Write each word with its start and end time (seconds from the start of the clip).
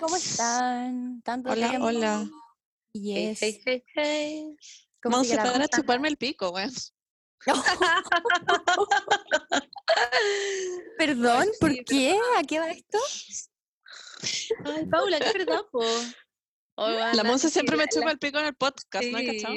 ¿cómo 0.00 0.16
están? 0.16 1.22
Tanto 1.22 1.50
Hola, 1.50 1.68
tiempo. 1.68 1.86
hola. 1.86 2.28
Yes. 2.92 3.38
Hey, 3.40 3.62
hey, 3.64 3.84
hey. 3.94 4.56
¿Cómo 5.02 5.14
Vamos 5.16 5.28
sigue 5.28 5.40
a 5.40 5.44
la 5.44 5.52
para 5.52 5.66
cosa? 5.66 5.80
chuparme 5.80 6.08
el 6.08 6.16
pico, 6.16 6.50
weón. 6.50 6.72
Perdón, 10.98 11.42
Ay, 11.42 11.48
¿por 11.60 11.70
sí, 11.70 11.84
qué? 11.84 12.18
¿A 12.36 12.42
qué 12.42 12.58
va 12.58 12.70
esto? 12.70 12.98
Ay, 14.64 14.86
Paula, 14.86 15.18
qué 15.20 15.32
verdad, 15.38 15.62
po. 15.70 15.84
Oh, 16.82 16.88
La 16.88 17.24
Monse 17.24 17.48
sí, 17.48 17.52
siempre 17.54 17.76
me 17.76 17.86
chupa 17.88 18.06
la- 18.06 18.12
el 18.12 18.18
pico 18.18 18.38
en 18.38 18.46
el 18.46 18.54
podcast, 18.54 19.04
¿no? 19.08 19.18
¿Cachado? 19.18 19.54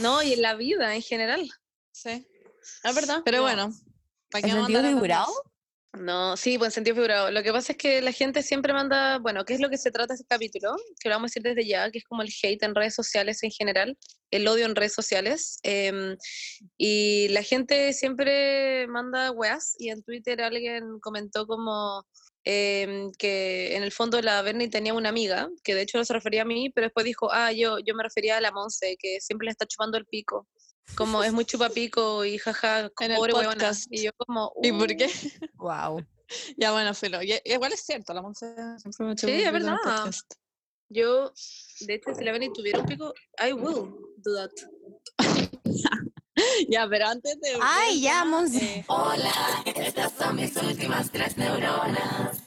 No, 0.00 0.22
y 0.22 0.34
en 0.34 0.42
la 0.42 0.54
vida 0.54 0.94
en 0.94 1.02
general. 1.02 1.50
Sí. 1.90 2.24
¿Es 2.84 2.94
verdad? 2.94 3.22
Pero 3.24 3.38
No. 3.38 3.42
bueno, 3.42 3.72
¿para 4.30 4.42
qué 4.42 4.48
¿En 4.50 4.54
vamos 4.54 4.70
a 4.70 4.72
sentido 4.72 4.94
figurado? 4.94 5.32
No, 5.98 6.36
sí, 6.36 6.58
pues 6.58 6.68
en 6.68 6.72
sentido 6.72 6.96
figurado. 6.96 7.30
Lo 7.30 7.42
que 7.42 7.52
pasa 7.52 7.72
es 7.72 7.78
que 7.78 8.02
la 8.02 8.12
gente 8.12 8.42
siempre 8.42 8.74
manda, 8.74 9.18
bueno, 9.18 9.44
¿qué 9.46 9.54
es 9.54 9.60
lo 9.60 9.70
que 9.70 9.78
se 9.78 9.90
trata 9.90 10.12
este 10.12 10.26
capítulo? 10.28 10.76
Que 11.00 11.08
lo 11.08 11.14
vamos 11.14 11.30
a 11.30 11.30
decir 11.30 11.42
desde 11.42 11.66
ya, 11.66 11.90
que 11.90 11.98
es 11.98 12.04
como 12.04 12.20
el 12.22 12.28
hate 12.42 12.62
en 12.64 12.74
redes 12.74 12.94
sociales 12.94 13.42
en 13.42 13.50
general, 13.50 13.96
el 14.30 14.46
odio 14.46 14.66
en 14.66 14.76
redes 14.76 14.92
sociales. 14.92 15.58
eh, 15.62 16.16
y 16.76 17.28
la 17.28 17.42
gente 17.42 17.94
siempre 17.94 18.86
manda 18.88 19.30
weas, 19.30 19.74
y 19.78 19.88
en 19.88 20.02
Twitter 20.02 20.42
alguien 20.42 21.00
comentó 21.00 21.46
como 21.46 22.04
eh, 22.44 23.08
que 23.18 23.74
en 23.74 23.82
el 23.82 23.90
fondo 23.90 24.20
la 24.20 24.42
Bernie 24.42 24.68
tenía 24.68 24.92
una 24.92 25.08
amiga, 25.08 25.48
que 25.64 25.74
de 25.74 25.82
hecho 25.82 25.98
no 25.98 26.04
se 26.04 26.12
refería 26.12 26.42
a 26.42 26.44
mí, 26.44 26.70
pero 26.70 26.86
después 26.88 27.06
dijo, 27.06 27.32
ah, 27.32 27.52
yo, 27.52 27.78
yo 27.78 27.94
me 27.94 28.02
refería 28.02 28.36
a 28.36 28.40
la 28.42 28.52
Monse, 28.52 28.96
que 28.98 29.20
siempre 29.20 29.46
le 29.46 29.52
está 29.52 29.66
chupando 29.66 29.96
el 29.96 30.06
pico. 30.06 30.46
Como 30.94 31.22
es 31.24 31.32
muy 31.32 31.44
chupapico 31.44 32.24
y 32.24 32.38
jaja, 32.38 32.90
En 33.00 33.10
el 33.10 33.16
pobre 33.16 33.32
weona. 33.34 33.50
podcast. 33.52 33.86
Y 33.90 34.04
yo 34.04 34.10
como, 34.16 34.52
¿Y 34.62 34.72
por 34.72 34.90
"Uh". 34.92 34.96
qué? 34.96 35.10
Wow. 35.56 36.04
Ya, 36.56 36.72
bueno, 36.72 36.92
filo. 36.94 37.22
Y- 37.22 37.40
Igual 37.44 37.72
es 37.72 37.84
cierto, 37.84 38.12
la 38.12 38.20
Monse 38.20 38.52
siempre 38.78 39.06
me 39.06 39.16
Sí, 39.16 39.26
el 39.30 39.40
es 39.40 39.46
el 39.46 39.52
verdad. 39.52 39.76
Yo, 40.88 41.32
de 41.80 41.94
hecho, 41.94 42.14
si 42.16 42.24
la 42.24 42.32
Benny 42.32 42.52
tuviera 42.52 42.80
un 42.80 42.86
pico, 42.86 43.12
I 43.38 43.52
will 43.52 43.90
do 44.18 44.34
that. 44.34 44.50
Ya, 46.68 46.86
pero 46.88 47.06
antes 47.06 47.40
de... 47.40 47.58
Ay, 47.62 48.00
ya, 48.02 48.24
Monse. 48.24 48.84
eh, 49.64 49.94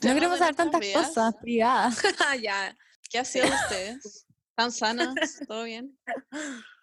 No 0.03 0.13
queremos 0.13 0.37
saber 0.39 0.55
tantas 0.55 0.79
vidas. 0.81 1.07
cosas 1.07 1.35
privadas. 1.41 2.01
ya. 2.41 2.75
¿Qué 3.09 3.17
ha 3.19 3.25
sido 3.25 3.45
de 3.47 3.51
ustedes? 3.53 4.27
¿Están 4.51 4.71
sanas? 4.71 5.15
¿Todo 5.47 5.63
bien? 5.63 5.97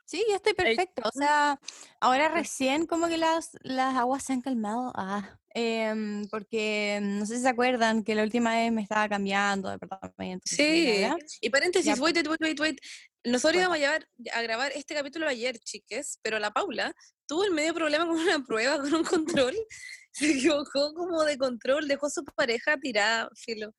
Sí, 0.06 0.24
yo 0.28 0.36
estoy 0.36 0.54
perfecto. 0.54 1.02
O 1.04 1.10
sea, 1.10 1.60
ahora 2.00 2.28
recién 2.28 2.86
como 2.86 3.08
que 3.08 3.18
las, 3.18 3.50
las 3.62 3.96
aguas 3.96 4.22
se 4.22 4.32
han 4.34 4.40
calmado. 4.40 4.92
Ah, 4.94 5.36
em, 5.50 6.26
porque 6.28 7.00
no 7.02 7.26
sé 7.26 7.36
si 7.36 7.42
se 7.42 7.48
acuerdan 7.48 8.04
que 8.04 8.14
la 8.14 8.22
última 8.22 8.54
vez 8.54 8.70
me 8.70 8.82
estaba 8.82 9.08
cambiando 9.08 9.68
de 9.68 9.78
departamento. 9.78 10.44
Sí. 10.46 11.04
Y 11.40 11.50
paréntesis, 11.50 11.86
Ya, 11.96 12.00
wait, 12.00 12.16
wait, 12.26 12.40
wait, 12.40 12.60
wait. 12.60 12.78
Nosotros 13.24 13.54
Bueno. 13.56 13.74
íbamos 13.74 13.76
a, 13.76 13.80
llevar, 13.80 14.08
a 14.32 14.42
grabar 14.42 14.72
este 14.76 14.94
capítulo 14.94 15.26
ayer, 15.26 15.58
chiques, 15.58 16.20
pero 16.22 16.38
la 16.38 16.52
Paula 16.52 16.94
tuvo 17.26 17.42
el 17.44 17.50
medio 17.50 17.74
problema 17.74 18.06
con 18.06 18.16
una 18.16 18.44
prueba, 18.44 18.78
con 18.80 18.94
un 18.94 19.04
control. 19.04 19.56
Se 20.12 20.30
equivocó 20.30 20.94
como 20.94 21.24
de 21.24 21.36
control, 21.36 21.88
dejó 21.88 22.06
a 22.06 22.10
su 22.10 22.24
pareja 22.24 22.76
tirada, 22.78 23.28
filo. 23.34 23.72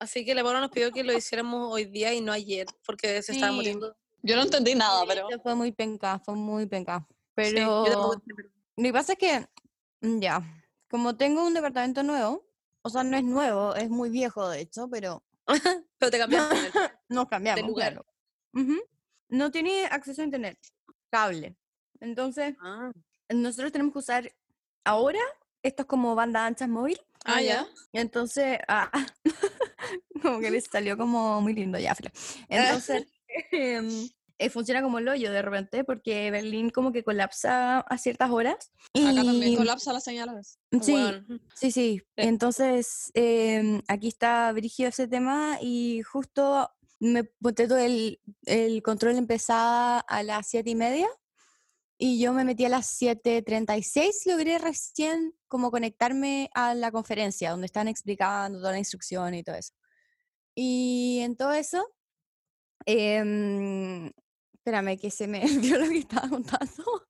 Así 0.00 0.24
que 0.24 0.34
la 0.34 0.42
Paula 0.42 0.60
nos 0.60 0.70
pidió 0.70 0.90
que 0.90 1.04
lo 1.04 1.12
hiciéramos 1.16 1.72
hoy 1.72 1.84
día 1.84 2.12
y 2.12 2.20
no 2.20 2.32
ayer, 2.32 2.66
porque 2.84 3.22
se 3.22 3.32
estaba 3.32 3.52
Sí. 3.52 3.56
muriendo. 3.56 3.96
Yo 4.22 4.36
no 4.36 4.42
entendí 4.42 4.74
nada, 4.74 5.04
pero... 5.06 5.28
Fue 5.42 5.54
muy 5.54 5.72
penca, 5.72 6.18
fue 6.18 6.34
muy 6.34 6.66
penca. 6.66 7.06
Sí, 7.08 7.14
Pero 7.34 7.86
yo 7.86 8.12
entendí. 8.12 8.42
lo 8.76 8.82
que 8.84 8.92
pasa 8.92 9.12
es 9.14 9.18
que, 9.18 9.48
mm, 10.00 10.20
ya, 10.20 10.42
como 10.90 11.16
tengo 11.16 11.46
un 11.46 11.54
departamento 11.54 12.02
nuevo, 12.02 12.44
o 12.82 12.90
sea, 12.90 13.02
no 13.02 13.16
es 13.16 13.24
nuevo, 13.24 13.74
es 13.74 13.88
muy 13.88 14.10
viejo 14.10 14.48
de 14.48 14.60
hecho, 14.60 14.88
pero 14.90 15.22
pero 15.98 16.10
te 16.10 16.18
cambiaste. 16.18 16.56
nos 17.08 17.28
cambiamos. 17.28 17.66
lugar. 17.66 17.92
claro. 17.92 18.06
No 19.28 19.50
tiene 19.50 19.86
acceso 19.86 20.22
a 20.22 20.24
internet, 20.24 20.58
cable. 21.08 21.56
Entonces, 22.00 22.56
ah, 22.60 22.90
nosotros 23.28 23.70
tenemos 23.70 23.92
que 23.92 23.98
usar 24.00 24.32
ahora, 24.84 25.20
esto 25.62 25.82
es 25.82 25.86
como 25.86 26.14
banda 26.14 26.46
ancha 26.46 26.66
móvil. 26.66 27.00
ah, 27.24 27.40
ya. 27.40 27.66
Entonces, 27.92 28.58
ah, 28.66 28.90
como 30.22 30.40
que 30.40 30.50
les 30.50 30.64
salió 30.64 30.96
como 30.96 31.40
muy 31.40 31.54
lindo 31.54 31.78
ya. 31.78 31.94
Entonces, 32.48 33.06
eh, 33.52 34.48
funciona 34.50 34.82
como 34.82 34.98
el 34.98 35.08
hoyo 35.08 35.30
de 35.32 35.42
repente, 35.42 35.84
porque 35.84 36.30
Berlín 36.30 36.70
como 36.70 36.92
que 36.92 37.04
colapsa 37.04 37.80
a 37.80 37.98
ciertas 37.98 38.30
horas. 38.30 38.72
Acá 38.94 39.22
también 39.24 39.52
y- 39.52 39.56
colapsa 39.56 39.92
la 39.92 40.00
señal 40.00 40.28
a 40.30 40.34
veces. 40.34 40.58
Sí, 40.82 40.94
Weón. 40.94 41.42
sí, 41.54 41.70
sí. 41.70 42.02
Entonces, 42.16 43.10
em, 43.14 43.82
aquí 43.88 44.08
está 44.08 44.50
brígido 44.52 44.88
ese 44.88 45.06
tema 45.08 45.58
y 45.60 46.02
justo 46.02 46.70
me 47.00 47.24
ponte 47.24 47.66
todo 47.68 47.78
el, 47.78 48.20
el 48.46 48.82
control 48.82 49.16
empezaba 49.16 50.00
a 50.00 50.22
las 50.22 50.48
siete 50.48 50.70
y 50.70 50.74
media 50.74 51.08
y 51.98 52.18
yo 52.18 52.32
me 52.32 52.44
metí 52.44 52.64
a 52.64 52.70
las 52.70 52.98
7.36, 52.98 54.24
logré 54.26 54.58
recién 54.58 55.34
como 55.48 55.70
conectarme 55.70 56.48
a 56.54 56.74
la 56.74 56.90
conferencia 56.90 57.50
donde 57.50 57.66
están 57.66 57.88
explicando 57.88 58.58
toda 58.58 58.72
la 58.72 58.78
instrucción 58.78 59.34
y 59.34 59.42
todo 59.42 59.56
eso. 59.56 59.74
Y 60.54 61.20
en 61.20 61.36
todo 61.36 61.52
eso, 61.52 61.86
em, 62.86 64.06
espérame 64.54 64.98
que 64.98 65.10
se 65.10 65.26
me 65.26 65.42
olvidó 65.44 65.78
lo 65.78 65.88
que 65.88 65.98
estaba 65.98 66.28
contando. 66.28 67.06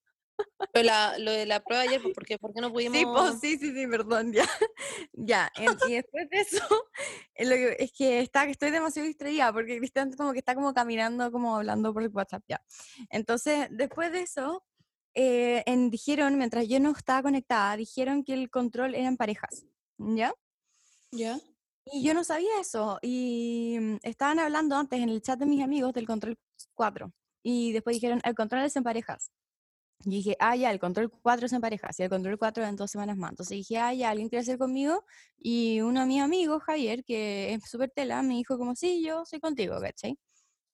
Pero 0.73 0.87
la, 0.87 1.19
lo 1.19 1.33
de 1.33 1.47
la 1.47 1.61
prueba 1.65 1.83
ayer, 1.83 2.01
pues, 2.01 2.15
¿por 2.15 2.25
qué, 2.25 2.39
¿por 2.39 2.53
qué 2.55 2.61
no 2.61 2.71
pudimos...? 2.73 2.99
Sí, 2.99 3.07
pues, 3.07 3.41
sí, 3.41 3.59
sí, 3.59 3.75
sí, 3.75 3.87
perdón, 3.87 4.33
ya. 4.33 4.45
ya, 5.13 5.51
y 5.59 5.93
después 5.95 6.29
de 6.31 6.39
eso, 6.41 6.65
lo 7.39 7.51
que- 7.55 7.77
es 7.79 7.93
que 7.93 8.21
está, 8.21 8.45
estoy 8.45 8.71
demasiado 8.71 9.07
distraída 9.09 9.53
porque 9.53 9.79
Cristian 9.79 10.13
como 10.13 10.33
que 10.33 10.39
está 10.39 10.55
como 10.55 10.73
caminando, 10.73 11.33
como 11.33 11.57
hablando 11.57 11.93
por 11.93 12.03
el 12.03 12.11
WhatsApp, 12.11 12.45
ya. 12.49 12.63
Entonces, 13.09 13.69
después 13.71 14.13
de 14.13 14.21
eso, 14.23 14.65
eh, 15.15 15.63
en- 15.67 15.91
dijeron, 15.91 16.39
mientras 16.39 16.69
yo 16.69 16.79
no 16.79 16.91
estaba 16.93 17.23
conectada, 17.23 17.77
dijeron 17.77 18.23
que 18.23 18.35
el 18.35 18.49
control 18.49 18.95
eran 18.95 19.17
parejas, 19.17 19.65
¿ya? 19.99 20.33
¿Ya? 21.11 21.41
Y 21.85 22.03
yo 22.05 22.15
no 22.15 22.25
sabía 22.25 22.61
eso, 22.61 22.99
y 23.03 23.77
mm, 23.81 23.97
estaban 24.03 24.39
hablando 24.39 24.77
antes 24.77 25.01
en 25.01 25.09
el 25.09 25.23
chat 25.23 25.39
de 25.39 25.47
mis 25.47 25.63
amigos 25.63 25.93
del 25.93 26.07
control 26.07 26.39
4, 26.75 27.13
y 27.43 27.73
después 27.73 27.97
dijeron, 27.97 28.21
el 28.25 28.35
control 28.35 28.65
es 28.65 28.77
en 28.77 28.85
parejas. 28.85 29.31
Y 30.05 30.11
dije, 30.11 30.37
ah, 30.41 30.57
ya, 30.57 30.71
el 30.71 30.79
control 30.79 31.11
4 31.11 31.47
es 31.47 31.53
en 31.53 31.61
parejas, 31.61 31.99
y 31.99 32.03
el 32.03 32.11
control 32.11 32.39
4 32.39 32.65
en 32.65 32.77
dos 32.77 32.91
semanas 32.91 33.17
más. 33.17 33.33
Entonces 33.33 33.57
dije, 33.57 33.79
ah, 33.79 33.93
ya, 33.93 34.11
alguien 34.11 34.29
quiere 34.29 34.43
hacer 34.43 34.59
conmigo, 34.59 35.05
y 35.39 35.81
uno 35.81 36.01
de 36.01 36.07
mis 36.07 36.23
amigos, 36.23 36.63
Javier, 36.63 37.05
que 37.05 37.55
es 37.55 37.69
súper 37.69 37.91
tela, 37.91 38.23
me 38.23 38.35
dijo 38.35 38.59
como, 38.59 38.75
sí, 38.77 39.03
yo 39.05 39.25
soy 39.25 39.41
contigo, 39.41 39.81
¿cachai? 39.81 40.19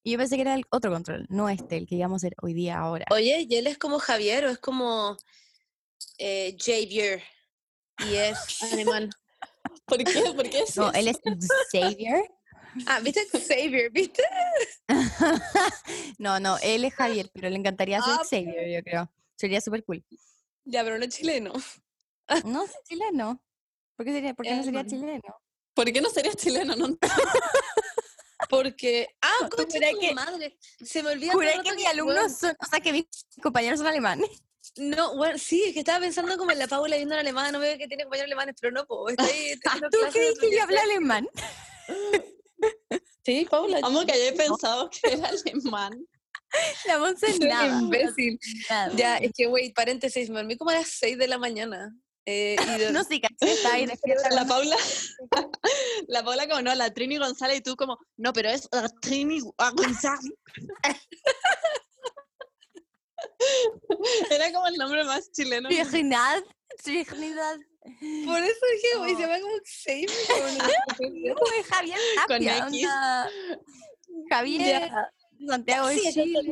Y 0.07 0.13
yo 0.13 0.19
pensé 0.19 0.37
que 0.37 0.43
era 0.43 0.55
el 0.55 0.65
otro 0.71 0.93
control, 0.93 1.27
no 1.29 1.49
este, 1.49 1.77
el 1.77 1.87
que 1.89 1.97
íbamos 1.97 2.23
a 2.23 2.27
hacer 2.27 2.37
hoy 2.41 2.55
día, 2.55 2.79
ahora. 2.79 3.07
Oye, 3.11 3.45
¿y 3.49 3.57
él 3.57 3.67
es 3.67 3.77
como 3.77 3.99
Javier 3.99 4.45
o 4.45 4.51
es 4.51 4.59
como 4.59 5.17
eh, 6.19 6.57
Javier? 6.61 7.25
Y 8.09 8.15
es 8.15 8.63
alemán. 8.73 9.11
¿Por 9.85 9.99
qué? 9.99 10.23
¿Por 10.35 10.49
qué 10.49 10.61
es 10.63 10.77
No, 10.77 10.89
eso? 10.91 10.99
él 10.99 11.09
es 11.09 11.19
Xavier. 11.73 12.23
Ah, 12.87 13.01
¿viste? 13.01 13.27
Xavier, 13.33 13.91
¿viste? 13.91 14.23
no, 16.19 16.39
no, 16.41 16.59
él 16.63 16.85
es 16.85 16.93
Javier, 16.95 17.31
pero 17.33 17.49
le 17.49 17.57
encantaría 17.57 18.03
ser 18.03 18.15
Ah, 18.15 18.23
Xavier, 18.23 18.69
yo 18.71 18.83
creo. 18.83 19.11
Sería 19.35 19.61
súper 19.63 19.83
cool. 19.85 20.05
Ya, 20.65 20.85
pero 20.85 20.99
no 20.99 21.05
es 21.05 21.11
chileno. 21.17 21.53
No, 22.45 22.65
es 22.65 22.73
chileno. 22.85 23.41
¿Por 23.97 24.05
qué, 24.05 24.13
sería, 24.13 24.35
por 24.35 24.45
qué 24.45 24.57
no 24.57 24.65
sería 24.65 24.85
chileno? 24.85 25.23
¿Por 25.75 25.93
qué 25.93 26.01
no 26.01 26.11
sería 26.11 26.35
chileno? 26.35 26.75
No, 26.77 26.89
Porque. 28.51 29.09
Ah, 29.23 29.49
tu 29.49 29.57
que- 29.67 30.13
madre. 30.15 30.59
Se 30.85 31.03
me 31.03 31.11
olvida. 31.11 31.33
el 31.33 31.37
Juré 31.37 31.53
que 31.63 31.73
mis 31.75 31.87
alumnos 31.87 32.37
son, 32.37 32.57
o 32.61 32.67
sea, 32.67 32.81
que 32.81 32.93
mis 32.93 33.05
compañeros 33.43 33.79
son 33.79 33.87
alemanes. 33.89 34.29
No, 34.77 35.17
bueno, 35.17 35.39
sí, 35.39 35.63
es 35.65 35.73
que 35.73 35.79
estaba 35.81 36.01
pensando 36.01 36.37
como 36.37 36.51
en 36.51 36.59
la 36.59 36.69
Paula 36.69 36.97
viendo 36.97 37.15
en 37.15 37.21
alemán, 37.21 37.53
no 37.53 37.59
veo 37.59 37.79
que 37.79 37.89
tiene 37.89 38.05
compañeros 38.05 38.27
alemanes, 38.29 38.55
pero 38.61 38.73
no, 38.73 38.87
po, 38.87 39.09
estoy 39.09 39.27
teniendo 39.63 39.89
¿Tú 39.91 39.99
crees 40.13 40.39
que 40.39 40.55
yo 40.55 40.63
hablo 40.63 40.81
alemán? 40.81 41.29
Sí, 43.25 43.45
Paula. 43.51 43.81
Amo 43.83 44.07
que 44.07 44.13
haya 44.13 44.33
pensado 44.37 44.89
que 44.89 45.15
era 45.15 45.29
alemán. 45.29 46.07
La 46.87 46.99
soy 47.19 47.39
nada. 47.41 47.81
imbécil. 47.81 48.39
nada. 48.71 48.93
Ya, 48.95 49.17
es 49.17 49.33
que, 49.37 49.47
güey, 49.47 49.73
paréntesis, 49.73 50.31
me 50.31 50.37
dormí 50.37 50.57
como 50.57 50.71
a 50.71 50.75
las 50.75 50.89
6 50.91 51.19
de 51.19 51.27
la 51.27 51.37
mañana. 51.37 51.93
Eh, 52.25 52.57
y 52.57 52.79
de- 52.79 52.93
No 52.93 53.03
sé, 53.03 53.21
caché, 53.21 53.53
está 53.53 53.75
ahí 53.75 53.87
despierta. 53.87 54.31
La 54.31 54.45
Paula, 54.47 54.77
la 56.07 56.25
Paula 56.25 56.49
como 56.49 56.63
no, 56.63 56.75
la 56.77 56.95
Trini 56.95 57.19
González 57.19 57.59
y 57.59 57.61
tú 57.63 57.75
como, 57.77 57.99
no, 58.17 58.33
pero 58.33 58.49
es 58.49 58.69
la 58.71 58.89
Trini 59.01 59.41
González. 59.41 60.33
Era 64.31 64.53
como 64.53 64.67
el 64.67 64.75
nombre 64.77 65.05
más 65.05 65.31
chileno. 65.33 65.69
Virginidad. 65.69 66.43
Virginidad. 66.85 67.57
Por 68.27 68.39
eso 68.43 68.67
dije, 68.73 68.99
güey, 68.99 69.15
se 69.15 69.21
llama 69.23 69.41
como 69.41 69.55
Xavier. 69.65 70.11
No, 71.37 71.61
es 71.61 71.67
Javier 71.67 71.99
Con 72.27 72.27
Tapia. 72.45 72.59
X. 72.69 72.85
onda. 72.85 73.31
Javier 74.31 74.61
Ya, 74.91 75.13
Santiago 75.49 75.89
sigue 75.91 76.13
Chile. 76.13 76.43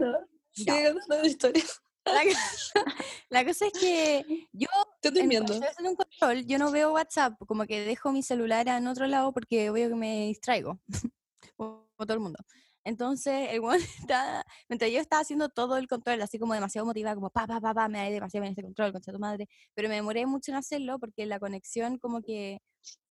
contando 0.93 1.19
la 1.23 1.27
historia. 1.27 1.65
La, 2.05 2.23
la 3.31 3.45
cosa 3.47 3.67
es 3.67 3.73
que 3.73 4.47
yo 4.53 4.69
Estoy 5.03 5.21
en- 5.23 5.43
haciendo 5.65 5.91
un 5.91 5.97
control, 5.97 6.45
yo 6.47 6.59
no 6.59 6.71
veo 6.71 6.93
WhatsApp, 6.93 7.33
como 7.47 7.65
que 7.67 7.81
dejo 7.81 8.13
mi 8.13 8.23
celular 8.23 8.69
en 8.69 8.87
otro 8.87 9.07
lado 9.07 9.33
porque 9.33 9.71
veo 9.71 9.89
que 9.89 9.95
me 9.95 10.27
distraigo. 10.27 10.79
como 11.57 11.87
todo 11.99 12.13
el 12.15 12.21
mundo. 12.21 12.39
Entonces, 12.85 13.49
el 13.51 13.61
weón 13.61 13.81
está, 14.11 14.45
mientras 14.69 14.91
yo 14.91 15.01
estaba 15.01 15.23
haciendo 15.23 15.49
todo 15.49 15.77
el 15.79 15.89
control, 15.89 16.21
así 16.23 16.39
como 16.39 16.55
demasiado 16.55 16.87
motivada, 16.87 17.15
como 17.15 17.31
pa, 17.31 17.47
pa, 17.47 17.61
pa, 17.61 17.75
pa, 17.75 17.89
me 17.89 17.99
da 17.99 18.11
demasiado 18.11 18.43
bien 18.43 18.53
este 18.53 18.63
control, 18.63 18.93
concha 18.93 19.13
tu 19.13 19.19
madre, 19.19 19.49
pero 19.75 19.89
me 19.89 19.97
demoré 19.97 20.27
mucho 20.27 20.53
en 20.53 20.59
hacerlo 20.59 20.99
porque 20.99 21.27
la 21.27 21.39
conexión 21.41 21.99
como 21.99 22.23
que, 22.23 22.61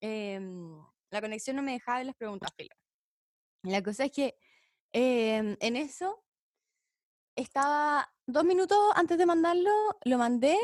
em, 0.02 0.76
la 1.12 1.22
conexión 1.22 1.56
no 1.56 1.62
me 1.64 1.74
dejaba 1.74 2.00
ver 2.00 2.08
las 2.08 2.16
preguntas, 2.16 2.52
filo. 2.58 2.76
La 3.64 3.84
cosa 3.84 4.06
es 4.06 4.12
que 4.12 4.36
em, 4.94 5.56
en 5.60 5.76
eso 5.76 6.24
estaba 7.36 8.12
dos 8.26 8.44
minutos 8.46 8.78
antes 8.96 9.18
de 9.18 9.26
mandarlo, 9.26 9.72
lo 10.06 10.18
mandé. 10.18 10.58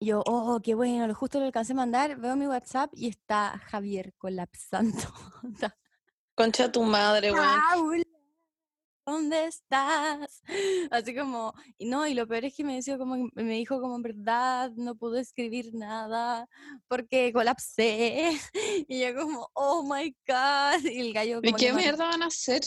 y 0.00 0.06
Yo, 0.06 0.22
oh, 0.26 0.60
qué 0.62 0.74
bueno, 0.74 1.06
lo 1.06 1.14
justo 1.14 1.38
lo 1.38 1.46
alcancé 1.46 1.72
a 1.72 1.76
mandar. 1.76 2.16
Veo 2.16 2.36
mi 2.36 2.46
WhatsApp 2.46 2.90
y 2.94 3.08
está 3.08 3.58
Javier 3.66 4.14
colapsando. 4.18 4.98
Concha 6.34 6.70
tu 6.72 6.82
madre, 6.82 7.32
weón. 7.32 8.04
¿Dónde 9.04 9.46
estás? 9.46 10.42
Así 10.90 11.14
como, 11.14 11.54
y 11.78 11.86
no, 11.86 12.06
y 12.06 12.14
lo 12.14 12.26
peor 12.26 12.44
es 12.44 12.54
que 12.54 12.64
me 12.64 12.76
decía 12.76 12.98
como, 12.98 13.28
me 13.34 13.54
dijo 13.54 13.80
como 13.80 13.96
en 13.96 14.02
verdad 14.02 14.70
no 14.76 14.94
pude 14.96 15.20
escribir 15.20 15.74
nada 15.74 16.48
porque 16.88 17.32
colapsé. 17.32 18.32
Y 18.88 19.00
yo 19.00 19.14
como, 19.14 19.50
oh 19.54 19.82
my 19.82 20.14
god. 20.26 20.84
Y 20.84 21.00
el 21.00 21.12
gallo 21.12 21.40
¿Y 21.42 21.50
como 21.50 21.56
qué 21.56 21.66
le 21.66 21.72
mandó- 21.72 21.82
mierda 21.82 22.06
van 22.06 22.22
a 22.22 22.26
hacer? 22.26 22.62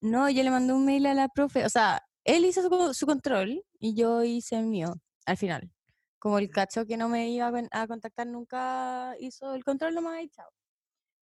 No, 0.00 0.28
yo 0.28 0.42
le 0.42 0.50
mandé 0.50 0.72
un 0.72 0.84
mail 0.84 1.06
a 1.06 1.14
la 1.14 1.28
profe, 1.28 1.64
o 1.64 1.68
sea, 1.68 2.02
él 2.24 2.44
hizo 2.44 2.62
su, 2.62 2.94
su 2.94 3.06
control 3.06 3.64
y 3.78 3.94
yo 3.94 4.24
hice 4.24 4.56
el 4.56 4.66
mío 4.66 4.94
al 5.26 5.36
final. 5.36 5.70
Como 6.18 6.38
el 6.38 6.50
cacho 6.50 6.86
que 6.86 6.96
no 6.96 7.08
me 7.08 7.30
iba 7.30 7.50
a 7.70 7.86
contactar 7.86 8.26
nunca 8.26 9.14
hizo 9.18 9.54
el 9.54 9.64
control 9.64 9.94
nomás 9.94 10.22
y 10.22 10.28
chao. 10.28 10.50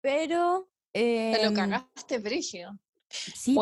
Pero... 0.02 0.70
Te 0.92 1.38
lo 1.44 1.50
em, 1.50 1.54
cagaste, 1.54 2.18
Brigio. 2.18 2.80
Sí, 3.10 3.56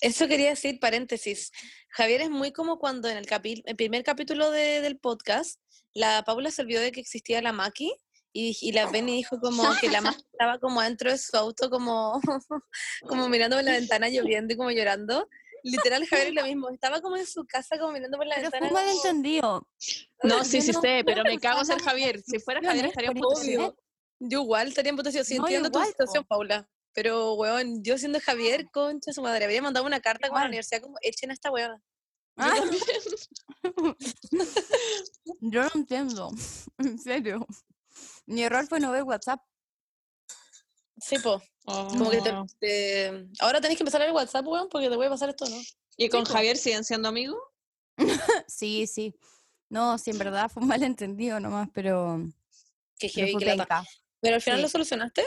eso 0.00 0.28
quería 0.28 0.50
decir, 0.50 0.78
paréntesis. 0.80 1.50
Javier 1.90 2.20
es 2.22 2.30
muy 2.30 2.52
como 2.52 2.78
cuando 2.78 3.08
en 3.08 3.16
el, 3.16 3.26
capi- 3.26 3.62
el 3.66 3.76
primer 3.76 4.04
capítulo 4.04 4.50
de- 4.50 4.80
del 4.80 4.98
podcast, 4.98 5.60
la 5.92 6.22
Paula 6.24 6.50
se 6.50 6.62
olvidó 6.62 6.80
de 6.80 6.92
que 6.92 7.00
existía 7.00 7.42
la 7.42 7.52
Maki 7.52 7.92
y, 8.32 8.56
y 8.60 8.72
la 8.72 8.88
Penny 8.90 9.16
dijo 9.16 9.40
como 9.40 9.64
que 9.80 9.88
la 9.90 10.00
Maki 10.00 10.22
estaba 10.32 10.58
como 10.60 10.80
dentro 10.82 11.10
de 11.10 11.18
su 11.18 11.36
auto, 11.36 11.68
como, 11.68 12.20
como 13.02 13.28
mirando 13.28 13.56
por 13.56 13.64
la 13.64 13.72
ventana 13.72 14.08
lloviendo 14.08 14.54
y 14.54 14.56
como 14.56 14.70
llorando. 14.70 15.28
Literal, 15.62 16.06
Javier 16.06 16.28
es 16.28 16.34
lo 16.34 16.44
mismo. 16.44 16.70
Estaba 16.70 17.02
como 17.02 17.16
en 17.18 17.26
su 17.26 17.44
casa, 17.44 17.76
como 17.78 17.92
mirando 17.92 18.16
por 18.16 18.26
la 18.26 18.36
Pero 18.36 18.50
fue 18.50 18.60
ventana. 18.60 18.80
un 18.80 18.86
como- 18.86 18.86
malentendido. 19.02 19.68
No, 20.22 20.44
sí, 20.44 20.62
sí 20.62 20.72
no- 20.72 20.80
sé, 20.80 21.02
pero 21.04 21.22
me 21.24 21.38
cago 21.38 21.60
en 21.60 21.66
ser 21.66 21.82
Javier. 21.82 22.22
Si 22.26 22.38
fuera 22.38 22.60
Javier 22.62 22.86
estaría 22.86 23.10
un 23.10 23.18
poco. 23.18 23.76
Yo 24.22 24.42
igual 24.42 24.68
estaría 24.68 24.90
en 24.90 24.96
votación. 24.96 25.24
Sí, 25.24 25.38
No, 25.38 25.44
entiendo 25.46 25.70
tu 25.70 25.82
situación. 25.84 26.24
Paula. 26.24 26.68
Pero, 26.92 27.34
weón, 27.34 27.82
yo 27.84 27.96
siendo 27.98 28.20
Javier, 28.20 28.68
concha 28.70 29.12
su 29.12 29.22
madre, 29.22 29.44
habría 29.44 29.62
mandado 29.62 29.86
una 29.86 30.00
carta 30.00 30.28
con 30.28 30.40
la 30.40 30.46
universidad 30.46 30.82
como 30.82 30.96
echen 31.02 31.30
a 31.30 31.34
esta 31.34 31.50
weona. 31.50 31.80
Ah. 32.36 32.54
Yo 35.40 35.62
no 35.62 35.70
entiendo, 35.74 36.30
en 36.78 36.98
serio. 36.98 37.46
Mi 38.26 38.42
error 38.42 38.66
fue 38.66 38.80
no 38.80 38.90
ver 38.90 39.02
WhatsApp. 39.04 39.40
Sí, 41.00 41.18
po. 41.18 41.42
Oh. 41.66 41.88
Como 41.88 42.10
que 42.10 42.20
te, 42.20 42.32
te- 42.58 43.26
Ahora 43.40 43.60
tenés 43.60 43.76
que 43.76 43.82
empezar 43.82 44.02
a 44.02 44.06
ver 44.06 44.14
WhatsApp, 44.14 44.46
weón, 44.46 44.68
porque 44.68 44.88
te 44.88 44.96
voy 44.96 45.06
a 45.06 45.10
pasar 45.10 45.28
esto, 45.30 45.46
¿no? 45.48 45.56
¿Y 45.96 46.08
con. 46.08 46.24
Javier 46.24 46.56
siguen 46.56 46.84
siendo 46.84 47.08
amigos? 47.08 47.38
Sí, 48.46 48.86
sí. 48.86 49.14
No, 49.68 49.98
sí, 49.98 50.10
en 50.10 50.18
verdad 50.18 50.50
fue 50.50 50.62
un 50.62 50.68
malentendido 50.68 51.38
nomás, 51.38 51.68
pero, 51.72 52.18
Que 52.98 53.08
pero 53.08 53.26
heavy, 53.26 53.32
fue 53.32 53.40
que 53.42 53.56
lata. 53.56 53.84
Pero 54.20 54.34
al 54.36 54.42
final 54.42 54.58
Sí. 54.58 54.62
lo 54.62 54.68
solucionaste. 54.68 55.24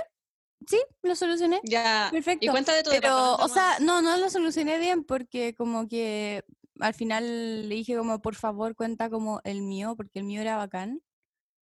Sí, 0.68 0.82
lo 1.02 1.16
solucioné. 1.16 1.62
Ya. 1.64 2.10
Perfecto. 2.12 2.46
Y 2.46 2.50
cuenta 2.50 2.74
de 2.74 2.84
tu 2.84 2.92
Pero, 2.92 3.36
o 3.36 3.48
sea, 3.48 3.78
no, 3.80 4.02
no 4.02 4.18
lo 4.18 4.30
solucioné 4.30 4.78
bien 4.80 5.04
porque 5.04 5.54
como 5.56 5.88
que 5.88 6.44
al 6.80 6.94
final 6.94 7.70
le 7.70 7.76
dije 7.76 7.96
como, 7.96 8.22
por 8.22 8.36
favor, 8.36 8.76
cuenta 8.76 9.10
como 9.10 9.42
el 9.44 9.62
mío, 9.62 9.96
porque 9.96 10.20
el 10.20 10.26
mío 10.26 10.42
era 10.42 10.58
bacán. 10.58 11.02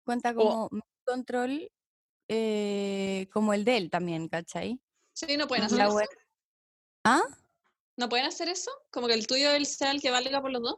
Cuenta 0.05 0.31
Oh. 0.31 0.35
como 0.35 0.69
mi 0.71 0.81
control 1.03 1.71
eh, 2.27 3.27
como 3.31 3.53
el 3.53 3.65
de 3.65 3.77
él 3.77 3.89
también, 3.89 4.27
¿cachai? 4.27 4.79
Sí, 5.13 5.37
no 5.37 5.47
pueden 5.47 5.65
hacer 5.65 5.77
la 5.77 5.87
eso. 5.87 5.99
¿Ah? 7.03 7.21
¿No 7.97 8.09
pueden 8.09 8.25
hacer 8.25 8.49
eso? 8.49 8.71
Como 8.91 9.07
que 9.07 9.13
el 9.13 9.27
tuyo 9.27 9.51
el 9.51 9.65
sea 9.65 9.91
el 9.91 10.01
que 10.01 10.11
valga 10.11 10.41
por 10.41 10.51
los 10.51 10.61
dos. 10.61 10.77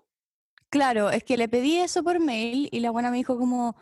Claro, 0.70 1.10
es 1.10 1.24
que 1.24 1.38
le 1.38 1.48
pedí 1.48 1.78
eso 1.78 2.04
por 2.04 2.20
mail 2.20 2.68
y 2.72 2.82
la 2.82 2.92
buena 2.92 3.10
me 3.10 3.18
dijo 3.18 3.38
como, 3.38 3.78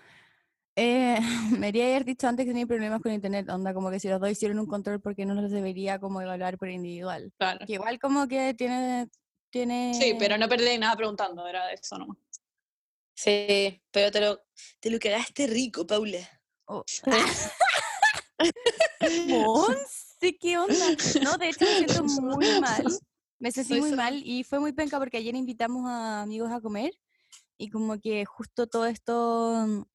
eh, 0.75 1.19
me 1.51 1.68
debería 1.68 1.86
haber 1.86 2.06
dicho 2.06 2.27
antes 2.27 2.45
que 2.45 2.51
tenía 2.51 2.68
problemas 2.68 3.01
con 3.01 3.12
internet, 3.12 3.50
onda, 3.50 3.74
como 3.74 3.89
que 3.89 4.00
si 4.00 4.10
los 4.10 4.19
dos 4.19 4.30
hicieron 4.30 4.60
un 4.60 4.68
control 4.68 5.01
porque 5.01 5.25
no 5.25 5.33
los 5.33 5.51
debería 5.51 6.00
como 6.00 6.22
evaluar 6.22 6.57
por 6.57 6.69
individual. 6.69 7.31
Claro. 7.38 7.66
Que 7.66 7.74
igual 7.74 8.00
como 8.00 8.27
que 8.27 8.54
tiene, 8.54 9.10
tiene... 9.50 9.94
Sí, 9.94 10.16
pero 10.19 10.38
no 10.38 10.50
perdí 10.50 10.77
nada 10.77 10.95
preguntando, 10.95 11.48
era 11.48 11.72
eso 11.72 11.98
nomás. 11.98 12.18
Sí, 13.16 13.81
pero 13.92 14.12
te 14.12 14.19
lo, 14.19 14.42
te 14.81 14.89
lo 14.89 15.00
cagaste 15.00 15.48
rico, 15.48 15.88
Paula. 15.88 16.19
Oh. 16.66 16.83
Monse, 19.28 20.38
¿qué 20.39 20.57
onda? 20.57 20.75
No, 21.21 21.38
de 21.38 21.50
hecho 21.50 21.66
me 21.66 21.78
siento 21.78 22.04
muy 22.04 22.60
mal. 22.60 22.86
Me 23.39 23.51
sentí 23.51 23.80
muy 23.80 23.94
mal 23.94 24.21
y 24.25 24.44
fue 24.44 24.60
muy 24.60 24.74
penca 24.74 25.00
porque 25.00 25.18
ayer 25.18 25.36
invitamos 25.36 25.88
a 25.88 26.24
amigos 26.24 26.51
a 26.51 26.60
comer 26.60 26.92
y 27.57 27.69
como 27.69 28.00
que 28.00 28.25
justo 28.25 28.68
todo 28.68 28.86
esto 28.86 29.88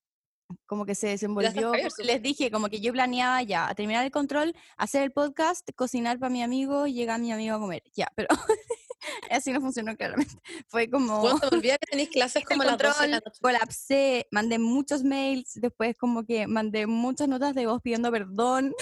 como 0.67 0.87
que 0.87 0.95
se 0.95 1.09
desenvolvió. 1.09 1.73
Les 1.99 2.23
dije 2.23 2.51
como 2.51 2.69
que 2.69 2.81
yo 2.81 2.93
planeaba 2.93 3.43
ya 3.43 3.69
a 3.69 3.75
terminar 3.75 4.05
el 4.05 4.11
control, 4.11 4.55
hacer 4.77 5.03
el 5.03 5.13
podcast, 5.13 5.69
cocinar 5.77 6.19
para 6.19 6.31
mi 6.31 6.43
amigo 6.43 6.87
llegar 6.87 7.21
mi 7.21 7.33
amigo 7.33 7.57
a 7.57 7.59
comer. 7.59 7.83
Ya, 7.95 8.09
pero 8.15 8.29
así 9.31 9.53
no 9.53 9.61
funcionó 9.61 9.97
claramente. 9.97 10.35
Fue 10.69 10.89
como 10.89 11.23
me 11.23 11.49
olvida 11.57 11.79
que 11.79 11.87
tenéis 11.91 12.09
clases 12.13 12.43
hice 12.43 12.55
el 12.55 12.59
como 12.59 12.63
a 12.63 12.67
las 12.67 12.79
12 12.79 13.03
de 13.03 13.09
la 13.09 13.21
control, 13.21 13.25
noche. 13.25 13.41
colapsé, 13.41 14.27
mandé 14.31 14.59
muchos 14.59 15.03
mails, 15.03 15.53
después 15.55 15.97
como 15.97 16.25
que 16.25 16.47
mandé 16.47 16.87
muchas 16.87 17.29
notas 17.29 17.55
de 17.55 17.67
voz 17.67 17.81
pidiendo 17.83 18.11
perdón, 18.11 18.75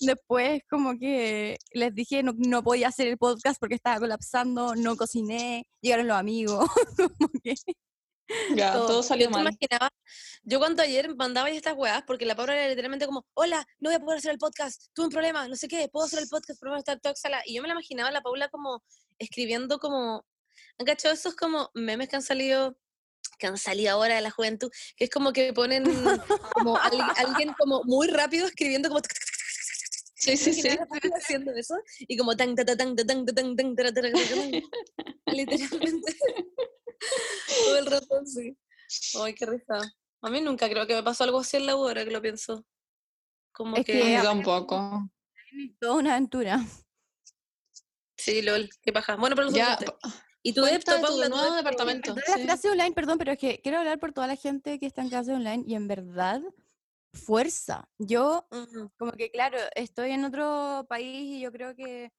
después 0.00 0.62
como 0.68 0.98
que 0.98 1.58
les 1.72 1.94
dije 1.94 2.22
no, 2.22 2.32
no 2.36 2.62
podía 2.62 2.88
hacer 2.88 3.08
el 3.08 3.18
podcast 3.18 3.58
porque 3.60 3.74
estaba 3.74 4.00
colapsando, 4.00 4.74
no 4.74 4.96
cociné, 4.96 5.66
llegaron 5.80 6.08
los 6.08 6.16
amigos, 6.16 6.68
como 6.96 7.30
que 7.42 7.54
Ya, 8.56 8.72
Todo. 8.72 8.86
todo, 8.86 9.02
salió 9.02 9.26
Yo 9.26 9.30
mal. 9.30 9.42
imaginaba, 9.42 9.90
yo 10.44 10.58
cuando 10.58 10.82
ayer 10.82 11.14
mandaba 11.14 11.50
estas 11.50 11.74
weas, 11.76 12.02
porque 12.06 12.24
la 12.24 12.34
Paula 12.34 12.54
era 12.54 12.68
literalmente 12.68 13.04
como, 13.06 13.26
hola, 13.34 13.66
no 13.80 13.90
voy 13.90 13.96
a 13.96 14.00
poder 14.00 14.18
hacer 14.18 14.30
el 14.32 14.38
podcast, 14.38 14.86
tuve 14.94 15.06
un 15.06 15.12
problema, 15.12 15.46
no 15.46 15.56
sé 15.56 15.68
qué, 15.68 15.88
puedo 15.88 16.06
hacer 16.06 16.20
el 16.20 16.28
podcast, 16.28 16.58
pero 16.60 16.74
estar 16.76 16.98
toda 17.00 17.12
exhala. 17.12 17.42
Y 17.44 17.54
yo 17.54 17.62
me 17.62 17.68
la 17.68 17.74
imaginaba 17.74 18.10
la 18.10 18.22
Paula 18.22 18.48
como 18.48 18.82
escribiendo 19.18 19.78
como, 19.78 20.24
¿han 20.78 20.86
cachado 20.86 21.14
esos 21.14 21.34
como 21.34 21.70
memes 21.74 22.08
que 22.08 22.16
han 22.16 22.22
salido, 22.22 22.78
que 23.38 23.46
han 23.46 23.58
salido 23.58 23.92
ahora 23.92 24.14
de 24.14 24.22
la 24.22 24.30
juventud? 24.30 24.70
Que 24.96 25.04
es 25.04 25.10
como 25.10 25.32
que 25.32 25.52
ponen 25.52 25.84
como 26.54 26.78
al- 26.78 27.12
alguien 27.16 27.52
como 27.58 27.82
muy 27.84 28.08
rápido 28.08 28.46
escribiendo 28.46 28.88
como... 28.88 29.00
Sí, 30.16 30.38
sí, 30.38 30.54
sí. 30.54 30.68
Haciendo 31.14 31.52
eso 31.52 31.74
y 31.98 32.16
como 32.16 32.34
tan 32.34 32.54
ta 32.54 32.64
ta 32.64 32.74
tan 32.74 32.96
ta 32.96 33.04
tan 33.04 33.26
ta 33.26 33.34
tan 33.34 33.54
tan 33.56 33.76
tara, 33.76 33.92
tan. 33.92 34.10
literalmente 35.26 36.16
todo 37.64 37.76
el 37.76 37.86
rato 37.86 38.16
así 38.22 38.56
ay 39.22 39.34
qué 39.34 39.46
risa 39.46 39.78
a 40.22 40.30
mí 40.30 40.40
nunca 40.40 40.68
creo 40.68 40.86
que 40.86 40.94
me 40.94 41.02
pasó 41.02 41.24
algo 41.24 41.40
así 41.40 41.56
en 41.56 41.66
la 41.66 41.76
U 41.76 41.80
ahora 41.86 42.04
que 42.04 42.10
lo 42.10 42.22
pienso 42.22 42.64
como 43.52 43.76
Es 43.76 43.84
que, 43.84 43.92
que- 43.92 44.20
tampoco. 44.22 45.08
toda 45.80 45.94
una 45.94 46.12
aventura. 46.12 46.60
sí 48.16 48.42
lol 48.42 48.68
qué 48.82 48.92
paja 48.92 49.16
bueno 49.16 49.36
pero 49.36 49.48
lo 49.50 49.56
Ya, 49.56 49.78
y 50.42 50.52
tu 50.52 50.60
cuenta 50.60 50.96
depto 50.96 51.00
Paula, 51.00 51.28
tu 51.28 51.34
nuevo 51.36 51.54
departamento. 51.54 52.14
Clases 52.14 52.70
online, 52.70 52.92
perdón, 52.92 53.16
pero 53.16 53.32
es 53.32 53.38
que 53.38 53.60
quiero 53.62 53.78
hablar 53.78 53.98
por 53.98 54.12
toda 54.12 54.26
la 54.26 54.36
gente 54.36 54.78
que 54.78 54.84
está 54.86 55.00
en 55.00 55.08
clase 55.08 55.32
online 55.32 55.64
y 55.66 55.74
en 55.74 55.88
verdad, 55.88 56.42
fuerza. 57.14 57.88
Yo 57.98 58.46
como 58.98 59.12
que 59.12 59.30
claro, 59.30 59.56
estoy 59.74 60.10
en 60.10 60.24
otro 60.24 60.84
país 60.86 61.36
y 61.36 61.40
yo 61.40 61.50
creo 61.50 61.74
que, 61.74 62.12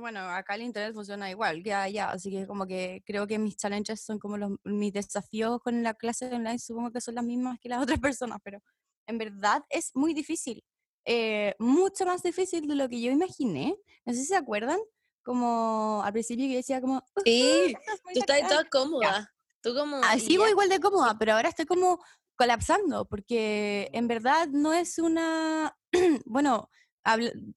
bueno, 0.00 0.20
acá 0.20 0.54
el 0.54 0.62
internet 0.62 0.94
funciona 0.94 1.30
igual 1.30 1.62
que 1.62 1.72
allá, 1.74 2.10
así 2.10 2.30
que 2.30 2.46
como 2.46 2.66
que 2.66 3.02
creo 3.06 3.26
que 3.26 3.38
mis 3.38 3.56
challenges 3.56 4.00
son 4.02 4.18
como 4.18 4.36
los, 4.38 4.52
mis 4.64 4.92
desafíos 4.92 5.60
con 5.62 5.82
la 5.82 5.94
clase 5.94 6.26
online, 6.32 6.58
supongo 6.58 6.90
que 6.92 7.00
son 7.00 7.14
las 7.16 7.24
mismas 7.24 7.58
que 7.60 7.68
las 7.68 7.82
otras 7.82 7.98
personas, 8.00 8.38
pero 8.44 8.60
en 9.06 9.18
verdad 9.18 9.62
es 9.70 9.90
muy 9.94 10.14
difícil, 10.14 10.64
eh, 11.04 11.54
mucho 11.58 12.06
más 12.06 12.22
difícil 12.22 12.66
de 12.68 12.74
lo 12.74 12.88
que 12.88 13.00
yo 13.00 13.10
imaginé. 13.12 13.76
No 14.04 14.12
sé 14.12 14.20
si 14.20 14.26
se 14.26 14.36
acuerdan, 14.36 14.78
como 15.22 16.02
al 16.04 16.12
principio 16.12 16.46
yo 16.46 16.54
decía 16.56 16.80
como, 16.80 16.96
"Ujú, 17.16 17.24
sí 17.24 17.74
tú 18.12 18.20
estás 18.20 18.40
bacán". 18.40 18.48
toda 18.48 18.64
cómoda 18.68 19.32
tú 19.62 19.74
como 19.74 19.96
Ah, 20.02 20.18
sigo 20.18 20.46
igual 20.48 20.68
de 20.68 20.80
cómoda, 20.80 21.16
pero 21.18 21.32
ahora 21.32 21.48
estoy 21.48 21.66
como 21.66 21.98
colapsando, 22.36 23.06
porque 23.06 23.90
en 23.92 24.08
verdad 24.08 24.48
no 24.48 24.72
es 24.72 24.98
una, 24.98 25.76
bueno, 26.26 26.70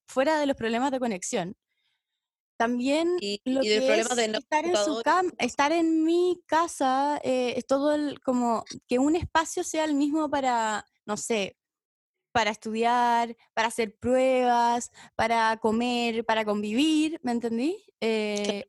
fuera 0.08 0.40
de 0.40 0.46
los 0.46 0.56
problemas 0.56 0.92
de 0.92 1.00
conexión, 1.00 1.58
también 2.60 3.16
y, 3.22 3.40
lo 3.46 3.62
y 3.64 3.68
que 3.68 3.78
es 3.78 4.16
de 4.18 4.26
estar 4.26 4.66
en 4.66 4.76
su 4.76 5.02
cam, 5.02 5.32
estar 5.38 5.72
en 5.72 6.04
mi 6.04 6.44
casa, 6.46 7.18
eh, 7.24 7.54
es 7.56 7.66
todo 7.66 7.96
el, 7.96 8.20
como 8.20 8.66
que 8.86 9.00
un 9.00 9.16
espacio 9.16 9.64
sea 9.64 9.86
el 9.86 9.96
mismo 9.96 10.30
para, 10.30 10.86
no 11.06 11.16
sé, 11.16 11.56
para 12.34 12.52
estudiar, 12.52 13.38
para 13.54 13.70
hacer 13.70 13.96
pruebas, 13.96 14.92
para 15.16 15.56
comer, 15.56 16.26
para 16.26 16.44
convivir, 16.44 17.18
¿me 17.24 17.32
entendí? 17.32 17.78
Eh, 18.02 18.66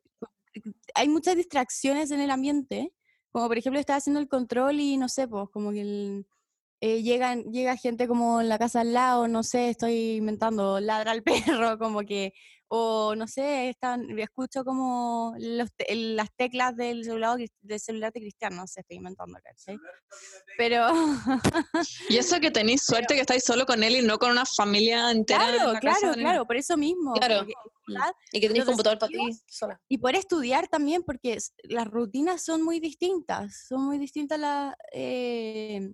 hay 0.95 1.09
muchas 1.09 1.35
distracciones 1.35 2.11
en 2.11 2.21
el 2.21 2.31
ambiente, 2.31 2.93
como 3.29 3.49
por 3.49 3.57
ejemplo 3.57 3.77
estaba 3.77 3.97
haciendo 3.97 4.21
el 4.21 4.29
control 4.29 4.79
y 4.79 4.95
no 4.95 5.09
sé, 5.09 5.27
pues 5.27 5.49
como 5.49 5.73
que 5.73 5.81
el, 5.81 6.25
eh, 6.79 7.03
llegan, 7.03 7.43
llega 7.51 7.75
gente 7.75 8.07
como 8.07 8.39
en 8.39 8.47
la 8.47 8.57
casa 8.57 8.79
al 8.81 8.93
lado, 8.93 9.27
no 9.27 9.43
sé, 9.43 9.69
estoy 9.69 10.15
inventando, 10.15 10.79
ladra 10.79 11.11
al 11.11 11.23
perro, 11.67 11.77
como 11.77 12.03
que, 12.03 12.33
o 12.73 13.15
no 13.15 13.27
sé, 13.27 13.67
están, 13.67 14.17
escucho 14.17 14.63
como 14.63 15.35
los 15.37 15.69
te- 15.73 15.91
el- 15.91 16.15
las 16.15 16.29
teclas 16.37 16.73
del 16.77 17.03
celular, 17.03 17.37
del 17.61 17.79
celular 17.81 18.13
de 18.13 18.21
Cristian, 18.21 18.55
no 18.55 18.65
sé, 18.65 18.79
estoy 18.79 18.95
inventando, 18.95 19.37
¿cachai? 19.43 19.77
Pero, 20.57 20.87
Y 22.09 22.15
eso 22.17 22.39
que 22.39 22.49
tenéis 22.49 22.83
suerte 22.83 23.15
que 23.15 23.19
estáis 23.21 23.43
solo 23.43 23.65
con 23.65 23.83
él 23.83 23.97
y 23.97 24.01
no 24.01 24.17
con 24.17 24.31
una 24.31 24.45
familia 24.45 25.11
entera. 25.11 25.49
en 25.49 25.55
claro, 25.57 25.79
claro, 25.81 26.13
claro, 26.13 26.45
por 26.47 26.55
eso 26.55 26.77
mismo. 26.77 27.11
Claro. 27.13 27.45
Y 28.31 28.39
que 28.39 28.47
tenéis 28.47 28.63
computador 28.63 28.97
para 28.97 29.09
ti 29.09 29.17
sola. 29.47 29.77
Y 29.89 29.97
por 29.97 30.15
estudiar 30.15 30.69
también, 30.69 31.03
porque 31.03 31.37
las 31.63 31.87
rutinas 31.87 32.41
son 32.41 32.61
muy 32.61 32.79
distintas, 32.79 33.65
son 33.67 33.83
muy 33.83 33.97
distintas 33.97 34.39
las, 34.39 34.75
eh, 34.93 35.91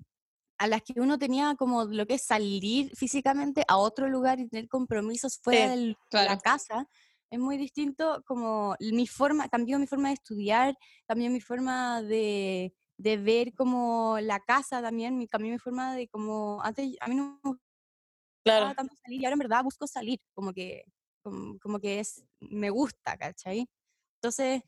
a 0.57 0.67
las 0.67 0.81
que 0.83 0.99
uno 0.99 1.17
tenía 1.19 1.55
como 1.55 1.85
lo 1.85 2.05
que 2.07 2.15
es 2.15 2.23
salir 2.23 2.91
físicamente 2.95 3.63
a 3.67 3.77
otro 3.77 4.07
lugar 4.09 4.39
y 4.39 4.47
tener 4.49 4.67
compromisos 4.69 5.37
fuera 5.41 5.67
Sí, 5.67 5.71
del- 5.71 5.97
de 5.97 5.99
claro. 6.09 6.23
la 6.23 6.37
casa. 6.39 6.87
Es 7.29 7.39
muy 7.39 7.57
distinto 7.57 8.23
como 8.25 8.75
mi 8.79 9.05
forma, 9.07 9.49
cambió 9.49 9.79
mi 9.79 9.87
forma 9.87 10.09
de 10.09 10.15
estudiar, 10.15 10.75
cambió 11.07 11.29
mi 11.29 11.41
forma 11.41 12.01
de, 12.01 12.73
de 12.97 13.17
ver 13.17 13.53
como 13.53 14.17
la 14.21 14.39
casa 14.39 14.81
también, 14.81 15.17
mi, 15.17 15.27
cambió 15.27 15.51
mi 15.51 15.59
forma 15.59 15.95
de 15.95 16.07
como, 16.07 16.61
antes 16.63 16.95
a 17.01 17.07
mí 17.07 17.15
no 17.15 17.39
me 17.43 17.53
Claro. 18.43 18.73
tanto 18.75 18.95
salir 19.03 19.21
y 19.21 19.25
ahora 19.25 19.33
en 19.33 19.39
verdad 19.39 19.63
busco 19.63 19.87
salir, 19.87 20.19
como 20.33 20.53
que, 20.53 20.83
como, 21.23 21.59
como 21.59 21.79
que 21.79 21.99
es, 21.99 22.25
me 22.39 22.69
gusta, 22.69 23.17
¿cachai? 23.17 23.67
Entonces, 24.21 24.61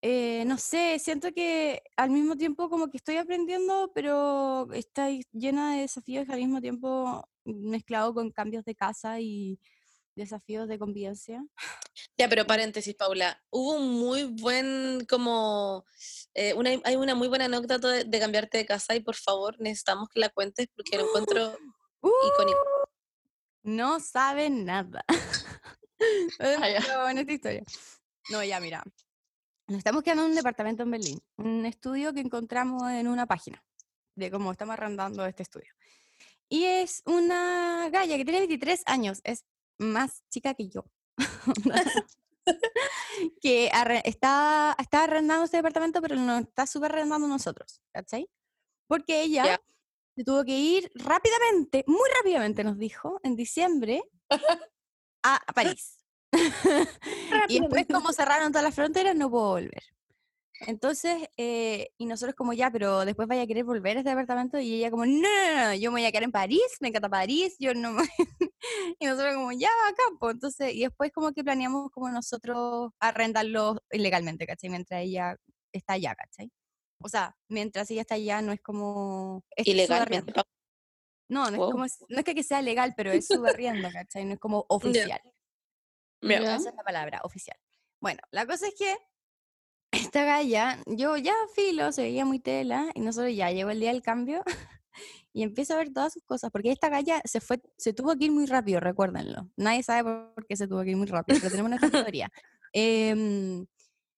eh, 0.00 0.44
no 0.46 0.58
sé, 0.58 0.98
siento 0.98 1.32
que 1.32 1.82
al 1.96 2.10
mismo 2.10 2.36
tiempo 2.36 2.70
como 2.70 2.88
que 2.88 2.98
estoy 2.98 3.16
aprendiendo, 3.16 3.90
pero 3.94 4.72
está 4.72 5.08
llena 5.32 5.74
de 5.74 5.82
desafíos 5.82 6.26
y 6.28 6.32
al 6.32 6.38
mismo 6.38 6.60
tiempo 6.60 7.28
mezclado 7.44 8.14
con 8.14 8.30
cambios 8.30 8.64
de 8.64 8.74
casa 8.74 9.20
y 9.20 9.58
desafíos 10.14 10.68
de 10.68 10.78
convivencia. 10.78 11.44
Ya, 12.16 12.28
pero 12.28 12.46
paréntesis, 12.46 12.94
Paula. 12.94 13.42
Hubo 13.50 13.74
un 13.74 13.98
muy 13.98 14.24
buen, 14.24 15.04
como, 15.08 15.84
eh, 16.34 16.54
una, 16.54 16.70
hay 16.84 16.96
una 16.96 17.14
muy 17.14 17.28
buena 17.28 17.46
anécdota 17.46 17.88
de, 17.88 18.04
de 18.04 18.20
cambiarte 18.20 18.58
de 18.58 18.66
casa 18.66 18.94
y 18.94 19.00
por 19.00 19.16
favor 19.16 19.56
necesitamos 19.58 20.08
que 20.08 20.20
la 20.20 20.28
cuentes 20.28 20.68
porque 20.76 20.96
lo 20.96 21.06
encuentro 21.08 21.56
icónico. 22.02 22.58
No 23.64 24.00
saben 24.00 24.64
nada. 24.64 25.04
Es 26.38 26.58
Ah, 26.58 27.10
esta 27.10 27.32
historia. 27.32 27.64
No, 28.30 28.42
ya, 28.42 28.60
mira. 28.60 28.82
Nos 29.68 29.78
estamos 29.78 30.02
quedando 30.02 30.24
en 30.24 30.30
un 30.30 30.34
departamento 30.36 30.82
en 30.82 30.90
Berlín. 30.90 31.20
Un 31.36 31.66
estudio 31.66 32.14
que 32.14 32.20
encontramos 32.20 32.90
en 32.90 33.06
una 33.06 33.26
página 33.26 33.62
de 34.14 34.30
cómo 34.30 34.50
estamos 34.50 34.72
arrendando 34.72 35.24
este 35.26 35.42
estudio. 35.42 35.72
Y 36.48 36.64
es 36.64 37.02
una 37.04 37.90
galla 37.90 38.16
que 38.16 38.24
tiene 38.24 38.40
23 38.40 38.82
años. 38.86 39.20
Es 39.24 39.44
más 39.76 40.22
chica 40.30 40.54
que 40.54 40.68
yo. 40.68 40.84
que 43.42 43.70
está, 44.04 44.74
está 44.78 45.04
arrendando 45.04 45.44
este 45.44 45.58
departamento, 45.58 46.00
pero 46.00 46.16
no 46.16 46.38
está 46.38 46.66
súper 46.66 46.92
arrendando 46.92 47.28
nosotros. 47.28 47.82
¿Cachai? 47.92 48.30
Porque 48.86 49.20
ella 49.22 49.44
Ya. 49.44 49.60
se 50.16 50.24
tuvo 50.24 50.44
que 50.44 50.58
ir 50.58 50.90
rápidamente, 50.94 51.84
muy 51.86 52.08
rápidamente 52.16 52.64
nos 52.64 52.78
dijo, 52.78 53.20
en 53.22 53.36
diciembre, 53.36 54.02
a, 55.22 55.36
a 55.46 55.52
París. 55.52 55.97
y 57.48 57.60
después, 57.60 57.86
como 57.86 58.12
cerraron 58.12 58.52
todas 58.52 58.64
las 58.64 58.74
fronteras, 58.74 59.16
no 59.16 59.30
puedo 59.30 59.50
volver. 59.50 59.82
Entonces, 60.66 61.28
eh, 61.36 61.90
y 61.98 62.06
nosotros 62.06 62.34
como 62.34 62.52
ya, 62.52 62.70
pero 62.70 63.04
después 63.04 63.28
vaya 63.28 63.42
a 63.42 63.46
querer 63.46 63.64
volver 63.64 63.96
a 63.96 64.00
este 64.00 64.10
departamento 64.10 64.58
y 64.58 64.74
ella 64.74 64.90
como, 64.90 65.06
no, 65.06 65.22
no, 65.22 65.68
no, 65.68 65.74
yo 65.74 65.92
me 65.92 66.00
voy 66.00 66.06
a 66.06 66.10
quedar 66.10 66.24
en 66.24 66.32
París, 66.32 66.62
me 66.80 66.88
encanta 66.88 67.08
París, 67.08 67.54
yo 67.60 67.74
no 67.74 67.92
me... 67.92 68.02
y 68.98 69.06
nosotros 69.06 69.34
como, 69.36 69.52
ya, 69.52 69.68
a 69.68 69.94
campo. 69.94 70.30
Entonces, 70.30 70.74
y 70.74 70.80
después 70.80 71.12
como 71.12 71.32
que 71.32 71.44
planeamos 71.44 71.90
como 71.92 72.10
nosotros 72.10 72.90
arrendarlo 72.98 73.78
ilegalmente, 73.92 74.46
¿cachai? 74.46 74.70
Mientras 74.70 75.02
ella 75.02 75.36
está 75.72 75.92
allá, 75.92 76.14
¿cachai? 76.16 76.50
O 77.00 77.08
sea, 77.08 77.36
mientras 77.48 77.88
ella 77.92 78.00
está 78.00 78.16
allá 78.16 78.42
no 78.42 78.52
es 78.52 78.60
como... 78.60 79.44
es 79.54 79.66
Ilegalmente. 79.66 80.32
No, 81.28 81.50
no 81.50 81.58
Wow. 81.58 81.66
es 81.66 81.72
como, 81.72 81.86
no 82.08 82.18
es 82.18 82.24
que, 82.24 82.42
sea 82.42 82.62
legal, 82.62 82.94
pero 82.96 83.12
es 83.12 83.26
su 83.28 83.44
arriendo, 83.44 83.90
¿cachai? 83.92 84.24
No 84.24 84.34
es 84.34 84.40
como 84.40 84.64
oficial. 84.68 85.20
Ya. 86.22 86.56
Esa 86.56 86.70
es 86.70 86.74
la 86.74 86.82
palabra, 86.82 87.20
oficial. 87.24 87.56
Bueno, 88.00 88.20
la 88.30 88.46
cosa 88.46 88.68
es 88.68 88.74
que 88.74 88.96
esta 90.12 90.24
galla, 90.24 90.78
yo 90.86 91.16
ya 91.16 91.34
filo, 91.54 91.92
se 91.92 92.02
veía 92.02 92.24
muy 92.24 92.40
tela, 92.40 92.90
y 92.94 93.00
nosotros 93.00 93.34
ya 93.34 93.50
llegó 93.50 93.70
el 93.70 93.80
día 93.80 93.92
del 93.92 94.02
cambio, 94.02 94.42
y 95.32 95.42
empiezo 95.42 95.74
a 95.74 95.78
ver 95.78 95.92
todas 95.92 96.12
sus 96.12 96.24
cosas, 96.24 96.50
porque 96.50 96.72
esta 96.72 96.88
galla 96.88 97.20
se 97.24 97.40
fue, 97.40 97.60
se 97.76 97.92
tuvo 97.92 98.16
que 98.16 98.26
ir 98.26 98.32
muy 98.32 98.46
rápido, 98.46 98.80
recuérdenlo. 98.80 99.50
Nadie 99.56 99.82
sabe 99.82 100.30
por 100.34 100.46
qué 100.46 100.56
se 100.56 100.68
tuvo 100.68 100.82
que 100.82 100.90
ir 100.90 100.96
muy 100.96 101.06
rápido, 101.06 101.38
pero 101.40 101.50
tenemos 101.50 101.70
nuestra 101.70 101.90
teoría. 102.10 102.30
Em, 102.72 103.66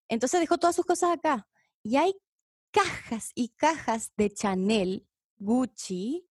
entonces 0.08 0.40
dejó 0.40 0.58
todas 0.58 0.76
sus 0.76 0.84
cosas 0.84 1.10
acá, 1.10 1.48
y 1.82 1.96
hay 1.96 2.14
cajas 2.70 3.32
y 3.34 3.50
cajas 3.50 4.12
de 4.16 4.30
Chanel, 4.30 5.06
Gucci, 5.38 6.29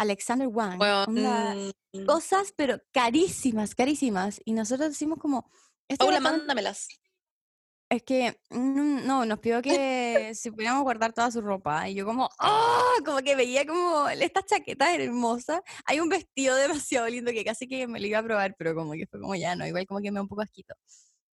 Alexander 0.00 0.48
Wang, 0.48 0.78
Bueno, 0.78 1.04
mm, 1.08 2.06
cosas, 2.06 2.54
pero 2.56 2.80
carísimas, 2.90 3.74
carísimas. 3.74 4.40
Y 4.46 4.52
nosotros 4.54 4.88
decimos 4.88 5.18
como, 5.18 5.42
Paula, 5.98 6.18
departamento- 6.18 6.38
mándamelas. 6.38 6.88
es 7.90 8.02
que, 8.04 8.40
mm, 8.50 9.04
no, 9.06 9.26
nos 9.26 9.40
pidió 9.40 9.60
que 9.60 10.32
si 10.34 10.50
pudiéramos 10.52 10.84
guardar 10.84 11.12
toda 11.12 11.30
su 11.30 11.40
ropa. 11.42 11.86
Y 11.88 11.94
yo 11.96 12.06
como, 12.06 12.30
¡ah! 12.38 12.94
Como 13.04 13.18
que 13.18 13.34
veía 13.36 13.66
como, 13.66 14.08
esta 14.08 14.42
chaqueta 14.42 14.94
era 14.94 15.04
hermosa. 15.04 15.62
Hay 15.84 16.00
un 16.00 16.08
vestido 16.08 16.54
demasiado 16.96 17.06
lindo 17.08 17.30
que 17.32 17.44
casi 17.44 17.68
que 17.68 17.86
me 17.86 18.00
lo 18.00 18.06
iba 18.06 18.20
a 18.20 18.22
probar, 18.22 18.54
pero 18.56 18.74
como 18.74 18.92
que 18.92 19.06
fue 19.06 19.20
como 19.20 19.34
ya, 19.34 19.54
no, 19.54 19.66
igual 19.66 19.86
como 19.86 20.00
que 20.00 20.10
me 20.10 20.16
da 20.16 20.22
un 20.22 20.28
poco 20.28 20.42
asquito. 20.42 20.74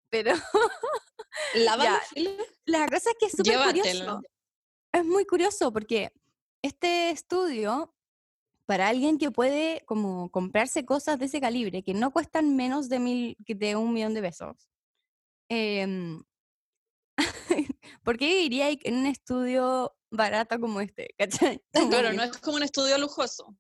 Pero 0.10 0.32
filo. 2.10 2.32
la 2.66 2.88
cosa 2.88 3.12
es 3.12 3.16
que 3.20 3.26
es 3.28 3.32
súper 3.32 3.60
curioso. 3.64 4.22
Es 4.94 5.06
muy 5.06 5.26
curioso 5.26 5.72
porque 5.72 6.12
este 6.64 7.12
estudio, 7.12 7.94
para 8.68 8.90
alguien 8.90 9.18
que 9.18 9.32
puede 9.32 9.82
como 9.88 10.30
comprarse 10.30 10.86
cosas 10.86 11.18
de 11.18 11.26
ese 11.26 11.42
calibre, 11.42 11.82
que 11.84 11.94
no 11.96 12.12
cuestan 12.12 12.56
menos 12.56 12.90
de, 12.90 13.00
mil, 13.00 13.36
de 13.40 13.76
un 13.76 13.94
millón 13.94 14.14
de 14.14 14.22
pesos, 14.22 14.68
em, 15.50 16.22
¿por 18.04 18.18
qué 18.18 18.42
iría 18.44 18.70
en 18.70 18.96
un 18.98 19.06
estudio 19.08 19.96
barato 20.12 20.60
como 20.60 20.82
este? 20.82 21.16
Claro, 21.90 22.14
no 22.14 22.24
es 22.24 22.38
como 22.38 22.58
un 22.58 22.64
estudio 22.64 22.98
lujoso. 22.98 23.56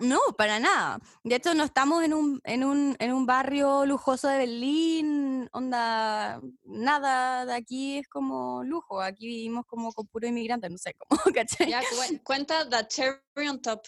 no, 0.00 0.18
para 0.36 0.58
nada. 0.58 0.98
De 1.22 1.36
hecho, 1.36 1.54
no 1.54 1.62
estamos 1.64 2.02
en 2.02 2.14
un, 2.14 2.40
en 2.44 2.64
un, 2.64 2.96
en 2.98 3.12
un 3.12 3.26
barrio 3.26 3.84
lujoso 3.86 4.28
de 4.28 4.38
Berlín, 4.38 5.48
onda, 5.52 6.40
nada 6.64 7.44
de 7.46 7.54
aquí 7.54 7.98
es 7.98 8.08
como 8.08 8.64
lujo. 8.64 9.00
Aquí 9.00 9.26
vivimos 9.26 9.64
como 9.66 9.92
con 9.92 10.06
puro 10.08 10.26
inmigrante, 10.26 10.68
no 10.68 10.78
sé 10.78 10.94
cómo, 10.94 11.20
¿cachai? 11.36 11.70
Ya, 11.70 11.80
cu- 11.80 12.18
cuenta 12.24 12.68
The 12.68 12.88
Cherry 12.88 13.48
on 13.48 13.60
Top. 13.62 13.82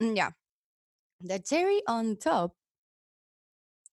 Mm, 0.00 0.14
Ya. 0.14 0.36
The 1.26 1.42
cherry 1.42 1.82
on 1.86 2.18
top 2.18 2.54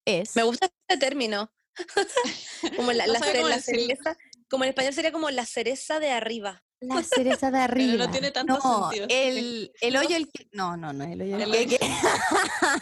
es. 0.05 0.35
Me 0.35 0.43
gusta 0.43 0.65
este 0.87 0.99
término. 0.99 1.51
como 2.75 2.91
la, 2.91 3.05
No 3.07 3.13
la 3.13 3.19
la 3.49 3.59
cereza, 3.59 4.17
como 4.49 4.63
en 4.63 4.69
español 4.71 4.93
sería 4.93 5.11
como 5.11 5.29
la 5.29 5.45
cereza 5.45 5.99
de 5.99 6.11
arriba. 6.11 6.63
La 6.79 7.03
cereza 7.03 7.51
de 7.51 7.59
arriba. 7.59 8.05
no 8.07 8.11
tiene 8.11 8.31
tanto 8.31 8.57
No, 8.57 8.89
sentido. 8.89 9.05
El, 9.09 9.71
el 9.81 9.97
hoyo, 9.97 10.15
el 10.15 10.31
que. 10.31 10.49
No, 10.51 10.75
no, 10.75 10.91
no, 10.93 11.03
el 11.03 11.21
hoyo, 11.21 11.35
el, 11.37 11.53
El 11.53 11.69
que- 11.69 11.77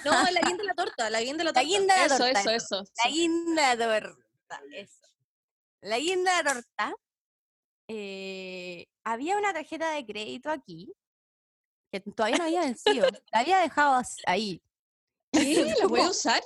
No, 0.05 0.11
la 0.31 0.39
guinda 0.41 0.57
de 0.57 0.63
la 0.63 0.73
torta, 0.73 1.09
la 1.09 1.19
guinda 1.21 1.37
de 1.39 1.43
la 1.43 1.49
La 1.49 1.53
torta. 1.53 1.67
guinda 1.67 1.93
de 1.95 1.99
la 1.99 2.15
Eso, 2.15 2.23
torta. 2.23 2.39
eso, 2.39 2.51
eso. 2.51 2.83
La 3.03 3.11
guinda 3.11 3.75
de 3.75 3.85
torta, 4.01 4.61
eso. 4.71 5.07
La 5.81 5.97
guinda 5.99 6.37
de 6.37 6.43
torta. 6.49 6.93
eh, 7.89 8.85
había 9.03 9.37
una 9.37 9.51
tarjeta 9.51 9.91
de 9.91 10.05
crédito 10.05 10.49
aquí 10.49 10.93
que 11.91 11.99
todavía 11.99 12.37
no 12.37 12.43
había 12.45 12.61
vencido. 12.61 13.07
La 13.31 13.39
había 13.39 13.59
dejado 13.59 14.01
ahí. 14.25 14.61
¿Qué? 15.31 15.75
¿Lo 15.81 15.89
voy 15.89 16.01
a 16.01 16.09
usar? 16.09 16.41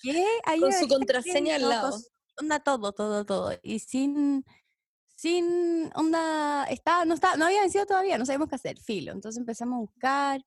¿Qué? 0.00 0.26
Ahí 0.44 0.60
Con 0.60 0.70
la 0.70 0.78
su 0.78 0.88
contraseña 0.88 1.56
al 1.56 1.68
lado. 1.68 1.98
Onda 2.38 2.60
todo, 2.60 2.92
todo, 2.92 3.24
todo. 3.24 3.52
Y 3.62 3.78
sin, 3.78 4.44
sin 5.14 5.90
onda, 5.94 6.64
estaba, 6.64 7.04
no, 7.04 7.14
estaba, 7.14 7.36
no 7.36 7.46
había 7.46 7.60
vencido 7.60 7.86
todavía, 7.86 8.18
no 8.18 8.26
sabíamos 8.26 8.48
qué 8.48 8.56
hacer, 8.56 8.78
filo. 8.78 9.12
Entonces 9.12 9.38
empezamos 9.38 9.76
a 9.76 9.80
buscar. 9.80 10.44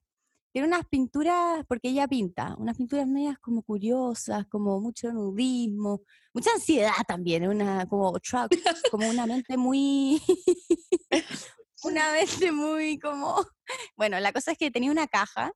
Tiene 0.52 0.70
unas 0.70 0.86
pinturas, 0.88 1.66
porque 1.68 1.90
ella 1.90 2.08
pinta, 2.08 2.56
unas 2.58 2.78
pinturas 2.78 3.06
medias 3.08 3.38
como 3.40 3.62
curiosas, 3.62 4.48
como 4.48 4.80
mucho 4.80 5.12
nudismo, 5.12 6.02
mucha 6.34 6.52
ansiedad 6.52 6.94
también, 7.06 7.46
una 7.46 7.86
como 7.88 8.18
truck, 8.22 8.56
como 8.90 9.10
una 9.10 9.26
mente 9.28 9.58
muy, 9.58 10.22
una 11.88 12.12
mente 12.12 12.52
muy 12.52 13.00
como, 13.00 13.36
bueno, 13.98 14.20
la 14.20 14.32
cosa 14.34 14.52
es 14.52 14.58
que 14.58 14.72
tenía 14.72 14.92
una 14.92 15.08
caja 15.08 15.52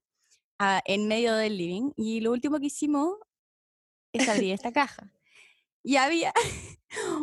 a- 0.59 0.81
en 0.85 1.07
medio 1.07 1.35
del 1.35 1.57
living 1.57 1.91
y 1.95 2.21
lo 2.21 2.31
último 2.31 2.59
que 2.59 2.67
hicimos 2.67 3.17
es 4.13 4.27
abrir 4.27 4.53
esta 4.53 4.71
caja. 4.71 5.11
Y 5.83 5.95
había 5.95 6.33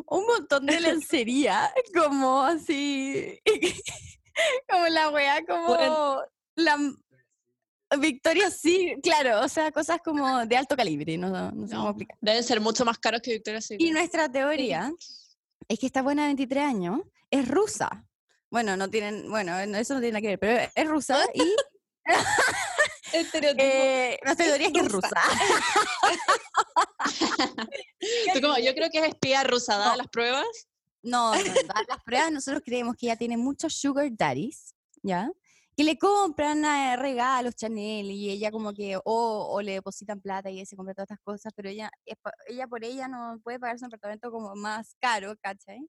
un 0.09 0.25
montón 0.27 0.67
de 0.67 0.81
lencería, 0.81 1.73
como 1.95 2.43
así, 2.43 3.39
como 4.69 4.87
la 4.89 5.11
weá, 5.11 5.45
como 5.45 5.77
la 6.57 6.79
Victoria 8.01 8.51
sí, 8.51 8.95
claro, 9.03 9.41
o 9.45 9.49
sea, 9.49 9.71
cosas 9.71 10.01
como 10.05 10.45
de 10.47 10.57
alto 10.57 10.77
calibre, 10.77 11.17
no, 11.17 11.29
no 11.31 11.67
sé 11.69 11.75
cómo 11.75 11.85
No, 11.85 11.91
explicar. 11.91 12.19
Deben 12.21 12.43
ser 12.43 12.61
mucho 12.61 12.85
más 12.85 12.99
caros 12.99 13.21
que 13.23 13.33
Victoria's 13.33 13.65
Y 13.67 13.69
Secret. 13.75 13.93
nuestra 13.93 14.29
teoría 14.31 14.93
es 15.69 15.79
que 15.79 15.87
esta 15.87 16.03
buena 16.03 16.23
de 16.23 16.29
23 16.29 16.65
años 16.65 17.01
es 17.31 17.47
rusa. 17.47 18.05
Bueno, 18.51 18.77
no 18.77 18.89
tienen, 18.89 19.29
bueno, 19.31 19.53
no- 19.67 19.79
eso 19.79 19.95
no 19.95 20.01
tiene 20.01 20.13
nada 20.13 20.23
que 20.23 20.29
ver, 20.29 20.39
pero 20.39 20.71
es 20.75 20.89
rusa 20.89 21.19
y 21.35 21.55
Estereotipo. 23.13 23.63
eh, 23.65 24.19
nuestra 24.25 24.47
teoría 24.47 24.67
es 24.69 24.73
que 24.73 24.81
es 24.81 24.93
rusa. 24.93 25.11
Tú 28.35 28.41
como, 28.43 28.59
yo 28.59 28.75
creo 28.75 28.91
que 28.91 28.99
es 28.99 29.09
espía 29.09 29.45
rusa, 29.45 29.77
dadas 29.77 29.93
No. 29.93 29.97
las 29.99 30.09
pruebas. 30.09 30.47
No, 31.03 31.35
no, 31.35 31.39
dadas 31.67 31.85
las 31.89 32.03
pruebas, 32.05 32.33
nosotros 32.33 32.63
creemos 32.65 32.97
que 32.97 33.07
ella 33.07 33.17
tiene 33.17 33.37
muchos 33.37 33.75
sugar 33.75 34.09
daddies, 34.11 34.75
¿ya? 35.03 35.31
Que 35.77 35.85
le 35.85 35.99
compran 35.99 36.65
eh, 36.65 36.97
regalos 36.97 37.55
Chanel 37.55 38.11
y 38.11 38.31
ella 38.31 38.51
como 38.51 38.73
que, 38.73 38.97
o, 38.97 39.03
o 39.05 39.61
le 39.61 39.73
depositan 39.75 40.21
plata 40.21 40.51
y 40.51 40.57
ella 40.57 40.67
se 40.67 40.75
compra 40.75 40.95
todas 40.95 41.11
estas 41.11 41.21
cosas, 41.23 41.53
pero 41.55 41.69
ella, 41.69 41.91
ella 42.49 42.67
por 42.67 42.83
ella 42.85 43.07
no 43.09 43.39
puede 43.45 43.61
pagarse 43.61 43.85
un 43.85 43.89
apartamento 43.89 44.31
como 44.31 44.55
más 44.57 44.97
caro, 44.99 45.37
¿cachai? 45.41 45.87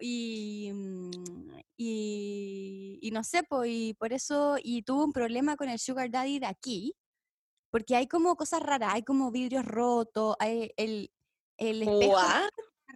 Y, 0.00 0.70
mm, 0.72 1.58
y, 1.76 2.98
y 3.02 3.10
no 3.10 3.22
sé, 3.24 3.42
pues, 3.42 3.70
y 3.70 3.94
por 3.94 4.12
eso, 4.12 4.56
y 4.62 4.82
tuvo 4.82 5.04
un 5.04 5.12
problema 5.12 5.56
con 5.56 5.68
el 5.68 5.78
sugar 5.78 6.10
daddy 6.10 6.38
de 6.38 6.46
aquí, 6.46 6.94
porque 7.70 7.96
hay 7.96 8.06
como 8.06 8.36
cosas 8.36 8.60
raras, 8.62 8.94
hay 8.94 9.02
como 9.02 9.30
vidrios 9.30 9.64
rotos, 9.64 10.36
hay 10.38 10.70
el, 10.76 11.10
el 11.58 11.82
espejo 11.82 12.12
What? 12.12 12.50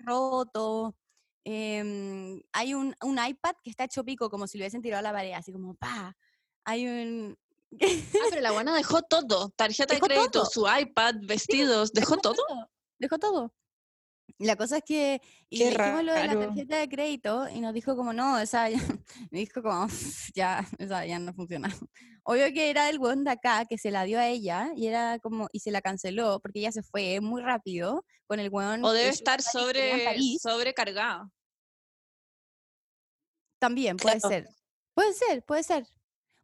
roto. 0.07 0.97
em, 1.45 2.41
hay 2.53 2.75
un, 2.75 2.95
un 3.03 3.19
iPad 3.25 3.55
que 3.63 3.71
está 3.71 3.85
hecho 3.85 4.05
pico, 4.05 4.31
como 4.31 4.47
si 4.47 4.59
lo 4.59 4.63
hubiesen 4.63 4.83
tirado 4.83 5.01
a 5.01 5.11
la 5.11 5.13
pared, 5.13 5.33
así 5.33 5.53
como 5.53 5.75
pa. 5.75 6.17
Hay 6.65 6.87
un. 6.87 7.37
Ah, 7.83 8.27
pero 8.31 8.41
la 8.43 8.53
buena 8.53 8.75
dejó 8.75 9.03
todo. 9.03 9.51
Tarjeta 9.51 9.95
Dejó 9.95 10.07
de 10.09 10.15
crédito, 10.15 10.43
todo. 10.43 10.45
su 10.47 10.67
iPad, 10.67 11.15
vestidos, 11.23 11.93
dejó 11.93 12.17
todo. 12.19 12.43
Dejó 12.99 13.19
todo. 13.19 13.55
La 14.39 14.57
cosa 14.57 14.79
es 14.79 14.85
que. 14.85 15.21
Y 15.49 15.59
le 15.59 15.71
dijimos 15.71 16.05
lo 16.05 16.13
de 16.13 16.27
la 16.27 16.39
tarjeta 16.39 16.77
de 16.77 16.89
crédito 16.89 17.49
y 17.49 17.61
nos 17.61 17.75
dijo 17.75 17.97
como, 17.97 18.13
no, 18.13 18.39
esa 18.39 18.69
ya. 18.69 18.79
Me 19.31 19.39
dijo 19.41 19.63
como, 19.63 19.87
ya, 20.35 20.67
esa 20.79 21.07
ya 21.07 21.19
no 21.19 21.33
funciona. 21.35 21.69
Obvio 22.25 22.53
que 22.53 22.71
era 22.71 22.87
del 22.87 22.99
weón 22.99 23.25
de 23.25 23.31
acá 23.31 23.65
que 23.65 23.79
se 23.79 23.91
la 23.91 24.05
dio 24.05 24.19
a 24.19 24.29
ella 24.29 24.71
y 24.77 24.87
era 24.87 25.19
como. 25.19 25.49
Y 25.53 25.61
se 25.61 25.71
la 25.71 25.81
canceló 25.81 26.41
porque 26.41 26.61
ella 26.61 26.73
se 26.73 26.83
fue 26.83 27.21
muy 27.21 27.43
rápido 27.43 28.05
con 28.27 28.41
el 28.41 28.51
weón. 28.51 28.85
O 28.85 28.93
el 28.93 28.99
debe 28.99 29.09
estar 29.11 29.43
sobre, 29.43 30.39
sobrecargada. 30.39 31.31
También 33.59 33.97
puede 33.97 34.21
Claro. 34.21 34.29
ser. 34.35 34.49
Puede 34.95 35.13
ser, 35.15 35.45
puede 35.45 35.63
ser. 35.63 35.87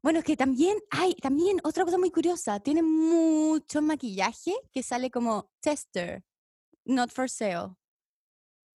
Bueno, 0.02 0.20
es 0.20 0.24
que 0.24 0.36
también 0.36 0.78
hay, 0.90 1.14
también 1.14 1.58
otra 1.64 1.84
cosa 1.84 1.98
muy 1.98 2.10
curiosa, 2.10 2.60
tiene 2.60 2.82
mucho 2.82 3.82
maquillaje 3.82 4.54
que 4.72 4.82
sale 4.82 5.10
como 5.10 5.50
tester, 5.60 6.22
not 6.86 7.10
for 7.10 7.28
sale. 7.28 7.76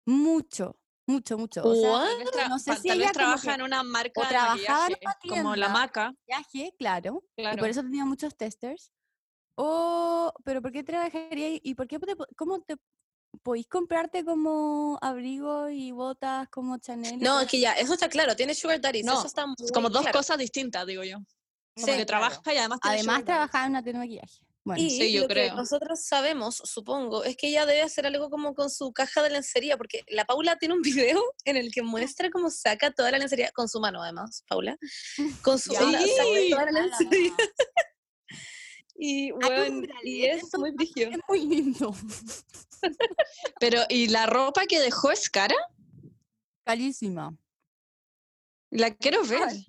Mucho, 0.07 0.81
mucho, 1.07 1.37
mucho. 1.39 1.63
O 1.65 1.75
sea, 1.75 2.49
no 2.49 2.59
sé 2.59 2.77
si 2.77 2.91
ella 2.91 3.13
trabaja 3.13 3.49
que 3.49 3.55
en 3.55 3.63
una 3.63 3.83
marca 3.83 4.23
de 4.23 4.29
trabajaba 4.29 4.87
en 4.87 4.93
maquillaje, 4.93 5.01
una 5.03 5.15
como 5.29 5.57
la 5.57 5.67
tienda. 5.67 5.69
maca. 5.69 6.15
maquillaje, 6.29 6.75
claro, 6.79 7.25
y 7.37 7.43
Claro. 7.43 7.59
por 7.59 7.69
eso 7.69 7.83
tenía 7.83 8.05
muchos 8.05 8.37
testers. 8.37 8.93
O, 9.57 10.33
pero 10.45 10.63
¿por 10.63 10.73
qué 10.73 10.85
trabajaría? 10.85 11.59
¿Y 11.63 11.75
por 11.75 11.89
qué 11.89 11.99
te, 11.99 12.15
cómo 12.37 12.61
te 12.61 12.77
podéis 13.43 13.67
comprarte 13.67 14.25
como 14.25 14.99
abrigo 15.03 15.69
y 15.69 15.91
botas 15.93 16.49
como 16.49 16.79
Chanel? 16.79 17.15
y 17.15 17.17
No, 17.19 17.41
es 17.41 17.49
que 17.49 17.61
ya, 17.61 17.73
eso 17.73 17.93
está 17.95 18.09
claro, 18.09 18.35
tiene 18.37 18.55
sugar 18.55 18.81
daddies, 18.81 19.05
No, 19.05 19.15
eso 19.15 19.27
está 19.27 19.47
muy 19.47 19.57
Como 19.75 19.91
dos 19.91 20.03
claro. 20.03 20.19
cosas 20.19 20.39
distintas, 20.39 20.87
digo 20.87 21.03
yo. 21.05 21.19
Como 21.75 21.87
Sí, 21.87 21.99
que 21.99 22.07
claro. 22.07 22.07
trabaja 22.07 22.55
y 22.55 22.57
además 22.59 22.81
tiene 22.81 22.97
Además 22.97 23.25
trabajaba 23.25 23.65
en 23.67 23.71
una 23.73 23.83
tienda 23.83 24.01
de 24.01 24.07
maquillaje. 24.07 24.48
Bueno, 24.69 24.83
Y 24.83 24.91
Sí, 24.91 25.13
yo 25.13 25.23
lo 25.23 25.29
que 25.29 25.51
nosotros 25.53 26.03
sabemos, 26.03 26.57
supongo, 26.63 27.25
es 27.25 27.39
que 27.39 27.49
ella 27.49 27.65
debe 27.65 27.81
hacer 27.81 28.05
algo 28.05 28.29
como 28.29 28.55
con 28.55 28.69
su 28.69 28.93
caja 28.93 29.23
de 29.23 29.31
lencería, 29.31 29.79
porque 29.79 30.05
la 30.09 30.27
Paula 30.27 30.59
tiene 30.59 30.75
un 30.75 30.83
video 31.17 31.23
en 31.47 31.57
el 31.57 31.73
que 31.73 31.81
muestra 31.81 32.29
cómo 32.29 32.51
saca 32.51 32.91
toda 32.91 33.11
la 33.11 33.19
lencería, 33.19 33.51
con 33.53 33.67
su 33.67 33.81
mano 33.81 34.03
además, 34.03 34.45
Paula, 34.47 34.77
con 35.41 35.59
su 35.59 35.73
Ya. 35.73 35.83
onda, 35.87 36.01
saca 36.01 36.23
Sí. 36.37 36.51
toda 36.51 36.65
la 36.67 36.83
lencería. 36.83 37.33
Y, 39.01 39.31
un 39.31 39.39
bueno, 39.39 39.87
y 40.03 40.25
es 40.25 40.43
muy 40.59 40.75
es 40.97 41.19
muy 41.29 41.47
lindo. 41.47 41.95
Pero, 43.61 43.83
¿y 43.89 44.09
la 44.09 44.27
ropa 44.27 44.67
que 44.67 44.81
dejó 44.81 45.13
es 45.13 45.31
cara? 45.31 45.55
Carísima. 46.65 47.33
La 48.71 48.93
quiero 48.97 49.25
ver. 49.25 49.41
Ay, 49.47 49.67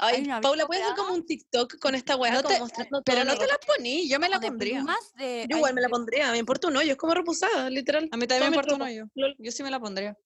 Ay, 0.00 0.22
una 0.24 0.40
Paula, 0.40 0.66
¿puedes 0.66 0.84
hacer 0.84 0.96
como 0.96 1.12
un 1.14 1.26
TikTok 1.26 1.78
con 1.80 1.94
esta 1.96 2.14
weá, 2.16 2.32
No 2.32 2.42
como 2.42 2.54
te- 2.54 2.60
mostrando 2.60 3.02
Pero 3.04 3.24
no 3.24 3.36
te 3.36 3.46
la 3.48 3.58
poní, 3.58 4.08
yo 4.08 4.20
me 4.20 4.28
la 4.28 4.38
pondría. 4.40 4.76
plumas 4.78 5.12
de- 5.14 5.46
Yo 5.50 5.56
igual 5.56 5.74
me 5.74 5.80
la 5.80 5.88
pondría, 5.88 6.30
me 6.30 6.38
importa 6.38 6.68
un 6.68 6.76
hoyo, 6.76 6.92
es 6.92 6.96
como 6.96 7.14
reposada, 7.14 7.68
literal. 7.68 8.08
A 8.12 8.16
mí 8.16 8.26
también 8.28 8.50
me 8.50 8.56
importa 8.56 8.74
un 8.76 8.82
hoyo. 8.82 9.06
Yo 9.38 9.50
sí 9.50 9.62
me 9.64 9.70
la 9.70 9.80
pondría. 9.80 10.16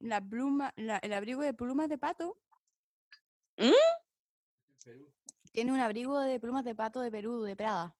La 0.00 0.20
pluma, 0.20 0.72
la- 0.76 0.98
el 0.98 1.12
abrigo 1.12 1.42
de 1.42 1.54
plumas 1.54 1.88
de 1.88 1.96
pato. 1.96 2.36
¿Mm? 3.56 3.70
Tiene 5.52 5.72
un 5.72 5.80
abrigo 5.80 6.18
de 6.20 6.38
plumas 6.40 6.64
de 6.64 6.74
pato 6.74 7.00
de 7.00 7.10
Perú, 7.10 7.42
de 7.42 7.56
Prada. 7.56 7.96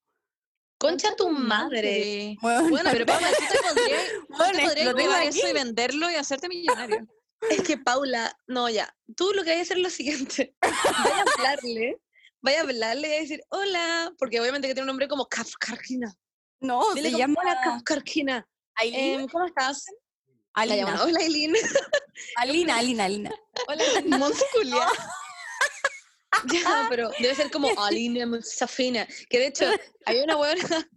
Concha 0.78 1.14
tu 1.16 1.30
madre. 1.30 2.36
Bueno, 2.42 2.68
Bueno, 2.68 2.90
pero 2.92 3.06
Paula, 3.06 3.28
tú 3.30 3.44
te 3.50 3.58
podrías, 3.74 4.08
tú 4.12 4.34
Bueno, 4.36 4.58
te 4.58 4.64
podrías 4.64 4.94
llevar 4.94 5.20
aquí. 5.26 5.38
eso 5.38 5.48
y 5.48 5.52
venderlo 5.54 6.10
y 6.10 6.14
hacerte 6.16 6.48
millonario. 6.48 7.06
Es 7.50 7.62
que 7.62 7.76
Paula, 7.78 8.36
no, 8.46 8.68
ya. 8.68 8.94
Tú 9.16 9.32
lo 9.32 9.44
que 9.44 9.50
hay 9.50 9.56
que 9.56 9.62
hacer 9.62 9.76
es 9.78 9.82
lo 9.82 9.90
siguiente. 9.90 10.54
Vaya 10.62 11.16
a 11.18 11.24
hablarle, 11.36 12.00
vaya 12.40 12.58
a 12.58 12.62
hablarle 12.62 13.08
y 13.08 13.12
a 13.12 13.20
decir, 13.20 13.42
hola, 13.48 14.12
porque 14.18 14.40
obviamente 14.40 14.68
que 14.68 14.74
tiene 14.74 14.84
un 14.84 14.88
nombre 14.88 15.08
como 15.08 15.26
Kafkarkina. 15.26 16.14
no, 16.60 16.94
Dile 16.94 17.08
se 17.08 17.12
como, 17.12 17.18
llama 17.18 17.40
hola 17.42 17.60
Kafkarkina. 17.64 18.48
Aileen. 18.76 19.20
Em, 19.20 19.28
¿Cómo 19.28 19.46
estás? 19.46 19.84
La 20.54 20.62
Alina. 20.62 21.02
hola 21.04 21.20
Eileen. 21.20 21.54
Alina, 22.36 22.78
Alina, 22.78 23.04
Alina. 23.04 23.30
Hola, 23.68 23.84
Monse 24.18 24.44
Julia. 24.52 24.86
Ya, 26.52 26.86
pero 26.90 27.10
debe 27.18 27.34
ser 27.34 27.50
como 27.50 27.68
Aline 27.80 28.26
Mustafina. 28.26 29.06
Que 29.30 29.38
de 29.38 29.46
hecho, 29.46 29.64
había 30.04 30.24
una 30.24 30.36
buena, 30.36 30.90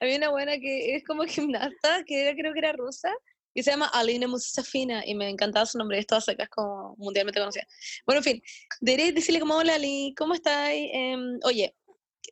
había 0.00 0.16
una 0.16 0.30
buena 0.30 0.58
que 0.58 0.96
es 0.96 1.04
como 1.04 1.22
gimnasta, 1.24 2.02
que 2.04 2.22
era, 2.22 2.34
creo 2.34 2.52
que 2.52 2.58
era 2.58 2.72
rusa, 2.72 3.14
y 3.54 3.62
se 3.62 3.70
llama 3.70 3.86
Aline 3.86 4.26
Mustafina, 4.26 5.04
y 5.06 5.14
me 5.14 5.28
encantaba 5.28 5.66
su 5.66 5.78
nombre, 5.78 5.98
es 5.98 6.06
toda 6.06 6.20
seca, 6.20 6.44
es 6.44 6.50
como 6.50 6.94
mundialmente 6.98 7.40
conocida. 7.40 7.66
Bueno, 8.06 8.18
en 8.20 8.24
fin, 8.24 8.42
debería 8.80 9.12
decirle 9.12 9.40
como, 9.40 9.56
hola 9.56 9.74
Ali, 9.74 10.14
¿cómo 10.16 10.34
estás? 10.34 10.70
Em, 10.72 11.38
oye, 11.44 11.74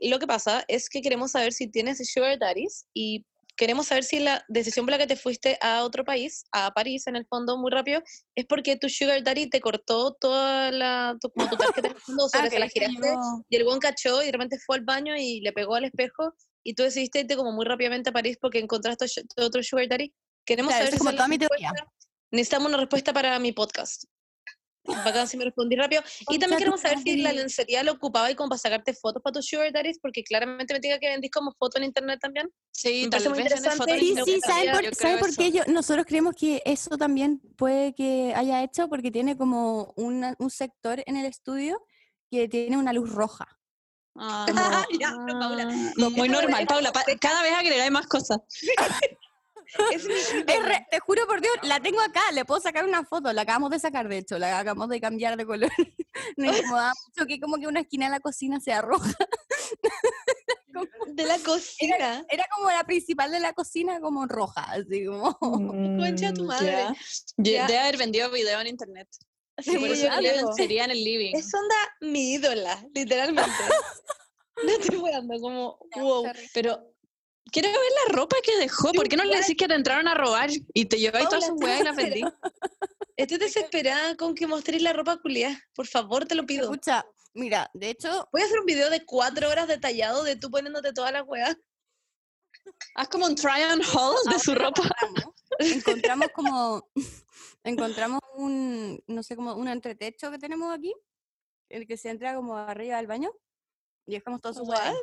lo 0.00 0.18
que 0.18 0.26
pasa 0.26 0.64
es 0.68 0.88
que 0.88 1.02
queremos 1.02 1.33
saber 1.33 1.52
si 1.52 1.68
tienes 1.68 1.98
sugar 2.12 2.38
daddies, 2.38 2.87
y 2.94 3.24
queremos 3.57 3.88
saber 3.88 4.04
si 4.04 4.20
la 4.20 4.44
decisión 4.46 4.87
por 4.87 4.92
la 4.92 4.98
que 4.98 5.09
te 5.09 5.16
fuiste 5.16 5.59
a 5.61 5.83
otro 5.83 6.04
país, 6.04 6.44
a 6.52 6.72
París 6.72 7.09
en 7.09 7.16
el 7.16 7.26
fondo, 7.26 7.59
muy 7.59 7.72
rápido, 7.72 8.00
es 8.37 8.46
porque 8.46 8.76
tu 8.76 8.88
sugar 8.88 9.24
daddy 9.24 9.50
te 9.50 9.61
cortó 9.61 10.12
toda 10.14 10.70
la, 10.70 11.16
tu, 11.20 11.28
como 11.31 11.50
tu 11.50 11.57
tarjeta 11.57 11.88
o 12.16 12.28
sea, 12.28 12.40
Ah, 12.42 12.44
que 12.44 12.50
se 12.50 12.59
la 12.61 12.68
giraste, 12.68 12.96
yo- 13.02 13.42
y 13.48 13.57
el 13.57 13.64
buen 13.64 13.81
cachó 13.81 14.22
y 14.22 14.26
de 14.26 14.33
repente 14.33 14.59
fue 14.64 14.76
al 14.76 14.85
baño 14.85 15.16
y 15.16 15.40
le 15.40 15.52
pegó 15.52 15.74
al 15.74 15.85
espejo 15.87 16.35
y 16.62 16.74
tú 16.74 16.85
decidiste 16.85 17.20
irte 17.20 17.35
como 17.35 17.50
muy 17.50 17.66
rápidamente 17.66 18.11
a 18.11 18.12
París 18.12 18.38
porque 18.40 18.61
encontraste 18.61 19.07
otro 19.38 19.61
sugar 19.64 19.88
daddy. 19.88 20.14
Queremos 20.48 20.70
Claro, 20.70 20.87
saber 20.87 20.88
es 20.88 20.94
si 20.94 20.98
como 20.98 21.11
esa 21.11 21.16
toda 21.18 21.28
mi 21.28 21.38
teoría. 21.38 21.70
respuesta. 21.72 21.94
Necesitamos 22.30 22.68
una 22.68 22.78
respuesta 22.78 23.12
para 23.12 23.38
mi 23.38 23.52
podcast. 23.52 24.04
Bacán 25.04 25.28
si 25.28 25.37
me 25.37 25.44
respondí 25.44 25.76
rápido. 25.76 26.02
Y 26.30 26.38
también 26.38 26.52
tu 26.52 26.56
queremos 26.61 26.80
saber 26.80 26.98
si 27.00 27.16
la 27.18 27.30
lencería 27.34 27.82
lo 27.82 27.92
ocupaba 27.92 28.30
y 28.30 28.34
como 28.34 28.48
para 28.48 28.58
sacarte 28.58 28.94
fotos 28.94 29.22
para 29.22 29.34
tus 29.34 29.46
sugar 29.46 29.70
daddies, 29.70 29.98
porque 30.00 30.24
claramente 30.24 30.72
me 30.72 30.80
diga 30.80 30.98
que 30.98 31.08
vendís 31.08 31.30
como 31.30 31.52
foto 31.58 31.76
en 31.76 31.84
internet 31.84 32.18
también. 32.22 32.48
Sí, 32.72 33.02
Me 33.04 33.11
tal 33.11 33.20
vez 33.32 33.38
interesante 33.40 33.98
Sí, 33.98 34.14
no 34.14 34.24
sí, 34.24 34.40
¿saben 34.40 34.72
por, 34.72 34.82
yo 34.84 34.90
¿saben 34.94 35.18
creo 35.18 35.18
por 35.18 35.37
qué 35.37 35.52
yo- 35.52 35.64
nosotros 35.66 36.06
creemos 36.06 36.34
que 36.34 36.62
eso 36.64 36.96
también 36.96 37.38
puede 37.58 37.94
que 37.94 38.32
haya 38.34 38.62
hecho? 38.62 38.88
Porque 38.88 39.11
tiene 39.11 39.37
como 39.37 39.92
una- 39.96 40.34
un 40.38 40.48
sector 40.50 41.02
en 41.04 41.18
el 41.18 41.26
estudio 41.26 41.84
que 42.30 42.48
tiene 42.48 42.78
una 42.78 42.94
luz 42.94 43.11
roja. 43.12 43.46
Ah, 44.16 44.46
Ya, 45.02 45.12
pero 45.26 45.38
Paula, 45.38 45.64
no, 45.98 46.11
muy 46.12 46.30
normal, 46.30 46.66
Paula. 46.66 46.92
pa- 46.92 47.04
cada 47.20 47.42
vez 47.42 47.52
agregáis 47.52 47.90
más 47.90 48.06
cosas. 48.06 48.38
Es 49.92 50.04
re- 50.64 50.87
te 50.90 50.98
juro 51.00 51.26
por 51.26 51.40
Dios, 51.40 51.54
la 51.62 51.78
tengo 51.81 52.00
acá, 52.00 52.22
le 52.33 52.44
puedo 52.44 52.61
sacar 52.61 52.85
una 52.85 53.04
foto, 53.04 53.33
la 53.33 53.42
acabamos 53.42 53.70
de 53.70 53.78
sacar, 53.78 54.09
de 54.09 54.18
hecho, 54.18 54.38
la 54.38 54.59
acabamos 54.59 54.88
de 54.88 55.00
cambiar 55.00 55.37
de 55.37 55.44
color. 55.46 55.70
Nos 56.37 56.57
incomodaba 56.59 56.92
mucho 57.07 57.26
que 57.26 57.38
como 57.40 57.59
que 57.59 57.66
una 57.66 57.81
esquina 57.81 58.07
de 58.07 58.12
la 58.12 58.20
cocina 58.20 58.61
sea 58.61 58.81
roja. 58.81 59.12
de 61.09 61.24
la 61.24 61.38
cocina. 61.38 62.24
Era 62.28 62.46
como 62.54 62.70
la 62.70 62.85
principal 62.85 63.31
de 63.31 63.40
la 63.40 63.52
cocina 63.52 64.00
como 64.00 64.26
roja, 64.26 64.62
así 64.72 65.04
como... 65.07 65.37
Concha 65.38 66.33
tu 66.33 66.44
Mm, 66.44 66.46
madre. 66.46 66.87
Ya. 67.37 67.66
Debe 67.66 67.78
haber 67.78 67.96
vendido 67.96 68.31
video 68.31 68.61
en 68.61 68.68
internet. 68.68 69.09
Sí, 69.59 69.76
por 69.76 69.88
eso 69.90 70.07
yo 70.07 70.20
lencería 70.20 70.85
en 70.85 70.92
el 70.92 71.02
living. 71.02 71.35
Es 71.35 71.52
onda 71.52 71.74
mi 72.00 72.33
ídola, 72.35 72.85
literalmente. 72.94 73.50
No 74.64 74.70
estoy 74.72 74.96
weando, 74.96 75.38
como, 75.40 75.78
wow. 75.94 76.24
Pero 76.52 76.83
quiero 77.52 77.68
ver 77.68 77.92
la 78.06 78.14
ropa 78.14 78.37
que 78.42 78.56
dejó. 78.58 78.92
¿Por 78.92 79.08
qué 79.08 79.16
no 79.16 79.24
le 79.24 79.37
decís 79.37 79.56
que 79.56 79.68
te 79.68 79.74
entraron 79.74 80.08
a 80.08 80.14
robar 80.14 80.50
y 80.74 80.84
te 80.87 80.98
lleváis 80.98 81.28
todas 81.28 81.46
sus 81.46 81.61
weas 81.61 81.80
y 81.80 81.84
las 81.84 81.96
vendí? 81.96 82.22
Estoy 83.16 83.38
desesperada 83.38 84.16
con 84.16 84.34
que 84.34 84.46
mostréis 84.46 84.82
la 84.82 84.92
ropa 84.92 85.16
culiada. 85.18 85.58
Por 85.74 85.87
favor, 85.87 86.26
te 86.26 86.34
lo 86.34 86.46
pido. 86.46 86.64
Escucha, 86.64 87.04
mira, 87.34 87.68
de 87.74 87.90
hecho, 87.90 88.28
Voy 88.32 88.42
a 88.42 88.44
hacer 88.44 88.61
un 88.61 88.66
video 88.66 88.90
de 88.90 89.04
cuatro 89.04 89.48
horas 89.48 89.66
detallado 89.66 90.22
de 90.22 90.37
tú 90.37 90.50
poniéndote 90.50 90.92
todas 90.92 91.12
las 91.12 91.24
weas. 91.26 91.56
Haz 92.94 93.08
como 93.08 93.26
un 93.26 93.34
try 93.34 93.62
on 93.72 93.80
haul 93.82 94.16
de 94.30 94.38
su 94.38 94.54
ropa. 94.54 94.82
encontramos, 95.58 96.28
como, 96.34 96.90
encontramos 97.64 98.20
un, 98.37 99.02
no 99.06 99.22
sé, 99.22 99.37
como 99.37 99.54
un 99.54 99.68
entretecho 99.68 100.30
que 100.30 100.38
tenemos 100.38 100.72
aquí, 100.72 100.94
el 101.70 101.87
que 101.87 101.96
se 101.96 102.11
entra 102.11 102.34
como 102.34 102.56
arriba 102.56 102.98
del 102.98 103.06
baño, 103.06 103.32
y 104.06 104.12
dejamos 104.12 104.40
todos 104.40 104.56
sus 104.56 104.68
What? 104.68 104.78
weas. 104.78 104.96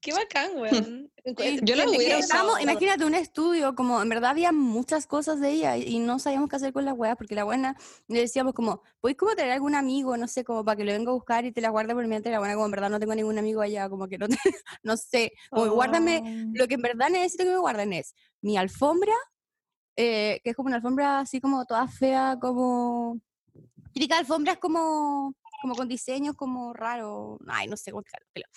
Qué 0.00 0.12
bacán, 0.12 0.56
weón. 0.56 1.10
Sí, 1.36 1.60
Yo 1.62 1.76
la 1.76 1.86
hubiera 1.90 2.16
usado. 2.18 2.58
imagínate 2.58 3.04
un 3.04 3.14
estudio, 3.14 3.74
como 3.74 4.00
en 4.00 4.08
verdad 4.08 4.30
había 4.30 4.50
muchas 4.50 5.06
cosas 5.06 5.40
de 5.40 5.50
ella 5.50 5.76
y 5.76 5.98
no 5.98 6.18
sabíamos 6.18 6.48
qué 6.48 6.56
hacer 6.56 6.72
con 6.72 6.86
las 6.86 6.96
weas, 6.96 7.16
porque 7.18 7.34
la 7.34 7.44
buena 7.44 7.76
le 8.06 8.20
decíamos 8.20 8.54
como, 8.54 8.82
¿puedes 9.00 9.18
como 9.18 9.34
traer 9.34 9.50
algún 9.52 9.74
amigo, 9.74 10.16
no 10.16 10.26
sé, 10.26 10.42
como 10.42 10.64
para 10.64 10.76
que 10.76 10.84
lo 10.84 10.92
venga 10.92 11.10
a 11.10 11.14
buscar 11.14 11.44
y 11.44 11.52
te 11.52 11.60
la 11.60 11.68
guarde 11.68 11.92
por 11.94 12.06
mientras? 12.06 12.30
Y 12.30 12.32
la 12.32 12.38
buena 12.38 12.54
como 12.54 12.64
en 12.64 12.70
verdad 12.70 12.88
no 12.88 12.98
tengo 12.98 13.14
ningún 13.14 13.36
amigo 13.38 13.60
allá, 13.60 13.90
como 13.90 14.08
que 14.08 14.16
no, 14.16 14.26
te- 14.26 14.38
no 14.82 14.96
sé, 14.96 15.32
como 15.50 15.70
guárdame, 15.72 16.48
lo 16.54 16.66
que 16.66 16.74
en 16.76 16.82
verdad 16.82 17.10
necesito 17.10 17.44
que 17.44 17.50
me 17.50 17.58
guarden 17.58 17.92
es 17.92 18.14
mi 18.40 18.56
alfombra, 18.56 19.12
eh, 19.96 20.40
que 20.42 20.50
es 20.50 20.56
como 20.56 20.68
una 20.68 20.76
alfombra 20.76 21.18
así 21.20 21.40
como 21.42 21.66
toda 21.66 21.88
fea, 21.88 22.38
como... 22.40 23.20
Típica 23.92 24.16
alfombra 24.16 24.52
es 24.52 24.58
como, 24.58 25.34
como 25.60 25.74
con 25.74 25.88
diseños 25.88 26.36
como 26.36 26.72
raro, 26.72 27.38
ay, 27.48 27.66
no 27.68 27.76
sé 27.76 27.90
cómo 27.90 28.00
explicarlo. 28.00 28.48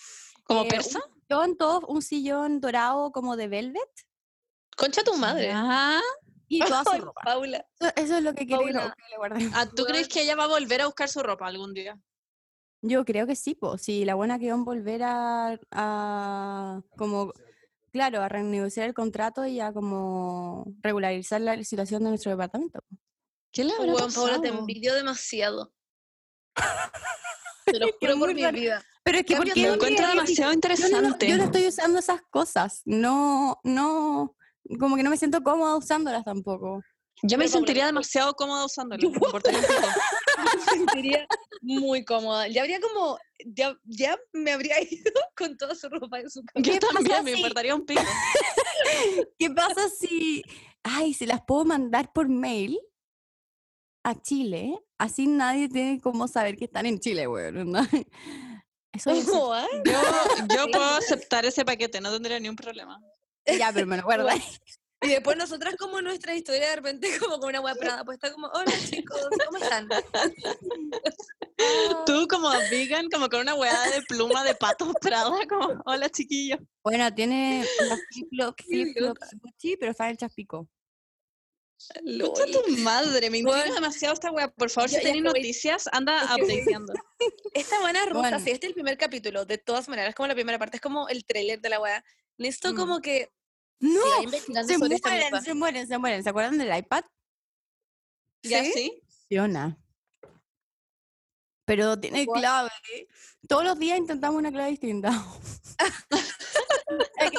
¿Como 0.44 0.62
Eh, 0.62 0.68
persa? 0.68 1.00
Sillón, 1.28 1.56
todo, 1.56 1.86
un 1.86 2.02
sillón 2.02 2.60
dorado 2.60 3.10
como 3.12 3.36
de 3.36 3.48
velvet 3.48 3.90
Concha 4.76 5.02
tu 5.04 5.14
madre. 5.16 5.50
Ah, 5.54 6.00
y 6.48 6.58
toda 6.60 6.84
su 6.84 6.90
Ay, 6.92 7.00
ropa. 7.00 7.20
Paula. 7.24 7.66
Eso, 7.96 8.16
es 8.16 8.22
lo 8.22 8.34
que 8.34 8.46
quiero 8.46 8.64
que, 8.64 8.72
Paula. 8.72 8.88
no- 8.88 8.94
que 9.36 9.44
le 9.44 9.50
ah, 9.54 9.66
¿tú 9.74 9.84
crees 9.84 10.08
que 10.08 10.22
ella 10.22 10.34
va 10.34 10.44
a 10.44 10.48
volver 10.48 10.80
a 10.82 10.86
buscar 10.86 11.08
su 11.08 11.22
ropa 11.22 11.46
algún 11.46 11.72
día? 11.74 11.98
Yo 12.84 13.04
creo 13.04 13.26
que 13.26 13.36
sí, 13.36 13.54
pues, 13.54 13.82
sí, 13.82 14.04
la 14.04 14.14
buena 14.16 14.38
que 14.38 14.50
van 14.50 14.60
a 14.60 14.64
volver 14.64 15.02
a, 15.04 15.60
a 15.70 16.82
como, 16.96 17.32
claro, 17.92 18.20
a 18.22 18.28
renegociar 18.28 18.88
el 18.88 18.94
contrato 18.94 19.46
y 19.46 19.60
a 19.60 19.72
como 19.72 20.64
regularizar 20.80 21.40
la 21.42 21.62
situación 21.62 22.02
de 22.02 22.08
nuestro 22.08 22.32
departamento. 22.32 22.80
¿Qué 23.52 23.62
le 23.64 23.74
habrá 23.74 23.94
Weón, 23.94 24.12
Paula, 24.12 24.40
te 24.40 24.48
pasado? 24.48 24.58
envidio 24.60 24.94
demasiado. 24.94 25.72
Te 27.66 27.78
lo 27.78 27.86
juro 28.00 28.18
por 28.18 28.34
mi 28.34 28.44
vida. 28.50 28.84
Pero 29.04 29.18
es 29.18 29.24
que, 29.24 29.34
Cambia 29.34 29.52
¿por 29.54 29.62
todo 29.62 29.62
qué 29.62 29.68
Lo 29.68 29.74
encuentro 29.74 30.06
demasiado 30.08 30.40
yo 30.42 30.46
no, 30.46 30.54
interesante. 30.54 31.28
yo 31.28 31.36
no 31.36 31.44
estoy 31.44 31.66
usando 31.66 31.98
esas 31.98 32.22
cosas, 32.30 32.82
no, 32.84 33.58
no, 33.64 34.36
como 34.78 34.96
que 34.96 35.02
no 35.02 35.10
me 35.10 35.16
siento 35.16 35.42
cómoda 35.42 35.76
usándolas 35.76 36.24
tampoco. 36.24 36.82
Yo 37.24 37.38
me 37.38 37.44
Pero, 37.44 37.56
sentiría 37.58 37.86
demasiado 37.86 38.34
cómoda 38.34 38.64
usándolo. 38.64 39.10
me 39.10 39.14
importaría 39.16 39.58
un 39.60 39.64
pico. 39.66 39.88
Me 40.56 40.62
sentiría 40.78 41.26
muy 41.60 42.04
cómoda. 42.04 42.48
Ya 42.48 42.62
habría 42.62 42.80
como, 42.80 43.16
ya, 43.46 43.76
ya 43.84 44.18
me 44.32 44.50
habría 44.52 44.80
ido 44.90 45.12
con 45.36 45.56
toda 45.56 45.74
su 45.74 45.88
ropa 45.88 46.18
en 46.20 46.30
su 46.30 46.42
cama. 46.44 46.64
Yo 46.64 46.72
¿Qué 46.72 46.80
pasa 46.80 46.94
también 46.94 47.24
me 47.24 47.30
si- 47.32 47.36
importaría 47.38 47.74
un 47.74 47.84
pico. 47.86 48.02
¿Qué 49.38 49.50
pasa 49.50 49.88
si, 49.88 50.42
ay, 50.82 51.14
si 51.14 51.26
las 51.26 51.42
puedo 51.46 51.64
mandar 51.64 52.12
por 52.12 52.28
mail 52.28 52.78
a 54.04 54.20
Chile? 54.20 54.78
Así 54.98 55.26
nadie 55.26 55.68
tiene 55.68 56.00
como 56.00 56.26
saber 56.28 56.56
que 56.56 56.64
están 56.64 56.86
en 56.86 56.98
Chile, 56.98 57.28
weón. 57.28 57.70
¿no? 57.72 57.80
Eso 58.92 59.10
es? 59.10 59.26
Yo, 59.26 60.00
yo 60.54 60.70
puedo 60.70 60.84
aceptar 60.96 61.44
ese 61.44 61.64
paquete, 61.64 62.00
no 62.00 62.12
tendría 62.12 62.38
ni 62.38 62.48
un 62.48 62.56
problema. 62.56 63.00
ya, 63.46 63.72
pero 63.72 63.86
me 63.86 63.96
lo 63.96 64.02
guardo. 64.04 64.28
Y 65.04 65.08
después 65.08 65.36
nosotras 65.36 65.74
como 65.76 66.00
nuestra 66.00 66.32
historia 66.34 66.70
de 66.70 66.76
repente 66.76 67.08
como 67.18 67.40
con 67.40 67.48
una 67.48 67.60
wea 67.60 67.74
prada 67.74 68.04
puesta 68.04 68.32
como, 68.32 68.46
hola 68.46 68.72
chicos, 68.88 69.20
¿cómo 69.46 69.58
están? 69.58 69.88
Tú 72.06 72.28
como 72.28 72.50
vegan, 72.70 73.08
como 73.10 73.28
con 73.28 73.40
una 73.40 73.54
hueá 73.54 73.90
de 73.90 74.02
pluma 74.02 74.44
de 74.44 74.54
pato 74.54 74.92
prada, 75.00 75.32
como, 75.48 75.82
hola 75.86 76.08
chiquillo. 76.08 76.56
Bueno, 76.84 77.12
tiene 77.12 77.64
las 77.88 78.00
flip-flops, 78.10 79.28
pero 79.78 79.90
están 79.90 80.10
hechas 80.10 80.32
pico. 80.32 80.68
Escucha 82.04 82.44
tu 82.46 82.76
madre, 82.78 83.30
me 83.30 83.38
intriga 83.38 83.58
Bueno. 83.60 83.74
demasiado 83.74 84.14
esta 84.14 84.30
weá. 84.30 84.48
Por 84.48 84.70
favor, 84.70 84.88
Ya- 84.90 84.98
si 84.98 85.04
tenéis 85.04 85.22
noticias, 85.24 85.88
anda 85.92 86.12
updateando. 86.36 86.92
Esta 87.54 87.80
buena 87.80 88.04
rusa, 88.06 88.18
Bueno. 88.20 88.38
si 88.40 88.50
este 88.50 88.66
es 88.66 88.70
el 88.70 88.74
primer 88.74 88.96
capítulo, 88.98 89.44
de 89.44 89.58
todas 89.58 89.88
maneras, 89.88 90.10
es 90.10 90.14
como 90.14 90.26
la 90.28 90.34
primera 90.34 90.58
parte, 90.58 90.76
es 90.76 90.80
como 90.80 91.08
el 91.08 91.24
trailer 91.24 91.60
de 91.60 91.68
la 91.68 91.80
wea. 91.80 92.04
Necesito 92.38 92.72
Mm. 92.72 92.76
como 92.76 93.00
que 93.00 93.30
¡No! 93.80 94.00
Se 94.64 94.78
mueren, 94.78 95.42
se 95.42 95.54
mueren, 95.54 95.86
se 95.88 95.98
mueren. 95.98 96.22
¿Se 96.22 96.28
acuerdan 96.30 96.56
del 96.56 96.76
iPad? 96.78 97.02
¿Ya 98.44 98.62
¿Sí? 98.64 98.72
sí? 98.72 99.02
Funciona. 99.08 99.76
Pero 101.64 101.98
tiene 101.98 102.24
clave. 102.26 102.70
Todos 103.48 103.64
los 103.64 103.78
días 103.78 103.98
intentamos 103.98 104.38
una 104.38 104.52
clave 104.52 104.70
distinta. 104.70 105.10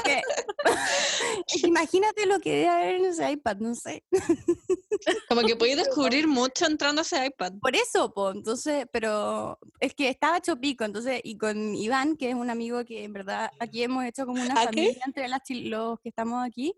Que- 0.04 0.22
imagínate 1.68 2.26
lo 2.26 2.40
que 2.40 2.52
debe 2.52 2.70
haber 2.70 2.96
en 2.96 3.06
ese 3.06 3.32
iPad, 3.32 3.58
no 3.58 3.76
sé. 3.76 4.04
Como 5.28 5.42
que 5.42 5.56
podéis 5.56 5.78
descubrir 5.78 6.28
mucho 6.28 6.66
entrando 6.66 7.02
a 7.02 7.04
ese 7.04 7.26
iPad. 7.26 7.54
Por 7.62 7.76
eso, 7.76 8.14
po, 8.14 8.32
entonces, 8.32 8.86
pero 8.92 9.58
es 9.80 9.94
que 9.94 10.10
estaba 10.10 10.38
hecho 10.38 10.58
pico, 10.60 10.84
entonces, 10.86 11.20
y 11.24 11.38
con 11.38 11.76
Iván, 11.76 12.16
que 12.16 12.30
es 12.30 12.36
un 12.36 12.50
amigo 12.50 12.84
que 12.86 13.04
en 13.04 13.14
verdad 13.14 13.50
aquí 13.60 13.84
hemos 13.84 14.06
hecho 14.06 14.26
como 14.26 14.42
una 14.42 14.54
¿A 14.54 14.68
qué? 14.68 14.84
familia 14.84 15.02
entre 15.06 15.28
las 15.28 15.42
los 15.50 16.00
que 16.00 16.10
estamos 16.10 16.46
aquí, 16.46 16.74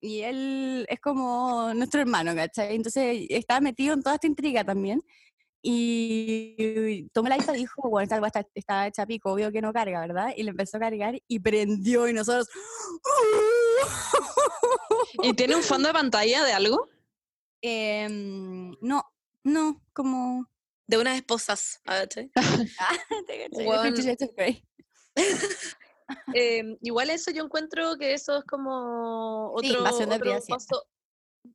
y 0.00 0.20
él 0.20 0.86
es 0.88 1.00
como 1.00 1.74
nuestro 1.74 2.00
hermano, 2.00 2.34
¿cachai? 2.34 2.74
Entonces 2.76 3.26
estaba 3.28 3.60
metido 3.60 3.94
en 3.94 4.02
toda 4.02 4.14
esta 4.14 4.26
intriga 4.26 4.64
también, 4.64 5.02
y 5.62 7.08
tomó 7.12 7.28
la 7.28 7.36
iPad 7.36 7.54
y 7.54 7.58
dijo, 7.58 7.88
bueno, 7.88 8.04
esta 8.04 8.26
está, 8.26 8.46
está 8.54 8.86
hecha 8.86 9.06
pico, 9.06 9.32
obvio 9.32 9.52
que 9.52 9.60
no 9.60 9.72
carga, 9.72 10.00
¿verdad? 10.00 10.32
Y 10.36 10.42
le 10.42 10.50
empezó 10.50 10.78
a 10.78 10.80
cargar 10.80 11.20
y 11.26 11.38
prendió, 11.40 12.08
y 12.08 12.12
nosotros... 12.12 12.48
¿Y 15.22 15.34
tiene 15.34 15.56
un 15.56 15.62
fondo 15.62 15.88
de 15.88 15.94
pantalla 15.94 16.44
de 16.44 16.52
algo? 16.52 16.88
Em, 17.60 18.74
no, 18.80 19.04
no, 19.44 19.82
como... 19.92 20.46
De 20.86 20.98
unas 20.98 21.16
esposas. 21.16 21.80
of 24.22 24.30
Grey. 24.36 24.64
Eh, 26.34 26.76
igual 26.82 27.08
eso 27.10 27.30
yo 27.30 27.44
encuentro 27.44 27.96
que 27.96 28.14
eso 28.14 28.38
es 28.38 28.44
como 28.44 29.54
Sí, 29.60 29.70
otro, 29.70 30.06
de 30.06 30.14
otro 30.16 30.40
paso. 30.48 30.84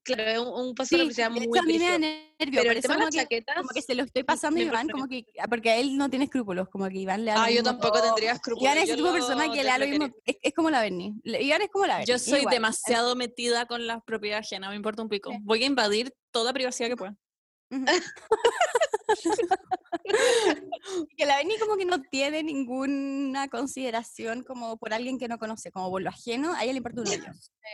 Claro, 0.03 0.23
es 0.23 0.39
un, 0.39 0.47
un 0.69 0.75
paso 0.75 0.89
Sí, 0.89 0.97
de 0.97 1.13
de 1.13 1.29
muy 1.29 1.43
hecho, 1.45 1.59
a 1.59 1.63
mí 1.63 1.77
me 1.79 1.85
da 1.89 1.97
nervio, 1.99 2.61
Pero 2.61 2.71
el 2.71 2.81
tema 2.81 2.93
de 2.95 2.99
como 2.99 3.05
las 3.05 3.09
que, 3.13 3.19
chaquetas. 3.21 3.55
como 3.57 3.69
que 3.69 3.81
se 3.83 3.95
lo 3.95 4.03
estoy 4.03 4.23
pasando 4.23 4.59
a 4.59 4.63
Iván, 4.63 4.89
como 4.89 5.07
que, 5.07 5.25
ah, 5.39 5.47
porque 5.47 5.69
a 5.71 5.77
él 5.77 5.95
no 5.97 6.09
tiene 6.09 6.25
escrúpulos, 6.25 6.69
como 6.69 6.87
que 6.89 6.97
Iván 6.97 7.23
le 7.23 7.31
da 7.31 7.43
Ah, 7.43 7.49
yo 7.49 7.57
mismo 7.61 7.69
tampoco 7.71 8.01
tendría 8.01 8.31
escrúpulos. 8.31 8.63
Iván 8.63 8.77
es 8.79 8.83
ese 8.85 8.95
tipo 8.95 9.07
de 9.07 9.13
persona 9.13 9.45
que 9.51 9.57
le 9.63 9.69
da 9.69 9.77
lo 9.77 9.87
mismo, 9.87 10.05
es, 10.25 10.35
es 10.41 10.53
como 10.53 10.69
la 10.71 10.81
Bernie. 10.81 11.13
Le- 11.23 11.41
Iván 11.43 11.61
es 11.61 11.69
como 11.69 11.85
la 11.85 11.97
Bernie. 11.97 12.11
Yo 12.11 12.17
soy 12.19 12.39
igual. 12.39 12.53
demasiado 12.53 13.15
metida 13.15 13.65
con 13.67 13.85
la 13.85 13.99
propiedad 14.01 14.39
ajena, 14.39 14.69
me 14.69 14.75
importa 14.75 15.01
un 15.03 15.09
pico. 15.09 15.31
Voy 15.41 15.63
a 15.63 15.67
invadir 15.67 16.13
toda 16.31 16.51
privacidad 16.51 16.89
que 16.89 16.97
pueda. 16.97 17.15
Ujú. 17.71 17.85
que 21.17 21.25
la 21.25 21.37
Bernie 21.37 21.59
como 21.59 21.77
que 21.77 21.85
no 21.85 22.01
tiene 22.01 22.43
ninguna 22.43 23.47
consideración 23.49 24.43
como 24.43 24.77
por 24.77 24.93
alguien 24.93 25.17
que 25.17 25.27
no 25.27 25.37
conoce, 25.37 25.71
como 25.71 25.89
por 25.89 26.01
lo 26.01 26.09
ajeno, 26.09 26.53
a 26.53 26.63
ella 26.63 26.73
le 26.73 26.77
importa 26.77 27.01
un 27.01 27.07
hoyo. 27.07 27.23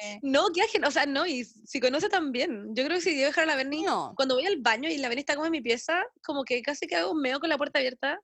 Eh, 0.04 0.20
No, 0.22 0.48
qué 0.54 0.62
ajeno, 0.62 0.88
o 0.88 0.92
sea, 0.92 1.06
no, 1.06 1.26
y 1.26 1.46
si 1.46 1.80
conoce 1.80 2.10
también. 2.10 2.74
Yo 2.76 2.86
creo 2.86 2.98
que 2.98 3.04
si 3.04 3.20
yo 3.20 3.26
dejar 3.26 3.44
a 3.44 3.48
la 3.48 3.56
Berni, 3.56 3.84
no, 3.84 4.14
cuando 4.16 4.36
voy 4.36 4.46
al 4.46 4.58
baño 4.58 4.90
y 4.90 4.98
la 4.98 5.10
Berni 5.10 5.22
está 5.22 5.36
como 5.36 5.46
en 5.46 5.52
mi 5.52 5.62
pieza, 5.62 6.04
como 6.24 6.44
que 6.44 6.62
casi 6.62 6.88
que 6.88 6.96
hago 6.96 7.12
un 7.12 7.22
meo 7.22 7.40
con 7.40 7.50
la 7.50 7.58
puerta 7.58 7.80
abierta. 7.80 8.20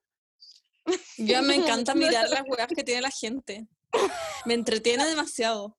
Ya 1.18 1.42
me 1.42 1.54
encanta 1.56 1.94
mirar 1.94 2.30
las 2.30 2.42
weas 2.48 2.68
que 2.68 2.82
tiene 2.82 3.02
la 3.02 3.10
gente. 3.10 3.66
Me 4.46 4.54
entretiene 4.54 5.06
demasiado. 5.06 5.76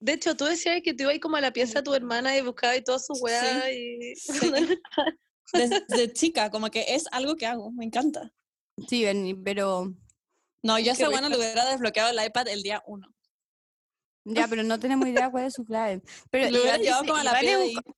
De 0.00 0.14
hecho, 0.14 0.34
tú 0.34 0.46
decías 0.46 0.80
que 0.82 0.94
tú 0.94 1.04
ibas 1.04 1.18
como 1.20 1.36
a 1.36 1.42
la 1.42 1.52
pieza 1.52 1.80
de 1.80 1.82
tu 1.82 1.94
hermana 1.94 2.36
y 2.36 2.42
buscabas 2.42 2.78
y 2.78 2.82
todas 2.82 3.06
sus 3.06 3.20
weas 3.20 3.64
y... 3.70 4.14
Desde 5.52 6.12
chica, 6.12 6.50
como 6.50 6.70
que 6.70 6.84
es 6.94 7.04
algo 7.12 7.36
que 7.36 7.46
hago, 7.46 7.70
me 7.72 7.84
encanta. 7.84 8.32
sí, 8.88 9.04
pero 9.44 9.92
No, 10.62 10.78
yo 10.78 10.92
a 10.92 10.94
Qué 10.96 11.02
esa 11.02 11.10
buena 11.10 11.28
le 11.28 11.36
hubiera 11.36 11.64
desbloqueado 11.70 12.10
el 12.10 12.24
iPad 12.26 12.48
el 12.48 12.62
día 12.62 12.82
uno. 12.86 13.08
ya, 14.24 14.46
pero 14.48 14.62
no 14.62 14.78
tenemos 14.78 15.08
idea 15.08 15.30
cuál 15.30 15.46
es 15.46 15.54
su 15.54 15.64
clave. 15.64 16.02
Pero 16.30 16.50
Lo 16.50 16.60
hubiera 16.60 16.78
llevado 16.78 17.04
como 17.06 17.16
a 17.16 17.24
la 17.24 17.32
co- 17.32 17.94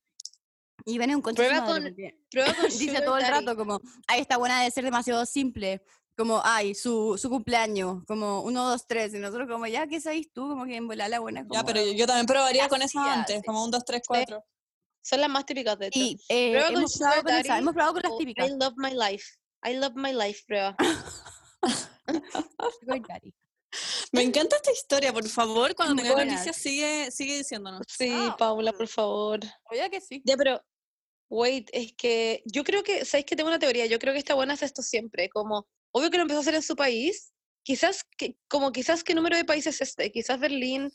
Iván 0.84 1.10
es 1.10 1.16
un 1.16 1.22
concha 1.22 1.42
Prueba 1.42 1.64
con- 1.66 1.94
Prueba 2.30 2.54
con 2.56 2.68
dice 2.78 3.00
todo 3.02 3.18
el 3.18 3.26
rato 3.26 3.56
como, 3.56 3.80
ay, 4.06 4.20
esta 4.20 4.36
buena 4.36 4.62
de 4.62 4.70
ser 4.70 4.84
demasiado 4.84 5.24
simple, 5.26 5.82
como, 6.16 6.40
ay, 6.44 6.74
su, 6.74 7.16
su 7.18 7.28
cumpleaños, 7.30 8.04
como 8.06 8.42
uno, 8.42 8.64
dos, 8.68 8.86
tres, 8.86 9.14
y 9.14 9.18
nosotros 9.18 9.48
como, 9.48 9.66
ya, 9.66 9.86
¿qué 9.86 10.00
sabes 10.00 10.32
tú? 10.32 10.48
Como 10.48 10.64
que 10.64 10.76
en 10.76 10.86
volar 10.86 11.08
la 11.10 11.20
buena. 11.20 11.42
Ya, 11.42 11.48
como- 11.48 11.64
pero 11.66 11.84
yo, 11.84 11.92
yo 11.92 12.06
también 12.06 12.26
probaría 12.26 12.68
con 12.68 12.82
eso 12.82 13.00
Gracias. 13.00 13.18
antes, 13.18 13.42
como 13.46 13.64
un 13.64 13.70
2, 13.70 13.84
3, 13.84 14.02
4. 14.06 14.44
Son 15.02 15.20
las 15.20 15.28
más 15.28 15.44
típicas, 15.44 15.78
de 15.78 15.88
hecho. 15.88 15.98
Y 15.98 16.18
eh, 16.28 16.50
Prueba 16.52 16.68
con 16.68 16.76
hemos, 16.78 16.96
probado 16.96 17.22
con 17.22 17.32
esa, 17.32 17.48
Daddy 17.48 17.58
hemos 17.60 17.74
probado 17.74 17.92
con 17.94 18.02
las 18.02 18.18
típicas. 18.18 18.48
I 18.48 18.52
love 18.52 18.74
my 18.76 18.92
life. 18.92 19.24
I 19.64 19.74
love 19.74 19.92
my 19.94 20.12
life, 20.12 20.42
prueba. 20.46 20.76
Sugar 22.80 23.00
daddy. 23.08 23.34
Me 24.12 24.22
encanta 24.22 24.56
esta 24.56 24.72
historia, 24.72 25.12
por 25.12 25.26
favor, 25.28 25.74
cuando 25.74 26.02
tenga 26.02 26.24
noticias 26.24 26.56
sigue, 26.56 27.10
sigue 27.10 27.38
diciéndonos. 27.38 27.86
Sí, 27.88 28.10
Ah. 28.12 28.36
Paula, 28.38 28.72
por 28.72 28.88
favor. 28.88 29.40
Oye 29.70 29.88
que 29.90 30.00
sí. 30.00 30.20
Ya, 30.24 30.36
pero, 30.36 30.62
wait, 31.30 31.70
es 31.72 31.94
que 31.94 32.42
yo 32.44 32.64
creo 32.64 32.82
que, 32.82 33.04
¿sabéis 33.04 33.26
que 33.26 33.36
tengo 33.36 33.48
una 33.48 33.58
teoría? 33.58 33.86
Yo 33.86 33.98
creo 33.98 34.12
que 34.12 34.18
esta 34.18 34.34
buena 34.34 34.54
hace 34.54 34.66
esto 34.66 34.82
siempre, 34.82 35.28
como, 35.30 35.66
obvio 35.92 36.10
que 36.10 36.18
lo 36.18 36.22
empezó 36.22 36.38
a 36.38 36.42
hacer 36.42 36.54
en 36.54 36.62
su 36.62 36.76
país, 36.76 37.32
quizás, 37.62 38.04
que, 38.18 38.36
como 38.48 38.72
quizás 38.72 39.02
qué 39.02 39.14
número 39.14 39.36
de 39.36 39.44
países 39.44 39.80
es 39.80 39.88
este, 39.88 40.12
quizás 40.12 40.38
Berlín 40.38 40.92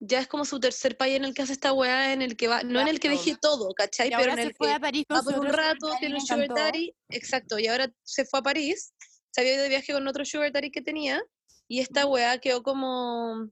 ya 0.00 0.20
es 0.20 0.26
como 0.26 0.44
su 0.44 0.60
tercer 0.60 0.96
país 0.96 1.16
en 1.16 1.24
el 1.24 1.34
que 1.34 1.42
hace 1.42 1.52
esta 1.52 1.72
weá, 1.72 2.12
en 2.12 2.22
el 2.22 2.36
que 2.36 2.48
va, 2.48 2.62
no 2.62 2.80
en 2.80 2.88
el 2.88 3.00
que 3.00 3.08
deje 3.08 3.36
todo, 3.40 3.72
¿cachai? 3.74 4.10
Pero 4.10 4.32
en 4.32 4.36
se 4.36 4.42
el 4.42 4.54
fue 4.54 4.68
que 4.68 4.74
a 4.74 4.80
París 4.80 5.04
con 5.08 5.18
va 5.18 5.22
su 5.22 5.30
por 5.30 5.40
un 5.40 5.52
rato, 5.52 5.92
tiene 5.98 6.16
un 6.16 6.20
sugar 6.20 6.48
daddy, 6.48 6.94
exacto, 7.08 7.58
y 7.58 7.66
ahora 7.66 7.92
se 8.02 8.24
fue 8.24 8.40
a 8.40 8.42
París, 8.42 8.92
se 9.30 9.40
había 9.40 9.54
ido 9.54 9.62
de 9.62 9.68
viaje 9.68 9.92
con 9.92 10.06
otro 10.06 10.24
sugar 10.24 10.52
daddy 10.52 10.70
que 10.70 10.82
tenía, 10.82 11.22
y 11.68 11.80
esta 11.80 12.06
weá 12.06 12.38
quedó 12.38 12.62
como, 12.62 13.50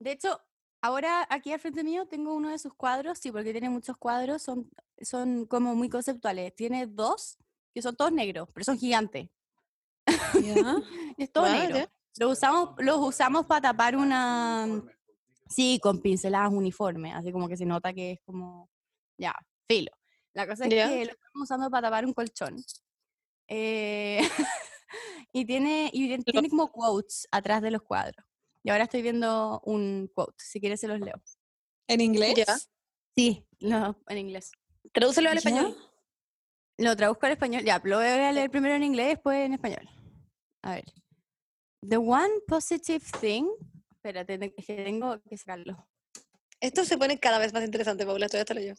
De 0.00 0.12
hecho, 0.12 0.40
ahora 0.80 1.26
aquí 1.30 1.52
al 1.52 1.60
frente 1.60 1.82
mío 1.82 2.06
tengo 2.06 2.34
uno 2.34 2.50
de 2.50 2.58
sus 2.58 2.74
cuadros, 2.74 3.18
sí, 3.18 3.32
porque 3.32 3.52
tiene 3.52 3.68
muchos 3.68 3.96
cuadros, 3.96 4.42
son, 4.42 4.70
son 5.00 5.46
como 5.46 5.74
muy 5.74 5.88
conceptuales. 5.88 6.54
Tiene 6.54 6.86
dos 6.86 7.38
que 7.74 7.82
son 7.82 7.96
todos 7.96 8.12
negros, 8.12 8.48
pero 8.52 8.64
son 8.64 8.78
gigantes. 8.78 9.28
¿Ya? 10.06 10.76
Es 11.18 11.32
todo 11.32 11.48
negro. 11.50 11.90
Los 12.16 12.32
usamos, 12.32 12.74
los 12.78 12.98
usamos 12.98 13.46
para 13.46 13.60
tapar 13.60 13.96
una. 13.96 14.82
Sí, 15.48 15.78
con 15.82 16.00
pinceladas 16.00 16.52
uniformes, 16.52 17.14
así 17.14 17.32
como 17.32 17.48
que 17.48 17.56
se 17.56 17.64
nota 17.66 17.92
que 17.92 18.12
es 18.12 18.20
como. 18.24 18.68
Ya, 19.18 19.34
filo. 19.68 19.90
La 20.34 20.46
cosa 20.46 20.64
es 20.66 20.70
Ya. 20.74 20.88
que 20.88 21.06
lo 21.06 21.12
estamos 21.12 21.42
usando 21.42 21.70
para 21.70 21.88
tapar 21.88 22.06
un 22.06 22.12
colchón. 22.12 22.56
Eh, 23.48 24.20
y 25.32 25.44
tiene, 25.44 25.90
y 25.92 26.16
tiene 26.22 26.48
como 26.48 26.70
quotes 26.70 27.26
atrás 27.32 27.62
de 27.62 27.70
los 27.70 27.82
cuadros. 27.82 28.24
Y 28.62 28.70
ahora 28.70 28.84
estoy 28.84 29.02
viendo 29.02 29.60
un 29.64 30.10
quote, 30.14 30.34
si 30.38 30.60
quieres 30.60 30.80
se 30.80 30.88
los 30.88 31.00
leo. 31.00 31.20
¿En 31.88 32.00
inglés? 32.00 32.34
Ya. 32.36 32.56
Sí, 33.16 33.46
no, 33.60 33.98
en 34.06 34.18
inglés. 34.18 34.52
tradúcelo 34.92 35.30
al 35.30 35.38
español. 35.38 35.76
Lo 36.76 36.94
traduzco 36.94 37.26
al 37.26 37.32
español. 37.32 37.64
Ya, 37.64 37.80
lo 37.82 37.96
voy 37.96 38.06
a 38.06 38.30
leer 38.30 38.50
primero 38.50 38.74
en 38.74 38.84
inglés, 38.84 39.08
después 39.08 39.38
en 39.44 39.54
español. 39.54 39.88
A 40.62 40.74
ver. 40.74 40.84
The 41.88 41.96
one 41.96 42.40
positive 42.46 43.04
thing. 43.20 43.48
Espérate, 44.08 44.38
te- 44.38 44.54
es 44.56 44.64
que 44.66 44.74
tengo 44.84 45.20
que 45.28 45.36
sacarlo. 45.36 45.86
Esto 46.60 46.82
se 46.86 46.96
pone 46.96 47.18
cada 47.20 47.38
vez 47.38 47.52
más 47.52 47.62
interesante, 47.62 48.06
Paula, 48.06 48.26
todavía 48.26 48.46
te 48.46 48.54
lo 48.54 48.60
yo. 48.62 48.72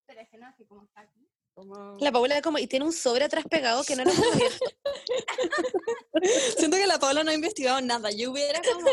Espera, 0.00 0.22
es 0.22 0.28
que 0.30 0.38
no, 0.38 0.48
es 0.48 0.56
que 0.56 0.66
como 0.66 0.82
está 0.84 1.02
aquí. 1.02 1.28
La 2.00 2.10
Paula 2.12 2.40
como, 2.40 2.58
y 2.58 2.66
tiene 2.68 2.86
un 2.86 2.92
sobre 2.92 3.24
atrás 3.24 3.44
pegado 3.50 3.82
que 3.84 3.96
no 3.96 4.04
lo 4.04 4.10
hemos 4.12 4.26
abierto. 4.32 4.64
Siento 6.56 6.76
que 6.78 6.86
la 6.86 6.98
Paula 6.98 7.22
no 7.24 7.30
ha 7.32 7.34
investigado 7.34 7.80
nada. 7.82 8.10
Yo 8.12 8.30
hubiera 8.30 8.62
como 8.62 8.88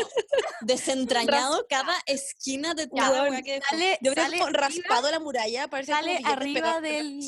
desentrañado 0.62 1.64
cada 1.68 1.94
esquina 2.06 2.74
de. 2.74 2.88
Sale, 3.70 3.98
Yo 4.02 4.10
habría 4.10 4.24
sale 4.24 4.38
como 4.38 4.48
arriba- 4.48 4.60
raspado 4.68 5.10
la 5.10 5.20
muralla 5.20 5.68
como 5.68 5.82
sale 5.84 6.20
arriba 6.24 6.80
del 6.82 7.20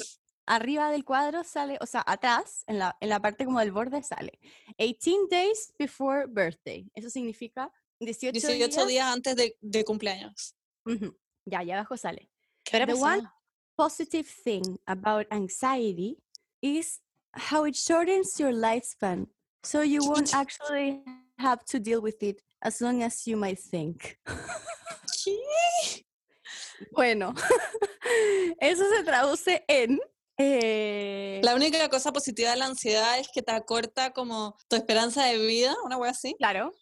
arriba 0.48 0.90
del 0.90 1.04
cuadro 1.04 1.44
sale, 1.44 1.78
o 1.80 1.86
sea, 1.86 2.02
atrás, 2.06 2.64
en 2.66 2.78
la, 2.78 2.96
en 3.00 3.08
la 3.08 3.20
parte 3.20 3.44
como 3.44 3.60
del 3.60 3.72
borde 3.72 4.02
sale 4.02 4.38
18 4.78 5.28
days 5.30 5.72
before 5.78 6.26
birthday. 6.26 6.90
Eso 6.94 7.10
significa 7.10 7.70
18, 8.00 8.32
18 8.32 8.56
días. 8.56 8.88
días 8.88 9.06
antes 9.06 9.36
de, 9.36 9.56
de 9.60 9.84
cumpleaños. 9.84 10.54
Ujú. 10.84 11.16
Ya, 11.44 11.60
allá 11.60 11.74
abajo 11.76 11.96
sale. 11.96 12.30
¿Qué 12.64 12.76
habrá 12.76 12.94
The 12.94 13.00
one 13.00 13.28
positive 13.76 14.28
thing 14.44 14.78
about 14.86 15.26
anxiety 15.30 16.18
is 16.60 17.00
how 17.32 17.64
it 17.64 17.76
shortens 17.76 18.38
your 18.38 18.52
lifespan, 18.52 19.28
so 19.62 19.82
you 19.82 20.00
won't 20.04 20.32
actually 20.34 21.02
have 21.38 21.64
to 21.66 21.78
deal 21.78 22.00
with 22.00 22.22
it 22.22 22.42
as 22.62 22.80
long 22.80 23.02
as 23.02 23.26
you 23.26 23.36
might 23.36 23.58
think. 23.58 24.18
Bueno, 26.92 27.34
eso 28.60 28.84
se 28.88 29.04
traduce 29.04 29.64
en 29.68 29.98
eh, 30.38 31.40
La 31.42 31.54
única 31.54 31.88
cosa 31.88 32.12
positiva 32.12 32.50
de 32.50 32.56
la 32.56 32.66
ansiedad 32.66 33.18
es 33.18 33.28
que 33.32 33.42
te 33.42 33.52
acorta 33.52 34.12
como 34.12 34.56
tu 34.68 34.76
esperanza 34.76 35.24
de 35.24 35.38
vida, 35.38 35.74
una 35.84 35.96
wea 35.96 36.10
así. 36.12 36.34
claro. 36.38 36.72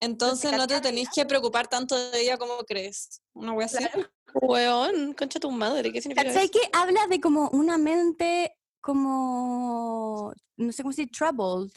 Entonces 0.00 0.50
no 0.52 0.66
te 0.66 0.80
tenés 0.80 1.08
que 1.14 1.24
preocupar 1.24 1.68
tanto 1.68 2.10
de 2.10 2.20
ella 2.20 2.36
como 2.36 2.58
crees. 2.64 3.22
Una 3.32 3.52
wea 3.52 3.66
así. 3.66 3.78
claro. 3.78 4.10
Weón, 4.34 5.12
concha 5.14 5.38
tu 5.38 5.50
madre, 5.50 5.92
¿qué 5.92 6.02
significa 6.02 6.26
¿Cachai 6.26 6.46
eso? 6.46 6.52
que 6.52 6.68
habla 6.72 7.06
de 7.06 7.20
como 7.20 7.48
una 7.50 7.78
mente 7.78 8.56
como, 8.80 10.32
no 10.56 10.72
sé 10.72 10.82
cómo 10.82 10.90
decir, 10.90 11.08
troubled? 11.10 11.70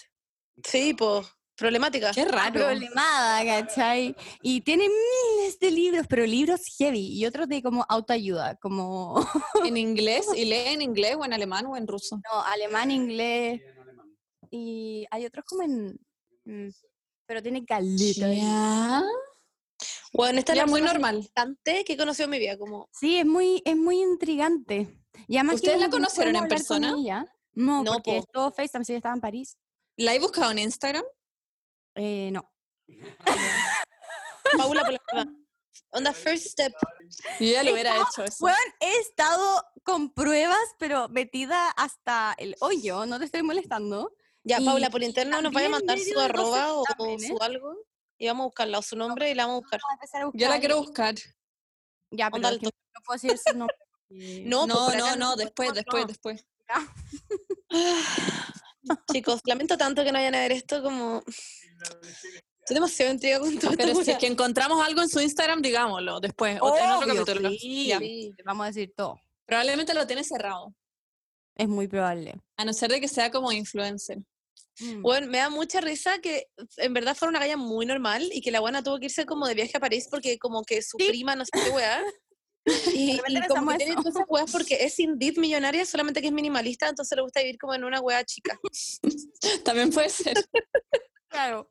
Sí, 0.63 0.93
pues, 0.93 1.27
problemática. 1.57 2.11
Qué 2.13 2.25
raro. 2.25 2.53
problemada, 2.53 3.43
¿cachai? 3.43 4.15
Y 4.41 4.61
tiene 4.61 4.87
miles 4.87 5.59
de 5.59 5.71
libros, 5.71 6.05
pero 6.07 6.25
libros 6.25 6.61
heavy 6.77 7.13
y 7.19 7.25
otros 7.25 7.47
de 7.49 7.61
como 7.63 7.85
autoayuda, 7.89 8.55
como 8.57 9.15
¿En 9.73 9.75
inglés? 9.77 10.27
¿Y 10.35 10.45
lee 10.45 10.67
en 10.73 10.81
inglés 10.81 11.15
o 11.19 11.25
en 11.25 11.33
alemán 11.33 11.65
o 11.65 11.75
en 11.75 11.87
ruso? 11.87 12.15
no, 12.23 12.41
alemán, 12.43 12.91
inglés 12.91 13.61
y 14.49 15.05
hay 15.11 15.25
otros 15.25 15.43
como 15.45 15.63
en... 15.63 15.99
mm, 16.45 16.69
pero 17.25 17.41
tiene 17.43 17.65
caleta. 17.65 18.31
Ya. 18.33 19.03
Weón, 20.13 20.37
esta 20.37 20.53
es 20.53 20.67
muy 20.67 20.81
normal. 20.81 21.27
que 21.63 21.93
he 21.93 21.97
conocido 21.97 22.25
en 22.25 22.31
mi 22.31 22.39
vida, 22.39 22.57
como, 22.57 22.87
Sí, 22.93 23.17
es 23.17 23.25
muy, 23.25 23.61
es 23.65 23.75
muy 23.75 24.01
intrigante. 24.01 25.03
Y 25.27 25.35
además 25.37 25.55
que 25.59 25.67
¿Ustedes 25.67 25.79
la 25.79 25.87
no- 25.87 25.91
no 25.91 25.97
conocieron 26.05 26.35
en 26.37 26.47
persona? 26.47 26.95
ella. 26.97 27.25
No, 27.53 27.83
No, 27.83 27.93
porque 27.93 28.19
po. 28.21 28.25
todo 28.31 28.51
FaceTime, 28.51 28.85
si 28.85 28.93
ella 28.93 28.97
estaba 28.99 29.15
en 29.15 29.21
París. 29.21 29.57
¿La 29.97 30.13
he 30.15 30.19
buscado 30.19 30.51
en 30.51 30.59
Instagram? 30.59 31.03
Eh, 31.97 32.29
no. 32.31 32.49
Paula, 34.57 34.83
por 34.83 34.93
la 34.93 34.99
verdad. 35.13 35.27
Onda, 35.91 36.13
first 36.13 36.47
step. 36.47 36.73
Yo 37.39 37.45
ya 37.51 37.63
lo 37.63 37.73
hubiera 37.73 37.91
estado- 37.91 38.07
hecho 38.11 38.23
eso. 38.25 38.37
Bueno, 38.39 38.57
he 38.79 38.97
estado 38.99 39.63
con 39.83 40.13
pruebas, 40.13 40.57
pero 40.79 41.09
metida 41.09 41.69
hasta 41.71 42.33
el 42.37 42.55
hoyo, 42.59 43.05
no 43.05 43.19
te 43.19 43.25
estoy 43.25 43.41
molestando. 43.43 44.13
Ya, 44.43 44.59
Y- 44.59 44.65
Paula, 44.65 44.89
por 44.89 45.03
interno 45.03 45.41
nos 45.41 45.51
vaya 45.51 45.67
a 45.67 45.71
mandar 45.71 45.97
su 45.99 46.19
arroba 46.19 46.73
o, 46.73 46.83
su 47.19 47.37
algo. 47.41 47.75
Y 48.17 48.27
vamos 48.27 48.43
a 48.43 48.47
buscarla, 48.47 48.79
o 48.79 48.81
su 48.81 48.95
nombre, 48.95 49.29
y 49.29 49.35
la 49.35 49.45
vamos 49.45 49.59
a 49.59 49.61
buscar. 49.61 49.79
Vamos 49.87 50.13
a 50.33 50.37
Yo 50.37 50.49
la 50.49 50.59
quiero 50.59 50.77
buscar. 50.77 51.15
Ya, 52.11 52.29
pero 52.31 52.51
no 52.51 52.69
puedo 53.05 53.19
decir 53.21 53.37
su 53.37 53.57
nombre. 53.57 53.75
No, 54.09 54.65
pues 54.67 54.69
No, 54.69 54.89
no, 54.89 54.89
no, 54.97 55.15
nosotros 55.17 55.37
después, 55.37 55.69
no. 55.69 55.75
después, 55.75 56.07
después. 56.07 56.45
Chicos, 59.11 59.41
lamento 59.45 59.77
tanto 59.77 60.03
que 60.03 60.11
no 60.11 60.17
vayan 60.19 60.35
a 60.35 60.39
ver 60.39 60.51
esto 60.53 60.81
como... 60.81 61.23
Estoy 62.59 62.75
demasiado 62.75 63.13
intrigada 63.13 63.41
con 63.41 63.57
todo 63.59 63.71
Pero 63.77 64.03
si 64.03 64.11
es 64.11 64.17
que 64.17 64.27
encontramos 64.27 64.85
algo 64.85 65.01
en 65.01 65.09
su 65.09 65.21
Instagram, 65.21 65.61
digámoslo 65.61 66.19
después, 66.19 66.59
o 66.61 66.75
en 66.77 66.91
otro 66.91 67.07
capítulo. 67.07 67.49
sí. 67.51 67.87
Ya. 67.87 67.99
Sí. 67.99 68.33
Vamos 68.43 68.65
a 68.65 68.67
decir 68.67 68.93
todo. 68.95 69.19
Probablemente 69.45 69.93
lo 69.93 70.05
tiene 70.05 70.23
cerrado, 70.25 70.73
Es 71.55 71.69
muy 71.69 71.87
probable. 71.87 72.35
a 72.57 72.65
no 72.65 72.73
ser 72.73 72.91
de 72.91 72.99
que 72.99 73.07
sea 73.07 73.31
como 73.31 73.51
influencer. 73.53 74.17
Mm. 74.79 75.01
Bueno, 75.01 75.27
me 75.27 75.37
da 75.37 75.49
mucha 75.49 75.81
risa 75.81 76.19
que 76.19 76.47
en 76.77 76.93
verdad 76.93 77.15
fuera 77.15 77.29
una 77.29 77.39
galla 77.39 77.57
muy 77.57 77.85
normal 77.85 78.29
y 78.31 78.41
que 78.41 78.51
la 78.51 78.59
buena 78.59 78.83
tuvo 78.83 78.99
que 78.99 79.05
irse 79.05 79.25
como 79.25 79.47
de 79.47 79.55
viaje 79.55 79.77
a 79.77 79.79
París 79.79 80.07
porque 80.11 80.37
como 80.37 80.63
que 80.63 80.81
su 80.81 80.97
Sí. 80.99 81.07
prima 81.07 81.35
no 81.35 81.45
sé 81.45 81.51
qué 81.53 81.69
weá. 81.71 82.03
Y, 82.93 83.17
como 83.47 83.71
que 83.71 83.77
tiene 83.77 83.95
todas 83.95 84.13
esas 84.13 84.25
weas 84.27 84.51
porque 84.51 84.83
es 84.83 84.99
indeed 84.99 85.37
millonaria, 85.37 85.85
solamente 85.85 86.19
que 86.19 86.27
es 86.27 86.33
minimalista, 86.33 86.89
entonces 86.89 87.15
le 87.15 87.21
gusta 87.21 87.39
vivir 87.39 87.57
como 87.57 87.73
en 87.73 87.85
una 87.85 88.01
wea 88.01 88.25
chica. 88.25 88.59
También 89.63 89.89
puede 89.89 90.09
ser. 90.09 90.35
Claro. 91.29 91.69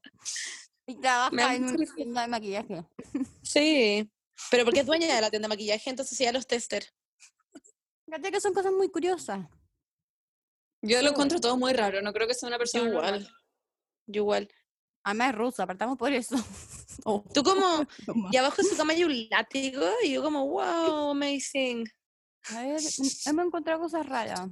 Y 0.87 1.01
trabaja 1.01 1.55
en 1.55 1.65
una 1.65 1.95
tienda 1.95 2.23
de 2.23 2.29
maquillaje. 2.29 2.85
Sí. 3.43 4.11
Pero 4.51 4.65
porque 4.65 4.81
es 4.81 4.87
dueña 4.87 5.15
de 5.15 5.21
la 5.21 5.31
tienda 5.31 5.49
de 5.49 5.55
maquillaje, 5.55 5.91
entonces 5.91 6.19
ya 6.19 6.33
los 6.33 6.47
tester. 6.47 6.87
Fíjate 8.05 8.31
que 8.31 8.41
son 8.41 8.55
cosas 8.55 8.73
muy 8.73 8.91
curiosas. 8.91 9.47
Yo 10.83 11.03
lo 11.03 11.11
encuentro 11.11 11.41
todo 11.41 11.57
muy 11.57 11.73
raro, 11.73 12.03
no 12.03 12.13
creo 12.13 12.29
que 12.29 12.35
sea 12.35 12.47
una 12.47 12.57
Yo 12.57 12.61
persona 12.61 12.89
igual. 12.89 13.29
Yo 14.07 14.23
igual. 14.23 14.49
Además 15.05 15.31
es 15.31 15.35
rusa, 15.37 15.63
apartamos 15.65 15.97
por 15.99 16.13
eso. 16.13 16.37
Oh, 17.05 17.23
Tú 17.33 17.45
como, 17.45 17.87
y 18.33 18.37
abajo 18.37 18.63
de 18.63 18.69
su 18.69 18.77
cama 18.77 18.95
hay 18.95 19.05
un 19.05 19.29
látigo 19.29 19.85
y 20.03 20.13
yo 20.13 20.23
como, 20.23 20.49
wow, 20.49 21.11
amazing. 21.11 21.87
A 22.49 22.63
ver, 22.63 22.81
mm, 22.81 23.29
hemos 23.29 23.47
encontrado 23.47 23.81
cosas 23.81 24.07
raras. 24.07 24.49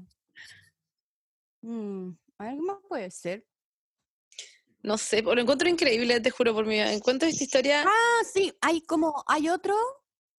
Mm, 1.62 2.10
a 2.38 2.44
ver, 2.44 2.54
¿qué 2.54 2.60
más 2.60 2.76
puede 2.86 3.10
ser? 3.10 3.44
No 4.84 4.98
sé, 4.98 5.22
lo 5.22 5.40
encuentro 5.40 5.66
increíble, 5.66 6.20
te 6.20 6.28
juro 6.30 6.52
por 6.52 6.66
mi 6.66 6.74
vida. 6.74 6.92
Encuentro 6.92 7.26
esta 7.26 7.42
historia. 7.42 7.84
Ah, 7.86 8.20
sí, 8.30 8.52
hay 8.60 8.82
como, 8.82 9.24
hay 9.26 9.48
otro, 9.48 9.74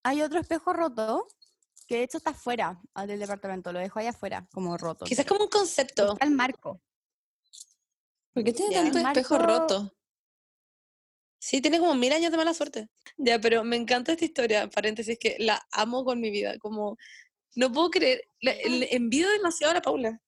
hay 0.03 0.21
otro 0.21 0.39
espejo 0.39 0.71
roto, 0.71 1.27
que 1.88 1.95
de 1.97 2.03
hecho 2.03 2.17
está 2.19 2.29
afuera 2.29 2.79
ah, 2.93 3.08
del 3.08 3.19
departamento, 3.19 3.73
lo 3.73 3.79
dejo 3.79 3.97
ahí 3.97 4.05
afuera, 4.05 4.47
como 4.53 4.77
roto. 4.77 5.05
Quizás 5.05 5.25
como 5.25 5.45
un 5.45 5.49
concepto. 5.49 6.13
Está 6.13 6.25
el 6.25 6.31
marco. 6.31 6.79
¿Por 8.34 8.43
qué 8.43 8.53
tiene 8.53 8.71
Ya. 8.75 8.84
tanto 8.84 8.99
Marco- 8.99 9.19
espejo 9.19 9.38
roto? 9.39 9.91
Sí, 11.39 11.60
tiene 11.62 11.79
como 11.79 11.95
mil 11.95 12.13
años 12.13 12.29
de 12.31 12.38
mala 12.38 12.53
suerte. 12.53 12.88
Ya, 13.17 13.39
pero 13.39 13.63
me 13.63 13.75
encanta 13.77 14.12
esta 14.12 14.25
historia, 14.25 14.69
paréntesis, 14.69 15.17
que 15.19 15.38
la 15.39 15.65
amo 15.71 16.05
con 16.05 16.21
mi 16.21 16.29
vida. 16.29 16.60
Como, 16.60 16.97
no 17.55 17.71
puedo 17.71 17.89
creer, 17.89 18.29
la- 18.41 18.53
le 18.53 18.95
envidio 18.95 19.27
demasiado 19.31 19.71
a 19.71 19.73
la 19.75 19.81
Paula. 19.81 20.21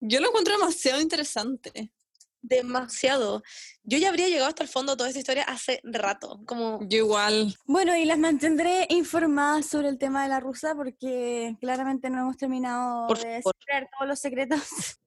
Yo 0.00 0.20
lo 0.20 0.28
encuentro 0.28 0.54
demasiado 0.58 1.00
interesante. 1.00 1.92
Demasiado. 2.40 3.42
Yo 3.82 3.98
ya 3.98 4.08
habría 4.08 4.28
llegado 4.28 4.48
hasta 4.48 4.62
el 4.62 4.68
fondo 4.68 4.92
de 4.92 4.96
toda 4.96 5.08
esta 5.08 5.18
historia 5.18 5.44
hace 5.44 5.80
rato. 5.84 6.40
Como, 6.46 6.80
Yo 6.88 6.98
igual. 6.98 7.54
Bueno, 7.66 7.96
y 7.96 8.04
las 8.04 8.18
mantendré 8.18 8.86
informadas 8.90 9.66
sobre 9.66 9.88
el 9.88 9.98
tema 9.98 10.22
de 10.22 10.28
la 10.28 10.40
rusa 10.40 10.74
porque 10.74 11.56
claramente 11.60 12.10
no 12.10 12.20
hemos 12.20 12.36
terminado 12.36 13.08
Por 13.08 13.18
de 13.18 13.28
descifrar 13.28 13.88
todos 13.92 14.08
los 14.08 14.18
secretos. 14.18 14.60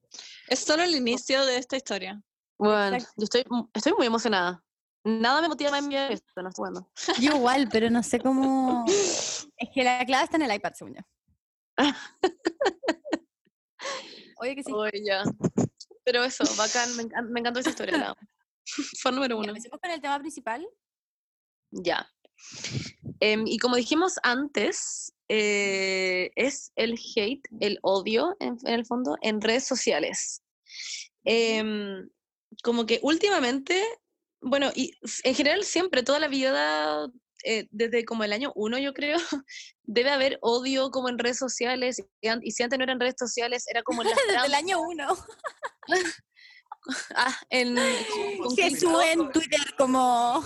Es 0.48 0.58
solo 0.58 0.82
el 0.82 0.94
inicio 0.94 1.46
de 1.46 1.56
esta 1.56 1.76
historia. 1.76 2.20
bueno, 2.58 2.96
Exacto. 2.96 3.14
yo 3.16 3.24
estoy, 3.24 3.44
estoy 3.72 3.92
muy 3.94 4.06
emocionada. 4.06 4.62
Nada 5.04 5.40
me 5.40 5.48
motiva 5.48 5.70
más 5.70 5.82
en 5.82 5.88
mi 5.88 5.96
esto, 5.96 6.42
no 6.42 6.48
estoy 6.48 6.62
jugando. 6.62 6.90
Yo 7.18 7.36
igual, 7.36 7.68
pero 7.72 7.90
no 7.90 8.02
sé 8.02 8.20
cómo... 8.20 8.84
Es 9.56 9.68
que 9.72 9.84
la 9.84 10.04
clave 10.04 10.24
está 10.24 10.36
en 10.36 10.42
el 10.42 10.54
iPad, 10.54 10.72
según 10.74 10.94
yo. 10.94 11.00
Oye, 14.38 14.56
que 14.56 14.64
sí. 14.64 14.72
Oye, 14.72 15.02
ya. 15.04 15.22
Pero 16.04 16.24
eso, 16.24 16.44
bacán, 16.56 16.94
me, 16.96 17.04
encan- 17.04 17.28
me 17.28 17.40
encantó 17.40 17.60
esa 17.60 17.70
historia. 17.70 17.96
la. 17.96 18.16
Fan 19.02 19.14
número 19.14 19.38
uno. 19.38 19.48
empecemos 19.48 19.80
con 19.80 19.90
el 19.90 20.00
tema 20.00 20.18
principal. 20.18 20.66
Ya. 21.70 22.08
Em, 23.20 23.46
y 23.46 23.58
como 23.58 23.76
dijimos 23.76 24.14
antes, 24.22 25.12
eh, 25.28 26.30
es 26.36 26.72
el 26.76 26.98
hate, 27.16 27.46
el 27.60 27.78
odio, 27.82 28.36
en, 28.40 28.58
en 28.64 28.74
el 28.74 28.84
fondo, 28.86 29.16
en 29.22 29.40
redes 29.40 29.64
sociales. 29.64 30.42
Em, 31.24 32.08
como 32.62 32.84
que 32.86 32.98
últimamente, 33.02 33.82
bueno, 34.40 34.70
y 34.74 34.92
en 35.24 35.34
general 35.34 35.64
siempre, 35.64 36.02
toda 36.02 36.18
la 36.18 36.28
vida, 36.28 37.08
eh, 37.44 37.66
desde 37.70 38.04
como 38.04 38.24
el 38.24 38.32
año 38.32 38.52
uno, 38.54 38.78
yo 38.78 38.92
creo, 38.94 39.18
debe 39.82 40.10
haber 40.10 40.38
odio 40.42 40.90
como 40.90 41.08
en 41.08 41.18
redes 41.18 41.38
sociales. 41.38 42.02
Y, 42.20 42.28
an- 42.28 42.40
y 42.42 42.50
si 42.52 42.62
antes 42.62 42.78
no 42.78 42.84
eran 42.84 43.00
redes 43.00 43.16
sociales, 43.18 43.66
era 43.68 43.82
como 43.82 44.02
en 44.02 44.10
las 44.10 44.18
Desde 44.26 44.46
el 44.46 44.54
año 44.54 44.80
uno. 44.80 45.16
ah, 47.14 47.36
en, 47.50 47.76
con 48.38 48.56
Jesús 48.56 49.02
en 49.04 49.30
Twitter 49.32 49.60
como... 49.78 50.44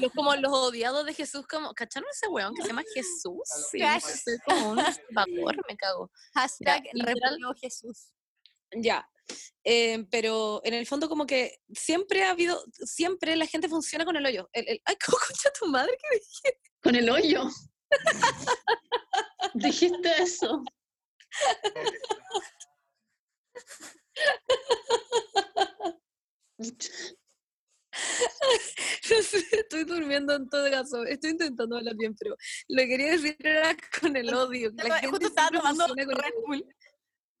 los, 0.00 0.12
como 0.12 0.34
los 0.36 0.52
odiados 0.52 1.06
de 1.06 1.14
Jesús, 1.14 1.46
como, 1.46 1.72
¿cacharon 1.74 2.08
ese 2.12 2.28
weón 2.28 2.54
que 2.54 2.62
se 2.62 2.68
llama 2.68 2.82
Jesús? 2.94 3.42
Sí, 3.70 3.78
Crash. 3.78 4.02
soy 4.02 4.38
como 4.46 4.70
un 4.72 4.76
vapor, 5.12 5.56
me 5.68 5.76
cago. 5.76 6.10
Hashtag 6.34 6.82
literal. 6.92 7.38
Jesús. 7.60 8.12
Ya. 8.72 9.08
Eh, 9.64 10.06
pero 10.10 10.60
en 10.64 10.74
el 10.74 10.86
fondo 10.86 11.08
como 11.08 11.26
que 11.26 11.60
siempre 11.74 12.24
ha 12.24 12.30
habido, 12.30 12.62
siempre 12.72 13.36
la 13.36 13.46
gente 13.46 13.68
funciona 13.68 14.04
con 14.04 14.16
el 14.16 14.26
hoyo. 14.26 14.48
El, 14.52 14.68
el- 14.68 14.82
ay, 14.84 14.96
¿cómo 15.04 15.18
concha 15.26 15.50
tu 15.58 15.66
madre? 15.66 15.96
que 16.00 16.18
dije? 16.18 16.60
Con 16.82 16.94
el 16.96 17.10
hoyo. 17.10 17.48
Dijiste 19.54 20.10
eso. 20.22 20.62
Estoy 29.52 29.84
durmiendo 29.84 30.34
en 30.34 30.48
todo 30.48 30.70
caso. 30.70 31.04
Estoy 31.04 31.30
intentando 31.30 31.76
hablar 31.76 31.94
bien, 31.96 32.14
pero 32.18 32.36
lo 32.68 32.82
que 32.82 32.88
quería 32.88 33.12
decir 33.12 33.36
era 33.38 33.76
con 34.00 34.16
el 34.16 34.32
odio. 34.34 34.74
que 34.74 34.88
la 34.88 34.98
gente 34.98 35.10
Justo 35.10 35.26
estaba 35.28 35.48
siempre 35.48 36.04
tomando 36.04 36.14
Red. 36.14 36.32
Bull. 36.46 36.66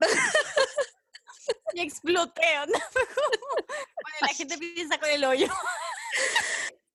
y 1.74 1.80
exploté, 1.80 2.42
como- 2.66 2.72
Bueno, 2.72 4.18
la 4.20 4.28
gente 4.28 4.58
piensa 4.58 4.98
con 4.98 5.08
el 5.10 5.24
hoyo. 5.24 5.46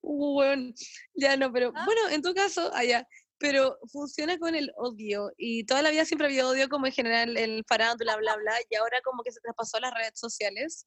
Bueno, 0.01 0.71
ya 1.15 1.35
no, 1.37 1.51
pero 1.51 1.71
¿Ah? 1.75 1.83
bueno, 1.85 2.09
en 2.09 2.21
tu 2.21 2.33
caso, 2.33 2.71
allá, 2.73 3.07
pero 3.37 3.77
funciona 3.91 4.37
con 4.37 4.55
el 4.55 4.71
odio 4.77 5.31
y 5.37 5.65
toda 5.65 5.81
la 5.81 5.89
vida 5.89 6.05
siempre 6.05 6.27
había 6.27 6.47
odio 6.47 6.69
como 6.69 6.85
en 6.85 6.93
general 6.93 7.35
el 7.37 7.63
farándula, 7.67 8.15
bla, 8.17 8.35
bla, 8.37 8.53
y 8.69 8.75
ahora 8.75 9.01
como 9.03 9.23
que 9.23 9.31
se 9.31 9.39
traspasó 9.41 9.77
a 9.77 9.81
las 9.81 9.93
redes 9.93 10.13
sociales. 10.15 10.85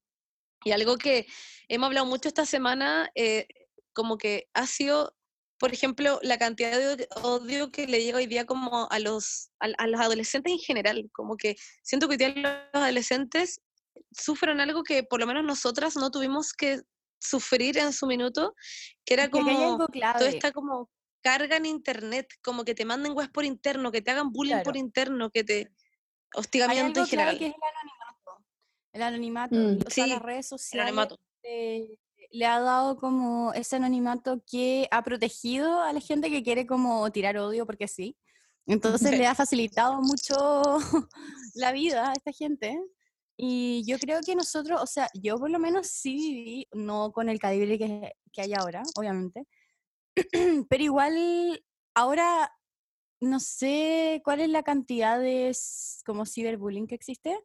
Y 0.65 0.73
algo 0.73 0.97
que 0.97 1.27
hemos 1.69 1.87
hablado 1.87 2.07
mucho 2.07 2.29
esta 2.29 2.45
semana, 2.47 3.11
eh, 3.15 3.47
como 3.93 4.19
que 4.19 4.49
ha 4.55 4.67
sido, 4.67 5.17
por 5.59 5.73
ejemplo, 5.73 6.19
la 6.23 6.39
cantidad 6.39 6.71
de 6.79 6.89
od- 6.93 7.25
odio 7.25 7.71
que 7.71 7.87
le 7.87 8.03
llega 8.03 8.19
hoy 8.19 8.27
día 8.27 8.47
como 8.47 8.89
a 8.91 8.99
los, 8.99 9.51
a, 9.61 9.67
a 9.79 9.87
los 9.87 10.01
adolescentes 10.01 10.53
en 10.53 10.59
general, 10.59 11.09
como 11.13 11.37
que 11.37 11.57
siento 11.83 12.07
que 12.09 12.13
hoy 12.15 12.19
día 12.19 12.29
los 12.29 12.53
adolescentes 12.83 13.61
sufren 14.13 14.61
algo 14.61 14.83
que 14.85 15.03
por 15.03 15.21
lo 15.21 15.27
menos 15.27 15.45
nosotras 15.45 15.97
no 15.97 16.11
tuvimos 16.11 16.53
que 16.53 16.81
sufrir 17.21 17.79
en 17.79 17.93
su 17.93 18.07
minuto, 18.07 18.55
que 19.05 19.15
era 19.15 19.29
como 19.29 19.77
toda 19.77 20.29
esta 20.29 20.53
como 20.53 20.89
carga 21.21 21.57
en 21.57 21.67
internet, 21.67 22.29
como 22.43 22.65
que 22.65 22.75
te 22.77 22.85
manden 22.85 23.13
webs 23.17 23.31
por 23.31 23.45
interno, 23.45 23.91
que 23.91 24.01
te 24.01 24.13
hagan 24.13 24.31
bullying 24.31 24.63
por 24.63 24.77
interno, 24.77 25.31
que 25.31 25.43
te 25.43 25.57
Hay 25.59 25.69
hostigamiento 26.35 27.01
algo 27.01 27.01
en 27.01 27.07
clave 27.07 27.31
general. 27.33 27.39
que 27.39 27.47
es 27.49 27.55
el 27.55 27.63
anonimato. 27.83 28.47
El 28.93 29.03
anonimato. 29.03 29.55
Mm, 29.57 29.79
o 29.87 29.91
sea, 29.91 30.05
sí, 30.05 30.11
las 30.11 30.23
redes 30.23 30.47
El 30.47 30.59
sociales 30.59 30.89
anonimato. 30.93 31.21
eh, 31.43 31.89
le 32.31 32.47
ha 32.47 32.61
dado 32.61 32.97
como 32.97 33.53
ese 33.55 33.77
anonimato 33.77 34.43
que 34.47 34.89
ha 34.91 35.03
protegido 35.03 35.81
a 35.81 35.93
la 35.93 36.01
gente 36.01 36.31
que 36.31 36.43
quiere 36.43 36.67
como 36.67 37.11
tirar 37.11 37.37
odio 37.39 37.67
porque 37.67 37.89
sí. 37.89 38.17
Entonces 38.67 39.13
le 39.13 39.27
ha 39.27 39.35
facilitado 39.35 40.01
mucho 40.03 40.35
la 41.55 41.73
vida 41.73 42.11
a 42.11 42.13
esta 42.13 42.33
gente. 42.33 42.79
Y 43.37 43.85
yo 43.87 43.99
creo 43.99 44.21
que 44.21 44.35
nosotros, 44.35 44.81
o 44.83 44.87
sea, 44.87 45.09
yo 45.15 45.39
por 45.39 45.49
lo 45.49 45.59
menos 45.59 45.87
sí 45.87 46.17
viví, 46.17 46.69
no 46.73 47.13
con 47.13 47.29
el 47.29 47.39
calibre 47.39 47.79
que, 47.79 48.13
que 48.33 48.43
hay 48.43 48.53
ahora, 48.53 48.83
obviamente, 48.97 49.47
pero 50.69 50.83
igual 50.83 51.63
ahora 51.95 52.53
no 53.21 53.41
sé 53.41 54.21
cuál 54.25 54.41
es 54.41 54.49
la 54.49 54.63
cantidad 54.63 55.19
de 55.19 55.57
como 56.05 56.27
ciberbullying 56.27 56.87
que 56.87 56.95
existe, 56.95 57.39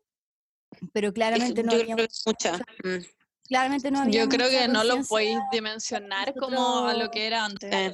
pero 0.93 1.13
claramente 1.13 1.63
no 1.63 1.71
había, 1.71 1.95
es 1.95 2.23
mucha. 2.25 2.59
Claramente 3.47 3.91
no 3.91 3.99
había 3.99 4.23
Yo 4.23 4.29
creo 4.29 4.49
que 4.49 4.67
no 4.67 4.83
lo 4.83 5.03
podéis 5.03 5.39
dimensionar 5.51 6.33
como 6.35 6.87
a 6.87 6.93
lo 6.93 7.11
que 7.11 7.27
era 7.27 7.45
antes. 7.45 7.73
eh, 7.73 7.93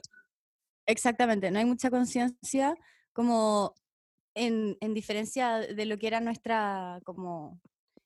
Exactamente, 0.86 1.52
no 1.52 1.60
hay 1.60 1.66
mucha 1.66 1.92
conciencia 1.92 2.76
como 3.14 3.76
en, 4.34 4.76
en 4.82 4.94
diferencia 4.94 5.60
de 5.60 5.86
lo 5.86 5.98
que 6.00 6.08
era 6.08 6.20
nuestra, 6.20 7.00
como 7.04 7.60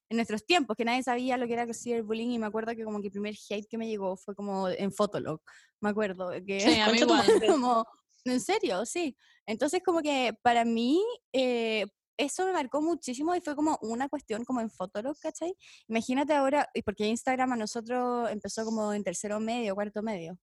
en 0.09 0.17
nuestros 0.17 0.45
tiempos, 0.45 0.75
que 0.75 0.83
nadie 0.83 1.01
sabía 1.01 1.37
lo 1.37 1.47
que 1.47 1.53
era 1.53 1.63
el 1.63 1.73
ciberbullying 1.73 2.31
y 2.31 2.39
me 2.39 2.45
acuerdo 2.45 2.75
que 2.75 2.83
como 2.83 2.99
que 2.99 3.07
el 3.07 3.11
primer 3.13 3.35
hate 3.49 3.67
que 3.69 3.77
me 3.77 3.87
llegó 3.87 4.17
fue 4.17 4.35
como 4.35 4.67
en 4.67 4.91
Fotolog, 4.91 5.41
me 5.79 5.89
acuerdo, 5.89 6.31
que 6.45 6.59
Sí, 6.59 6.65
a 6.79 6.89
mí 6.89 6.99
igual. 6.99 7.25
como, 7.47 7.85
en 8.25 8.41
serio, 8.41 8.85
sí. 8.85 9.15
Entonces 9.45 9.81
como 9.83 10.01
que 10.01 10.33
para 10.41 10.65
mí 10.65 11.01
eh, 11.31 11.85
eso 12.17 12.45
me 12.45 12.53
marcó 12.53 12.81
muchísimo 12.81 13.35
y 13.35 13.41
fue 13.41 13.55
como 13.55 13.77
una 13.81 14.07
cuestión 14.09 14.43
como 14.45 14.61
en 14.61 14.69
Fotolog, 14.69 15.17
¿cachai? 15.19 15.55
Imagínate 15.87 16.33
ahora, 16.33 16.69
y 16.73 16.81
porque 16.83 17.07
Instagram 17.07 17.53
a 17.53 17.55
nosotros 17.55 18.29
empezó 18.29 18.63
como 18.65 18.93
en 18.93 19.03
tercero 19.03 19.39
medio, 19.39 19.75
cuarto 19.75 20.01
medio. 20.03 20.39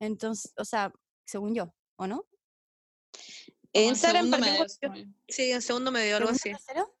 Entonces, 0.00 0.52
o 0.56 0.64
sea, 0.64 0.92
según 1.26 1.54
yo, 1.54 1.74
¿o 1.96 2.06
no? 2.06 2.24
en 3.72 3.90
Instagram 3.90 4.24
segundo 4.24 4.36
partió 4.38 4.52
medio, 4.52 4.64
cuestión- 4.64 5.16
sí. 5.28 5.50
En 5.52 5.62
segundo 5.62 5.90
medio, 5.92 6.16
algo 6.16 6.28
¿Segundo, 6.34 6.56
así. 6.58 6.64
tercero? 6.66 6.94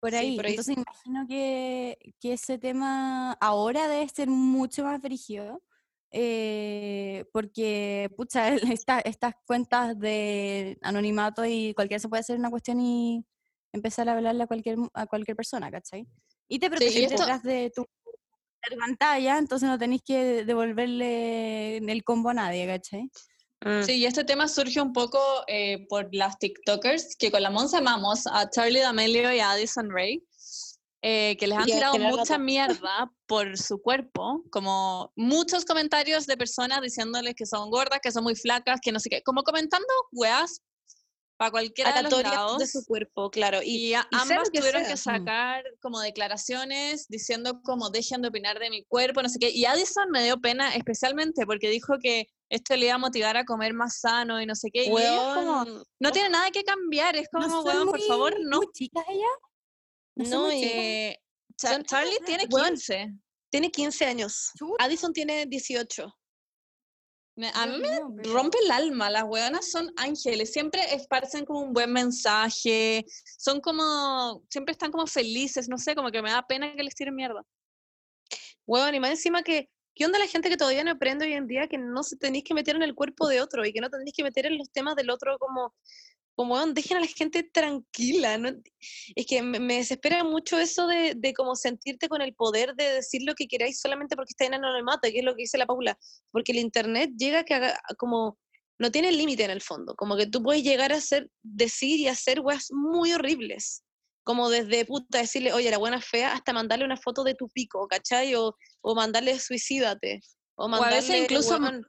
Por 0.00 0.10
Sí, 0.10 0.16
ahí. 0.16 0.36
por 0.36 0.46
ahí. 0.46 0.52
Entonces 0.52 0.76
imagino 0.76 1.26
que, 1.28 2.14
que 2.20 2.32
ese 2.34 2.58
tema 2.58 3.32
ahora 3.40 3.88
debe 3.88 4.08
ser 4.08 4.28
mucho 4.28 4.84
más 4.84 5.00
brígido. 5.00 5.62
Eh, 6.10 7.24
porque, 7.32 8.10
pucha, 8.16 8.48
esta- 8.80 9.00
estas 9.00 9.34
cuentas 9.46 9.98
de 9.98 10.78
anonimato 10.82 11.44
y 11.44 11.74
cualquiera 11.74 11.98
se 12.00 12.08
puede 12.08 12.20
hacer 12.20 12.38
una 12.38 12.50
cuestión 12.50 12.80
y 12.80 13.24
empezar 13.72 14.08
a 14.08 14.12
hablarle 14.12 14.44
a 14.44 14.46
cualquier, 14.46 14.76
a 14.94 15.06
cualquier 15.06 15.36
persona, 15.36 15.70
¿cachai? 15.70 16.06
Y 16.48 16.58
te 16.58 16.70
proteges 16.70 16.96
esto- 17.12 17.18
detrás 17.18 17.42
de 17.42 17.70
tu, 17.74 17.82
de 17.82 18.74
tu 18.74 18.78
pantalla, 18.78 19.38
entonces 19.38 19.68
no 19.68 19.78
tenéis 19.78 20.02
que 20.02 20.44
devolverle 20.44 21.76
el 21.78 22.04
combo 22.04 22.30
a 22.30 22.34
nadie, 22.34 22.66
¿cachai? 22.66 23.10
Mm, 23.64 23.82
Sí, 23.82 23.96
y 23.98 24.06
este 24.06 24.24
tema 24.24 24.46
surge 24.48 24.80
un 24.80 24.92
poco 24.92 25.18
eh, 25.48 25.84
por 25.88 26.08
las 26.14 26.38
TikTokers, 26.38 27.16
que 27.16 27.30
con 27.30 27.42
la 27.42 27.50
Monza 27.50 27.78
amamos 27.78 28.26
a 28.26 28.48
Charlie 28.50 28.80
D'Amelio 28.80 29.32
y 29.32 29.40
a 29.40 29.50
Addison 29.50 29.90
Ray, 29.90 30.22
eh, 31.02 31.36
que 31.38 31.46
les 31.46 31.58
han 31.58 31.68
Y 31.68 31.72
tirado 31.72 31.98
mucha 31.98 32.38
mierda 32.38 33.12
por 33.26 33.56
su 33.56 33.80
cuerpo, 33.80 34.42
como 34.50 35.12
muchos 35.16 35.64
comentarios 35.64 36.26
de 36.26 36.36
personas 36.36 36.80
diciéndoles 36.82 37.34
que 37.34 37.46
son 37.46 37.70
gordas, 37.70 38.00
que 38.02 38.10
son 38.12 38.24
muy 38.24 38.34
flacas, 38.34 38.80
que 38.82 38.90
no 38.92 38.98
sé 39.00 39.08
qué, 39.10 39.22
como 39.22 39.42
comentando 39.42 39.86
weas 40.12 40.60
para 41.36 41.52
cualquiera 41.52 41.92
de 41.92 42.02
los 42.10 42.20
lados. 42.20 42.58
de 42.58 42.66
su 42.66 42.84
cuerpo, 42.84 43.30
claro. 43.30 43.62
Y, 43.62 43.68
Y, 43.68 43.92
y 43.92 43.94
ambas 44.10 44.50
que 44.50 44.58
tuvieron 44.58 44.82
sea. 44.82 44.90
que 44.90 44.96
sacar 44.96 45.62
como 45.80 46.00
declaraciones 46.00 47.06
diciendo 47.08 47.60
como 47.62 47.90
dejen 47.90 48.22
de 48.22 48.28
opinar 48.28 48.58
de 48.58 48.70
mi 48.70 48.82
cuerpo, 48.84 49.22
no 49.22 49.28
sé 49.28 49.38
qué. 49.38 49.50
Y 49.50 49.64
Addison 49.64 50.10
me 50.10 50.24
dio 50.24 50.40
pena 50.40 50.74
especialmente 50.74 51.46
porque 51.46 51.70
dijo 51.70 51.94
que 52.02 52.26
esto 52.50 52.74
le 52.74 52.86
iba 52.86 52.96
a 52.96 52.98
motivar 52.98 53.36
a 53.36 53.44
comer 53.44 53.72
más 53.72 54.00
sano 54.00 54.42
y 54.42 54.46
no 54.46 54.56
sé 54.56 54.70
qué. 54.72 54.86
Y 54.86 54.88
ella 54.90 55.14
es 55.14 55.34
como, 55.36 55.64
no 56.00 56.10
tiene 56.10 56.30
nada 56.30 56.50
que 56.50 56.64
cambiar, 56.64 57.14
es 57.14 57.28
como, 57.30 57.46
¿No 57.46 57.62
weón, 57.62 57.86
por 57.86 57.98
muy- 58.00 58.08
favor, 58.08 58.34
no. 58.40 58.56
muy 58.56 58.66
chicas 58.72 59.04
ella? 59.08 59.26
¿No 60.18 60.52
y-? 60.52 60.64
Eh, 60.64 61.18
Charlie 61.56 62.18
tiene 62.24 62.46
weón, 62.50 62.70
15. 62.70 63.12
tiene 63.50 63.70
15 63.70 64.04
años. 64.04 64.50
Addison 64.78 65.12
tiene 65.12 65.46
18. 65.46 66.14
Me- 67.36 67.52
a 67.54 67.66
mí 67.66 67.78
me 67.78 68.00
rompe 68.32 68.58
el 68.64 68.70
alma, 68.72 69.10
las 69.10 69.22
weonas 69.24 69.70
son 69.70 69.92
ángeles, 69.96 70.52
siempre 70.52 70.92
esparcen 70.92 71.44
como 71.44 71.60
un 71.60 71.72
buen 71.72 71.92
mensaje, 71.92 73.04
son 73.38 73.60
como, 73.60 74.42
siempre 74.50 74.72
están 74.72 74.90
como 74.90 75.06
felices, 75.06 75.68
no 75.68 75.78
sé, 75.78 75.94
como 75.94 76.10
que 76.10 76.20
me 76.20 76.32
da 76.32 76.42
pena 76.44 76.74
que 76.74 76.82
les 76.82 76.96
tiren 76.96 77.14
mierda. 77.14 77.42
Huevón, 78.66 78.92
y 78.96 79.00
más 79.00 79.10
encima 79.10 79.44
que, 79.44 79.70
¿qué 79.94 80.04
onda 80.04 80.18
la 80.18 80.26
gente 80.26 80.48
que 80.48 80.56
todavía 80.56 80.82
no 80.82 80.90
aprende 80.90 81.26
hoy 81.26 81.34
en 81.34 81.46
día 81.46 81.68
que 81.68 81.78
no 81.78 82.02
se 82.02 82.16
tenéis 82.16 82.42
que 82.42 82.54
meter 82.54 82.74
en 82.74 82.82
el 82.82 82.96
cuerpo 82.96 83.28
de 83.28 83.40
otro 83.40 83.64
y 83.64 83.72
que 83.72 83.80
no 83.80 83.88
tenéis 83.88 84.14
que 84.16 84.24
meter 84.24 84.46
en 84.46 84.58
los 84.58 84.70
temas 84.72 84.96
del 84.96 85.08
otro 85.08 85.38
como, 85.38 85.76
como 86.38 86.54
weón, 86.54 86.72
dejen 86.72 86.98
a 86.98 87.00
la 87.00 87.06
gente 87.08 87.42
tranquila, 87.42 88.38
¿no? 88.38 88.50
Es 89.16 89.26
que 89.26 89.42
me, 89.42 89.58
me 89.58 89.78
desespera 89.78 90.22
mucho 90.22 90.56
eso 90.56 90.86
de, 90.86 91.14
de 91.16 91.34
como 91.34 91.56
sentirte 91.56 92.08
con 92.08 92.22
el 92.22 92.32
poder 92.32 92.76
de 92.76 92.84
decir 92.92 93.22
lo 93.24 93.34
que 93.34 93.48
queráis 93.48 93.80
solamente 93.80 94.14
porque 94.14 94.30
está 94.30 94.44
en 94.44 94.54
anonimato, 94.54 95.08
que 95.10 95.18
es 95.18 95.24
lo 95.24 95.34
que 95.34 95.42
dice 95.42 95.58
la 95.58 95.66
Paula, 95.66 95.98
porque 96.30 96.52
el 96.52 96.58
internet 96.58 97.10
llega 97.18 97.40
a 97.40 97.44
que 97.44 97.54
haga 97.54 97.80
como, 97.98 98.38
no 98.78 98.92
tiene 98.92 99.10
límite 99.10 99.42
en 99.42 99.50
el 99.50 99.60
fondo, 99.60 99.96
como 99.96 100.16
que 100.16 100.28
tú 100.28 100.40
puedes 100.40 100.62
llegar 100.62 100.92
a 100.92 100.98
hacer, 100.98 101.28
decir 101.42 101.98
y 101.98 102.06
hacer 102.06 102.38
weas 102.38 102.68
muy 102.70 103.12
horribles 103.12 103.82
como 104.22 104.48
desde 104.48 104.84
puta 104.84 105.18
decirle, 105.18 105.52
oye, 105.54 105.70
la 105.72 105.78
buena 105.78 106.00
fea, 106.00 106.34
hasta 106.34 106.52
mandarle 106.52 106.84
una 106.84 106.98
foto 106.98 107.24
de 107.24 107.34
tu 107.34 107.48
pico, 107.48 107.88
¿cachai? 107.88 108.34
O, 108.36 108.54
o 108.82 108.94
mandarle 108.94 109.40
suicídate. 109.40 110.20
O 110.54 110.66
a 110.66 110.68
mandarle, 110.68 110.96
veces 110.98 111.16
incluso, 111.22 111.56
weón, 111.56 111.84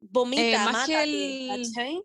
vomita, 0.00 0.42
eh, 0.42 0.58
más 0.58 0.86
que 0.86 0.92
mátate, 0.92 1.54
el- 1.54 1.72
¿cachai? 1.72 2.02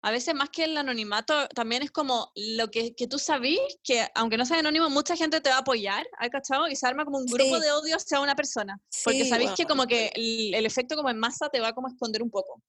A 0.00 0.12
veces 0.12 0.32
más 0.34 0.48
que 0.50 0.64
el 0.64 0.76
anonimato, 0.76 1.48
también 1.48 1.82
es 1.82 1.90
como 1.90 2.30
lo 2.36 2.70
que, 2.70 2.94
que 2.94 3.08
tú 3.08 3.18
sabís, 3.18 3.58
que 3.82 4.06
aunque 4.14 4.36
no 4.36 4.46
sea 4.46 4.60
anónimo, 4.60 4.88
mucha 4.90 5.16
gente 5.16 5.40
te 5.40 5.50
va 5.50 5.56
a 5.56 5.60
apoyar, 5.60 6.06
¿hay 6.18 6.30
cachado? 6.30 6.68
Y 6.68 6.76
se 6.76 6.86
arma 6.86 7.04
como 7.04 7.18
un 7.18 7.26
grupo 7.26 7.56
Sí. 7.56 7.60
de 7.62 7.72
odio 7.72 7.96
hacia 7.96 8.20
una 8.20 8.36
persona. 8.36 8.80
Porque 9.04 9.24
Sí, 9.24 9.28
sabéis 9.28 9.50
que 9.56 9.64
weón, 9.64 9.68
como 9.68 9.86
que 9.88 10.12
el, 10.14 10.54
el 10.54 10.66
efecto 10.66 10.94
como 10.94 11.10
en 11.10 11.18
masa 11.18 11.48
te 11.48 11.58
va 11.60 11.72
como 11.72 11.88
a 11.88 11.90
esconder 11.90 12.22
un 12.22 12.30
poco. 12.30 12.62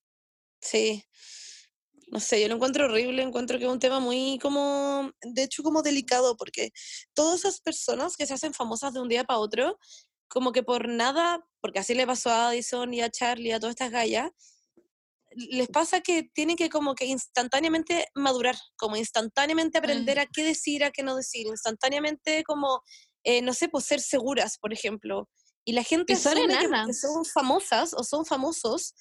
Sí. 0.60 1.04
No 2.08 2.20
sé, 2.20 2.42
yo 2.42 2.48
lo 2.48 2.56
encuentro 2.56 2.86
horrible, 2.86 3.22
encuentro 3.22 3.60
que 3.60 3.66
es 3.66 3.70
un 3.72 3.78
tema 3.80 4.00
muy 4.00 4.40
como, 4.42 5.12
de 5.22 5.44
hecho 5.44 5.62
como 5.62 5.84
delicado, 5.84 6.36
porque 6.36 6.72
todas 7.14 7.42
esas 7.42 7.62
personas 7.62 8.18
que 8.18 8.26
se 8.26 8.34
hacen 8.34 8.56
famosas 8.56 8.94
de 8.94 9.00
un 9.02 9.08
día 9.08 9.24
para 9.24 9.38
otro, 9.38 9.78
como 10.28 10.52
que 10.52 10.64
por 10.64 10.88
nada, 10.90 11.46
porque 11.62 11.78
así 11.78 11.94
le 11.94 12.08
pasó 12.08 12.32
a 12.32 12.50
Addison 12.50 12.92
y 12.96 13.02
a 13.02 13.12
Charlie, 13.12 13.52
a 13.52 13.60
todas 13.60 13.74
estas 13.74 13.92
gallas, 13.92 14.32
les 15.52 15.68
pasa 15.68 16.02
que 16.02 16.24
tienen 16.24 16.56
que 16.56 16.70
como 16.70 16.96
que 16.96 17.06
instantáneamente 17.06 18.08
madurar, 18.16 18.56
como 18.78 18.96
instantáneamente 18.96 19.78
aprender 19.78 20.20
a 20.20 20.26
qué 20.26 20.44
decir, 20.44 20.84
a 20.84 20.92
qué 20.92 21.04
no 21.04 21.16
decir, 21.16 21.48
instantáneamente 21.48 22.44
como, 22.44 22.84
eh, 23.24 23.42
no 23.42 23.54
sé, 23.54 23.70
pues 23.70 23.86
ser 23.86 24.02
seguras, 24.02 24.58
por 24.60 24.74
ejemplo. 24.74 25.30
Y 25.66 25.74
la 25.74 25.84
gente 25.84 26.14
asume 26.14 26.48
que 26.48 26.66
enanas. 26.66 27.00
son 27.00 27.26
famosas 27.26 27.94
o 27.94 28.04
son 28.04 28.26
famosos, 28.26 28.96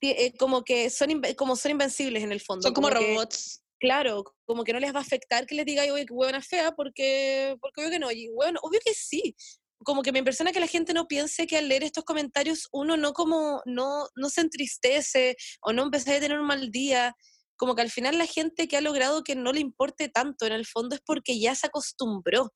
eh, 0.00 0.32
como 0.38 0.62
que 0.64 0.88
son 0.88 1.20
como 1.36 1.56
son 1.56 1.72
invencibles 1.72 2.22
en 2.22 2.32
el 2.32 2.40
fondo. 2.40 2.62
Son 2.62 2.74
como, 2.74 2.88
que, 2.88 2.94
robots. 2.94 3.62
claro, 3.78 4.24
como 4.46 4.64
que 4.64 4.72
no 4.72 4.80
les 4.80 4.94
va 4.94 5.00
a 5.00 5.02
afectar 5.02 5.46
que 5.46 5.54
les 5.54 5.66
diga, 5.66 5.82
oye, 5.92 6.06
que 6.06 6.12
huevona 6.12 6.40
fea, 6.40 6.72
porque, 6.72 7.56
porque 7.60 7.80
obvio 7.82 7.90
que 7.90 7.98
no. 7.98 8.10
Y 8.10 8.28
bueno, 8.28 8.60
obvio 8.62 8.80
que 8.84 8.94
sí. 8.94 9.36
Como 9.84 10.02
que 10.02 10.12
me 10.12 10.18
impresiona 10.18 10.52
que 10.52 10.60
la 10.60 10.66
gente 10.66 10.92
no 10.92 11.06
piense 11.06 11.46
que 11.46 11.58
al 11.58 11.68
leer 11.68 11.84
estos 11.84 12.04
comentarios 12.04 12.68
uno 12.72 12.96
no 12.96 13.12
como, 13.12 13.62
no, 13.64 14.06
no 14.14 14.28
se 14.28 14.42
entristece 14.42 15.36
o 15.62 15.72
no 15.72 15.84
empieza 15.84 16.14
a 16.14 16.20
tener 16.20 16.38
un 16.38 16.46
mal 16.46 16.70
día. 16.70 17.14
Como 17.56 17.74
que 17.74 17.82
al 17.82 17.90
final 17.90 18.18
la 18.18 18.26
gente 18.26 18.68
que 18.68 18.76
ha 18.76 18.80
logrado 18.80 19.22
que 19.22 19.34
no 19.36 19.52
le 19.52 19.60
importe 19.60 20.08
tanto 20.08 20.46
en 20.46 20.52
el 20.52 20.66
fondo 20.66 20.94
es 20.94 21.02
porque 21.04 21.38
ya 21.38 21.54
se 21.54 21.66
acostumbró 21.66 22.52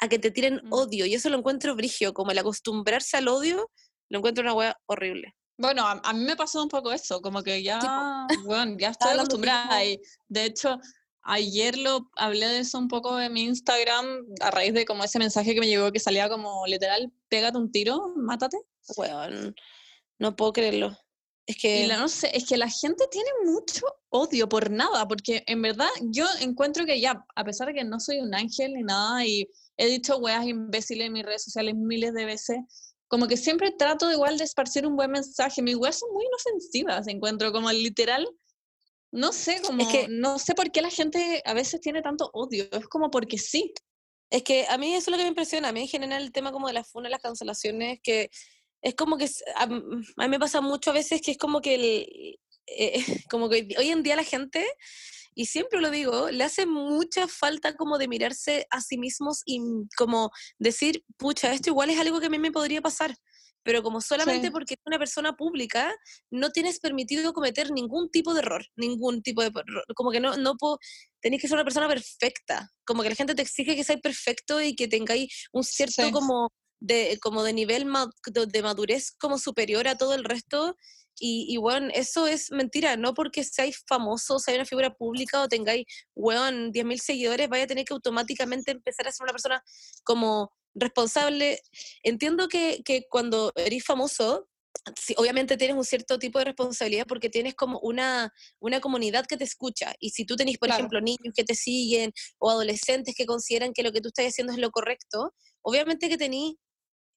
a 0.00 0.08
que 0.08 0.18
te 0.18 0.30
tiren 0.30 0.60
Mm. 0.64 0.72
odio. 0.72 1.06
Y 1.06 1.14
eso 1.14 1.28
lo 1.30 1.38
encuentro 1.38 1.74
brigio, 1.74 2.12
como 2.14 2.30
el 2.30 2.38
acostumbrarse 2.38 3.16
al 3.16 3.28
odio, 3.28 3.70
lo 4.10 4.18
encuentro 4.18 4.42
una 4.42 4.54
wea 4.54 4.76
horrible. 4.86 5.34
Bueno, 5.60 5.84
a, 5.86 6.00
a 6.04 6.12
mí 6.12 6.22
me 6.24 6.36
pasó 6.36 6.62
un 6.62 6.68
poco 6.68 6.92
eso, 6.92 7.20
como 7.20 7.42
que 7.42 7.62
ya, 7.64 7.80
bueno, 8.44 8.76
ya 8.78 8.90
estoy 8.90 9.10
acostumbrada. 9.12 9.84
Y 9.84 9.98
de 10.28 10.44
hecho, 10.44 10.78
ayer 11.28 11.76
lo 11.76 12.10
hablé 12.16 12.46
de 12.48 12.60
eso 12.60 12.78
un 12.78 12.88
poco 12.88 13.20
en 13.20 13.32
mi 13.32 13.42
Instagram, 13.42 14.24
a 14.40 14.50
raíz 14.50 14.72
de 14.72 14.84
como 14.84 15.04
ese 15.04 15.18
mensaje 15.18 15.54
que 15.54 15.60
me 15.60 15.68
llegó 15.68 15.92
que 15.92 16.00
salía 16.00 16.28
como 16.28 16.66
literal, 16.66 17.12
pégate 17.28 17.58
un 17.58 17.70
tiro, 17.70 18.14
mátate. 18.16 18.56
No 20.18 20.34
puedo 20.34 20.52
creerlo. 20.52 20.96
Es 21.46 21.56
que 21.56 21.84
Y 21.84 21.86
la, 21.86 21.98
no 21.98 22.08
sé, 22.08 22.30
es 22.36 22.46
que 22.46 22.56
la 22.56 22.68
gente 22.68 23.04
tiene 23.10 23.30
mucho 23.44 23.86
odio 24.10 24.48
por 24.48 24.70
nada, 24.70 25.06
porque 25.06 25.44
en 25.46 25.62
verdad 25.62 25.88
yo 26.02 26.26
encuentro 26.40 26.84
que 26.84 27.00
ya, 27.00 27.24
a 27.36 27.44
pesar 27.44 27.68
de 27.68 27.74
que 27.74 27.84
no 27.84 28.00
soy 28.00 28.18
un 28.20 28.34
ángel 28.34 28.74
ni 28.74 28.82
nada, 28.82 29.24
y 29.24 29.48
he 29.76 29.86
dicho 29.86 30.16
weas 30.18 30.46
imbéciles 30.46 31.06
en 31.06 31.12
mis 31.12 31.24
redes 31.24 31.44
sociales 31.44 31.74
miles 31.74 32.12
de 32.14 32.24
veces, 32.24 32.58
como 33.06 33.26
que 33.26 33.36
siempre 33.36 33.70
trato 33.70 34.08
de 34.08 34.14
igual 34.14 34.36
de 34.36 34.44
esparcir 34.44 34.86
un 34.86 34.96
buen 34.96 35.10
mensaje. 35.10 35.62
Mis 35.62 35.76
weas 35.76 35.98
son 35.98 36.10
muy 36.12 36.24
inofensivas, 36.24 37.06
encuentro 37.06 37.52
como 37.52 37.70
literal, 37.70 38.28
no 39.12 39.32
sé, 39.32 39.60
como, 39.62 39.86
que- 39.88 40.06
no 40.08 40.38
sé 40.38 40.54
por 40.54 40.70
qué 40.70 40.82
la 40.82 40.90
gente 40.90 41.42
a 41.44 41.54
veces 41.54 41.80
tiene 41.80 42.02
tanto 42.02 42.30
odio, 42.32 42.68
es 42.72 42.86
como 42.88 43.10
porque 43.10 43.38
sí. 43.38 43.72
Es 44.30 44.42
que 44.42 44.66
a 44.68 44.76
mí 44.78 44.94
eso 44.94 45.10
es 45.10 45.12
lo 45.12 45.16
que 45.16 45.22
me 45.22 45.30
impresiona, 45.30 45.68
a 45.68 45.72
mí 45.72 45.80
en 45.82 45.88
general 45.88 46.22
el 46.22 46.32
tema 46.32 46.52
como 46.52 46.66
de 46.68 46.74
las 46.74 46.90
funas, 46.90 47.10
las 47.10 47.22
cancelaciones, 47.22 47.98
que 48.02 48.30
es 48.82 48.94
como 48.94 49.16
que 49.16 49.24
s- 49.24 49.42
a, 49.56 49.66
mí 49.66 49.80
me 50.28 50.38
pasa 50.38 50.60
mucho 50.60 50.90
a 50.90 50.92
veces 50.94 51.20
que 51.22 51.30
es 51.32 51.38
como 51.38 51.60
que 51.62 51.74
el, 51.74 52.38
eh, 52.66 52.92
como 53.30 53.48
que 53.48 53.66
hoy 53.78 53.88
en 53.90 54.02
día 54.02 54.16
la 54.16 54.24
gente, 54.24 54.66
y 55.34 55.46
siempre 55.46 55.80
lo 55.80 55.90
digo, 55.90 56.30
le 56.30 56.44
hace 56.44 56.66
mucha 56.66 57.26
falta 57.28 57.74
como 57.76 57.96
de 57.98 58.08
mirarse 58.08 58.66
a 58.70 58.80
sí 58.82 58.98
mismos 58.98 59.42
y 59.46 59.56
m- 59.56 59.86
como 59.96 60.30
decir, 60.58 61.04
pucha, 61.16 61.52
esto 61.54 61.70
igual 61.70 61.90
es 61.90 61.98
algo 61.98 62.20
que 62.20 62.26
a 62.26 62.30
mí 62.30 62.38
me 62.38 62.52
podría 62.52 62.82
pasar. 62.82 63.14
Pero 63.68 63.82
como 63.82 64.00
solamente 64.00 64.46
Sí. 64.46 64.50
porque 64.50 64.74
eres 64.74 64.82
una 64.86 64.98
persona 64.98 65.36
pública, 65.36 65.94
no 66.30 66.48
tienes 66.52 66.80
permitido 66.80 67.34
cometer 67.34 67.70
ningún 67.70 68.10
tipo 68.10 68.32
de 68.32 68.40
error, 68.40 68.64
ningún 68.76 69.20
tipo 69.20 69.42
de 69.42 69.48
error. 69.48 69.84
Como 69.94 70.10
que 70.10 70.20
no, 70.20 70.38
no 70.38 70.56
puedo, 70.56 70.78
tenés 71.20 71.38
que 71.42 71.48
ser 71.48 71.56
una 71.56 71.64
persona 71.64 71.86
perfecta. 71.86 72.70
Como 72.86 73.02
que 73.02 73.10
la 73.10 73.14
gente 73.14 73.34
te 73.34 73.42
exige 73.42 73.76
que 73.76 73.84
seas 73.84 74.00
perfecto 74.00 74.62
y 74.62 74.74
que 74.74 74.88
tengáis 74.88 75.48
un 75.52 75.64
cierto 75.64 76.02
Sí. 76.02 76.10
como 76.12 76.48
de, 76.80 77.18
como 77.20 77.42
de 77.42 77.52
nivel 77.52 77.86
de 78.46 78.62
madurez 78.62 79.10
como 79.20 79.36
superior 79.38 79.86
a 79.86 79.98
todo 79.98 80.14
el 80.14 80.24
resto. 80.24 80.74
Y, 81.20 81.44
y 81.52 81.58
bueno, 81.58 81.90
eso 81.92 82.26
es 82.26 82.50
mentira, 82.50 82.96
no 82.96 83.12
porque 83.12 83.44
seáis 83.44 83.82
famosos, 83.86 84.44
seáis 84.44 84.60
una 84.60 84.64
figura 84.64 84.94
pública 84.94 85.42
o 85.42 85.48
tengáis, 85.48 85.84
weón, 86.14 86.72
10.000 86.72 87.00
seguidores, 87.00 87.50
vaya 87.50 87.64
a 87.64 87.66
tener 87.66 87.84
que 87.84 87.92
automáticamente 87.92 88.70
empezar 88.70 89.06
a 89.06 89.12
ser 89.12 89.24
una 89.24 89.32
persona 89.32 89.62
como 90.04 90.52
responsable. 90.80 91.60
Entiendo 92.02 92.48
que, 92.48 92.82
que 92.84 93.06
cuando 93.08 93.52
eres 93.56 93.84
famoso, 93.84 94.48
sí, 95.00 95.14
obviamente 95.16 95.56
tienes 95.56 95.76
un 95.76 95.84
cierto 95.84 96.18
tipo 96.18 96.38
de 96.38 96.46
responsabilidad 96.46 97.06
porque 97.06 97.28
tienes 97.28 97.54
como 97.54 97.78
una, 97.80 98.32
una 98.60 98.80
comunidad 98.80 99.26
que 99.26 99.36
te 99.36 99.44
escucha. 99.44 99.94
Y 100.00 100.10
si 100.10 100.24
tú 100.24 100.36
tenés, 100.36 100.58
por 100.58 100.68
Claro. 100.68 100.80
ejemplo, 100.80 101.00
niños 101.00 101.34
que 101.34 101.44
te 101.44 101.54
siguen 101.54 102.12
o 102.38 102.50
adolescentes 102.50 103.14
que 103.16 103.26
consideran 103.26 103.72
que 103.72 103.82
lo 103.82 103.92
que 103.92 104.00
tú 104.00 104.08
estás 104.08 104.26
haciendo 104.26 104.52
es 104.52 104.58
lo 104.58 104.70
correcto, 104.70 105.34
obviamente 105.62 106.08
que 106.08 106.16
tenés 106.16 106.54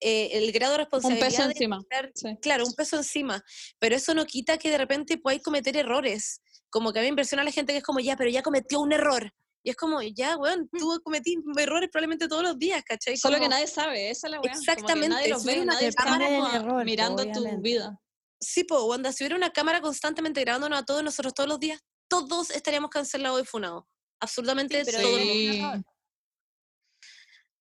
eh, 0.04 0.30
el 0.34 0.52
grado 0.52 0.74
de 0.74 0.78
Un 0.80 0.84
responsabilidad. 0.86 1.28
peso 1.28 1.44
de 1.44 1.52
encima. 1.52 1.80
estar- 1.88 2.12
Sí. 2.16 2.36
Claro, 2.42 2.66
un 2.66 2.74
peso 2.74 2.98
encima. 2.98 3.44
Pero 3.78 3.96
eso 3.96 4.16
no 4.16 4.26
quita 4.26 4.58
que 4.58 4.72
de 4.72 4.80
repente 4.80 5.18
podáis 5.20 5.44
cometer 5.44 5.78
errores. 5.78 6.42
Como 6.72 6.92
que 6.92 6.98
a 7.00 7.02
mí 7.04 7.06
me 7.06 7.10
impresiona 7.10 7.44
a 7.44 7.46
la 7.46 7.52
gente 7.52 7.72
que 7.74 7.78
es 7.80 7.84
como, 7.84 8.00
ya, 8.00 8.16
pero 8.18 8.30
ya 8.32 8.42
cometió 8.42 8.80
un 8.80 8.94
error. 8.94 9.32
Y 9.64 9.70
es 9.70 9.76
como, 9.76 10.02
ya, 10.02 10.38
weón, 10.38 10.68
tú 10.78 11.00
cometís 11.04 11.38
errores 11.58 11.90
probablemente 11.92 12.28
todos 12.28 12.44
los 12.44 12.58
días, 12.58 12.84
¿cachai? 12.84 13.16
Solo 13.16 13.40
que 13.40 13.48
nadie 13.48 13.68
sabe, 13.68 14.10
esa 14.10 14.28
es 14.28 14.32
la 14.32 14.40
wea. 14.42 14.52
Exactamente, 14.52 15.10
nadie 15.10 15.30
los 15.30 15.44
ve, 15.44 15.64
nadie 15.66 15.88
está 15.90 16.56
error, 16.56 16.84
mirando 16.84 17.24
tu 17.32 17.62
vida. 17.62 18.00
Sí, 18.40 18.64
po, 18.64 18.86
Wanda, 18.86 19.12
si 19.12 19.24
hubiera 19.24 19.36
una 19.36 19.52
cámara 19.52 19.82
constantemente 19.82 20.42
grabándonos 20.42 20.80
a 20.80 20.86
todos 20.86 21.04
nosotros 21.04 21.36
todos 21.36 21.48
los 21.48 21.60
días, 21.60 21.80
todos 22.10 22.50
estaríamos 22.50 22.90
cancelados 22.90 23.42
y 23.42 23.46
funados. 23.46 23.84
Absolutamente 24.20 24.84
pero 24.84 25.00
todos. 25.00 25.20
Sí. 25.20 25.62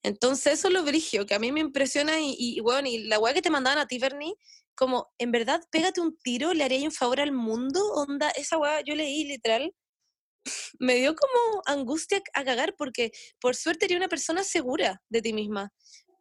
Entonces, 0.02 0.54
eso 0.54 0.68
es 0.68 0.74
lo 0.74 0.82
brigio, 0.82 1.26
que 1.26 1.34
a 1.34 1.38
mí 1.38 1.52
me 1.52 1.60
impresiona 1.60 2.18
y, 2.18 2.34
y, 2.38 2.60
bueno, 2.60 2.88
y 2.88 3.04
la 3.04 3.18
weá 3.18 3.34
que 3.34 3.42
te 3.42 3.50
mandaban 3.50 3.78
a 3.78 3.86
ti, 3.86 3.98
Bernie, 3.98 4.34
como, 4.74 5.12
en 5.18 5.30
verdad, 5.30 5.62
pégate 5.70 6.00
un 6.00 6.16
tiro, 6.16 6.54
le 6.54 6.64
haría 6.64 6.82
un 6.82 6.92
favor 6.92 7.20
al 7.20 7.32
mundo, 7.32 7.84
onda, 7.92 8.30
esa 8.30 8.56
weá, 8.56 8.80
yo 8.80 8.94
leí 8.94 9.24
literal, 9.24 9.74
me 10.78 10.94
dio 10.96 11.14
como 11.14 11.62
angustia 11.66 12.22
a 12.34 12.44
cagar, 12.44 12.74
porque 12.76 13.12
por 13.40 13.56
suerte 13.56 13.86
eres 13.86 13.96
una 13.98 14.08
persona 14.08 14.44
segura 14.44 15.02
de 15.08 15.22
ti 15.22 15.32
misma. 15.32 15.72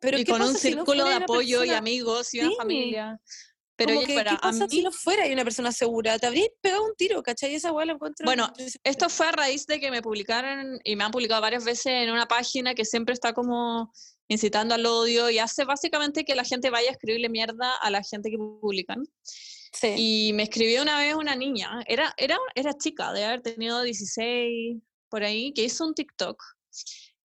Pero 0.01 0.17
y 0.17 0.23
¿qué 0.23 0.31
con 0.31 0.41
un 0.41 0.53
si 0.53 0.69
círculo 0.69 1.03
fuera 1.03 1.17
de 1.19 1.23
apoyo 1.23 1.63
y 1.63 1.69
amigos 1.71 2.33
y 2.33 2.39
una 2.39 2.49
Sí. 2.49 2.55
familia. 2.57 3.19
Pero 3.75 3.93
como 3.93 4.05
que, 4.07 4.13
¿qué 4.13 4.37
a 4.41 4.51
mí, 4.51 4.65
si 4.69 4.83
no 4.83 4.91
fuera 4.91 5.25
una 5.25 5.43
persona 5.45 5.71
segura? 5.71 6.19
Te 6.19 6.27
habrías 6.27 6.49
pegado 6.59 6.83
un 6.83 6.95
tiro, 6.97 7.23
¿cachai? 7.23 7.55
Esa 7.55 7.71
weá 7.71 7.85
la 7.85 7.93
encuentro... 7.93 8.25
Bueno, 8.25 8.51
esto 8.83 9.07
fue 9.09 9.27
a 9.27 9.31
raíz 9.31 9.65
de 9.67 9.79
que 9.79 9.89
me 9.89 10.01
publicaron 10.01 10.79
y 10.83 10.97
me 10.97 11.05
han 11.05 11.11
publicado 11.11 11.39
varias 11.41 11.63
veces 11.63 11.85
en 11.85 12.09
una 12.11 12.27
página 12.27 12.75
que 12.75 12.83
siempre 12.83 13.13
está 13.13 13.31
como 13.31 13.93
incitando 14.27 14.75
al 14.75 14.85
odio 14.85 15.29
y 15.29 15.39
hace 15.39 15.63
básicamente 15.63 16.25
que 16.25 16.35
la 16.35 16.43
gente 16.43 16.69
vaya 16.69 16.89
a 16.89 16.91
escribirle 16.91 17.29
mierda 17.29 17.73
a 17.75 17.89
la 17.89 18.03
gente 18.03 18.29
que 18.29 18.37
publican. 18.37 19.01
Sí. 19.71 19.93
Y 19.97 20.33
me 20.33 20.43
escribió 20.43 20.81
una 20.81 20.97
vez 20.97 21.15
una 21.15 21.35
niña, 21.35 21.83
era, 21.87 22.13
era, 22.17 22.37
era 22.55 22.73
chica, 22.73 23.13
de 23.13 23.25
haber 23.25 23.41
tenido 23.41 23.81
16 23.81 24.81
por 25.09 25.23
ahí, 25.23 25.53
que 25.53 25.63
hizo 25.63 25.85
un 25.85 25.93
TikTok. 25.93 26.41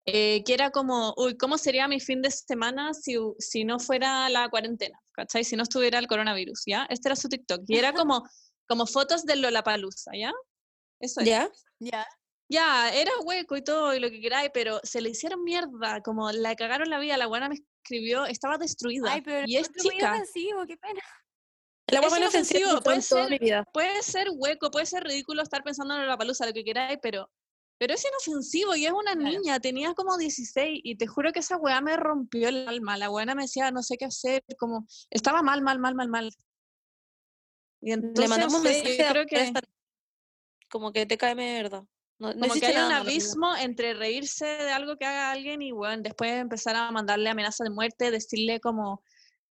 eh, 0.05 0.43
que 0.43 0.53
era 0.53 0.71
como, 0.71 1.13
uy, 1.17 1.37
¿cómo 1.37 1.57
sería 1.57 1.87
mi 1.87 1.99
fin 1.99 2.21
de 2.21 2.31
semana 2.31 2.93
si, 2.93 3.15
si 3.37 3.63
no 3.63 3.79
fuera 3.79 4.27
la 4.29 4.49
cuarentena? 4.49 4.99
¿Cachai? 5.11 5.43
Si 5.43 5.55
no 5.55 5.63
estuviera 5.63 5.99
el 5.99 6.07
coronavirus, 6.07 6.63
¿ya? 6.65 6.87
Este 6.89 7.09
era 7.09 7.15
su 7.15 7.29
TikTok. 7.29 7.61
Y 7.67 7.77
era 7.77 7.93
como, 7.93 8.23
como 8.67 8.87
fotos 8.87 9.25
de 9.25 9.35
Lollapalooza, 9.35 10.11
¿ya? 10.15 10.33
Eso 10.99 11.21
¿Ya? 11.21 11.49
Ya. 11.79 12.07
Ya, 12.51 12.91
era 12.91 13.11
hueco 13.23 13.57
y 13.57 13.63
todo 13.63 13.93
y 13.93 13.99
lo 13.99 14.09
que 14.09 14.19
queráis, 14.19 14.49
pero 14.51 14.79
se 14.83 15.01
le 15.01 15.09
hicieron 15.09 15.43
mierda, 15.43 16.01
como 16.01 16.31
la 16.31 16.55
cagaron 16.55 16.89
la 16.89 16.97
vida, 16.97 17.15
la 17.15 17.27
buena 17.27 17.47
me 17.47 17.55
escribió, 17.83 18.25
estaba 18.25 18.57
destruida. 18.57 19.13
Ay, 19.13 19.21
pero 19.21 19.45
y 19.45 19.57
es 19.57 19.71
chica. 19.71 20.13
ofensivo, 20.13 20.65
qué 20.65 20.75
pena. 20.75 21.01
La 21.91 21.99
Es 21.99 22.11
hueá 22.11 22.19
inofensiva 22.19 22.71
inofensivo, 22.71 22.81
puede 22.81 23.01
ser-. 23.01 23.65
Puede 23.71 24.29
hueco, 24.31 24.71
puede 24.71 24.85
ser 24.85 25.03
ridículo 25.03 25.41
estar 25.41 25.63
pensando 25.63 25.95
en 25.95 26.07
la 26.07 26.17
palusa, 26.17 26.45
lo 26.45 26.53
que 26.53 26.63
queráis, 26.63 26.99
pero, 27.01 27.29
pero 27.77 27.93
es 27.93 28.05
inofensivo 28.05 28.75
y 28.75 28.85
es 28.85 28.91
una 28.91 29.13
Claro. 29.13 29.29
niña, 29.29 29.59
tenía 29.59 29.93
como 29.93 30.17
16 30.17 30.81
y 30.83 30.95
te 30.95 31.07
juro 31.07 31.31
que 31.31 31.39
esa 31.39 31.57
weá 31.57 31.81
me 31.81 31.95
rompió 31.97 32.49
el 32.49 32.67
alma. 32.67 32.97
La 32.97 33.09
buena 33.09 33.35
me 33.35 33.43
decía, 33.43 33.71
no 33.71 33.83
sé 33.83 33.97
qué 33.97 34.05
hacer, 34.05 34.43
como 34.57 34.85
estaba 35.09 35.41
mal, 35.41 35.61
mal, 35.61 35.79
mal, 35.79 35.95
mal, 35.95 36.09
mal. 36.09 36.31
Y 37.81 37.93
entonces, 37.93 38.19
Le 38.19 38.27
mandamos 38.27 38.55
un 38.55 38.63
sé, 38.63 38.83
mensaje 38.83 39.11
creo 39.11 39.25
que, 39.25 39.53
como 40.69 40.91
que 40.91 41.05
te 41.05 41.17
cae 41.17 41.35
de 41.35 41.63
verdad. 41.63 41.83
No, 42.19 42.33
no 42.33 42.41
como 42.41 42.53
que 42.55 42.65
hay 42.65 42.73
un 42.73 42.89
nada 42.89 42.97
abismo 42.97 43.55
entre 43.55 43.93
reírse 43.93 44.45
de 44.45 44.71
algo 44.71 44.97
que 44.97 45.05
haga 45.05 45.31
alguien 45.31 45.61
y 45.61 45.71
bueno, 45.71 46.01
después 46.03 46.31
empezar 46.33 46.75
a 46.75 46.91
mandarle 46.91 47.29
amenazas 47.29 47.63
de 47.65 47.73
muerte, 47.73 48.11
decirle 48.11 48.59
como 48.59 49.01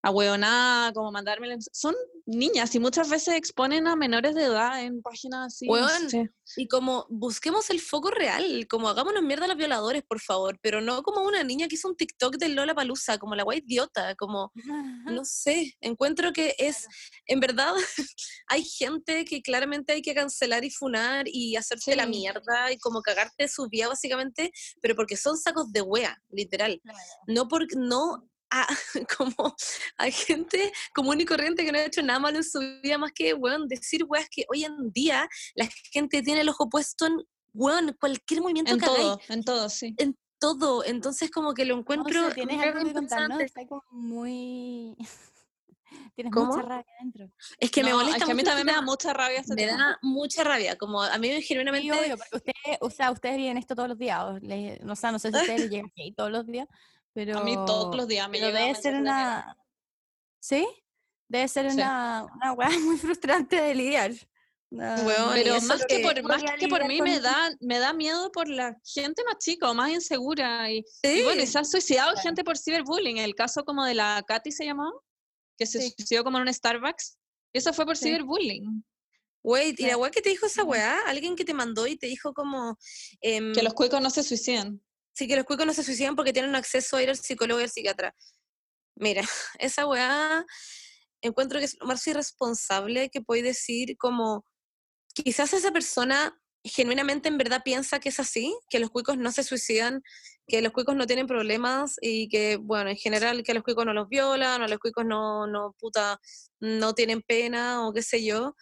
a 0.03 0.92
como 0.94 1.11
mandarme 1.12 1.57
son 1.72 1.94
niñas 2.26 2.74
y 2.74 2.80
muchas 2.80 3.09
veces 3.09 3.34
exponen 3.34 3.86
a 3.86 3.96
menores 3.96 4.34
de 4.34 4.44
edad 4.44 4.82
en 4.82 5.03
páginas 5.03 5.55
así. 5.55 5.66
no 5.66 5.72
Weón, 5.72 6.11
sé. 6.11 6.30
Y 6.57 6.66
como 6.68 7.07
busquemos 7.11 7.68
el 7.70 7.80
foco 7.80 8.11
real, 8.11 8.66
como 8.68 8.88
hagámonos 8.88 9.22
mierda 9.22 9.44
a 9.46 9.49
los 9.49 9.57
violadores, 9.57 10.03
por 10.03 10.20
favor, 10.20 10.59
pero 10.62 10.80
no 10.80 11.03
como 11.03 11.22
una 11.22 11.42
niña 11.42 11.68
que 11.68 11.74
hizo 11.74 11.88
un 11.88 11.96
TikTok 11.96 12.36
del 12.36 12.55
Lola 12.55 12.74
Palusa, 12.74 13.18
como 13.18 13.34
la 13.34 13.42
guay 13.42 13.59
idiota, 13.59 14.14
como, 14.14 14.53
no 15.22 15.24
sé, 15.24 15.76
encuentro 15.80 16.32
que 16.32 16.55
es, 16.59 16.86
en 17.26 17.40
verdad, 17.40 17.74
hay 18.49 18.64
gente 18.64 19.24
que 19.24 19.42
claramente 19.42 19.92
hay 19.92 20.03
que 20.03 20.14
cancelar 20.14 20.64
y 20.64 20.70
funar 20.70 21.26
y 21.26 21.57
hacerse 21.57 21.96
la 21.96 22.05
Sí. 22.05 22.11
mierda 22.11 22.72
y 22.72 22.78
como 22.78 23.03
cagarte 23.03 23.44
de 23.44 23.49
su 23.49 23.68
vida 23.68 23.88
básicamente, 23.88 24.51
pero 24.80 24.94
porque 24.94 25.16
son 25.16 25.36
sacos 25.36 25.70
de 25.72 25.82
wea, 25.82 26.22
literal. 26.30 26.80
No 27.26 27.49
porque, 27.49 27.74
no, 27.76 28.26
a- 28.51 28.66
como 29.18 29.55
hay 29.96 30.12
gente 30.12 30.72
común 30.94 31.20
y 31.20 31.24
corriente 31.24 31.64
que 31.64 31.72
no 31.72 31.78
ha 31.78 31.84
hecho 31.84 32.03
nada 32.03 32.18
malo 32.18 32.36
en 32.38 32.44
su 32.44 32.59
vida 32.82 32.99
más 32.99 33.12
que, 33.12 33.34
weón, 33.34 33.68
decir 33.68 34.05
weas 34.09 34.28
que 34.30 34.44
hoy 34.49 34.64
en 34.64 34.90
día 34.92 35.28
la 35.55 35.68
gente 35.92 36.22
tiene 36.22 36.40
el 36.42 36.49
ojo 36.49 36.68
puesto 36.68 37.07
en, 37.07 37.16
weón, 37.55 37.96
cualquier 38.01 38.40
movimiento 38.42 38.72
En 38.72 38.80
que 38.80 38.86
todo, 38.86 39.20
en 39.28 39.44
todo, 39.44 39.68
sí. 39.68 39.94
todo. 40.38 40.84
Entonces 40.84 41.30
como 41.30 41.53
que 41.55 41.64
lo 41.64 41.74
No, 41.74 41.80
encuentro... 41.80 42.28
si 42.28 42.34
tienes 42.34 42.57
mega 42.59 42.70
algo 42.72 42.84
que 42.86 42.92
contarnos, 42.94 43.30
interesante. 43.40 43.44
está 43.44 43.66
como 43.66 43.82
muy... 43.90 44.96
Tienes 46.14 46.32
¿Cómo? 46.34 46.55
mucha 46.55 46.62
rabia 46.68 46.84
adentro. 47.01 47.30
Es 47.59 47.70
que 47.70 47.82
me 47.82 47.90
No, 47.90 47.96
molesta 47.96 48.18
es 48.18 48.24
que 48.24 48.30
a 48.32 48.34
mí 48.34 48.42
mucho 48.42 48.51
también 48.51 48.66
me 48.66 48.72
este 48.72 48.80
da 48.80 48.86
mucha 48.86 49.12
rabia 49.14 49.40
este 49.40 49.55
Me 49.55 49.66
tema. 49.66 49.78
da 49.78 49.99
mucha 50.03 50.44
rabia, 50.44 50.76
como 50.76 51.03
a 51.03 51.16
mí 51.16 51.28
Sí, 51.36 51.42
genuinamente... 51.42 51.90
obvio, 51.92 52.16
porque 52.18 52.36
ustedes, 52.36 52.78
o 52.80 52.90
sea, 52.90 53.11
ustedes 53.11 53.36
viven 53.38 53.57
esto 53.57 53.74
todos 53.74 53.88
los 53.88 53.99
días. 53.99 54.22
O, 54.24 54.38
les- 54.38 54.80
no, 54.82 54.94
sé, 54.96 55.11
no 55.12 55.18
sé 55.18 55.30
si 55.30 55.36
a 55.36 55.40
ustedes 55.40 55.61
les 55.62 55.70
llega 55.70 55.88
todos 56.14 56.30
los 56.30 56.46
días, 56.46 56.68
pero... 57.19 57.39
A 57.39 57.43
mí 57.43 57.57
todos 57.66 57.97
los 57.97 58.07
días 58.07 58.29
me 58.29 58.39
pero 58.39 58.53
llega 58.53 58.61
debe 58.61 58.75
ser 58.77 58.95
una... 58.95 59.57
¿Sí? 60.41 60.64
Debe 61.29 61.49
ser 61.49 61.69
Sí. 61.73 61.77
una, 61.79 62.27
una 62.33 62.53
weá 62.53 62.71
muy 62.79 62.97
frustrante 62.99 63.61
de 63.61 63.75
lidiar. 63.75 64.12
Weón, 64.71 65.37
y 65.37 65.43
Pero 65.43 65.61
más 65.62 65.85
que 65.87 65.99
lo 65.99 66.09
por, 66.09 66.23
más 66.23 66.43
que 66.61 66.69
por 66.69 66.87
mí 66.87 67.01
me 67.03 67.19
da, 67.19 67.51
me 67.59 67.81
da 67.81 67.93
miedo 67.93 68.31
por 68.31 68.49
la 68.49 68.77
gente 68.85 69.25
más 69.25 69.39
chica 69.39 69.69
o 69.69 69.75
más 69.75 69.91
insegura. 69.91 70.71
Y, 70.71 70.85
Sí. 71.03 71.09
y 71.09 71.23
bueno, 71.25 71.43
y 71.43 71.47
se 71.49 71.59
han 71.59 71.64
suicidado 71.64 72.12
Claro. 72.12 72.23
gente 72.23 72.45
por 72.45 72.57
ciberbullying. 72.57 73.16
El 73.19 73.35
caso 73.35 73.64
como 73.64 73.85
de 73.85 73.95
la 73.95 74.23
Katy 74.29 74.53
se 74.53 74.64
llamaba, 74.64 74.93
que 75.57 75.66
se 75.66 75.81
Sí. 75.81 75.93
suicidó 75.97 76.23
como 76.23 76.37
en 76.39 76.43
un 76.47 76.55
Starbucks. 76.55 77.16
Eso 77.53 77.73
fue 77.73 77.85
por 77.85 77.97
Sí. 77.97 78.05
ciberbullying. 78.05 78.85
Wait, 79.43 79.81
¿y 79.81 79.83
la 79.83 79.89
Claro. 79.89 80.03
weá 80.03 80.11
que 80.12 80.21
te 80.23 80.29
dijo 80.31 80.47
esa 80.47 80.62
weá? 80.64 80.99
Alguien 81.07 81.35
que 81.35 81.45
te 81.45 81.55
mandó 81.55 81.87
y 81.89 81.97
te 81.97 82.07
dijo 82.07 82.33
como... 82.33 82.79
em, 83.23 83.53
Que 83.55 83.62
los 83.62 83.73
cuicos 83.75 84.01
no 84.01 84.11
se 84.11 84.23
suicidan. 84.23 84.81
Sí, 85.19 85.27
que 85.27 85.35
los 85.35 85.45
cuicos 85.47 85.66
no 85.66 85.75
se 85.75 85.83
suicidan 85.83 86.14
porque 86.14 86.33
tienen 86.33 86.55
acceso 86.55 86.97
a 86.97 87.03
ir 87.03 87.09
al 87.11 87.16
psicólogo 87.16 87.59
y 87.59 87.64
al 87.64 87.71
psiquiatra. 87.71 88.14
Mira, 88.95 89.23
esa 89.59 89.85
weá 89.85 90.47
encuentro 91.23 91.59
que 91.59 91.64
es 91.64 91.77
lo 91.81 91.89
más 91.89 92.07
irresponsable 92.07 93.11
que 93.11 93.21
puedes 93.21 93.43
decir 93.43 93.97
como 93.97 94.45
quizás 95.12 95.53
esa 95.55 95.73
persona 95.73 96.39
genuinamente 96.62 97.29
en 97.29 97.37
verdad 97.37 97.62
piensa 97.64 97.99
que 97.99 98.11
es 98.11 98.21
así, 98.21 98.57
que 98.71 98.79
los 98.79 98.91
cuicos 98.91 99.19
no 99.19 99.33
se 99.33 99.43
suicidan, 99.43 100.03
que 100.47 100.62
los 100.62 100.73
cuicos 100.73 100.95
no 100.95 101.09
tienen 101.09 101.27
problemas 101.27 101.97
y 102.01 102.29
que, 102.29 102.57
bueno, 102.57 102.91
en 102.91 102.97
general 102.97 103.43
que 103.43 103.51
a 103.51 103.55
los 103.57 103.64
cuicos 103.64 103.87
no 103.87 103.95
los 103.95 104.09
violan, 104.09 104.62
o 104.62 104.66
a 104.66 104.69
los 104.69 104.79
cuicos 104.79 105.05
no, 105.05 105.49
no, 105.49 105.75
puta, 105.81 106.21
no 106.61 106.95
tienen 106.95 107.23
pena 107.23 107.89
o 107.89 107.93
qué 107.93 108.03
sé 108.03 108.25
yo. 108.25 108.55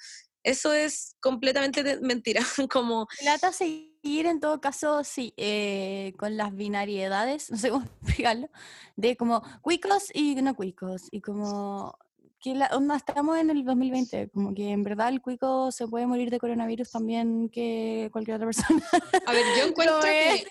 Eso 0.46 0.72
es 0.72 1.16
completamente 1.18 1.98
mentira, 2.00 2.40
como 2.70 3.08
Lata 3.24 3.50
seguir 3.50 4.26
en 4.26 4.38
todo 4.38 4.60
caso, 4.60 5.02
sí, 5.02 5.34
eh, 5.36 6.12
con 6.16 6.36
las 6.36 6.54
binariedades, 6.54 7.50
no 7.50 7.56
sé 7.56 7.70
cómo 7.70 7.84
explicarlo, 7.84 8.48
de 8.94 9.16
como 9.16 9.42
cuicos 9.60 10.04
y 10.14 10.36
no 10.36 10.54
cuicos, 10.54 11.08
y 11.10 11.20
como 11.20 11.98
que 12.40 12.54
la 12.54 12.68
onda, 12.68 12.94
estamos 12.94 13.36
en 13.38 13.50
el 13.50 13.64
2020, 13.64 14.28
como 14.28 14.54
que 14.54 14.70
en 14.70 14.84
verdad 14.84 15.08
el 15.08 15.20
cuico 15.20 15.72
se 15.72 15.88
puede 15.88 16.06
morir 16.06 16.30
de 16.30 16.38
coronavirus 16.38 16.92
también 16.92 17.48
que 17.48 18.08
cualquier 18.12 18.36
otra 18.36 18.46
persona. 18.46 18.88
A 19.26 19.32
ver, 19.32 19.44
yo 19.58 19.64
encuentro 19.66 19.98
que... 20.00 20.46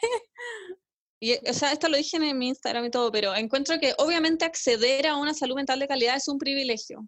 Y, 1.22 1.36
o 1.50 1.54
sea, 1.54 1.72
esto 1.72 1.88
lo 1.88 1.96
dije 1.96 2.18
en 2.18 2.38
mi 2.38 2.50
Instagram 2.50 2.84
y 2.84 2.92
todo, 2.92 3.14
pero 3.14 3.34
encuentro 3.34 3.80
que 3.80 3.94
obviamente 3.98 4.44
acceder 4.44 5.08
a 5.08 5.16
una 5.16 5.34
salud 5.34 5.56
mental 5.56 5.80
de 5.80 5.88
calidad 5.88 6.18
es 6.18 6.28
un 6.28 6.38
privilegio. 6.38 7.08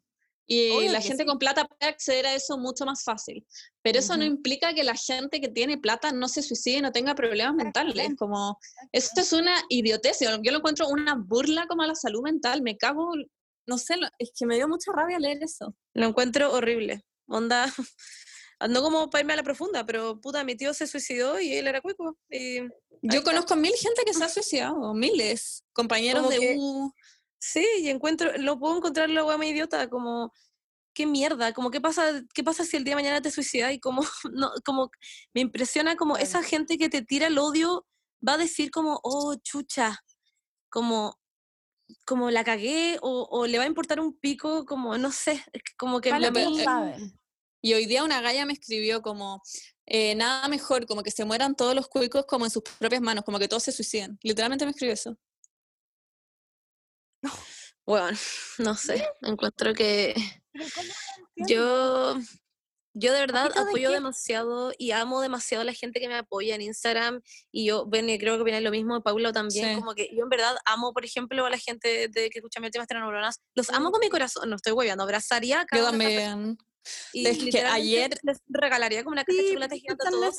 Y 0.49 0.71
Obvio 0.71 0.91
la 0.93 1.01
gente 1.01 1.23
sí. 1.23 1.27
con 1.27 1.37
plata 1.39 1.65
puede 1.65 1.91
acceder 1.91 2.25
a 2.25 2.33
eso 2.33 2.57
mucho 2.57 2.85
más 2.85 3.03
fácil. 3.03 3.45
Pero 3.81 3.99
eso 3.99 4.15
no 4.15 4.23
Ujú. 4.23 4.33
implica 4.35 4.73
que 4.73 4.83
la 4.85 4.95
gente 4.95 5.41
que 5.41 5.49
tiene 5.49 5.77
plata 5.77 6.13
no 6.13 6.29
se 6.29 6.41
suicide 6.41 6.77
y 6.77 6.81
no 6.81 6.93
tenga 6.93 7.15
problemas 7.15 7.53
mentales. 7.55 8.11
Como, 8.17 8.57
esto 8.93 9.19
es 9.21 9.33
una 9.33 9.53
idiotez. 9.67 10.19
Yo 10.21 10.51
lo 10.51 10.57
encuentro 10.57 10.87
una 10.87 11.15
burla 11.15 11.67
como 11.67 11.81
a 11.83 11.87
la 11.87 11.95
salud 11.95 12.21
mental. 12.23 12.61
Me 12.61 12.77
cago, 12.77 13.11
no 13.65 13.77
sé, 13.77 13.95
es 14.19 14.31
que 14.39 14.45
me 14.45 14.55
dio 14.55 14.69
mucha 14.69 14.91
rabia 14.93 15.19
leer 15.19 15.43
eso. 15.43 15.75
Lo 15.93 16.05
encuentro 16.07 16.53
horrible. 16.53 17.03
Onda, 17.27 17.65
no 18.69 18.81
como 18.81 19.09
para 19.09 19.21
irme 19.23 19.33
a 19.33 19.37
la 19.37 19.43
profunda, 19.43 19.85
pero 19.85 20.21
puta, 20.21 20.45
mi 20.45 20.55
tío 20.55 20.73
se 20.73 20.87
suicidó 20.87 21.41
y 21.41 21.53
él 21.55 21.67
era 21.67 21.81
cuico. 21.81 22.17
Y 22.29 22.59
Yo 23.01 23.21
conozco 23.23 23.55
mil 23.57 23.73
gente 23.73 24.03
que 24.05 24.13
se 24.13 24.23
ha 24.23 24.29
suicidado, 24.29 24.93
miles, 24.93 25.63
compañeros 25.73 26.23
Como 26.23 26.31
de 26.33 26.39
que- 26.39 26.55
U. 26.57 26.93
sí, 27.39 27.65
y 27.79 27.89
encuentro, 27.89 28.31
lo 28.37 28.59
puedo 28.59 28.77
encontrar 28.77 29.09
la 29.09 29.23
wea 29.23 29.37
más 29.37 29.47
idiota, 29.47 29.89
como, 29.89 30.33
qué 30.93 31.05
mierda, 31.05 31.53
como 31.53 31.69
qué 31.71 31.79
pasa, 31.81 32.23
qué 32.33 32.43
pasa 32.43 32.65
si 32.65 32.77
el 32.77 32.83
día 32.83 32.91
de 32.91 33.03
mañana 33.03 33.21
te 33.21 33.31
suicidas 33.31 33.71
y 33.73 33.79
como, 33.79 34.01
no, 34.33 34.51
como, 34.65 34.89
me 35.33 35.41
impresiona 35.41 35.95
como 35.95 36.15
Claro. 36.15 36.25
esa 36.27 36.43
gente 36.43 36.77
que 36.77 36.89
te 36.89 37.01
tira 37.03 37.27
el 37.27 37.37
odio 37.37 37.85
va 38.27 38.33
a 38.33 38.37
decir 38.37 38.71
como, 38.71 38.99
oh, 39.03 39.35
chucha, 39.43 39.99
como, 40.69 41.19
como 42.05 42.31
la 42.31 42.43
cagué, 42.43 42.97
o, 43.01 43.27
o 43.29 43.45
le 43.47 43.57
va 43.57 43.63
a 43.65 43.67
importar 43.67 43.99
un 43.99 44.17
pico, 44.17 44.65
como, 44.65 44.97
no 44.97 45.11
sé, 45.11 45.43
como 45.77 46.01
que 46.01 46.09
todos 46.31 46.33
mí- 46.33 46.61
eh. 46.61 47.11
Y 47.61 47.73
hoy 47.73 47.85
día 47.85 48.03
una 48.03 48.21
galla 48.21 48.45
me 48.45 48.53
escribió 48.53 49.01
como, 49.01 49.41
eh, 49.85 50.15
nada 50.15 50.47
mejor, 50.47 50.85
como 50.85 51.01
que 51.03 51.11
se 51.11 51.25
mueran 51.25 51.55
todos 51.55 51.73
los 51.75 51.87
cuicos 51.87 52.25
como 52.27 52.45
en 52.45 52.51
sus 52.51 52.63
propias 52.79 53.01
manos, 53.01 53.23
como 53.23 53.39
que 53.39 53.47
todos 53.47 53.63
se 53.63 53.71
suiciden. 53.71 54.17
Literalmente 54.21 54.63
me 54.65 54.71
escribió 54.71 54.93
eso. 54.93 55.17
Bueno, 57.85 58.17
no 58.59 58.75
sé, 58.75 59.07
encuentro 59.21 59.73
que 59.73 60.13
yo, 61.35 62.17
yo 62.93 63.13
de 63.13 63.19
verdad 63.19 63.43
¿Poquito 63.43 63.63
de 63.65 63.69
apoyo 63.69 63.89
qué? 63.89 63.93
demasiado 63.95 64.73
y 64.77 64.91
amo 64.91 65.21
demasiado 65.21 65.61
a 65.61 65.65
la 65.65 65.73
gente 65.73 65.99
que 65.99 66.07
me 66.07 66.15
apoya 66.15 66.55
en 66.55 66.61
Instagram 66.61 67.21
y 67.51 67.65
yo, 67.65 67.85
Ben, 67.85 68.09
y 68.09 68.17
creo 68.17 68.35
que 68.35 68.41
opináis 68.41 68.63
lo 68.63 68.71
mismo, 68.71 69.01
Paula 69.03 69.31
también, 69.31 69.69
Sí. 69.69 69.75
como 69.75 69.93
que 69.93 70.09
yo 70.15 70.23
en 70.23 70.29
verdad 70.29 70.55
amo, 70.65 70.93
por 70.93 71.05
ejemplo, 71.05 71.45
a 71.45 71.49
la 71.49 71.57
gente 71.57 72.07
de 72.07 72.29
que 72.29 72.39
escucha 72.39 72.59
mi 72.59 72.67
últimas 72.67 72.87
neuronas, 72.89 73.41
los 73.55 73.69
amo 73.69 73.91
con 73.91 73.99
mi 73.99 74.09
corazón, 74.09 74.49
no 74.49 74.55
estoy 74.55 74.73
hueveando, 74.73 75.03
abrazaría 75.03 75.61
a 75.61 75.65
cada 75.65 75.91
Yo 75.91 75.97
de 75.97 76.03
también. 76.05 76.57
y 77.13 77.27
Es 77.27 77.37
que 77.37 77.61
ayer- 77.61 78.17
les 78.23 78.39
regalaría 78.47 79.03
como 79.03 79.13
una 79.13 79.23
caja 79.23 79.37
de 79.37 79.43
Sí, 79.43 79.49
chocolate 79.49 79.77
gigante 79.79 80.07
a 80.07 80.11
todos. 80.11 80.35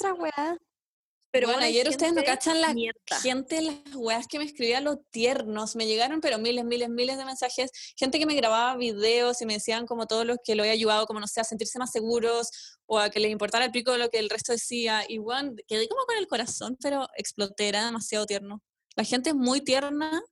Pero 1.31 1.49
bueno, 1.49 1.63
ayer 1.63 1.89
ustedes 1.89 2.13
no 2.15 2.25
cachan 2.25 2.61
la 2.61 2.73
mierda. 2.73 3.21
gente, 3.23 3.61
las 3.61 3.77
weas 3.95 4.27
que 4.27 4.39
me 4.39 4.45
escribía, 4.45 4.81
los 4.81 4.97
tiernos. 5.11 5.77
Me 5.77 5.87
llegaron, 5.87 6.21
pero 6.21 6.39
miles, 6.39 6.65
miles, 6.65 6.89
miles 6.89 7.19
de 7.19 7.25
mensajes. 7.25 7.71
Gente 7.97 8.19
que 8.19 8.27
me 8.27 8.35
grababa 8.35 8.77
videos 8.77 9.41
y 9.43 9.47
me 9.47 9.55
decían 9.55 9.87
como 9.87 10.07
todos 10.07 10.25
los 10.25 10.39
que 10.43 10.55
lo 10.55 10.63
había 10.63 10.73
ayudado, 10.73 11.07
como 11.07 11.21
no 11.21 11.27
sé, 11.27 11.41
a 11.41 11.45
sentirse 11.45 11.79
más 11.79 11.91
seguros 11.93 12.49
o 12.87 12.99
a 12.99 13.11
que 13.11 13.21
les 13.21 13.31
importara 13.31 13.67
el 13.67 13.71
pico 13.71 13.97
lo 13.99 14.09
que 14.09 14.19
el 14.19 14.31
resto 14.31 14.53
decía. 14.53 15.05
Y 15.07 15.19
bueno, 15.19 15.53
quedé 15.67 15.87
como 15.89 16.05
con 16.07 16.17
el 16.17 16.27
corazón, 16.27 16.77
pero 16.83 17.07
exploté, 17.17 17.69
era 17.69 17.85
demasiado 17.85 18.25
tierno. 18.27 18.63
La 18.97 19.05
gente 19.05 19.31
es 19.31 19.37
muy 19.37 19.61
tierna 19.61 20.23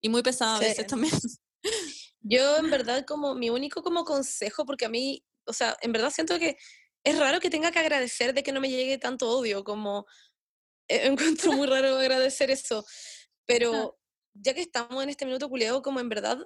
y 0.00 0.08
muy 0.08 0.22
pesada 0.22 0.56
a 0.56 0.58
Sí. 0.58 0.64
veces 0.64 0.86
también. 0.86 1.12
Yo 2.20 2.56
en 2.56 2.70
verdad 2.70 3.04
como 3.06 3.34
mi 3.34 3.50
único 3.50 3.82
como 3.82 4.04
consejo, 4.04 4.64
porque 4.64 4.86
a 4.86 4.88
mí, 4.88 5.24
o 5.46 5.52
sea, 5.52 5.76
en 5.82 5.92
verdad 5.92 6.10
siento 6.10 6.38
que 6.38 6.56
es 7.04 7.18
raro 7.18 7.40
que 7.40 7.48
tenga 7.50 7.70
que 7.70 7.78
agradecer 7.78 8.34
de 8.34 8.42
que 8.42 8.52
no 8.52 8.60
me 8.60 8.68
llegue 8.70 8.98
tanto 8.98 9.28
odio, 9.30 9.62
como 9.64 10.04
encuentro 11.06 11.52
muy 11.52 11.66
raro 11.66 11.96
agradecer 11.98 12.50
eso, 12.50 12.84
pero 13.46 13.98
ya 14.34 14.54
que 14.54 14.60
estamos 14.60 15.02
en 15.02 15.10
este 15.10 15.26
minuto 15.26 15.48
culiado, 15.48 15.82
como 15.82 16.00
en 16.00 16.08
verdad, 16.08 16.38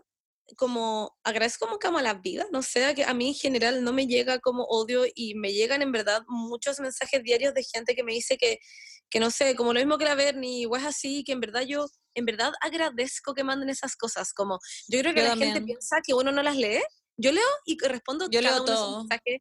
como 0.56 1.16
agradezco 1.24 1.68
como 1.80 1.98
a 1.98 2.02
la 2.02 2.14
vida, 2.14 2.46
no 2.52 2.62
sé, 2.62 2.94
que 2.94 3.04
a 3.04 3.14
mí 3.14 3.28
en 3.28 3.34
general 3.34 3.84
no 3.84 3.92
me 3.92 4.06
llega 4.06 4.38
como 4.40 4.64
odio 4.64 5.04
y 5.14 5.34
me 5.34 5.52
llegan 5.52 5.82
en 5.82 5.92
verdad 5.92 6.22
muchos 6.28 6.80
mensajes 6.80 7.22
diarios 7.22 7.54
de 7.54 7.64
gente 7.64 7.94
que 7.94 8.02
me 8.02 8.12
dice 8.12 8.36
que, 8.36 8.58
que 9.10 9.20
no 9.20 9.30
sé, 9.30 9.54
como 9.54 9.72
lo 9.72 9.80
mismo 9.80 9.98
que 9.98 10.04
la 10.04 10.14
Bernie, 10.14 10.66
o 10.66 10.76
es 10.76 10.84
así, 10.84 11.24
que 11.24 11.32
en 11.32 11.40
verdad 11.40 11.62
yo, 11.62 11.86
en 12.14 12.24
verdad 12.24 12.52
agradezco 12.60 13.34
que 13.34 13.44
manden 13.44 13.70
esas 13.70 13.96
cosas, 13.96 14.32
como 14.34 14.58
yo 14.88 15.00
creo 15.00 15.14
que 15.14 15.22
la 15.22 15.36
gente 15.36 15.62
piensa 15.62 16.00
que 16.04 16.14
uno 16.14 16.32
no 16.32 16.42
las 16.42 16.56
lee, 16.56 16.82
yo 17.16 17.30
leo 17.30 17.44
y 17.64 17.78
respondo 17.78 18.28
yo 18.30 18.40
leo 18.40 18.64
todo. 18.64 19.00
mensajes, 19.00 19.38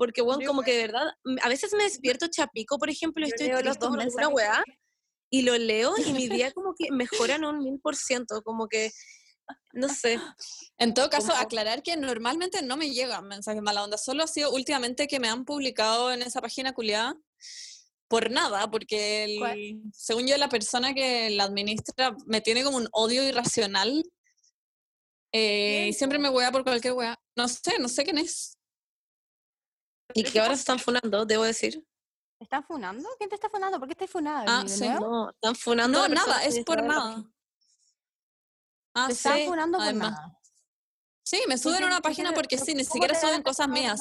porque 0.00 0.22
bueno, 0.22 0.40
como 0.46 0.62
que 0.62 0.72
de 0.72 0.86
verdad, 0.86 1.12
a 1.42 1.48
veces 1.50 1.74
me 1.74 1.84
despierto 1.84 2.26
chapico, 2.26 2.78
por 2.78 2.88
ejemplo, 2.88 3.26
estoy 3.26 3.50
triste 3.50 3.86
por 3.86 4.00
alguna 4.00 4.28
weá, 4.28 4.64
y 5.30 5.42
lo 5.42 5.58
leo 5.58 5.92
y 5.98 6.14
mi 6.14 6.26
día 6.26 6.52
como 6.52 6.72
que 6.74 6.90
mejoran 6.90 7.44
un 7.44 7.58
mil 7.58 7.78
por 7.82 7.96
ciento, 7.96 8.40
como 8.40 8.66
que 8.66 8.90
no 9.74 9.90
sé. 9.90 10.18
En 10.78 10.94
todo 10.94 11.10
caso, 11.10 11.34
aclarar 11.34 11.82
que 11.82 11.98
normalmente 11.98 12.62
no 12.62 12.78
me 12.78 12.88
llegan 12.88 13.28
mensajes 13.28 13.60
mala 13.60 13.84
onda, 13.84 13.98
solo 13.98 14.22
ha 14.22 14.26
sido 14.26 14.50
últimamente 14.52 15.06
que 15.06 15.20
me 15.20 15.28
han 15.28 15.44
publicado 15.44 16.10
en 16.10 16.22
esa 16.22 16.40
página 16.40 16.72
culiada 16.72 17.14
por 18.08 18.30
nada, 18.30 18.70
porque 18.70 19.76
según 19.92 20.26
yo 20.26 20.38
la 20.38 20.48
persona 20.48 20.94
que 20.94 21.28
la 21.28 21.44
administra 21.44 22.16
me 22.24 22.40
tiene 22.40 22.64
como 22.64 22.78
un 22.78 22.88
odio 22.92 23.22
irracional 23.22 24.02
eh, 25.30 25.88
y 25.90 25.92
siempre 25.92 26.18
me 26.18 26.30
hueá 26.30 26.50
por 26.50 26.64
cualquier 26.64 26.94
hueá. 26.94 27.20
No 27.36 27.48
sé, 27.48 27.78
no 27.78 27.88
sé 27.88 28.02
quién 28.04 28.16
es. 28.16 28.56
Y 30.14 30.24
que 30.24 30.40
ahora 30.40 30.54
se 30.54 30.60
están 30.60 30.78
funando, 30.78 31.24
debo 31.24 31.44
decir. 31.44 31.84
¿Están 32.38 32.64
funando? 32.64 33.08
¿Quién 33.18 33.28
te 33.28 33.34
está 33.34 33.50
funando? 33.50 33.78
¿Por 33.78 33.86
qué 33.88 33.92
estás 33.92 34.10
funando? 34.10 34.50
Ah, 34.50 34.64
sí. 34.66 34.88
No, 34.88 35.30
están 35.30 35.54
funando. 35.54 36.08
No, 36.08 36.14
nada, 36.14 36.42
es 36.44 36.64
por 36.64 36.82
nada. 36.82 37.22
Ah, 38.94 39.06
Te 39.06 39.12
están 39.12 39.44
funando 39.44 39.78
por 39.78 39.94
nada. 39.94 40.40
Sí, 41.22 41.42
me 41.46 41.58
suben 41.58 41.84
a 41.84 41.86
una 41.86 42.00
página 42.00 42.32
porque 42.32 42.58
sí, 42.58 42.74
ni 42.74 42.84
siquiera 42.84 43.18
suben 43.18 43.42
cosas 43.42 43.68
mías. 43.68 44.00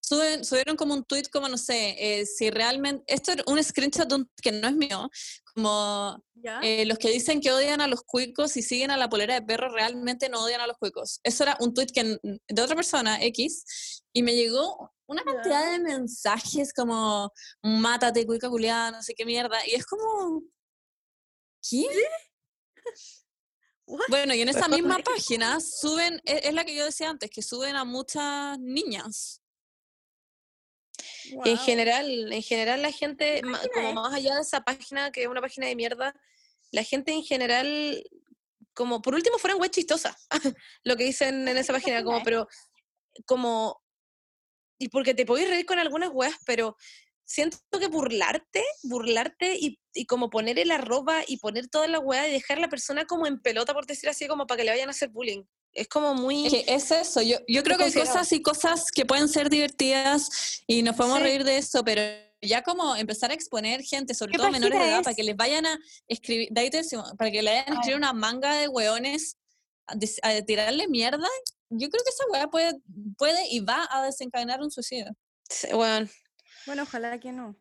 Suben, 0.00 0.44
subieron 0.44 0.76
como 0.76 0.94
un 0.94 1.04
tweet 1.04 1.24
como, 1.32 1.48
no 1.48 1.58
sé, 1.58 1.96
eh, 1.98 2.26
si 2.26 2.50
realmente, 2.50 3.02
esto 3.06 3.32
es 3.32 3.38
un 3.46 3.62
screenshot 3.62 4.08
que 4.40 4.52
no 4.52 4.68
es 4.68 4.74
mío, 4.74 5.10
como 5.54 6.22
eh, 6.62 6.84
los 6.84 6.98
que 6.98 7.10
dicen 7.10 7.40
que 7.40 7.50
odian 7.50 7.80
a 7.80 7.86
los 7.86 8.02
cuicos 8.02 8.56
y 8.56 8.62
siguen 8.62 8.90
a 8.90 8.96
la 8.96 9.08
polera 9.08 9.34
de 9.34 9.42
perro 9.42 9.70
realmente 9.70 10.28
no 10.28 10.42
odian 10.42 10.60
a 10.60 10.66
los 10.66 10.76
cuicos. 10.78 11.20
Eso 11.22 11.42
era 11.42 11.56
un 11.60 11.74
tweet 11.74 11.86
que, 11.86 12.18
de 12.22 12.62
otra 12.62 12.76
persona, 12.76 13.22
X, 13.22 14.02
y 14.12 14.22
me 14.22 14.34
llegó 14.34 14.93
una 15.14 15.24
cantidad 15.24 15.72
de 15.72 15.78
mensajes 15.80 16.72
como, 16.72 17.32
mátate, 17.62 18.26
cuica 18.26 18.48
culiada, 18.48 18.90
no 18.90 19.02
sé 19.02 19.14
qué 19.14 19.24
mierda, 19.24 19.58
y 19.66 19.74
es 19.74 19.86
como, 19.86 20.42
¿qué? 21.68 21.86
Bueno, 24.08 24.34
y 24.34 24.40
en 24.40 24.48
esa 24.48 24.68
misma 24.68 24.98
página 25.04 25.60
suben, 25.60 26.20
e, 26.24 26.48
es, 26.48 26.54
la 26.54 26.64
que 26.64 26.74
yo 26.74 26.84
decía 26.84 27.10
antes, 27.10 27.30
que 27.30 27.42
suben 27.42 27.76
a 27.76 27.84
muchas 27.84 28.58
niñas. 28.58 29.42
En 31.44 31.58
general, 31.58 32.32
en 32.32 32.42
general 32.42 32.82
la 32.82 32.92
gente, 32.92 33.42
como 33.74 33.92
más 33.94 34.14
allá 34.14 34.36
de 34.36 34.42
esa 34.42 34.62
página, 34.62 35.10
que 35.10 35.22
es 35.22 35.28
una 35.28 35.40
página 35.40 35.66
de 35.66 35.76
mierda, 35.76 36.14
la 36.70 36.82
gente 36.82 37.12
en 37.12 37.22
general, 37.22 38.04
como 38.74 39.00
por 39.00 39.14
último 39.14 39.38
fueran 39.38 39.58
web 39.58 39.70
chistosas, 39.70 40.28
lo 40.84 40.96
que 40.96 41.04
dicen 41.04 41.48
en 41.48 41.56
esa 41.56 41.72
página, 41.72 42.04
como, 42.04 42.22
pero 42.22 42.46
como, 43.26 43.82
y 44.78 44.88
porque 44.88 45.14
te 45.14 45.26
podéis 45.26 45.48
reír 45.48 45.66
con 45.66 45.78
algunas 45.78 46.10
webs, 46.12 46.38
pero 46.46 46.76
siento 47.24 47.58
que 47.78 47.86
burlarte, 47.88 48.62
burlarte 48.82 49.56
y, 49.58 49.78
y, 49.94 50.06
como 50.06 50.30
poner 50.30 50.58
el 50.58 50.70
arroba 50.70 51.22
y 51.26 51.38
poner 51.38 51.68
toda 51.68 51.88
la 51.88 51.98
weá 51.98 52.28
y 52.28 52.32
dejar 52.32 52.58
a 52.58 52.62
la 52.62 52.68
persona 52.68 53.06
como 53.06 53.26
en 53.26 53.40
pelota, 53.40 53.72
por 53.72 53.86
decir 53.86 54.08
así, 54.08 54.26
como 54.26 54.46
para 54.46 54.58
que 54.58 54.64
le 54.64 54.70
vayan 54.70 54.88
a 54.88 54.90
hacer 54.90 55.08
bullying. 55.08 55.44
Es 55.72 55.88
como 55.88 56.14
muy... 56.14 56.46
Es, 56.66 56.90
eso, 56.90 57.22
yo, 57.22 57.38
yo 57.48 57.62
creo 57.62 57.76
que 57.76 57.84
hay 57.84 57.92
cosas 57.92 58.30
y 58.32 58.42
cosas 58.42 58.92
que 58.92 59.04
pueden 59.04 59.28
ser 59.28 59.50
divertidas 59.50 60.62
y 60.66 60.82
nos 60.82 60.96
podemos 60.96 61.20
reír 61.20 61.44
de 61.44 61.56
eso, 61.56 61.82
pero 61.82 62.02
ya 62.40 62.62
como 62.62 62.94
empezar 62.94 63.30
a 63.30 63.34
exponer 63.34 63.82
gente, 63.82 64.14
sobre 64.14 64.36
todo 64.36 64.50
menores 64.50 64.78
de 64.78 64.86
edad, 64.86 65.02
para 65.02 65.16
que 65.16 65.24
les 65.24 65.36
vayan 65.36 65.66
a 65.66 65.78
escribir, 66.06 66.50
para 67.18 67.30
que 67.30 67.42
le 67.42 67.50
vayan 67.50 67.72
a 67.72 67.74
escribir 67.74 67.96
una 67.96 68.12
manga 68.12 68.54
de 68.54 68.68
weones 68.68 69.36
a, 69.86 70.42
tirarle 70.42 70.88
mierda, 70.88 71.28
yo 71.76 71.88
creo 71.88 72.02
que 72.04 72.10
esa 72.10 72.24
weá 72.30 72.48
puede, 72.48 72.80
puede 73.16 73.48
y 73.50 73.60
va 73.60 73.86
a 73.90 74.04
desencadenar 74.04 74.60
un 74.60 74.70
suicidio. 74.70 75.12
bueno, 75.72 76.08
bueno, 76.66 76.82
ojalá 76.82 77.18
que 77.18 77.32
no. 77.32 77.56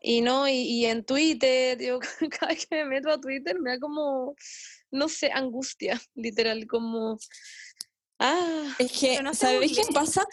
Y 0.00 0.20
no, 0.20 0.48
y, 0.48 0.84
en 0.84 1.04
Twitter, 1.04 1.80
yo 1.80 1.98
cada 2.40 2.52
vez 2.52 2.66
que 2.66 2.76
me 2.76 2.84
meto 2.84 3.10
a 3.10 3.20
Twitter 3.20 3.58
me 3.58 3.70
da 3.70 3.78
como, 3.78 4.34
no 4.90 5.08
sé, 5.08 5.30
angustia, 5.32 6.00
literal, 6.14 6.66
como... 6.66 7.18
Ah, 8.18 8.74
es 8.78 8.92
que, 8.92 9.18
¿sabéis 9.32 9.76
qué 9.76 9.82
pasa? 9.92 10.24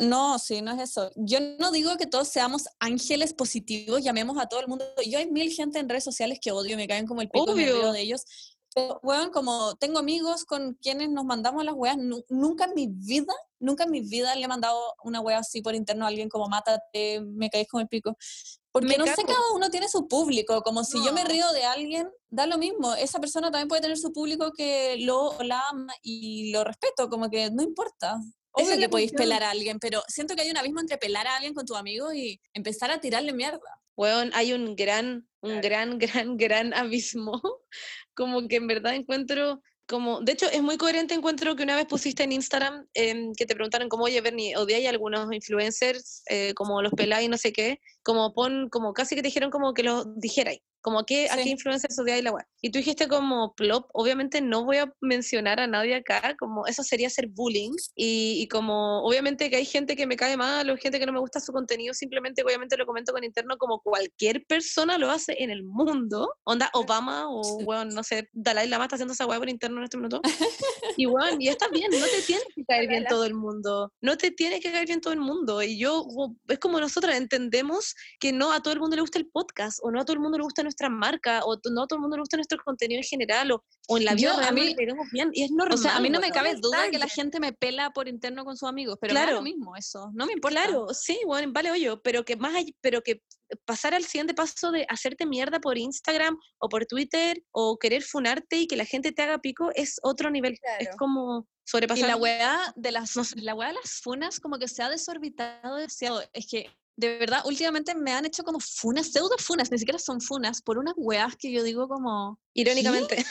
no, 0.00 0.38
sí, 0.38 0.62
no 0.62 0.72
es 0.72 0.90
eso. 0.90 1.10
Yo 1.16 1.38
no 1.58 1.70
digo 1.70 1.96
que 1.96 2.06
todos 2.06 2.28
seamos 2.28 2.64
ángeles 2.80 3.32
positivos, 3.32 4.02
llamemos 4.02 4.38
a 4.38 4.46
todo 4.46 4.60
el 4.60 4.68
mundo. 4.68 4.84
Yo 5.08 5.18
hay 5.18 5.30
mil 5.30 5.52
gente 5.52 5.78
en 5.78 5.88
redes 5.88 6.04
sociales 6.04 6.38
que 6.40 6.52
odio, 6.52 6.76
me 6.76 6.88
caen 6.88 7.06
como 7.06 7.22
el 7.22 7.28
pico 7.28 7.54
de 7.54 8.00
ellos. 8.00 8.24
Pero, 8.76 9.00
bueno, 9.02 9.30
como 9.30 9.74
tengo 9.76 9.98
amigos 9.98 10.44
con 10.44 10.74
quienes 10.74 11.08
nos 11.08 11.24
mandamos 11.24 11.64
las 11.64 11.74
weas, 11.74 11.96
nunca 12.28 12.66
en 12.66 12.74
mi 12.74 12.88
vida, 12.88 13.32
nunca 13.58 13.84
en 13.84 13.90
mi 13.90 14.02
vida 14.02 14.34
le 14.34 14.44
he 14.44 14.48
mandado 14.48 14.78
una 15.02 15.22
wea 15.22 15.38
así 15.38 15.62
por 15.62 15.74
interno 15.74 16.04
a 16.04 16.08
alguien 16.08 16.28
como 16.28 16.46
mátate, 16.46 17.22
me 17.22 17.48
caes 17.48 17.68
con 17.68 17.80
el 17.80 17.88
pico. 17.88 18.18
Porque 18.70 18.98
no 18.98 19.06
sé, 19.06 19.24
cada 19.24 19.54
uno 19.54 19.70
tiene 19.70 19.88
su 19.88 20.06
público, 20.06 20.60
como 20.60 20.84
si 20.84 21.02
yo 21.02 21.14
me 21.14 21.24
río 21.24 21.50
de 21.52 21.64
alguien, 21.64 22.10
da 22.28 22.46
lo 22.46 22.58
mismo, 22.58 22.92
esa 22.92 23.18
persona 23.18 23.50
también 23.50 23.68
puede 23.68 23.80
tener 23.80 23.96
su 23.96 24.12
público 24.12 24.52
que 24.52 24.98
lo 24.98 25.34
la 25.42 25.58
ama 25.70 25.94
y 26.02 26.52
lo 26.52 26.62
respeto, 26.62 27.08
como 27.08 27.30
que 27.30 27.50
no 27.50 27.62
importa. 27.62 28.20
Obvio 28.52 28.76
que 28.76 28.90
podéis 28.90 29.12
pelar 29.12 29.42
a 29.42 29.52
alguien, 29.52 29.78
pero 29.78 30.02
siento 30.06 30.34
que 30.34 30.42
hay 30.42 30.50
un 30.50 30.58
abismo 30.58 30.80
entre 30.80 30.98
pelar 30.98 31.26
a 31.26 31.36
alguien 31.36 31.54
con 31.54 31.64
tu 31.64 31.76
amigo 31.76 32.12
y 32.12 32.42
empezar 32.52 32.90
a 32.90 33.00
tirarle 33.00 33.32
mierda. 33.32 33.80
Weón, 33.96 34.30
hay 34.34 34.52
un 34.52 34.76
gran, 34.76 35.26
un 35.40 35.62
gran, 35.62 35.98
gran, 35.98 36.36
gran 36.36 36.74
abismo 36.74 37.40
como 38.16 38.48
que 38.48 38.56
en 38.56 38.66
verdad 38.66 38.94
encuentro 38.94 39.60
como, 39.86 40.20
de 40.20 40.32
hecho, 40.32 40.46
es 40.50 40.62
muy 40.62 40.76
coherente 40.76 41.14
encuentro 41.14 41.54
que 41.54 41.62
una 41.62 41.76
vez 41.76 41.86
pusiste 41.86 42.24
en 42.24 42.32
Instagram 42.32 42.86
em, 42.94 43.32
que 43.34 43.46
te 43.46 43.54
preguntaron 43.54 43.88
como, 43.88 44.04
oye, 44.04 44.20
Bernie, 44.20 44.54
hay 44.56 44.86
algunos 44.86 45.32
influencers 45.32 46.24
eh, 46.28 46.54
como 46.54 46.82
los 46.82 46.92
peláis, 46.92 47.30
no 47.30 47.38
sé 47.38 47.52
qué, 47.52 47.78
como 48.02 48.34
pon, 48.34 48.68
como 48.68 48.92
casi 48.92 49.14
que 49.14 49.22
te 49.22 49.28
dijeron 49.28 49.50
como 49.50 49.74
que 49.74 49.84
lo 49.84 50.04
dijerais 50.16 50.60
como 50.86 51.04
que 51.04 51.28
a 51.28 51.34
qué 51.34 51.48
influencers 51.48 51.98
odiáis 51.98 52.22
la 52.22 52.30
web. 52.30 52.46
Y 52.62 52.70
tú 52.70 52.78
dijiste 52.78 53.08
como 53.08 53.56
plop, 53.56 53.88
obviamente 53.92 54.40
no 54.40 54.64
voy 54.64 54.76
a 54.76 54.94
mencionar 55.00 55.58
a 55.58 55.66
nadie 55.66 55.96
acá, 55.96 56.36
como 56.38 56.64
eso 56.68 56.84
sería 56.84 57.10
ser 57.10 57.26
bullying. 57.26 57.72
Y, 57.96 58.40
y, 58.40 58.46
como 58.46 59.02
obviamente 59.02 59.50
que 59.50 59.56
hay 59.56 59.64
gente 59.64 59.96
que 59.96 60.06
me 60.06 60.14
cae 60.14 60.36
mal 60.36 60.70
o 60.70 60.76
gente 60.76 61.00
que 61.00 61.06
no 61.06 61.12
me 61.12 61.18
gusta 61.18 61.40
su 61.40 61.52
contenido, 61.52 61.92
simplemente 61.92 62.44
obviamente 62.44 62.76
lo 62.76 62.86
comento 62.86 63.12
con 63.12 63.24
interno 63.24 63.58
como 63.58 63.80
cualquier 63.80 64.46
persona 64.46 64.96
lo 64.96 65.10
hace 65.10 65.34
en 65.42 65.50
el 65.50 65.64
mundo. 65.64 66.32
Onda 66.44 66.70
Obama 66.72 67.24
o, 67.28 67.64
bueno, 67.64 67.86
no 67.86 68.04
sé, 68.04 68.28
Dalai 68.32 68.68
Lama 68.68 68.84
está 68.84 68.94
haciendo 68.94 69.14
esa 69.14 69.26
web 69.26 69.40
por 69.40 69.48
interno 69.48 69.78
en 69.78 69.84
este 69.84 69.96
minuto. 69.96 70.20
y 70.96 71.06
bueno, 71.06 71.36
y 71.40 71.48
está 71.48 71.66
bien, 71.66 71.90
no 71.90 72.06
te 72.06 72.22
tiene 72.22 72.44
que 72.54 72.64
caer 72.64 72.88
bien 72.88 73.06
todo 73.08 73.24
el 73.24 73.34
mundo. 73.34 73.92
No 74.00 74.16
te 74.16 74.30
tiene 74.30 74.60
que 74.60 74.70
caer 74.70 74.86
bien 74.86 75.00
todo 75.00 75.12
el 75.12 75.20
mundo. 75.20 75.64
Y 75.64 75.80
yo, 75.80 76.06
es 76.46 76.60
como 76.60 76.78
nosotras 76.78 77.16
entendemos 77.16 77.96
que 78.20 78.32
no 78.32 78.52
a 78.52 78.62
todo 78.62 78.72
el 78.72 78.78
mundo 78.78 78.94
le 78.94 79.02
gusta 79.02 79.18
el 79.18 79.26
podcast 79.26 79.80
o 79.82 79.90
no 79.90 80.00
a 80.00 80.04
todo 80.04 80.14
el 80.14 80.20
mundo 80.20 80.38
le 80.38 80.44
gusta 80.44 80.62
nuestro 80.62 80.75
nuestra 80.76 80.88
marca 80.90 81.42
o 81.44 81.58
no 81.70 81.86
todo 81.86 81.96
el 81.96 82.00
mundo 82.02 82.16
le 82.16 82.22
gusta 82.22 82.36
nuestro 82.36 82.58
contenido 82.62 83.00
en 83.00 83.04
general 83.04 83.50
o, 83.52 83.64
o 83.88 83.96
en 83.96 84.04
la 84.04 84.14
vida 84.14 84.46
a 84.46 84.52
mí, 84.52 84.74
bien 85.12 85.30
y 85.32 85.44
es 85.44 85.50
normal. 85.50 85.74
O 85.74 85.76
sea, 85.80 85.96
a 85.96 86.00
mí 86.00 86.10
no 86.10 86.20
me 86.20 86.30
cabe 86.30 86.54
duda 86.56 86.90
que 86.90 86.98
la 86.98 87.08
gente 87.08 87.40
me 87.40 87.52
pela 87.52 87.90
por 87.90 88.08
interno 88.08 88.44
con 88.44 88.56
sus 88.56 88.68
amigos, 88.68 88.98
pero 89.00 89.12
claro. 89.12 89.36
lo 89.36 89.42
mismo 89.42 89.74
eso, 89.76 90.10
no 90.14 90.26
me 90.26 90.34
importa. 90.34 90.62
Claro, 90.62 90.88
sí, 90.92 91.18
bueno, 91.26 91.50
vale 91.52 91.70
oye, 91.70 91.96
pero 92.02 92.24
que 92.24 92.36
más 92.36 92.54
hay, 92.54 92.74
pero 92.80 93.02
que 93.02 93.22
pasar 93.64 93.94
al 93.94 94.04
siguiente 94.04 94.34
paso 94.34 94.70
de 94.72 94.84
hacerte 94.88 95.24
mierda 95.24 95.60
por 95.60 95.78
Instagram 95.78 96.36
o 96.58 96.68
por 96.68 96.84
Twitter 96.86 97.42
o 97.52 97.78
querer 97.78 98.02
funarte 98.02 98.56
y 98.56 98.66
que 98.66 98.76
la 98.76 98.84
gente 98.84 99.12
te 99.12 99.22
haga 99.22 99.38
pico 99.38 99.70
es 99.74 99.98
otro 100.02 100.30
nivel. 100.30 100.58
Es 100.78 100.90
como 100.96 101.46
sobrepasar. 101.64 102.04
Y 102.04 102.08
la 102.08 102.16
weá 102.16 102.72
de 102.74 102.92
las, 102.92 103.36
la 103.36 103.54
weá 103.54 103.68
de 103.68 103.74
las 103.74 104.00
funas 104.02 104.40
como 104.40 104.58
que 104.58 104.68
se 104.68 104.82
ha 104.82 104.90
desorbitado 104.90 105.76
demasiado. 105.76 106.22
Es 106.32 106.46
que 106.48 106.66
de 106.96 107.18
verdad, 107.18 107.42
últimamente 107.44 107.94
me 107.94 108.12
han 108.12 108.24
hecho 108.24 108.42
como 108.42 108.58
funas, 108.58 109.08
pseudo 109.08 109.36
funas, 109.38 109.70
ni 109.70 109.78
siquiera 109.78 109.98
son 109.98 110.20
funas, 110.20 110.62
por 110.62 110.78
unas 110.78 110.94
weas 110.96 111.36
que 111.36 111.52
yo 111.52 111.62
digo 111.62 111.88
como... 111.88 112.40
Irónicamente. 112.54 113.24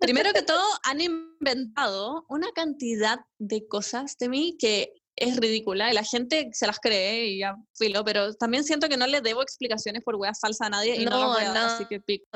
Primero 0.00 0.32
que 0.32 0.42
todo, 0.42 0.64
han 0.84 1.00
inventado 1.02 2.24
una 2.30 2.50
cantidad 2.52 3.20
de 3.38 3.66
cosas 3.68 4.16
de 4.18 4.30
mí 4.30 4.56
que 4.58 4.94
es 5.16 5.36
ridícula 5.36 5.90
y 5.90 5.94
la 5.94 6.02
gente 6.02 6.48
se 6.52 6.66
las 6.66 6.78
cree 6.78 7.26
y 7.26 7.40
ya 7.40 7.54
filo, 7.76 8.04
pero 8.04 8.32
también 8.34 8.64
siento 8.64 8.88
que 8.88 8.96
no 8.96 9.06
le 9.06 9.20
debo 9.20 9.42
explicaciones 9.42 10.02
por 10.02 10.16
weas 10.16 10.40
falsas 10.40 10.68
a 10.68 10.70
nadie 10.70 10.96
y 10.96 11.04
no, 11.04 11.10
no 11.10 11.38
lo 11.38 11.60
así 11.60 11.84
que 11.84 12.00
pico. 12.00 12.26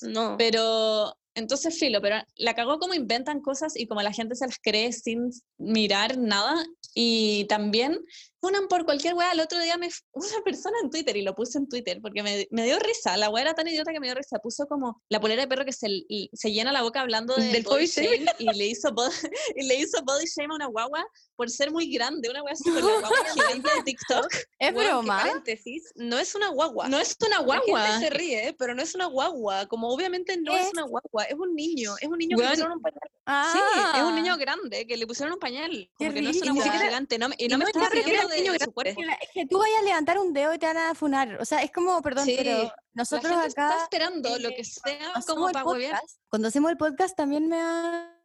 No. 0.00 0.36
Pero 0.38 1.14
entonces 1.34 1.78
filo, 1.78 2.00
pero 2.00 2.16
la 2.36 2.54
cagó 2.54 2.78
como 2.78 2.94
inventan 2.94 3.40
cosas 3.40 3.74
y 3.76 3.86
como 3.86 4.00
la 4.02 4.12
gente 4.12 4.34
se 4.34 4.46
las 4.46 4.58
cree 4.58 4.92
sin 4.92 5.30
mirar 5.58 6.16
nada 6.16 6.64
y 6.94 7.44
también 7.44 7.98
funan 8.42 8.66
por 8.68 8.84
cualquier 8.84 9.14
weá. 9.14 9.30
El 9.32 9.40
otro 9.40 9.58
día 9.60 9.78
me 9.78 9.88
una 10.12 10.42
persona 10.44 10.76
en 10.82 10.90
Twitter, 10.90 11.16
y 11.16 11.22
lo 11.22 11.34
puse 11.34 11.56
en 11.58 11.68
Twitter, 11.68 12.00
porque 12.02 12.22
me, 12.22 12.46
me 12.50 12.64
dio 12.64 12.78
risa. 12.80 13.16
La 13.16 13.30
weá 13.30 13.42
era 13.42 13.54
tan 13.54 13.68
idiota 13.68 13.92
que 13.92 14.00
me 14.00 14.08
dio 14.08 14.14
risa. 14.16 14.38
Puso 14.40 14.66
como 14.66 15.00
la 15.08 15.20
polera 15.20 15.42
de 15.42 15.48
perro 15.48 15.64
que 15.64 15.72
se, 15.72 15.86
se 16.32 16.52
llena 16.52 16.72
la 16.72 16.82
boca 16.82 17.00
hablando 17.00 17.34
de 17.36 17.46
Del 17.52 17.62
body 17.62 17.86
shame. 17.86 18.08
shame 18.18 18.26
y 18.40 18.52
le 18.58 18.66
hizo 18.66 18.92
body, 18.92 19.14
y 19.56 19.62
le 19.66 19.76
hizo 19.76 20.02
body 20.02 20.26
shame 20.26 20.52
a 20.52 20.56
una 20.56 20.66
guagua 20.66 21.06
por 21.36 21.48
ser 21.48 21.70
muy 21.70 21.90
grande. 21.90 22.28
Una 22.28 22.42
weá 22.42 22.54
la 22.64 22.80
guagua 22.80 23.18
gigante 23.34 23.70
de 23.76 23.82
TikTok. 23.84 24.26
Es 24.58 24.72
que 24.72 24.72
broma. 24.72 25.18
paréntesis, 25.22 25.92
no 25.94 26.18
es 26.18 26.34
una 26.34 26.48
guagua. 26.48 26.88
No 26.88 26.98
es 26.98 27.16
una 27.24 27.38
La 27.38 27.44
guagua. 27.44 27.86
gente 27.86 28.06
se 28.08 28.10
ríe, 28.10 28.54
pero 28.58 28.74
no 28.74 28.82
es 28.82 28.94
una 28.94 29.06
guagua. 29.06 29.66
Como 29.66 29.88
obviamente 29.88 30.36
no 30.36 30.56
es, 30.56 30.66
Es- 30.66 30.72
una 30.72 30.82
guagua, 30.82 31.24
es 31.24 31.34
un 31.38 31.54
niño. 31.54 31.94
Es 32.00 32.08
un 32.08 32.18
niño 32.18 32.36
que 32.36 32.42
Weón, 32.42 32.50
le 32.50 32.56
pusieron 32.56 32.72
un 32.76 32.82
pañal. 32.82 33.52
Sí, 33.52 33.58
es 33.98 34.02
un 34.02 34.12
Ah. 34.12 34.16
niño 34.20 34.36
grande 34.36 34.86
que 34.86 34.96
le 34.96 35.06
pusieron 35.06 35.34
un 35.34 35.38
pañal. 35.38 35.88
Como 35.96 36.12
que 36.12 36.22
no 36.22 36.30
es 36.30 36.42
una 36.42 36.52
guagua 36.54 36.78
gigante. 36.78 37.18
No, 37.18 37.26
y 37.38 37.48
no, 37.48 37.54
Y 37.56 37.58
me 37.58 37.64
no 37.72 37.88
riendo 37.90 38.31
de, 38.32 38.58
su 38.58 38.72
cuerpo. 38.72 39.02
La- 39.02 39.14
es 39.14 39.28
que 39.32 39.46
tú 39.46 39.58
vayas 39.58 39.78
a 39.80 39.82
levantar 39.82 40.18
un 40.18 40.32
dedo 40.32 40.54
y 40.54 40.58
te 40.58 40.66
van 40.66 40.76
a 40.76 40.94
funar. 40.94 41.40
O 41.40 41.44
sea, 41.44 41.62
es 41.62 41.70
como, 41.70 42.00
perdón, 42.02 42.24
Sí, 42.24 42.34
pero 42.36 42.64
La 42.64 42.74
nosotros 42.94 43.30
gente 43.32 43.48
está 43.48 43.68
acá, 43.68 43.82
esperando 43.84 44.38
lo 44.38 44.48
eh, 44.48 44.54
que 44.56 44.64
sea 44.64 45.12
hacemos 45.14 45.26
como 45.26 45.48
el 45.48 45.52
para 45.52 45.64
podcast, 45.64 46.20
cuando 46.28 46.48
hacemos 46.48 46.70
el 46.70 46.76
podcast 46.76 47.16
también 47.16 47.48
me 47.48 47.60
ha... 47.60 48.18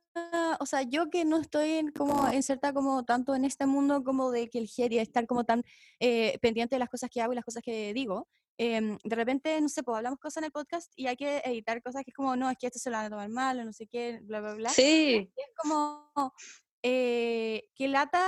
O 0.60 0.66
sea, 0.66 0.82
yo 0.82 1.12
que 1.12 1.26
no 1.26 1.38
estoy 1.38 1.74
en, 1.74 1.92
como 1.92 2.34
inserta 2.34 2.74
como 2.74 3.06
tanto 3.06 3.36
en 3.36 3.46
este 3.46 3.68
mundo 3.68 4.04
como 4.04 4.32
de 4.32 4.50
que 4.50 4.58
el 4.58 4.68
y 4.76 4.98
estar 4.98 5.28
como 5.28 5.44
tan 5.44 5.64
eh, 6.00 6.40
pendiente 6.42 6.74
de 6.76 6.80
las 6.80 6.90
cosas 6.90 7.12
que 7.12 7.22
hago 7.22 7.34
y 7.34 7.36
las 7.36 7.46
cosas 7.46 7.62
que 7.62 7.94
digo, 7.94 8.28
em, 8.58 8.98
de 9.04 9.16
repente, 9.16 9.62
no 9.62 9.70
sé, 9.70 9.84
pues 9.84 9.96
hablamos 9.96 10.18
cosas 10.18 10.38
en 10.38 10.46
el 10.46 10.52
podcast 10.52 10.92
y 10.96 11.06
hay 11.06 11.16
que 11.16 11.38
editar 11.46 11.84
cosas 11.84 12.04
que 12.04 12.10
es 12.10 12.16
como, 12.16 12.36
no, 12.36 12.50
es 12.50 12.58
que 12.58 12.66
esto 12.66 12.80
se 12.80 12.90
lo 12.90 12.98
van 12.98 13.06
a 13.06 13.10
tomar 13.12 13.30
mal 13.30 13.60
o 13.60 13.64
no 13.66 13.74
sé 13.74 13.86
qué, 13.86 14.20
bla, 14.24 14.42
bla, 14.42 14.56
bla. 14.56 14.70
Sí, 14.72 15.30
Y 15.36 15.42
es 15.42 15.52
como 15.56 16.12
eh, 16.82 17.70
que 17.76 17.88
lata 17.88 18.28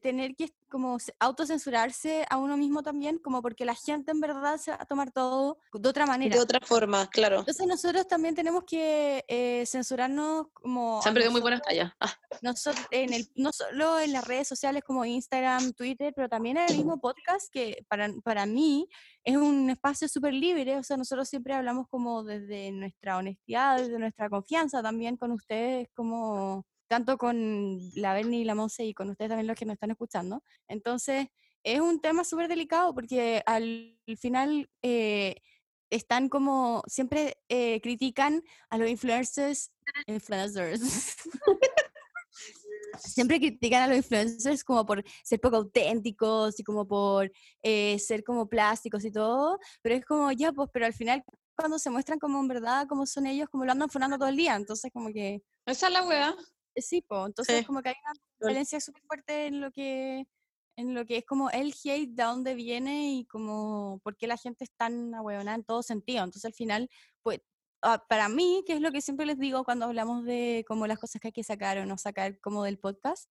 tener 0.00 0.34
que 0.36 0.52
como 0.68 0.98
se- 0.98 1.14
autocensurarse 1.20 2.26
a 2.28 2.36
uno 2.38 2.56
mismo 2.56 2.82
también, 2.82 3.18
como 3.18 3.42
porque 3.42 3.64
la 3.64 3.74
gente 3.74 4.10
en 4.10 4.20
verdad 4.20 4.56
se 4.56 4.72
va 4.72 4.78
a 4.80 4.86
tomar 4.86 5.12
todo 5.12 5.58
de 5.72 5.88
otra 5.88 6.06
manera. 6.06 6.34
de 6.34 6.42
otra 6.42 6.60
forma, 6.60 7.06
claro. 7.08 7.40
Entonces 7.40 7.66
nosotros 7.66 8.06
también 8.08 8.34
tenemos 8.34 8.64
que 8.64 9.24
eh, 9.28 9.64
censurarnos 9.66 10.48
como... 10.52 11.00
Se 11.02 11.08
han 11.08 11.14
perdido 11.14 11.32
muy 11.32 11.40
buenas 11.40 11.62
tallas. 11.62 11.92
Ah, 12.00 12.12
nosotros 12.42 12.84
en 12.90 13.12
el, 13.12 13.28
no 13.36 13.52
solo 13.52 14.00
en 14.00 14.12
las 14.12 14.26
redes 14.26 14.48
sociales 14.48 14.82
como 14.84 15.04
Instagram, 15.04 15.72
Twitter, 15.74 16.12
pero 16.14 16.28
también 16.28 16.56
en 16.56 16.68
el 16.68 16.76
mismo 16.76 16.98
podcast 17.00 17.50
que 17.52 17.84
para, 17.88 18.12
para 18.24 18.46
mí 18.46 18.88
es 19.22 19.36
un 19.36 19.70
espacio 19.70 20.08
súper 20.08 20.34
libre, 20.34 20.76
o 20.76 20.82
sea, 20.82 20.96
nosotros 20.96 21.28
siempre 21.28 21.54
hablamos 21.54 21.88
como 21.88 22.24
desde 22.24 22.70
nuestra 22.72 23.16
honestidad, 23.16 23.78
desde 23.78 23.98
nuestra 23.98 24.28
confianza 24.28 24.82
también 24.82 25.16
con 25.16 25.30
ustedes, 25.32 25.88
como 25.94 26.66
tanto 26.94 27.18
con 27.18 27.80
la 27.96 28.14
Berni 28.14 28.42
y 28.42 28.44
la 28.44 28.54
Monse 28.54 28.84
y 28.84 28.94
con 28.94 29.10
ustedes 29.10 29.30
también 29.30 29.48
los 29.48 29.58
que 29.58 29.64
nos 29.64 29.74
están 29.74 29.90
escuchando. 29.90 30.44
Entonces, 30.68 31.26
es 31.64 31.80
un 31.80 32.00
tema 32.00 32.22
súper 32.22 32.46
delicado 32.46 32.94
porque 32.94 33.42
al 33.46 33.98
final 34.16 34.70
eh, 34.80 35.34
están 35.90 36.28
como, 36.28 36.84
siempre 36.86 37.36
eh, 37.48 37.80
critican 37.80 38.44
a 38.70 38.78
los 38.78 38.88
influencers, 38.88 39.72
influencers. 40.06 40.80
Siempre 42.96 43.40
critican 43.40 43.82
a 43.82 43.86
los 43.88 43.96
influencers 43.96 44.62
como 44.62 44.86
por 44.86 45.02
ser 45.24 45.40
poco 45.40 45.56
auténticos 45.56 46.60
y 46.60 46.62
como 46.62 46.86
por 46.86 47.32
eh, 47.60 47.98
ser 47.98 48.22
como 48.22 48.48
plásticos 48.48 49.04
y 49.04 49.10
todo, 49.10 49.58
pero 49.82 49.96
es 49.96 50.04
como 50.04 50.30
ya, 50.30 50.52
pues, 50.52 50.70
pero 50.72 50.86
al 50.86 50.92
final 50.94 51.24
cuando 51.56 51.80
se 51.80 51.90
muestran 51.90 52.20
como 52.20 52.38
en 52.38 52.46
verdad 52.46 52.86
como 52.88 53.04
son 53.04 53.26
ellos, 53.26 53.48
como 53.48 53.64
lo 53.64 53.72
andan 53.72 53.90
funando 53.90 54.16
todo 54.16 54.28
el 54.28 54.36
día, 54.36 54.54
entonces 54.54 54.92
como 54.92 55.12
que 55.12 55.42
Esa 55.66 55.88
es 55.88 55.92
la 55.92 56.06
weá. 56.06 56.36
Sí, 56.76 57.02
pues, 57.02 57.26
entonces 57.26 57.60
Sí. 57.60 57.64
como 57.66 57.82
que 57.82 57.90
hay 57.90 57.94
una 58.04 58.14
diferencia 58.40 58.80
súper 58.80 59.02
fuerte 59.06 59.46
en 59.46 59.60
lo 59.60 59.70
que 59.70 60.26
en 60.76 60.92
lo 60.94 61.06
que 61.06 61.18
es 61.18 61.24
como 61.24 61.50
el 61.50 61.72
hate, 61.84 62.10
de 62.14 62.24
dónde 62.24 62.54
viene 62.56 63.12
y 63.14 63.26
como 63.26 64.00
por 64.02 64.16
qué 64.16 64.26
la 64.26 64.36
gente 64.36 64.64
es 64.64 64.72
tan 64.76 65.14
ahueonada 65.14 65.56
en 65.56 65.62
todo 65.64 65.84
sentido. 65.84 66.24
Entonces 66.24 66.46
al 66.46 66.52
final, 66.54 66.90
pues, 67.22 67.40
ah, 67.82 68.04
para 68.08 68.28
mí, 68.28 68.64
que 68.66 68.72
es 68.74 68.80
lo 68.80 68.90
que 68.90 69.00
siempre 69.00 69.24
les 69.24 69.38
digo 69.38 69.62
cuando 69.64 69.84
hablamos 69.86 70.24
de 70.24 70.64
como 70.66 70.88
las 70.88 70.98
cosas 70.98 71.20
que 71.20 71.28
hay 71.28 71.32
que 71.32 71.44
sacar 71.44 71.78
o 71.78 71.86
no 71.86 71.96
sacar 71.96 72.40
como 72.40 72.64
del 72.64 72.78
podcast, 72.80 73.30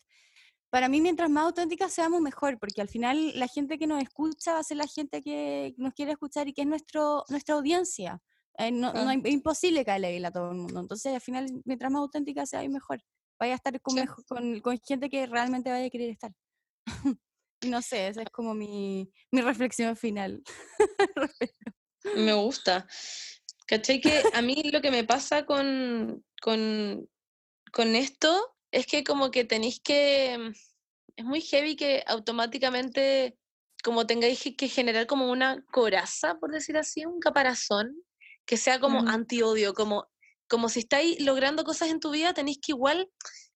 para 0.71 0.89
mí 0.89 1.01
mientras 1.01 1.29
más 1.29 1.45
auténticas 1.45 1.93
seamos 1.93 2.21
mejor, 2.21 2.59
porque 2.59 2.81
al 2.81 2.89
final 2.89 3.37
la 3.39 3.47
gente 3.47 3.77
que 3.77 3.87
nos 3.87 4.01
escucha 4.01 4.53
va 4.53 4.59
a 4.59 4.63
ser 4.63 4.77
la 4.77 4.87
gente 4.87 5.21
que 5.21 5.73
nos 5.77 5.93
quiere 5.93 6.13
escuchar 6.13 6.47
y 6.47 6.53
que 6.53 6.61
es 6.63 6.67
nuestro, 6.67 7.25
nuestra 7.29 7.55
audiencia. 7.55 8.21
Eh, 8.57 8.71
no, 8.71 8.93
no 8.93 9.11
es 9.11 9.25
imposible 9.33 9.83
caerle 9.85 10.25
a 10.25 10.31
todo 10.31 10.51
el 10.51 10.57
mundo. 10.57 10.79
Entonces, 10.79 11.13
al 11.13 11.21
final, 11.21 11.47
mientras 11.65 11.91
más 11.91 12.01
auténtica 12.01 12.45
sea, 12.45 12.67
mejor. 12.69 13.01
Vaya 13.43 13.55
a 13.55 13.57
estar 13.57 13.81
con, 13.81 13.97
Sí. 13.97 14.05
con, 14.25 14.61
con 14.61 14.79
gente 14.79 15.09
que 15.09 15.25
realmente 15.27 15.69
vaya 15.69 15.85
a 15.87 15.89
querer 15.89 16.11
estar. 16.11 16.31
No 17.65 17.81
sé, 17.81 18.07
esa 18.07 18.21
es 18.21 18.29
como 18.29 18.53
mi, 18.53 19.09
mi 19.31 19.41
reflexión 19.41 19.95
final. 19.97 20.41
me 22.15 22.33
gusta. 22.33 22.87
¿Cachai? 23.67 23.99
Que 24.01 24.21
a 24.33 24.41
mí 24.41 24.63
lo 24.71 24.81
que 24.81 24.91
me 24.91 25.03
pasa 25.03 25.45
con, 25.45 26.23
con, 26.41 27.09
con 27.71 27.95
esto 27.95 28.55
es 28.71 28.85
que 28.85 29.03
como 29.03 29.29
que 29.31 29.43
tenéis 29.45 29.79
que... 29.81 30.37
mm, 30.37 30.51
Es 31.17 31.25
muy 31.25 31.41
heavy 31.41 31.75
que 31.75 32.03
automáticamente 32.07 33.37
como 33.83 34.05
tengáis 34.07 34.41
que- 34.57 34.67
generar 34.69 35.05
como 35.07 35.29
una 35.29 35.63
coraza, 35.71 36.35
por 36.39 36.51
decir 36.51 36.77
así, 36.77 37.05
un 37.05 37.19
caparazón, 37.19 37.95
que 38.45 38.57
sea 38.57 38.79
como 38.79 38.99
Ujú. 38.99 39.09
anti-odio, 39.09 39.73
como, 39.73 40.07
como 40.53 40.69
si 40.69 40.81
estáis 40.81 41.19
logrando 41.19 41.63
cosas 41.63 41.89
en 41.89 41.99
tu 41.99 42.11
vida, 42.11 42.31
tenéis 42.31 42.59
que 42.61 42.73
igual 42.73 43.09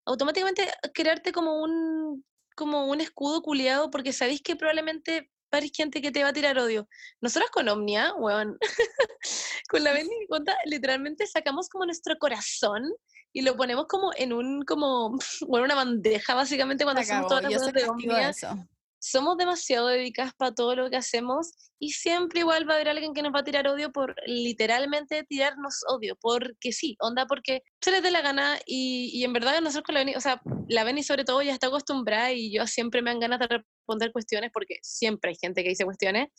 automáticamente 0.03 0.67
crearte 0.95 1.31
como 1.31 1.61
un, 1.61 2.25
como 2.55 2.87
un 2.87 3.01
escudo 3.01 3.43
culiado, 3.43 3.91
porque 3.91 4.13
sabéis 4.13 4.41
que 4.41 4.55
probablemente 4.55 5.29
hay 5.51 5.71
gente 5.71 6.01
que 6.01 6.11
te 6.11 6.23
va 6.23 6.29
a 6.29 6.33
tirar 6.33 6.57
odio. 6.57 6.89
Nosotros 7.21 7.51
con 7.51 7.69
Omnia, 7.69 8.15
weón, 8.15 8.57
con 9.69 9.83
la 9.83 9.93
cuenta, 10.27 10.57
literalmente 10.65 11.27
sacamos 11.27 11.69
como 11.69 11.85
nuestro 11.85 12.17
corazón 12.17 12.91
y 13.31 13.43
lo 13.43 13.55
ponemos 13.55 13.85
como 13.85 14.09
en 14.17 14.33
un, 14.33 14.63
como, 14.63 15.19
bueno, 15.47 15.65
una 15.65 15.75
bandeja 15.75 16.33
básicamente 16.33 16.83
cuando 16.83 17.01
hacemos 17.01 17.27
todas 17.27 17.43
las 17.43 17.53
cosas 17.53 17.73
de 17.73 17.87
Omnia. 17.87 18.29
eso. 18.29 18.57
Somos 18.99 19.37
demasiado 19.37 19.87
dedicadas 19.87 20.33
para 20.35 20.53
todo 20.53 20.75
lo 20.75 20.89
que 20.89 20.97
hacemos 20.97 21.51
y 21.79 21.91
siempre 21.91 22.41
igual 22.41 22.67
va 22.67 22.73
a 22.73 22.75
haber 22.77 22.89
alguien 22.89 23.13
que 23.13 23.21
nos 23.21 23.33
va 23.33 23.39
a 23.39 23.43
tirar 23.43 23.67
odio 23.67 23.91
por 23.91 24.15
literalmente 24.25 25.23
tirarnos 25.23 25.81
odio, 25.89 26.17
porque 26.19 26.71
sí, 26.71 26.95
onda, 26.99 27.25
porque 27.27 27.61
se 27.81 27.91
les 27.91 28.01
dé 28.01 28.11
la 28.11 28.21
gana 28.21 28.57
y, 28.65 29.11
y 29.13 29.23
en 29.23 29.33
verdad 29.33 29.61
nosotros 29.61 29.83
con 29.85 29.95
la 29.95 30.01
Beni, 30.01 30.15
o 30.15 30.21
sea, 30.21 30.41
la 30.67 30.83
Beni 30.83 31.03
sobre 31.03 31.23
todo 31.23 31.41
ya 31.41 31.53
está 31.53 31.67
acostumbrada 31.67 32.31
y 32.33 32.51
yo 32.51 32.65
siempre 32.67 33.01
me 33.01 33.11
dan 33.11 33.19
ganas 33.19 33.39
de 33.39 33.47
responder 33.47 34.11
cuestiones 34.11 34.51
porque 34.53 34.77
siempre 34.81 35.31
hay 35.31 35.37
gente 35.39 35.63
que 35.63 35.69
dice 35.69 35.85
cuestiones 35.85 36.29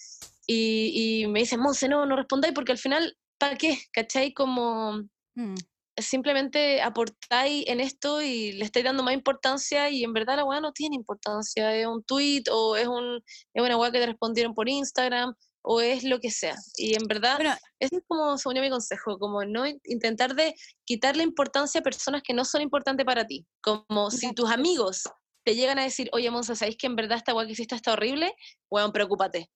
y, 0.46 1.22
y 1.22 1.26
me 1.28 1.40
dicen, 1.40 1.60
Monse, 1.60 1.88
no, 1.88 2.06
no 2.06 2.16
respondáis 2.16 2.54
porque 2.54 2.72
al 2.72 2.78
final, 2.78 3.16
¿para 3.38 3.56
qué? 3.56 3.78
¿Cachai? 3.92 4.32
Como 4.32 5.08
Mm. 5.38 5.54
Simplemente 6.00 6.80
aportáis 6.82 7.64
en 7.66 7.80
esto 7.80 8.20
y 8.22 8.52
le 8.52 8.64
estáis 8.64 8.84
dando 8.84 9.02
más 9.02 9.14
importancia 9.14 9.90
y 9.90 10.04
en 10.04 10.12
verdad 10.12 10.36
la 10.36 10.44
weá 10.44 10.60
no 10.60 10.72
tiene 10.72 10.96
importancia, 10.96 11.74
es 11.74 11.86
un 11.86 12.02
tweet 12.04 12.44
o 12.50 12.76
es, 12.76 12.86
un, 12.86 13.22
es 13.54 13.62
una 13.62 13.76
weá 13.76 13.90
que 13.90 14.00
te 14.00 14.06
respondieron 14.06 14.54
por 14.54 14.68
Instagram 14.68 15.34
o 15.62 15.80
es 15.80 16.04
lo 16.04 16.18
que 16.20 16.30
sea. 16.30 16.56
Y 16.76 16.94
en 16.94 17.06
verdad, 17.06 17.36
Bueno, 17.36 17.54
ese 17.78 17.96
es 17.96 18.02
como, 18.06 18.38
según 18.38 18.56
yo, 18.56 18.62
mi 18.62 18.70
consejo, 18.70 19.18
como 19.18 19.44
no 19.44 19.66
in- 19.66 19.80
intentar 19.84 20.34
de 20.34 20.54
quitarle 20.84 21.22
importancia 21.22 21.80
a 21.80 21.82
personas 21.84 22.22
que 22.22 22.32
no 22.32 22.44
son 22.44 22.62
importantes 22.62 23.04
para 23.04 23.26
ti. 23.26 23.46
Como 23.60 24.10
si 24.10 24.32
tus 24.32 24.50
amigos 24.50 25.02
te 25.44 25.54
llegan 25.54 25.78
a 25.78 25.82
decir, 25.82 26.08
oye, 26.12 26.30
Monza, 26.30 26.54
¿sabéis 26.54 26.76
que 26.76 26.86
en 26.86 26.96
verdad 26.96 27.18
esta 27.18 27.34
weá 27.34 27.46
que 27.46 27.52
hiciste 27.52 27.74
está 27.74 27.92
horrible? 27.92 28.34
Weón, 28.70 28.92
preocúpate. 28.92 29.50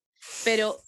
Pero 0.45 0.79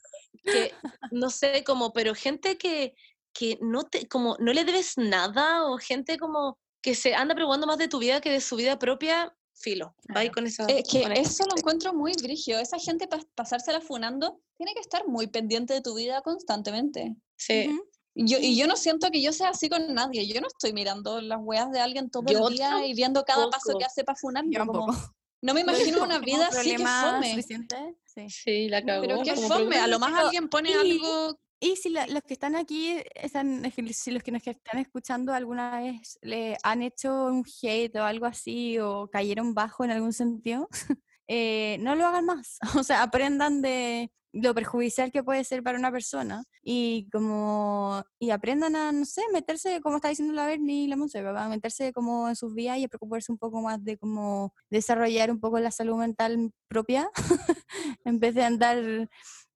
que, 0.44 0.72
no 1.10 1.30
sé, 1.30 1.64
como, 1.64 1.92
pero 1.92 2.14
gente 2.14 2.58
que, 2.58 2.94
que 3.34 3.58
no 3.60 3.82
te, 3.84 4.08
como, 4.08 4.36
no 4.38 4.52
le 4.54 4.64
debes 4.64 4.96
nada, 4.96 5.66
o 5.68 5.76
gente 5.76 6.16
como 6.18 6.56
que 6.80 6.94
se 6.94 7.14
anda 7.14 7.34
preocupando 7.34 7.66
más 7.66 7.76
de 7.78 7.88
tu 7.88 7.98
vida 7.98 8.20
que 8.20 8.30
de 8.30 8.40
su 8.40 8.56
vida 8.56 8.78
propia, 8.78 9.36
filo. 9.54 9.94
Va 10.10 10.20
Claro. 10.20 10.30
con 10.32 10.46
esa. 10.46 10.64
Es 10.66 10.84
que 10.90 11.02
con 11.02 11.12
eso 11.12 11.42
lo 11.44 11.48
gente. 11.50 11.60
encuentro 11.60 11.94
muy 11.94 12.12
brigio. 12.22 12.58
Esa 12.58 12.78
gente 12.78 13.06
para 13.08 13.22
pasársela 13.34 13.80
funando 13.80 14.40
tiene 14.56 14.72
que 14.74 14.80
estar 14.80 15.06
muy 15.06 15.26
pendiente 15.26 15.74
de 15.74 15.80
tu 15.80 15.94
vida 15.94 16.20
constantemente. 16.22 17.14
Sí. 17.36 17.78
Yo, 18.16 18.38
y 18.40 18.56
yo 18.56 18.66
no 18.68 18.76
siento 18.76 19.10
que 19.10 19.20
yo 19.20 19.32
sea 19.32 19.48
así 19.48 19.68
con 19.68 19.92
nadie. 19.94 20.26
Yo 20.26 20.40
no 20.40 20.46
estoy 20.46 20.72
mirando 20.72 21.20
las 21.20 21.40
weas 21.42 21.70
de 21.72 21.80
alguien 21.80 22.10
todo 22.10 22.24
Yo 22.28 22.46
el 22.48 22.54
día 22.54 22.86
y 22.86 22.94
viendo 22.94 23.24
cada 23.24 23.48
paso 23.50 23.76
que 23.76 23.84
hace 23.84 24.04
para 24.04 24.16
funarlo. 24.16 24.50
Yo 24.52 24.60
como- 24.66 24.86
tampoco. 24.86 25.14
no 25.42 25.54
me 25.54 25.60
imagino 25.98 26.02
una 26.04 26.18
vida 26.20 26.46
así 26.48 26.76
que 26.76 26.84
fome. 26.86 27.30
suficiente, 27.30 27.96
sí. 28.04 28.28
Sí, 28.30 28.68
la 28.68 28.84
cagó. 28.84 29.02
Pero 29.02 29.22
qué 29.24 29.34
como 29.34 29.48
fome. 29.48 29.76
A 29.78 29.86
lo 29.88 29.98
más 29.98 30.14
alguien 30.14 30.48
pone 30.48 30.70
y- 30.70 30.74
algo. 30.74 31.38
Y 31.60 31.76
si 31.76 31.88
la- 31.90 32.06
los 32.06 32.22
que 32.22 32.34
están 32.34 32.56
aquí, 32.56 32.96
están, 33.14 33.62
si 33.92 34.10
los 34.10 34.22
que 34.22 34.32
nos 34.32 34.46
están 34.46 34.80
escuchando 34.80 35.32
alguna 35.32 35.80
vez 35.80 36.18
le 36.22 36.56
han 36.62 36.82
hecho 36.82 37.26
un 37.26 37.44
hate 37.62 37.96
o 37.96 38.04
algo 38.04 38.26
así 38.26 38.78
o 38.78 39.08
cayeron 39.10 39.54
bajo 39.54 39.84
en 39.84 39.90
algún 39.92 40.12
sentido, 40.12 40.68
eh, 41.28 41.78
no 41.80 41.94
lo 41.94 42.06
hagan 42.06 42.26
más. 42.26 42.58
O 42.80 42.84
sea, 42.84 43.02
aprendan 43.02 43.62
de 43.62 44.10
lo 44.32 44.52
perjudicial 44.52 45.12
que 45.12 45.22
puede 45.22 45.44
ser 45.44 45.62
para 45.62 45.78
una 45.78 45.92
persona 45.92 46.42
y 46.60 47.08
como 47.12 48.02
y 48.18 48.30
aprendan 48.30 48.74
a, 48.74 48.90
no 48.92 49.04
sé, 49.04 49.22
meterse, 49.32 49.80
como 49.80 49.96
está 49.96 50.08
diciendo 50.08 50.34
la 50.34 50.46
Bernie 50.46 50.84
y 50.84 50.86
la 50.88 50.96
Monse, 50.96 51.20
a 51.20 51.48
meterse 51.48 51.92
como 51.92 52.28
en 52.28 52.34
sus 52.36 52.52
vidas 52.54 52.78
y 52.78 52.84
a 52.84 52.88
preocuparse 52.88 53.30
un 53.30 53.38
poco 53.38 53.62
más 53.62 53.82
de 53.84 53.96
cómo 53.96 54.52
desarrollar 54.70 55.30
un 55.30 55.38
poco 55.40 55.60
la 55.60 55.70
salud 55.70 55.96
mental 55.98 56.50
propia 56.68 57.08
en 58.04 58.18
vez 58.18 58.34
de 58.34 58.42
andar 58.44 59.08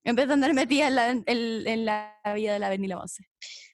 en 0.03 0.15
vez 0.15 0.27
de 0.27 0.33
andar 0.33 0.53
metida 0.53 0.87
en 0.87 0.95
la, 0.95 1.09
en, 1.09 1.85
la 1.85 2.21
vida 2.35 2.53
de 2.53 2.59
la 2.59 2.69
la 2.69 2.97
Monse. 2.97 3.23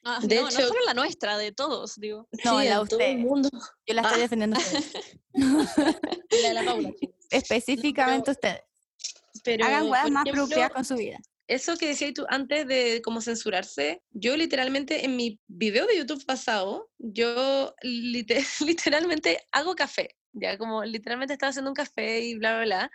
Ah, 0.04 0.18
de 0.22 0.36
no, 0.36 0.48
hecho, 0.48 0.60
no 0.60 0.68
solo 0.68 0.80
la 0.84 0.94
nuestra, 0.94 1.38
de 1.38 1.52
todos, 1.52 1.94
digo. 1.96 2.28
No, 2.44 2.62
la 2.62 2.80
de 2.80 2.86
todo 2.86 3.00
el 3.00 3.18
mundo. 3.18 3.48
Yo 3.86 3.94
la 3.94 4.02
estoy 4.02 4.18
ah. 4.18 4.22
defendiendo 4.22 4.58
la 5.32 6.48
de 6.48 6.54
la 6.54 6.64
Paula. 6.64 6.92
Específicamente 7.30 8.30
ustedes. 8.30 8.62
Pero, 9.44 9.64
Hagan 9.64 9.88
weas 9.88 10.10
más 10.10 10.24
propias 10.28 10.70
con 10.70 10.84
su 10.84 10.96
vida. 10.96 11.18
Eso 11.48 11.76
que 11.76 11.86
decías 11.86 12.12
tú 12.12 12.26
antes 12.28 12.66
de 12.66 13.00
cómo 13.04 13.20
censurarse, 13.20 14.02
yo 14.10 14.36
literalmente 14.36 15.04
en 15.04 15.14
mi 15.14 15.40
video 15.46 15.86
de 15.86 15.96
YouTube 15.96 16.24
pasado, 16.26 16.90
yo 16.98 17.72
literalmente 17.82 19.40
hago 19.52 19.76
café, 19.76 20.16
ya 20.32 20.58
como 20.58 20.84
literalmente 20.84 21.34
estaba 21.34 21.50
haciendo 21.50 21.70
un 21.70 21.76
café 21.76 22.20
y 22.20 22.34
bla, 22.34 22.56
bla, 22.56 22.64
bla. 22.64 22.90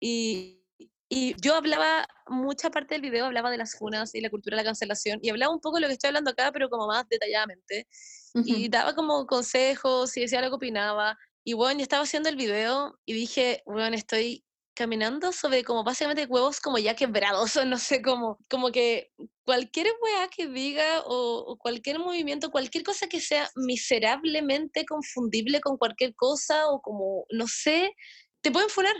Y, 0.00 0.65
y 1.08 1.34
yo 1.40 1.54
hablaba, 1.54 2.06
mucha 2.26 2.70
parte 2.70 2.94
del 2.94 3.02
video 3.02 3.26
hablaba 3.26 3.50
de 3.50 3.58
las 3.58 3.76
funas 3.78 4.14
y 4.14 4.20
la 4.20 4.30
cultura 4.30 4.56
de 4.56 4.62
la 4.62 4.68
cancelación, 4.68 5.20
y 5.22 5.30
hablaba 5.30 5.54
un 5.54 5.60
poco 5.60 5.76
de 5.76 5.82
lo 5.82 5.86
que 5.86 5.94
estoy 5.94 6.08
hablando 6.08 6.30
acá, 6.32 6.50
pero 6.52 6.68
como 6.68 6.86
más 6.86 7.08
detalladamente. 7.08 7.86
Y 8.44 8.68
daba 8.68 8.94
como 8.94 9.26
consejos 9.26 10.14
y 10.16 10.20
decía 10.20 10.42
lo 10.42 10.50
que 10.50 10.56
opinaba. 10.56 11.16
Y 11.42 11.54
bueno, 11.54 11.78
yo 11.78 11.84
estaba 11.84 12.02
haciendo 12.02 12.28
el 12.28 12.36
video 12.36 12.98
y 13.06 13.14
dije, 13.14 13.62
bueno, 13.64 13.96
estoy 13.96 14.44
caminando 14.76 15.32
sobre 15.32 15.64
como 15.64 15.82
básicamente 15.82 16.26
huevos 16.26 16.60
como 16.60 16.76
ya 16.76 16.94
quebrados, 16.94 17.56
o 17.56 17.64
no 17.64 17.78
sé, 17.78 18.02
como, 18.02 18.38
como 18.48 18.70
que 18.70 19.10
cualquier 19.44 19.86
weá 20.02 20.28
que 20.28 20.48
diga 20.48 21.02
o, 21.06 21.56
cualquier 21.58 21.98
movimiento, 21.98 22.50
cualquier 22.50 22.84
cosa 22.84 23.06
que 23.06 23.20
sea 23.20 23.48
miserablemente 23.56 24.84
confundible 24.84 25.60
con 25.60 25.78
cualquier 25.78 26.14
cosa 26.14 26.68
o 26.68 26.82
como, 26.82 27.24
no 27.30 27.46
sé, 27.48 27.94
te 28.42 28.50
pueden 28.50 28.68
funar. 28.68 28.94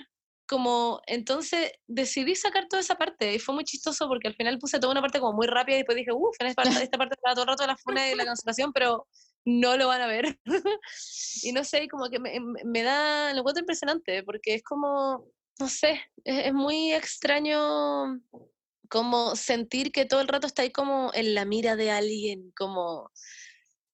Como, 0.49 1.01
entonces 1.07 1.72
decidí 1.88 2.36
sacar 2.36 2.68
toda 2.68 2.80
esa 2.80 2.94
parte 2.94 3.34
y 3.34 3.38
fue 3.40 3.55
muy 3.55 3.64
chistoso 3.64 4.07
porque 4.07 4.28
al 4.28 4.36
final 4.36 4.59
puse 4.59 4.78
toda 4.78 4.92
una 4.92 5.01
parte 5.01 5.18
como 5.18 5.32
muy 5.32 5.49
rápida 5.49 5.74
y 5.74 5.78
después 5.78 5.97
dije, 5.97 6.12
uff, 6.12 6.36
en 6.38 6.47
esta 6.47 6.62
parte, 6.62 6.82
esta 6.84 6.99
parte 6.99 7.16
todo 7.20 7.42
el 7.42 7.49
rato 7.49 7.64
de 7.64 7.68
la 7.68 7.76
funa 7.76 8.09
y 8.09 8.14
la 8.14 8.24
cancelación, 8.24 8.72
pero 8.72 9.09
no 9.44 9.76
lo 9.76 9.88
van 9.88 10.03
a 10.03 10.07
ver. 10.07 10.38
y 11.42 11.53
no 11.53 11.64
sé, 11.64 11.88
como 11.88 12.09
que 12.11 12.20
me, 12.20 12.38
me 12.64 12.82
da, 12.82 13.32
lo 13.32 13.40
encuentro 13.40 13.61
impresionante 13.61 14.22
porque 14.22 14.55
es 14.55 14.62
como, 14.62 15.26
no 15.59 15.68
sé, 15.68 16.01
es, 16.24 16.53
muy 16.53 16.92
extraño 16.92 18.20
como 18.88 19.34
sentir 19.34 19.90
que 19.90 20.05
todo 20.05 20.20
el 20.20 20.28
rato 20.28 20.47
está 20.47 20.62
ahí 20.62 20.70
como 20.70 21.11
en 21.14 21.34
la 21.34 21.44
mira 21.44 21.76
de 21.76 21.90
alguien, 21.90 22.53
como... 22.57 23.11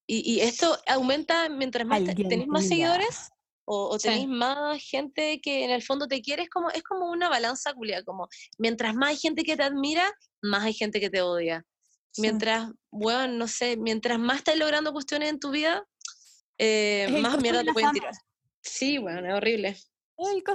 Y, 0.05 0.40
esto 0.40 0.76
aumenta 0.88 1.48
mientras 1.48 1.86
más 1.86 2.05
tenéis 2.05 2.48
más 2.48 2.68
seguidores 2.68 3.32
o, 3.64 3.96
tenéis 3.98 4.28
más 4.28 4.82
gente 4.82 5.40
que 5.40 5.64
en 5.64 5.70
el 5.70 5.82
fondo 5.82 6.08
te 6.08 6.20
quiere, 6.20 6.42
es 6.42 6.50
como, 6.50 6.70
es 6.70 6.82
como 6.82 7.10
una 7.10 7.28
balanza 7.28 7.72
culia, 7.74 8.02
como 8.02 8.28
mientras 8.58 8.94
más 8.94 9.10
hay 9.10 9.16
gente 9.16 9.44
que 9.44 9.56
te 9.56 9.62
admira, 9.62 10.12
más 10.42 10.64
hay 10.64 10.74
gente 10.74 11.00
que 11.00 11.10
te 11.10 11.22
odia. 11.22 11.64
Mientras, 12.18 12.70
bueno, 12.90 13.32
no 13.34 13.48
sé, 13.48 13.76
mientras 13.78 14.18
más 14.18 14.38
estás 14.38 14.58
logrando 14.58 14.92
cuestiones 14.92 15.30
en 15.30 15.40
tu 15.40 15.50
vida, 15.50 15.82
eh, 16.58 17.08
más 17.22 17.40
mierda 17.40 17.64
te 17.64 17.72
pueden 17.72 17.92
tirar. 17.92 18.12
Sí, 18.60 18.98
bueno, 18.98 19.26
es 19.28 19.34
horrible 19.34 19.76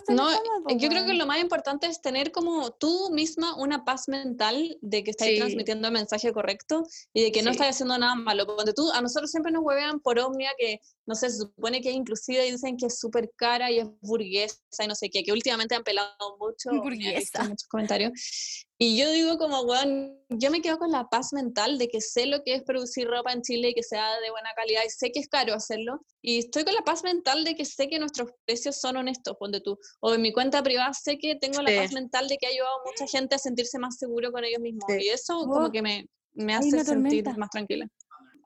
no, 0.10 0.30
yo 0.78 0.90
creo 0.90 1.06
que 1.06 1.14
lo 1.14 1.26
más 1.26 1.40
importante 1.40 1.88
es 1.88 2.02
tener 2.02 2.32
como 2.32 2.72
tú 2.72 3.10
misma 3.12 3.56
una 3.58 3.86
paz 3.86 4.08
mental 4.08 4.78
de 4.82 5.04
que 5.04 5.12
estás 5.12 5.30
transmitiendo 5.36 5.88
el 5.88 5.94
mensaje 5.94 6.32
correcto 6.32 6.84
y 7.14 7.24
de 7.24 7.32
que 7.32 7.42
no 7.42 7.52
estás 7.52 7.70
haciendo 7.70 7.98
nada 7.98 8.16
malo. 8.16 8.46
Porque 8.46 8.74
tú, 8.74 8.92
a 8.92 9.02
nosotros 9.02 9.32
siempre 9.32 9.52
nos 9.52 9.64
huevean 9.64 10.00
por 10.00 10.20
Omnia 10.20 10.52
que, 10.58 10.80
no 11.06 11.16
sé, 11.16 11.30
se 11.30 11.38
supone 11.38 11.82
que 11.82 11.90
es 11.90 11.96
inclusive 11.96 12.48
y 12.48 12.52
dicen 12.52 12.78
que 12.78 12.88
es 12.88 13.00
súper 13.00 13.32
cara 13.36 13.72
y 13.72 13.80
es 13.80 13.88
burguesa 14.02 14.58
y 14.84 14.88
no 14.88 14.96
sé 14.96 15.10
qué, 15.10 15.24
que 15.24 15.32
últimamente 15.32 15.76
han 15.76 15.84
pelado 15.84 16.38
mucho. 16.40 16.70
Burguesa. 16.82 17.44
Muchos 17.44 17.68
comentarios. 17.68 18.67
Y 18.80 18.96
yo 18.96 19.10
digo 19.10 19.40
como, 19.40 19.62
weón, 19.62 20.16
yo 20.30 20.52
me 20.52 20.62
quedo 20.62 20.78
con 20.78 20.92
la 20.92 21.06
paz 21.06 21.34
mental 21.34 21.80
de 21.80 21.88
que 21.88 22.00
sé 22.00 22.28
lo 22.28 22.44
que 22.44 22.54
es 22.54 22.64
producir 22.64 23.08
ropa 23.08 23.34
en 23.34 23.42
Chile 23.42 23.70
y 23.70 23.74
que 23.74 23.82
sea 23.82 24.20
de 24.20 24.30
buena 24.30 24.52
calidad 24.56 24.84
y 24.86 24.90
sé 24.90 25.12
que 25.12 25.20
es 25.20 25.28
caro 25.28 25.56
hacerlo. 25.56 26.06
Y 26.22 26.40
estoy 26.40 26.64
con 26.64 26.76
la 26.76 26.84
paz 26.84 27.04
mental 27.04 27.44
de 27.44 27.56
que 27.56 27.66
sé 27.66 27.88
que 27.88 27.98
nuestros 27.98 28.30
precios 28.46 28.80
son 28.80 28.98
honestos, 28.98 29.36
ponte 29.40 29.62
tú. 29.62 29.80
O 30.00 30.14
en 30.14 30.22
mi 30.22 30.32
cuenta 30.32 30.62
privada 30.62 30.94
sé 30.94 31.18
que 31.18 31.36
tengo 31.36 31.62
la 31.64 31.76
paz 31.82 31.92
mental 31.92 32.28
de 32.28 32.38
que 32.38 32.46
ha 32.46 32.50
ayudado 32.50 32.76
a 32.76 32.90
mucha 32.90 33.08
gente 33.08 33.36
a 33.36 33.40
sentirse 33.40 33.80
más 33.80 33.98
seguro 33.98 34.32
con 34.32 34.44
ellos 34.44 34.62
mismos. 34.62 34.84
Y 34.90 35.10
eso 35.10 35.40
como 35.40 35.72
que 35.72 35.82
me, 35.82 36.06
me 36.34 36.54
hace 36.54 36.84
sentir 36.84 37.26
más 37.36 37.50
tranquila. 37.50 37.88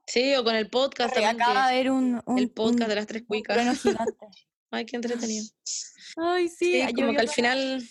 Sí, 0.07 0.33
o 0.35 0.45
con 0.45 0.55
el 0.55 0.69
podcast 0.69 1.13
también. 1.13 1.41
Acaba 1.41 1.69
de 1.69 1.75
ver 1.75 1.91
un, 1.91 2.21
El 2.37 2.49
podcast 2.51 2.89
de 2.89 2.95
las 2.95 3.07
tres 3.07 3.23
cuicas. 3.27 3.57
Ay, 4.71 4.85
qué 4.85 4.95
entretenido. 4.95 5.45
Ay, 6.15 6.47
sí. 6.47 6.81
sí 6.81 6.93
como 6.93 7.11
que 7.11 7.19
al 7.19 7.29
final 7.29 7.83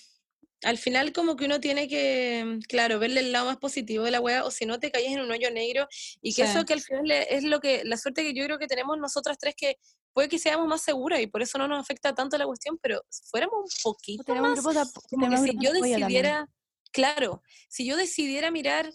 al 0.63 0.79
final 0.79 1.13
como 1.13 1.37
que 1.37 1.47
uno 1.47 1.61
tiene 1.61 1.89
que, 1.89 2.59
claro, 2.69 2.99
verle 2.99 3.21
el 3.21 3.33
lado 3.33 3.47
más 3.47 3.57
positivo 3.59 4.05
de 4.05 4.11
la 4.11 4.21
wea, 4.21 4.45
o 4.45 4.51
si 4.51 4.67
no 4.67 4.79
te 4.79 4.91
caes 4.91 5.13
en 5.13 5.21
un 5.21 5.31
hoyo 5.31 5.51
negro, 5.51 5.87
y 6.21 6.35
que 6.35 6.43
eso 6.43 6.65
que 6.65 6.75
al 6.75 6.81
final 6.81 7.11
es 7.11 7.45
lo 7.45 7.61
que, 7.61 7.83
la 7.85 7.97
suerte 7.97 8.23
que 8.23 8.35
yo 8.35 8.45
creo 8.45 8.59
que 8.59 8.67
tenemos 8.67 8.99
nosotras 8.99 9.39
tres, 9.39 9.55
que 9.57 9.77
puede 10.13 10.29
que 10.29 10.39
seamos 10.39 10.67
más 10.67 10.83
seguras 10.83 11.21
y 11.21 11.27
por 11.27 11.43
eso 11.43 11.59
no 11.59 11.69
nos 11.69 11.81
afecta 11.81 12.15
tanto 12.15 12.37
la 12.37 12.47
cuestión, 12.47 12.79
pero 12.83 13.03
si 13.09 13.23
fuéramos 13.31 13.59
un 13.59 13.83
poquito 13.83 14.35
más, 14.35 14.61
como 15.09 15.31
que 15.31 15.37
si 15.39 15.57
yo 15.61 15.73
decidiera, 15.73 16.49
claro, 16.93 17.43
si 17.69 17.87
yo 17.87 17.97
decidiera 17.97 18.51
mirar 18.51 18.91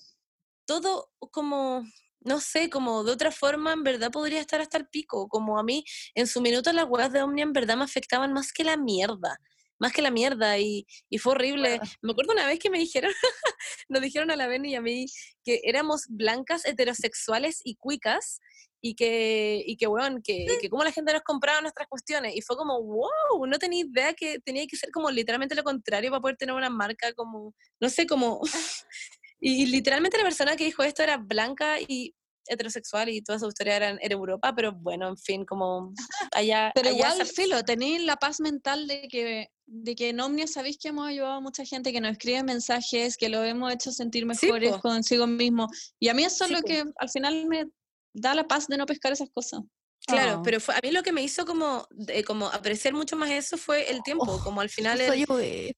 todo 0.66 1.12
como 1.32 1.84
no 2.22 2.40
sé, 2.40 2.72
como 2.72 3.04
de 3.04 3.12
otra 3.12 3.32
forma, 3.32 3.72
en 3.72 3.84
verdad 3.84 4.12
podría 4.12 4.42
estar 4.42 4.60
hasta 4.60 4.80
el 4.80 4.88
pico. 4.88 5.28
Como 5.28 5.60
a 5.60 5.64
mí, 5.64 5.86
en 6.16 6.26
su 6.26 6.42
minuto 6.42 6.74
las 6.74 6.88
weas 6.90 7.14
de 7.14 7.22
Omnia 7.22 7.44
en 7.44 7.54
verdad 7.54 7.78
me 7.78 7.84
afectaban 7.84 8.34
más 8.34 8.52
que 8.52 8.64
la 8.64 8.78
mierda 8.78 9.40
más 9.80 9.92
que 9.92 10.02
la 10.02 10.12
mierda 10.12 10.58
y, 10.58 10.86
y 11.10 11.18
fue 11.18 11.34
horrible. 11.34 11.80
Me 12.02 12.12
acuerdo 12.12 12.34
una 12.34 12.48
vez 12.48 12.60
que 12.60 12.70
me 12.70 12.80
dijeron, 12.80 13.12
nos 13.90 14.02
dijeron 14.02 14.32
a 14.32 14.36
la 14.36 14.48
Benny 14.48 14.72
y 14.72 14.76
a 14.76 14.82
mí 14.82 15.06
que 15.44 15.62
éramos 15.64 16.06
blancas, 16.10 16.66
heterosexuales 16.66 17.62
y 17.64 17.76
cuicas 17.76 18.40
y 18.82 18.96
que, 18.96 19.64
y 19.66 19.78
que 19.78 19.88
bueno, 19.88 20.20
que, 20.24 20.46
que 20.62 20.70
como 20.70 20.84
la 20.84 20.92
gente 20.92 21.12
nos 21.12 21.24
compraba 21.24 21.62
nuestras 21.62 21.88
cuestiones 21.88 22.36
y 22.36 22.42
fue 22.42 22.56
como, 22.56 22.82
wow, 22.84 23.48
no 23.48 23.58
tenía 23.58 23.84
idea 23.84 24.14
que 24.14 24.40
tenía 24.40 24.68
que 24.68 24.78
ser 24.78 24.92
como 24.92 25.10
literalmente 25.10 25.56
lo 25.56 25.64
contrario 25.64 26.12
para 26.12 26.22
poder 26.22 26.38
tener 26.38 26.54
una 26.56 26.70
marca 26.70 27.14
como, 27.14 27.54
no 27.80 27.90
sé, 27.90 28.06
como... 28.06 28.42
y 29.40 29.66
literalmente 29.68 30.18
la 30.18 30.24
persona 30.24 30.56
que 30.56 30.66
dijo 30.66 30.84
esto 30.84 31.04
era 31.04 31.18
blanca 31.18 31.80
y 31.80 32.16
heterosexual 32.48 33.10
y 33.10 33.22
toda 33.22 33.40
su 33.40 33.48
historia 33.48 33.76
era 33.76 33.90
en, 33.90 34.12
Europa, 34.12 34.54
pero 34.56 34.72
bueno, 34.72 35.08
en 35.08 35.18
fin, 35.18 35.46
como 35.46 35.94
allá... 36.32 36.72
Pero 36.76 36.92
igual, 36.92 37.26
filo, 37.26 37.64
tenéis 37.64 38.04
la 38.04 38.18
paz 38.18 38.40
mental 38.40 38.88
de 38.88 39.08
que, 39.10 39.48
de 39.68 39.96
que 39.96 40.10
en 40.10 40.20
Omnia 40.20 40.48
sabéis 40.48 40.78
que 40.78 40.90
hemos 40.90 41.08
ayudado 41.08 41.34
a 41.34 41.42
mucha 41.42 41.66
gente, 41.66 41.92
que 41.92 42.02
nos 42.02 42.12
escribe 42.12 42.44
mensajes, 42.44 43.18
que 43.18 43.30
lo 43.30 43.44
hemos 43.44 43.74
hecho 43.74 43.92
sentir 43.92 44.26
mejores 44.26 44.78
consigo 44.78 45.28
mismo. 45.28 45.68
Y 46.00 46.10
a 46.10 46.14
mí 46.14 46.24
eso 46.24 46.46
es 46.46 46.52
lo 46.52 46.62
que 46.62 46.84
al 46.98 47.10
final 47.10 47.46
me 47.48 47.66
da 48.14 48.36
la 48.36 48.48
paz 48.48 48.68
de 48.68 48.78
no 48.78 48.86
pescar 48.86 49.12
esas 49.12 49.30
cosas. 49.34 49.62
Claro, 50.08 50.38
ah. 50.40 50.42
pero 50.44 50.60
fue, 50.60 50.76
a 50.76 50.80
mí 50.84 50.92
lo 50.92 51.02
que 51.02 51.12
me 51.12 51.24
hizo 51.24 51.46
como, 51.46 51.88
como 52.28 52.48
apreciar 52.48 52.94
mucho 52.94 53.16
más 53.16 53.32
eso 53.32 53.58
fue 53.58 53.90
el 53.90 54.04
tiempo, 54.04 54.26
oh, 54.28 54.44
como 54.44 54.62
al 54.62 54.70
final... 54.70 55.02
El, 55.02 55.76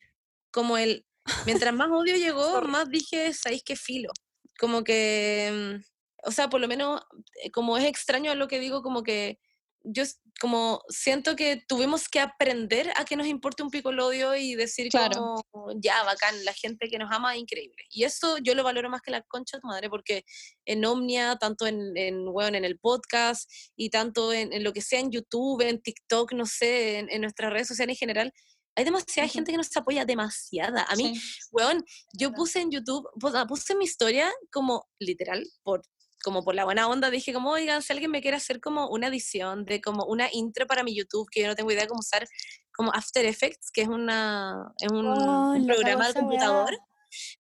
como 0.51 0.77
el... 0.77 1.05
Mientras 1.45 1.73
más 1.73 1.89
odio 1.91 2.15
llegó, 2.15 2.61
más 2.63 2.89
dije, 2.89 3.33
¿sabéis 3.33 3.63
qué 3.63 3.75
filo? 3.75 4.11
Como 4.57 4.83
que 4.83 5.77
mm, 5.77 5.83
o 6.27 6.31
sea, 6.31 6.49
por 6.49 6.59
lo 6.59 6.67
menos, 6.67 7.01
eh, 7.43 7.51
como 7.51 7.77
es 7.77 7.85
extraño 7.85 8.33
lo 8.35 8.47
que 8.47 8.59
digo, 8.59 8.81
como 8.81 9.03
que 9.03 9.39
yo 9.84 10.03
como 10.39 10.82
siento 10.89 11.36
que 11.36 11.63
tuvimos 11.67 12.07
que 12.09 12.19
aprender 12.19 12.91
a 12.95 13.05
que 13.05 13.15
nos 13.15 13.28
importe 13.28 13.63
un 13.63 13.69
pico 13.69 13.89
el 13.89 13.99
odio 13.99 14.36
y 14.36 14.55
decir 14.55 14.89
claro. 14.89 15.41
como, 15.51 15.71
ya, 15.82 16.03
bacán, 16.03 16.45
la 16.45 16.53
gente 16.53 16.89
que 16.89 16.99
nos 16.99 17.11
ama 17.11 17.34
es 17.34 17.41
increíble. 17.41 17.84
Y 17.89 18.03
eso 18.03 18.38
yo 18.38 18.53
lo 18.53 18.63
valoro 18.63 18.89
más 18.89 19.01
que 19.01 19.11
la 19.11 19.21
concha 19.23 19.57
de 19.57 19.61
tu 19.61 19.67
madre, 19.67 19.89
porque 19.89 20.23
en 20.65 20.86
Omnia, 20.86 21.38
tanto 21.38 21.65
en, 21.65 21.95
en, 21.95 22.25
bueno, 22.25 22.57
en 22.57 22.65
el 22.65 22.80
podcast 22.80 23.49
y 23.75 23.89
tanto 23.89 24.32
en, 24.34 24.63
lo 24.63 24.73
que 24.73 24.82
sea 24.82 24.99
en 24.99 25.11
YouTube, 25.11 25.61
en 25.61 25.82
TikTok, 25.82 26.34
no 26.34 26.45
sé, 26.45 26.99
en, 26.99 27.21
nuestras 27.21 27.51
redes 27.51 27.67
sociales 27.67 27.95
en 27.95 27.99
general, 27.99 28.34
hay 28.75 28.84
demasiada 28.84 29.28
gente 29.28 29.51
que 29.51 29.57
nos 29.57 29.75
apoya 29.75 30.05
demasiada. 30.05 30.84
A 30.88 30.95
mí, 30.95 31.19
weón, 31.51 31.84
yo 32.13 32.32
puse 32.32 32.61
en 32.61 32.69
YouTube, 32.69 33.07
puse 33.47 33.75
mi 33.75 33.86
historia 33.86 34.32
como 34.51 34.88
literal 34.99 35.43
por 35.63 35.82
como 36.24 36.43
por 36.43 36.55
la 36.55 36.65
buena 36.65 36.88
onda, 36.88 37.09
dije 37.09 37.34
como, 37.34 37.51
oigan, 37.51 37.82
si 37.82 37.93
alguien 37.93 38.11
me 38.11 38.22
quiere 38.22 38.38
hacer 38.38 38.59
como 38.59 38.88
una 38.89 39.07
edición 39.07 39.65
de 39.65 39.82
como 39.82 40.05
una 40.05 40.28
intro 40.32 40.68
para 40.68 40.84
mi 40.84 40.95
YouTube, 40.95 41.30
que 41.32 41.41
yo 41.41 41.47
no 41.47 41.55
tengo 41.55 41.72
idea 41.72 41.84
de 41.84 41.88
cómo 41.88 41.99
usar 41.99 42.28
como 42.76 42.93
After 42.93 43.26
Effects, 43.26 43.72
que 43.72 43.82
es, 43.82 43.88
una, 43.88 44.72
es 44.80 44.91
un, 44.91 45.07
oh, 45.07 45.55
programa 45.65 46.07
de 46.07 46.13
computador. 46.13 46.78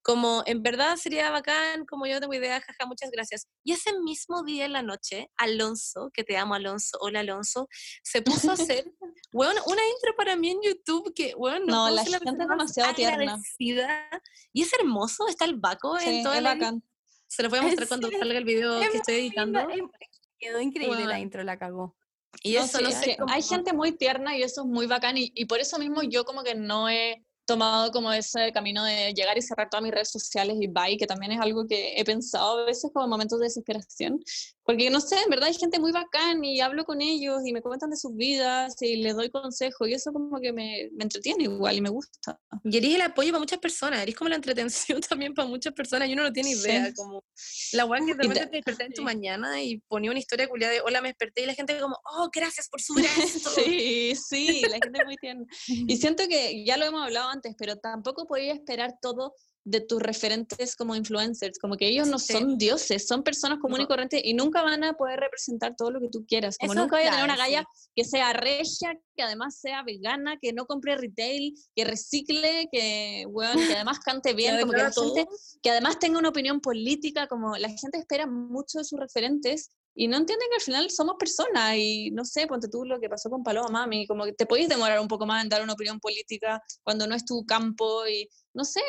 Como 0.01 0.43
en 0.45 0.63
verdad 0.63 0.95
sería 0.95 1.29
bacán, 1.29 1.85
como 1.85 2.07
yo 2.07 2.15
no 2.15 2.21
tengo 2.21 2.33
idea, 2.33 2.61
jaja, 2.61 2.85
muchas 2.85 3.11
gracias. 3.11 3.47
Y 3.63 3.73
ese 3.73 3.99
mismo 3.99 4.43
día 4.43 4.65
en 4.65 4.71
la 4.73 4.81
noche, 4.81 5.29
Alonso, 5.35 6.09
que 6.13 6.23
te 6.23 6.37
amo 6.37 6.55
Alonso, 6.55 6.97
hola 7.01 7.19
Alonso, 7.19 7.67
se 8.01 8.21
puso 8.21 8.51
a 8.51 8.53
hacer 8.53 8.85
Bueno, 9.33 9.61
una 9.65 9.81
intro 9.93 10.15
para 10.15 10.35
mí 10.37 10.51
en 10.51 10.61
YouTube 10.63 11.13
que, 11.13 11.35
bueno, 11.35 11.65
No, 11.65 11.83
puedo 11.83 11.95
la 11.95 12.03
gente 12.03 12.19
persona 12.19 12.43
es 12.43 12.49
demasiado 12.49 12.93
tierna. 12.95 13.23
agradecida. 13.23 14.09
Y 14.53 14.63
es 14.63 14.73
hermoso, 14.73 15.27
está 15.27 15.45
el 15.45 15.57
Baco 15.57 15.99
Sí, 15.99 16.09
en 16.09 16.23
toda 16.23 16.39
la 16.41 16.53
bacán. 16.55 16.83
Se 17.27 17.43
lo 17.43 17.49
voy 17.49 17.59
a 17.59 17.61
¿En 17.63 17.67
mostrar 17.67 17.87
cuando 17.87 18.09
salga 18.11 18.37
el 18.37 18.45
video 18.45 18.81
Es 18.81 18.89
que 18.89 18.97
estoy 18.97 19.15
editando. 19.15 19.67
linda, 19.67 19.97
Quedó 20.39 20.61
increíble 20.61 20.99
la 20.99 21.05
Bueno. 21.05 21.19
intro, 21.19 21.43
la 21.43 21.57
cagó. 21.57 21.95
Y 22.43 22.53
No, 22.55 22.63
eso, 22.65 22.77
sí, 22.77 22.83
no 22.83 22.91
sé, 22.91 23.17
hay 23.29 23.41
gente 23.41 23.73
muy 23.73 23.91
tierna 23.93 24.37
y 24.37 24.43
eso 24.43 24.61
es 24.61 24.67
muy 24.67 24.85
bacán 24.85 25.17
y, 25.17 25.31
y 25.33 25.45
por 25.45 25.59
eso 25.59 25.79
mismo 25.79 26.03
yo 26.03 26.23
como 26.23 26.43
que 26.43 26.55
no 26.55 26.89
he 26.89 27.25
tomado 27.47 27.91
como 27.91 28.11
ese 28.11 28.51
camino 28.51 28.83
de 28.83 29.13
llegar 29.15 29.37
y 29.37 29.41
cerrar 29.41 29.69
todas 29.69 29.81
mis 29.83 29.91
redes 29.93 30.11
sociales 30.11 30.57
y 30.59 30.67
bye, 30.67 30.97
que 30.97 31.07
también 31.07 31.31
es 31.31 31.39
algo 31.39 31.65
que 31.67 31.93
he 31.99 32.03
pensado 32.05 32.59
a 32.59 32.65
veces 32.65 32.91
como 32.93 33.05
en 33.05 33.09
momentos 33.09 33.39
de 33.39 33.45
desesperación, 33.45 34.19
porque 34.63 34.89
no 34.89 34.99
sé, 34.99 35.15
en 35.23 35.29
verdad 35.29 35.47
hay 35.47 35.53
gente 35.55 35.79
muy 35.79 35.91
bacán 35.93 36.43
y 36.43 36.59
hablo 36.59 36.83
con 36.83 37.01
ellos 37.01 37.39
y 37.45 37.53
me 37.53 37.61
cuentan 37.61 37.89
de 37.89 37.95
sus 37.97 38.13
vidas 38.15 38.75
y 38.81 38.97
les 38.97 39.15
doy 39.15 39.29
consejos 39.29 39.87
y 39.87 39.93
eso 39.93 40.11
como 40.11 40.39
que 40.41 40.51
me, 40.53 40.89
me 40.93 41.03
entretiene 41.05 41.45
igual 41.45 41.77
y 41.77 41.81
me 41.81 41.89
gusta. 41.89 42.37
Y 42.65 42.75
eres 42.77 42.95
el 42.95 43.01
apoyo 43.01 43.29
para 43.31 43.39
muchas 43.39 43.59
personas, 43.59 44.01
eres 44.03 44.13
como 44.15 44.29
la 44.29 44.35
entretención 44.35 44.99
también 45.09 45.33
para 45.33 45.47
muchas 45.47 45.73
personas 45.73 46.09
y 46.09 46.13
uno 46.13 46.23
no 46.23 46.33
tiene 46.33 46.53
Sí. 46.53 46.59
idea, 46.67 46.93
como 46.95 47.23
la 47.71 47.85
weá 47.85 48.01
que 48.05 48.13
de- 48.13 48.27
te 48.33 48.45
desperté 48.57 48.83
en 48.85 48.93
tu 48.93 49.01
sí. 49.01 49.05
mañana 49.05 49.61
y 49.63 49.79
ponía 49.87 50.11
una 50.11 50.19
historia 50.19 50.47
culiada 50.49 50.73
de 50.73 50.81
hola 50.81 51.01
me 51.01 51.07
desperté 51.09 51.43
y 51.43 51.45
la 51.45 51.53
gente 51.53 51.79
como, 51.79 51.97
oh, 52.17 52.29
gracias 52.33 52.67
por 52.69 52.81
subir 52.81 53.05
esto. 53.17 53.49
Sí, 53.51 54.13
sí, 54.15 54.67
la 54.69 54.79
gente 54.79 54.99
es 54.99 55.05
muy 55.05 55.15
tierna. 55.17 55.45
Y 55.67 55.95
siento 55.97 56.27
que 56.27 56.65
ya 56.65 56.75
lo 56.77 56.85
hemos 56.85 57.03
hablado 57.03 57.29
antes, 57.29 57.36
pero 57.57 57.77
tampoco 57.77 58.25
podía 58.27 58.53
esperar 58.53 58.95
todo 59.01 59.33
de 59.63 59.81
tus 59.81 60.01
referentes 60.01 60.77
como 60.77 60.95
influencers, 60.95 61.59
como 61.59 61.75
que 61.75 61.87
ellos 61.89 62.07
no 62.07 62.19
Sí. 62.19 62.31
son 62.31 62.57
dioses, 62.57 63.05
son 63.05 63.21
personas 63.21 63.59
comunes 63.59 63.81
y 63.81 63.83
No. 63.83 63.87
corrientes 63.89 64.21
y 64.23 64.33
nunca 64.33 64.61
van 64.61 64.81
a 64.85 64.93
poder 64.93 65.19
representar 65.19 65.75
todo 65.75 65.91
lo 65.91 65.99
que 65.99 66.07
tú 66.07 66.25
quieras, 66.25 66.57
como 66.57 66.71
Eso 66.71 66.81
nunca 66.83 66.95
voy 66.95 67.05
a 67.05 67.09
tener 67.09 67.25
una 67.25 67.35
galla 67.35 67.65
sí. 67.75 67.89
que 67.93 68.05
sea 68.05 68.31
regia, 68.31 68.97
que 69.15 69.23
además 69.23 69.59
sea 69.59 69.83
vegana, 69.83 70.37
que 70.41 70.53
no 70.53 70.65
compre 70.67 70.95
retail, 70.95 71.53
que 71.75 71.83
recicle, 71.83 72.69
que, 72.71 73.25
weón, 73.27 73.57
que 73.67 73.73
además 73.75 73.99
cante 73.99 74.33
bien, 74.35 74.57
como 74.61 74.71
que 74.71 74.77
la 74.83 74.91
gente 74.93 75.27
que 75.61 75.69
además 75.69 75.99
tenga 75.99 76.17
una 76.19 76.29
opinión 76.29 76.61
política, 76.61 77.27
como 77.27 77.57
la 77.57 77.67
gente 77.67 77.97
espera 77.97 78.25
mucho 78.25 78.77
de 78.77 78.85
sus 78.85 78.97
referentes 78.97 79.71
y 79.99 80.07
no 80.07 80.15
entienden 80.17 80.47
que 80.49 80.55
al 80.57 80.61
final 80.61 80.89
somos 80.91 81.15
personas 81.17 81.75
y 81.75 82.11
no 82.11 82.23
sé, 82.23 82.45
ponte 82.45 82.69
tú 82.69 82.85
lo 82.85 82.99
que 82.99 83.09
pasó 83.09 83.29
con 83.31 83.43
Paloma 83.43 83.67
Mami, 83.69 84.05
como 84.05 84.25
que 84.25 84.33
te 84.33 84.45
podéis 84.45 84.69
demorar 84.69 84.99
un 84.99 85.07
poco 85.07 85.25
más 85.25 85.43
en 85.43 85.49
dar 85.49 85.63
una 85.63 85.73
opinión 85.73 85.99
política 85.99 86.61
cuando 86.83 87.07
no 87.07 87.15
es 87.15 87.25
tu 87.25 87.43
campo 87.45 88.07
y 88.07 88.29
no 88.53 88.63
sé, 88.63 88.81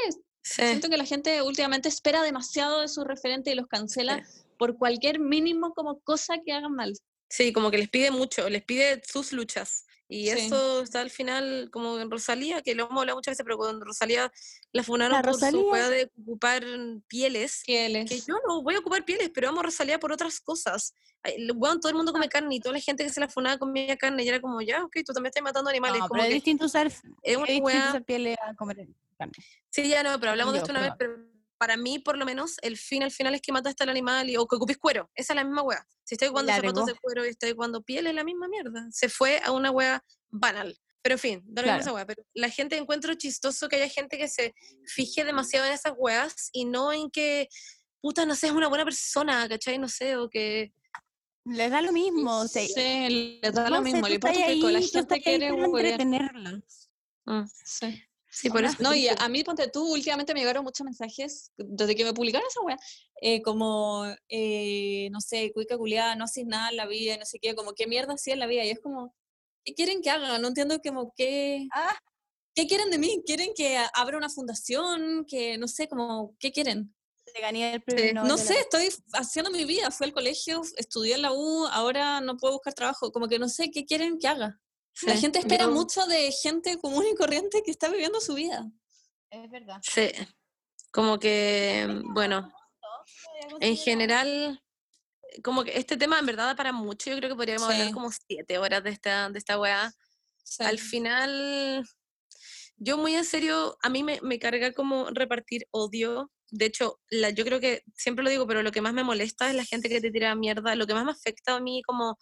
Sí. 0.42 0.62
siento 0.62 0.88
que 0.88 0.96
la 0.96 1.04
gente 1.04 1.42
últimamente 1.42 1.88
espera 1.88 2.22
demasiado 2.22 2.80
de 2.80 2.88
sus 2.88 3.04
referentes 3.04 3.52
y 3.52 3.56
los 3.56 3.66
cancela 3.66 4.24
por 4.58 4.78
cualquier 4.78 5.18
mínimo 5.18 5.74
como 5.74 6.00
cosa 6.00 6.36
que 6.44 6.52
hagan 6.52 6.72
mal. 6.72 6.92
Sí, 7.28 7.52
como 7.52 7.70
que 7.70 7.78
les 7.78 7.88
pide 7.90 8.10
mucho, 8.10 8.48
les 8.48 8.64
pide 8.64 9.02
sus 9.04 9.32
luchas. 9.32 9.84
Y 10.10 10.24
Sí. 10.30 10.38
eso 10.38 10.80
está 10.82 11.00
al 11.02 11.10
final, 11.10 11.68
como 11.70 11.98
en 12.00 12.10
Rosalía, 12.10 12.62
que 12.62 12.74
lo 12.74 12.86
hemos 12.86 12.98
hablado 13.00 13.18
muchas 13.18 13.32
veces, 13.32 13.44
pero 13.44 13.58
cuando 13.58 13.84
Rosalía 13.84 14.32
la 14.72 14.82
funaron 14.82 15.12
La 15.12 15.22
por 15.22 15.34
su 15.34 15.40
Rosalía. 15.40 15.60
weá 15.70 15.90
de 15.90 16.10
ocupar 16.22 16.64
pieles, 17.08 17.62
Que 17.64 17.86
él 17.86 17.96
es- 17.96 18.08
que 18.10 18.18
yo 18.20 18.36
no 18.48 18.62
voy 18.62 18.74
a 18.74 18.78
ocupar 18.78 19.04
pieles, 19.04 19.30
pero 19.34 19.50
amo 19.50 19.60
a 19.60 19.64
Rosalía 19.64 19.98
por 19.98 20.10
otras 20.12 20.40
cosas. 20.40 20.94
Weón, 21.54 21.78
todo 21.80 21.90
el 21.90 21.96
mundo 21.96 22.12
come 22.12 22.28
carne 22.28 22.54
y 22.54 22.60
toda 22.60 22.72
la 22.74 22.80
gente 22.80 23.04
que 23.04 23.10
se 23.10 23.20
la 23.20 23.28
funaba 23.28 23.58
comía 23.58 23.96
carne 23.98 24.22
y 24.24 24.28
era 24.28 24.40
como, 24.40 24.62
ya, 24.62 24.82
ok, 24.84 24.96
tú 25.04 25.12
también 25.12 25.28
estás 25.30 25.42
matando 25.42 25.68
animales. 25.68 26.00
No, 26.00 26.08
como 26.08 26.20
pero 26.20 26.24
es 26.24 26.28
que 26.30 26.34
distinto 26.36 26.64
usar, 26.66 26.86
es 26.86 27.02
es 27.22 27.36
una 27.36 27.44
distinto 27.46 27.66
weá- 27.68 27.88
usar 27.90 28.04
piel 28.04 28.36
a 28.40 28.54
comer 28.54 28.88
carne. 29.18 29.34
Sí, 29.68 29.88
ya 29.88 30.02
no, 30.02 30.18
pero 30.18 30.30
hablamos 30.30 30.54
de 30.54 30.60
yo, 30.60 30.62
esto 30.62 30.72
una 30.72 30.80
vez, 30.82 30.92
pero 30.98 31.16
para 31.58 31.76
mí, 31.76 31.98
por 31.98 32.16
lo 32.16 32.24
menos, 32.24 32.56
el 32.62 32.76
fin 32.78 33.02
al 33.02 33.10
final 33.10 33.34
es 33.34 33.42
que 33.42 33.52
mataste 33.52 33.82
al 33.82 33.90
animal 33.90 34.30
y, 34.30 34.36
o 34.36 34.46
que 34.46 34.56
ocupes 34.56 34.78
cuero. 34.78 35.10
Esa 35.14 35.32
es 35.32 35.36
la 35.36 35.44
misma 35.44 35.62
wea. 35.62 35.84
Si 36.04 36.14
estoy 36.14 36.28
jugando 36.28 36.52
zapatos 36.52 36.86
de 36.86 36.94
cuero 36.94 37.26
y 37.26 37.30
estoy 37.30 37.52
jugando 37.52 37.82
piel, 37.82 38.06
es 38.06 38.14
la 38.14 38.24
misma 38.24 38.48
mierda. 38.48 38.86
Se 38.90 39.08
fue 39.08 39.40
a 39.44 39.50
una 39.52 39.70
wea 39.70 40.02
banal. 40.30 40.78
Pero 41.02 41.14
en 41.14 41.18
fin, 41.18 41.42
da 41.46 41.62
Claro. 41.62 41.80
esa 41.80 41.92
wea. 41.92 42.06
Pero 42.06 42.24
la 42.34 42.48
gente 42.48 42.76
encuentro 42.76 43.14
chistoso 43.14 43.68
que 43.68 43.76
haya 43.76 43.88
gente 43.88 44.16
que 44.18 44.28
se 44.28 44.54
fije 44.86 45.24
demasiado 45.24 45.66
en 45.66 45.72
esas 45.72 45.92
weas 45.96 46.48
y 46.52 46.64
no 46.64 46.92
en 46.92 47.10
que, 47.10 47.48
puta, 48.00 48.24
no 48.24 48.34
sé, 48.34 48.46
es 48.48 48.52
una 48.52 48.68
buena 48.68 48.84
persona, 48.84 49.48
¿cachai? 49.48 49.78
No 49.78 49.88
sé, 49.88 50.16
o 50.16 50.28
que... 50.30 50.72
Les 51.44 51.70
da 51.70 51.80
lo 51.82 51.92
mismo. 51.92 52.40
o 52.40 52.48
sea, 52.48 52.62
Sí, 52.66 53.40
les 53.42 53.52
da 53.54 53.70
lo 53.70 53.80
mismo, 53.82 54.06
le 54.06 54.14
importa 54.16 54.38
la 54.38 54.80
gente 54.80 55.20
quiere 55.20 55.46
entretenerla. 55.48 56.60
mm, 57.24 57.44
Sí. 57.64 58.02
Sí, 58.30 58.50
por 58.50 58.64
eso. 58.64 58.76
No, 58.80 58.94
y 58.94 59.08
a, 59.08 59.28
mí, 59.28 59.42
ponte 59.42 59.68
tú, 59.68 59.92
últimamente 59.92 60.34
me 60.34 60.40
llegaron 60.40 60.64
muchos 60.64 60.84
mensajes 60.84 61.50
desde 61.56 61.96
que 61.96 62.04
me 62.04 62.12
publicaron 62.12 62.46
esa 62.48 62.60
weá, 62.60 62.76
eh, 63.20 63.42
como, 63.42 64.04
eh, 64.28 65.08
no 65.10 65.20
sé, 65.20 65.50
cuica 65.52 65.78
culiada, 65.78 66.14
no 66.14 66.24
haces 66.24 66.46
nada 66.46 66.70
en 66.70 66.76
la 66.76 66.86
vida, 66.86 67.16
no 67.16 67.24
sé 67.24 67.38
qué, 67.40 67.54
como, 67.54 67.72
¿qué 67.72 67.86
mierda 67.86 68.14
hacía 68.14 68.34
en 68.34 68.40
la 68.40 68.46
vida? 68.46 68.64
Y 68.64 68.70
es 68.70 68.80
como, 68.80 69.14
¿qué 69.64 69.74
quieren 69.74 70.02
que 70.02 70.10
haga? 70.10 70.38
No 70.38 70.48
entiendo 70.48 70.78
como, 70.80 71.12
¿qué, 71.16 71.66
Ah. 71.72 71.98
¿qué 72.54 72.66
quieren 72.66 72.90
de 72.90 72.98
mí? 72.98 73.22
¿Quieren 73.24 73.52
que 73.56 73.78
abra 73.94 74.18
una 74.18 74.28
fundación? 74.28 75.24
Que, 75.26 75.56
no 75.58 75.66
sé, 75.66 75.88
como, 75.88 76.36
¿qué 76.38 76.52
quieren? 76.52 76.94
Gané 77.40 77.74
el 77.74 77.82
premio 77.82 78.24
No 78.24 78.36
la 78.36 78.36
sé, 78.36 78.58
estoy 78.58 78.88
haciendo 79.12 79.50
mi 79.50 79.64
vida, 79.64 79.90
fui 79.90 80.06
al 80.06 80.12
colegio, 80.12 80.62
estudié 80.76 81.14
en 81.14 81.22
la 81.22 81.32
U, 81.32 81.66
ahora 81.66 82.20
no 82.20 82.36
puedo 82.36 82.54
buscar 82.54 82.74
trabajo, 82.74 83.12
como 83.12 83.28
que 83.28 83.38
no 83.38 83.48
sé, 83.48 83.70
¿qué 83.70 83.84
quieren 83.84 84.18
que 84.18 84.28
haga? 84.28 84.58
La 85.02 85.16
gente 85.16 85.38
espera 85.38 85.64
yo- 85.64 85.70
mucho 85.70 86.06
de 86.06 86.32
gente 86.32 86.78
común 86.78 87.04
y 87.10 87.14
corriente 87.14 87.62
que 87.64 87.70
está 87.70 87.88
viviendo 87.88 88.20
su 88.20 88.34
vida. 88.34 88.70
Es 89.30 89.50
verdad. 89.50 89.80
Sí, 89.82 90.10
como 90.90 91.18
que, 91.18 91.86
bueno, 92.04 92.52
en 93.60 93.76
general, 93.76 94.62
como 95.44 95.64
que 95.64 95.78
este 95.78 95.96
tema 95.96 96.18
en 96.18 96.26
verdad 96.26 96.46
da 96.46 96.56
para 96.56 96.72
mucho, 96.72 97.10
yo 97.10 97.16
creo 97.18 97.30
que 97.30 97.36
podríamos 97.36 97.68
hablar 97.68 97.88
Sí. 97.88 97.92
como 97.92 98.10
siete 98.10 98.58
horas 98.58 98.82
de 98.82 98.90
esta, 98.90 99.28
de 99.30 99.38
esta 99.38 99.58
weá. 99.58 99.92
Al 100.60 100.78
final, 100.78 101.86
yo 102.76 102.96
muy 102.96 103.14
en 103.14 103.24
serio, 103.24 103.76
a 103.82 103.88
mí 103.90 104.02
me, 104.02 104.20
me 104.22 104.38
carga 104.38 104.72
como 104.72 105.10
repartir 105.10 105.66
odio. 105.70 106.32
De 106.50 106.64
hecho, 106.64 106.98
la, 107.10 107.28
yo 107.30 107.44
creo 107.44 107.60
que, 107.60 107.82
siempre 107.94 108.24
lo 108.24 108.30
digo, 108.30 108.46
pero 108.46 108.62
lo 108.62 108.72
que 108.72 108.80
más 108.80 108.94
me 108.94 109.04
molesta 109.04 109.50
es 109.50 109.54
la 109.54 109.64
gente 109.64 109.90
que 109.90 110.00
te 110.00 110.10
tira 110.10 110.34
mierda. 110.34 110.74
Lo 110.74 110.86
que 110.86 110.94
más 110.94 111.04
me 111.04 111.12
afecta 111.12 111.56
a 111.56 111.60
mí 111.60 111.82
como, 111.82 112.18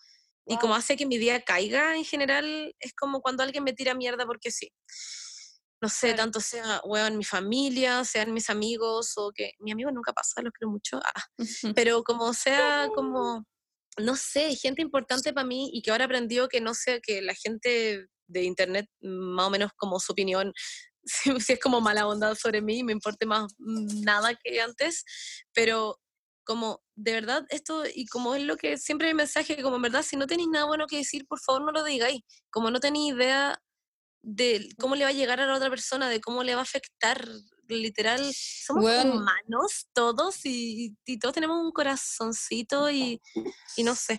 y 0.46 0.58
como 0.58 0.74
hace 0.74 0.96
que 0.96 1.06
mi 1.06 1.18
día 1.18 1.40
caiga 1.42 1.96
en 1.96 2.04
general, 2.04 2.74
es 2.78 2.92
como 2.94 3.20
cuando 3.20 3.42
alguien 3.42 3.64
me 3.64 3.72
tira 3.72 3.94
mierda 3.94 4.26
porque 4.26 4.50
sí. 4.50 4.72
No 5.82 5.88
sé, 5.90 6.08
Claro. 6.08 6.22
tanto 6.22 6.40
sea, 6.40 6.80
weón, 6.84 7.18
mi 7.18 7.24
familia, 7.24 8.02
sean 8.04 8.32
mis 8.32 8.48
amigos, 8.48 9.12
o 9.16 9.30
que 9.34 9.52
mi 9.58 9.72
amigo 9.72 9.90
nunca 9.90 10.12
pasa, 10.12 10.40
los 10.40 10.52
quiero 10.52 10.70
mucho. 10.70 11.00
Ah, 11.04 11.22
pero 11.74 12.02
como 12.02 12.32
sea, 12.32 12.88
como, 12.94 13.44
no 13.98 14.16
sé, 14.16 14.54
gente 14.56 14.80
importante 14.80 15.32
para 15.34 15.46
mí 15.46 15.68
y 15.72 15.82
que 15.82 15.90
ahora 15.90 16.06
aprendió 16.06 16.48
que 16.48 16.60
no 16.62 16.72
sé, 16.74 17.00
que 17.02 17.20
la 17.20 17.34
gente 17.34 18.06
de 18.28 18.42
internet, 18.44 18.86
más 19.02 19.48
o 19.48 19.50
menos 19.50 19.70
como 19.76 20.00
su 20.00 20.12
opinión, 20.12 20.52
si, 21.04 21.38
si 21.40 21.52
es 21.54 21.60
como 21.60 21.80
mala 21.80 22.06
onda 22.06 22.34
sobre 22.34 22.62
mí, 22.62 22.82
me 22.82 22.92
importe 22.92 23.26
más 23.26 23.52
mm, 23.58 24.02
nada 24.02 24.34
que 24.42 24.60
antes, 24.60 25.04
pero 25.52 26.00
como 26.44 26.80
de 26.96 27.12
verdad 27.12 27.44
esto, 27.50 27.84
y 27.94 28.06
como 28.06 28.34
es 28.34 28.42
lo 28.42 28.56
que 28.56 28.78
siempre 28.78 29.08
hay 29.08 29.14
mensaje, 29.14 29.62
como 29.62 29.76
en 29.76 29.82
verdad, 29.82 30.02
si 30.02 30.16
no 30.16 30.26
tenéis 30.26 30.48
nada 30.48 30.64
bueno 30.64 30.86
que 30.86 30.96
decir, 30.96 31.26
por 31.26 31.38
favor 31.40 31.62
no 31.62 31.72
lo 31.72 31.84
digáis, 31.84 32.22
como 32.50 32.70
no 32.70 32.80
tenéis 32.80 33.14
idea 33.14 33.62
de 34.22 34.68
cómo 34.78 34.96
le 34.96 35.04
va 35.04 35.10
a 35.10 35.14
llegar 35.14 35.40
a 35.40 35.46
la 35.46 35.54
otra 35.54 35.70
persona, 35.70 36.08
de 36.08 36.20
cómo 36.20 36.42
le 36.42 36.54
va 36.54 36.60
a 36.60 36.64
afectar, 36.64 37.28
literal, 37.68 38.32
somos 38.34 38.84
Weón. 38.84 39.10
humanos 39.10 39.88
todos 39.92 40.44
y, 40.44 40.96
y 41.04 41.18
todos 41.18 41.34
tenemos 41.34 41.62
un 41.62 41.70
corazoncito 41.70 42.90
y, 42.90 43.20
y 43.76 43.82
no 43.82 43.94
sé. 43.94 44.18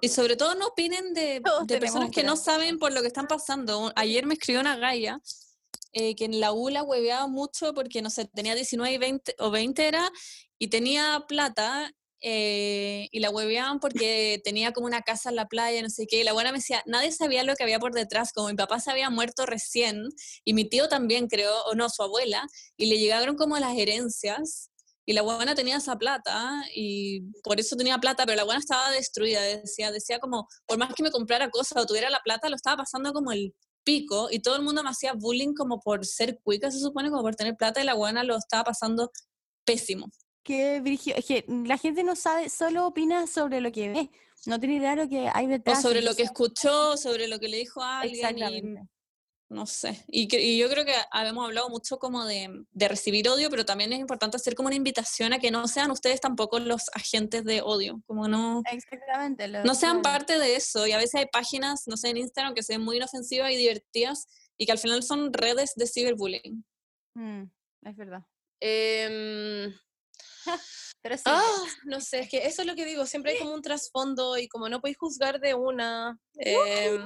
Y 0.00 0.08
sobre 0.08 0.36
todo 0.36 0.54
no 0.54 0.68
opinen 0.68 1.14
de, 1.14 1.42
de 1.66 1.78
personas 1.78 2.10
que 2.10 2.22
no 2.22 2.36
saben 2.36 2.78
por 2.78 2.92
lo 2.92 3.00
que 3.00 3.08
están 3.08 3.26
pasando. 3.26 3.92
Ayer 3.96 4.26
me 4.26 4.34
escribió 4.34 4.60
una 4.60 4.76
galla 4.76 5.20
eh, 5.92 6.16
que 6.16 6.24
en 6.24 6.40
la 6.40 6.52
U 6.52 6.70
la 6.70 6.82
hueveaba 6.82 7.26
mucho 7.28 7.72
porque, 7.74 8.02
no 8.02 8.10
sé, 8.10 8.24
tenía 8.24 8.54
19 8.54 8.92
y 8.94 8.98
20, 8.98 9.36
o 9.38 9.50
20 9.50 9.86
era, 9.86 10.10
y 10.64 10.68
tenía 10.68 11.26
plata, 11.28 11.92
eh, 12.22 13.08
y 13.12 13.20
la 13.20 13.28
hueveaban 13.28 13.80
porque 13.80 14.40
tenía 14.42 14.72
como 14.72 14.86
una 14.86 15.02
casa 15.02 15.28
en 15.28 15.36
la 15.36 15.46
playa, 15.46 15.82
no 15.82 15.90
sé 15.90 16.06
qué, 16.06 16.20
y 16.20 16.24
la 16.24 16.32
buena 16.32 16.52
me 16.52 16.58
decía, 16.58 16.82
nadie 16.86 17.12
sabía 17.12 17.44
lo 17.44 17.54
que 17.54 17.64
había 17.64 17.78
por 17.78 17.92
detrás, 17.92 18.32
como 18.32 18.48
mi 18.48 18.54
papá 18.54 18.80
se 18.80 18.90
había 18.90 19.10
muerto 19.10 19.44
recién, 19.44 20.08
y 20.42 20.54
mi 20.54 20.64
tío 20.66 20.88
también 20.88 21.28
creo, 21.28 21.52
o 21.64 21.74
no, 21.74 21.90
su 21.90 22.02
abuela, 22.02 22.46
y 22.78 22.86
le 22.86 22.98
llegaron 22.98 23.36
como 23.36 23.58
las 23.58 23.76
herencias, 23.76 24.70
y 25.04 25.12
la 25.12 25.20
buena 25.20 25.54
tenía 25.54 25.76
esa 25.76 25.98
plata 25.98 26.64
y 26.74 27.20
por 27.42 27.60
eso 27.60 27.76
tenía 27.76 27.98
plata, 27.98 28.24
pero 28.24 28.36
la 28.36 28.44
buena 28.44 28.60
estaba 28.60 28.90
destruida, 28.90 29.42
decía, 29.42 29.92
decía 29.92 30.18
como, 30.18 30.48
por 30.64 30.78
más 30.78 30.94
que 30.94 31.02
me 31.02 31.10
comprara 31.10 31.50
cosas 31.50 31.82
o 31.82 31.86
tuviera 31.86 32.08
la 32.08 32.20
plata, 32.24 32.48
lo 32.48 32.56
estaba 32.56 32.78
pasando 32.78 33.12
como 33.12 33.32
el 33.32 33.54
pico 33.84 34.28
y 34.30 34.38
todo 34.40 34.56
el 34.56 34.62
mundo 34.62 34.82
me 34.82 34.88
hacía 34.88 35.12
bullying 35.12 35.52
como 35.52 35.78
por 35.80 36.06
ser 36.06 36.40
cuica, 36.42 36.70
se 36.70 36.80
supone, 36.80 37.10
como 37.10 37.20
por 37.20 37.36
tener 37.36 37.54
plata 37.54 37.82
y 37.82 37.84
la 37.84 37.92
buena 37.92 38.24
lo 38.24 38.38
estaba 38.38 38.64
pasando 38.64 39.10
pésimo. 39.66 40.10
Que, 40.44 40.80
Virgil- 40.80 41.14
es 41.16 41.24
que 41.24 41.44
la 41.48 41.78
gente 41.78 42.04
no 42.04 42.14
sabe, 42.16 42.48
solo 42.50 42.86
opina 42.86 43.26
sobre 43.26 43.60
lo 43.60 43.72
que 43.72 43.88
ve. 43.88 44.10
No 44.46 44.60
tiene 44.60 44.76
idea 44.76 44.94
lo 44.94 45.08
que 45.08 45.28
hay 45.32 45.46
O 45.46 45.48
detrás. 45.48 45.80
sobre 45.80 46.02
lo 46.02 46.14
que 46.14 46.22
escuchó, 46.22 46.96
sobre 46.98 47.28
lo 47.28 47.38
que 47.40 47.48
le 47.48 47.56
dijo 47.56 47.82
a 47.82 48.00
alguien. 48.00 48.38
y- 48.38 48.74
no 49.50 49.66
sé. 49.66 50.04
Y, 50.08 50.26
que- 50.26 50.42
y 50.42 50.58
yo 50.58 50.68
creo 50.68 50.84
que 50.84 50.94
habíamos 51.12 51.44
hablado 51.46 51.68
mucho 51.68 51.98
como 51.98 52.24
de, 52.24 52.64
de 52.72 52.88
recibir 52.88 53.28
odio, 53.28 53.48
pero 53.50 53.64
también 53.64 53.92
es 53.92 54.00
importante 54.00 54.36
hacer 54.36 54.54
como 54.54 54.66
una 54.66 54.74
invitación 54.76 55.32
a 55.32 55.38
que 55.38 55.50
no 55.50 55.68
sean 55.68 55.90
ustedes 55.90 56.20
tampoco 56.20 56.58
los 56.58 56.90
agentes 56.92 57.44
de 57.44 57.62
odio, 57.62 58.02
como 58.06 58.26
no, 58.26 58.62
Exactamente. 58.70 59.46
no 59.48 59.74
sean 59.74 60.02
parte 60.02 60.38
de 60.38 60.56
eso. 60.56 60.86
Y 60.86 60.92
a 60.92 60.96
veces 60.98 61.14
hay 61.16 61.26
páginas, 61.26 61.84
no 61.86 61.96
sé, 61.96 62.08
en 62.08 62.16
Instagram 62.16 62.54
que 62.54 62.62
se 62.62 62.72
ven 62.74 62.82
muy 62.82 62.96
inofensivas 62.96 63.52
y 63.52 63.56
divertidas 63.56 64.26
y 64.58 64.66
que 64.66 64.72
al 64.72 64.78
final 64.78 65.02
son 65.02 65.32
redes 65.32 65.72
de 65.76 65.86
ciberbullying. 65.86 66.64
Mm, 67.14 67.42
es 67.84 67.96
verdad. 67.96 68.22
Em, 68.60 69.72
Pero 71.02 71.16
sí. 71.16 71.22
ah, 71.26 71.42
no 71.84 72.00
sé, 72.00 72.20
es 72.20 72.28
que 72.30 72.46
eso 72.46 72.62
es 72.62 72.66
lo 72.68 72.74
que 72.74 72.84
digo, 72.86 73.04
siempre 73.06 73.32
hay 73.32 73.38
como 73.38 73.52
un 73.54 73.60
trasfondo 73.62 74.38
y 74.38 74.48
como 74.48 74.68
no 74.68 74.80
podéis 74.80 74.96
juzgar 74.98 75.38
de 75.40 75.54
una. 75.54 76.18
em, 76.34 77.04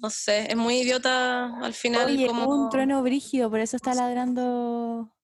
no 0.00 0.10
sé, 0.10 0.50
es 0.50 0.56
muy 0.56 0.78
idiota 0.80 1.58
al 1.60 1.74
final 1.74 2.06
Oye, 2.06 2.26
como 2.26 2.46
un 2.46 2.70
trueno 2.70 3.02
brígido, 3.02 3.50
por 3.50 3.60
eso 3.60 3.76
está 3.76 3.94
ladrando. 3.94 5.14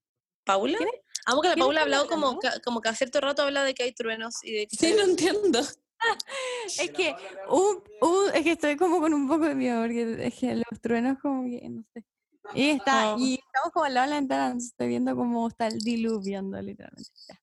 Paula. 0.44 0.78
¿Quién 0.78 0.90
Amo 1.26 1.42
que 1.42 1.48
la 1.48 1.56
Paula 1.56 1.80
ha 1.80 1.82
hablado 1.84 2.06
como, 2.08 2.38
ca- 2.38 2.60
como 2.64 2.80
que 2.80 2.88
a 2.88 2.94
cierto 2.94 3.20
rato 3.20 3.42
habla 3.42 3.62
de 3.64 3.74
que 3.74 3.82
hay 3.82 3.92
truenos 3.92 4.36
y 4.42 4.52
de 4.52 4.66
que 4.66 4.76
Sí, 4.76 4.92
no 4.96 5.02
entiendo. 5.04 5.60
Es 6.78 6.90
que, 6.92 7.14
un, 7.48 7.82
un- 8.00 8.34
es 8.34 8.42
que 8.42 8.52
estoy 8.52 8.76
como 8.76 9.00
con 9.00 9.12
un 9.12 9.28
poco 9.28 9.44
de 9.44 9.54
miedo, 9.54 9.82
porque 9.82 10.26
es 10.26 10.34
que 10.34 10.54
los 10.54 10.80
truenos 10.80 11.18
como 11.20 11.44
que, 11.44 11.68
no 11.68 11.82
sé. 11.92 12.06
Y, 12.54 12.70
está, 12.70 13.14
Oh. 13.14 13.18
y 13.18 13.34
estamos 13.34 13.72
como 13.72 13.84
al 13.84 13.94
lado 13.94 14.06
de 14.06 14.10
la 14.10 14.20
ventana, 14.20 14.54
estoy 14.56 14.88
viendo 14.88 15.14
cómo 15.14 15.48
está 15.48 15.68
el 15.68 15.78
diluviando, 15.78 16.60
literalmente. 16.60 17.10
Ya. 17.28 17.40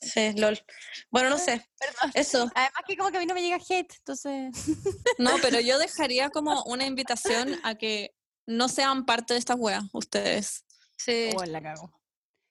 Sí, 0.00 0.32
lol. 0.36 0.58
Bueno, 1.10 1.30
no 1.30 1.38
sé. 1.38 1.64
Perdón. 1.78 2.10
Eso. 2.14 2.50
Además 2.54 2.82
que 2.86 2.96
como 2.96 3.10
que 3.10 3.18
a 3.18 3.20
mí 3.20 3.26
no 3.26 3.34
me 3.34 3.42
llega 3.42 3.56
hate, 3.56 3.94
entonces... 3.98 4.50
No, 5.18 5.30
pero 5.40 5.60
yo 5.60 5.78
dejaría 5.78 6.30
como 6.30 6.62
una 6.64 6.86
invitación 6.86 7.60
a 7.62 7.76
que 7.76 8.14
no 8.46 8.68
sean 8.68 9.04
parte 9.04 9.34
de 9.34 9.38
estas 9.38 9.56
weas, 9.58 9.84
ustedes. 9.92 10.64
Sí. 10.96 11.30
Oh, 11.36 11.44
la 11.44 11.62
cago. 11.62 11.92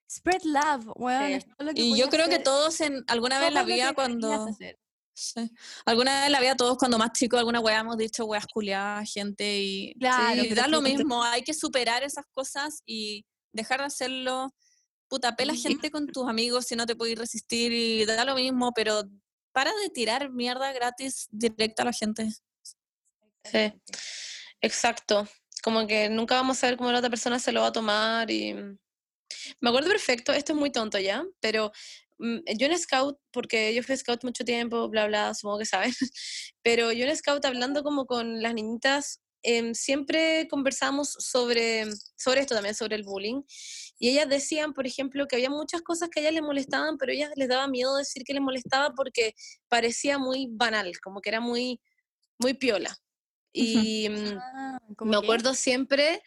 Spread 0.10 0.44
love, 0.44 0.92
weón. 0.96 1.42
Sí. 1.42 1.48
Y 1.76 1.98
yo 1.98 2.10
creo 2.10 2.30
que 2.30 2.40
todos 2.40 2.80
en 2.82 3.04
alguna 3.08 3.40
vez 3.40 3.50
en 3.50 3.54
la 3.54 3.64
vida 3.64 3.94
cuando... 3.94 4.48
Sí. 5.22 5.52
Alguna 5.86 6.18
vez 6.18 6.26
en 6.26 6.32
la 6.32 6.40
vida 6.40 6.56
todos 6.56 6.78
cuando 6.78 6.98
más 6.98 7.12
chicos 7.12 7.38
alguna 7.38 7.60
wea 7.60 7.80
hemos 7.80 7.96
dicho 7.96 8.26
weas 8.26 8.48
culiadas, 8.48 9.12
gente 9.14 9.60
y, 9.60 9.94
Claro, 10.00 10.44
y 10.44 10.50
da 10.54 10.68
lo 10.68 10.82
mismo, 10.82 11.24
hay 11.24 11.44
que 11.44 11.54
superar 11.54 12.04
esas 12.04 12.26
cosas 12.34 12.82
y 12.86 13.26
dejar 13.54 13.82
de 13.82 13.86
hacerlo. 13.86 14.54
Puta, 15.08 15.36
pela 15.36 15.54
gente 15.54 15.92
con 15.92 16.08
tus 16.08 16.28
amigos 16.28 16.66
si 16.66 16.76
no 16.76 16.86
te 16.86 16.96
puedes 16.96 17.20
resistir 17.20 17.72
y 17.72 18.06
da 18.06 18.26
lo 18.26 18.34
mismo, 18.34 18.74
pero 18.74 19.04
para 19.52 19.72
de 19.76 19.90
tirar 19.90 20.32
mierda 20.32 20.72
gratis 20.72 21.28
directa 21.30 21.84
a 21.84 21.86
la 21.86 21.94
gente. 21.94 22.30
Sí. 23.44 23.74
Exacto. 24.62 25.28
Como 25.62 25.86
que 25.86 26.10
nunca 26.10 26.36
vamos 26.36 26.58
a 26.58 26.62
saber 26.62 26.78
cómo 26.78 26.92
la 26.92 27.00
otra 27.00 27.10
persona 27.10 27.38
se 27.38 27.52
lo 27.52 27.62
va 27.62 27.68
a 27.68 27.72
tomar 27.72 28.32
y... 28.32 28.56
Me 29.60 29.70
acuerdo 29.70 29.90
perfecto, 29.90 30.34
esto 30.34 30.54
es 30.54 30.60
muy 30.60 30.72
tonto 30.72 31.00
ya, 31.00 31.26
pero 31.40 31.72
mm, 32.11 32.11
yo 32.58 32.68
en 32.68 32.78
Scout, 32.78 33.18
porque 33.32 33.74
yo 33.74 33.84
fui 33.84 33.98
Scout 33.98 34.24
mucho 34.24 34.44
tiempo, 34.46 34.88
bla, 34.90 35.08
bla, 35.08 35.34
supongo 35.34 35.60
que 35.60 35.66
saben, 35.66 35.92
pero 36.64 36.92
yo 36.92 37.06
en 37.06 37.16
Scout 37.16 37.44
hablando 37.46 37.84
como 37.84 38.06
con 38.06 38.42
las 38.42 38.54
niñitas, 38.54 39.22
em, 39.44 39.74
siempre 39.74 40.48
conversamos 40.50 41.10
sobre, 41.20 41.86
sobre 42.16 42.42
esto 42.42 42.54
también, 42.56 42.76
sobre 42.76 42.96
el 42.96 43.04
bullying, 43.04 43.42
y 44.00 44.10
ellas 44.10 44.30
decían, 44.30 44.74
por 44.74 44.88
ejemplo, 44.88 45.28
que 45.28 45.36
había 45.36 45.50
muchas 45.50 45.82
cosas 45.82 46.10
que 46.10 46.20
a 46.20 46.24
ellas 46.24 46.34
les 46.34 46.44
molestaban, 46.44 46.98
pero 46.98 47.12
a 47.12 47.16
ellas 47.16 47.32
les 47.36 47.50
daba 47.50 47.68
miedo 47.68 47.96
decir 47.96 48.24
que 48.24 48.34
les 48.34 48.42
molestaba 48.42 48.94
porque 48.96 49.36
parecía 49.68 50.18
muy 50.18 50.48
banal, 50.50 50.92
como 51.02 51.22
que 51.22 51.30
era 51.30 51.40
muy, 51.40 51.80
muy 52.40 52.54
piola. 52.54 52.98
Y 53.54 54.10
mm, 54.10 54.38
Ah, 54.40 54.80
¿cómo 54.98 55.12
me 55.12 55.18
acuerdo 55.18 55.54
siempre 55.54 56.22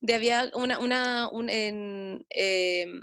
de 0.00 0.14
había 0.14 0.50
una, 0.54 0.78
una 0.78 1.28
un, 1.28 1.48
en, 1.48 2.26
em, 2.30 3.00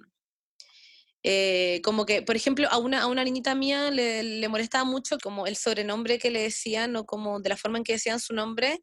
eh, 1.23 1.81
como 1.83 2.05
que, 2.05 2.21
por 2.21 2.35
ejemplo, 2.35 2.67
a 2.69 2.77
una, 2.77 3.03
a 3.03 3.07
una 3.07 3.23
niñita 3.23 3.55
mía 3.55 3.91
le, 3.91 4.23
le 4.23 4.47
molestaba 4.49 4.83
mucho 4.83 5.17
como 5.19 5.47
el 5.47 5.55
sobrenombre 5.55 6.19
que 6.19 6.31
le 6.31 6.41
decían 6.41 6.95
o 6.95 7.05
como 7.05 7.39
de 7.39 7.49
la 7.49 7.57
forma 7.57 7.77
en 7.77 7.83
que 7.83 7.93
decían 7.93 8.19
su 8.19 8.33
nombre. 8.33 8.81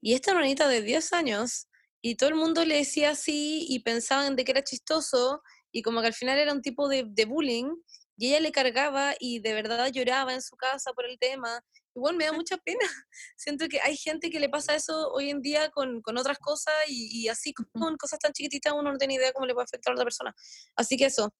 Y 0.00 0.14
esta 0.14 0.30
era 0.30 0.38
una 0.38 0.46
niñita 0.46 0.68
de 0.68 0.82
10 0.82 1.12
años 1.12 1.68
y 2.02 2.16
todo 2.16 2.28
el 2.28 2.36
mundo 2.36 2.64
le 2.64 2.76
decía 2.76 3.10
así 3.10 3.66
y 3.68 3.80
pensaban 3.80 4.36
de 4.36 4.44
que 4.44 4.52
era 4.52 4.62
chistoso 4.62 5.42
y 5.72 5.82
como 5.82 6.00
que 6.00 6.08
al 6.08 6.14
final 6.14 6.38
era 6.38 6.52
un 6.52 6.62
tipo 6.62 6.88
de, 6.88 7.04
de 7.08 7.24
bullying 7.24 7.70
y 8.16 8.28
ella 8.28 8.40
le 8.40 8.52
cargaba 8.52 9.14
y 9.18 9.40
de 9.40 9.54
verdad 9.54 9.90
lloraba 9.92 10.34
en 10.34 10.42
su 10.42 10.56
casa 10.56 10.92
por 10.92 11.06
el 11.06 11.18
tema. 11.18 11.62
Igual 11.94 12.16
me 12.16 12.24
da 12.24 12.32
mucha 12.32 12.56
pena. 12.58 12.80
Siento 13.36 13.68
que 13.68 13.80
hay 13.80 13.96
gente 13.96 14.30
que 14.30 14.40
le 14.40 14.48
pasa 14.48 14.74
eso 14.74 15.10
hoy 15.12 15.30
en 15.30 15.40
día 15.40 15.70
con, 15.70 16.02
con 16.02 16.18
otras 16.18 16.38
cosas 16.38 16.74
y, 16.88 17.22
y 17.22 17.28
así 17.28 17.52
con 17.54 17.96
cosas 17.96 18.18
tan 18.18 18.32
chiquititas 18.32 18.72
uno 18.72 18.92
no 18.92 18.98
tiene 18.98 19.14
idea 19.14 19.32
cómo 19.32 19.46
le 19.46 19.54
puede 19.54 19.64
afectar 19.64 19.92
a 19.92 19.94
otra 19.94 20.04
persona. 20.04 20.34
Así 20.76 20.96
que 20.96 21.06
eso, 21.06 21.32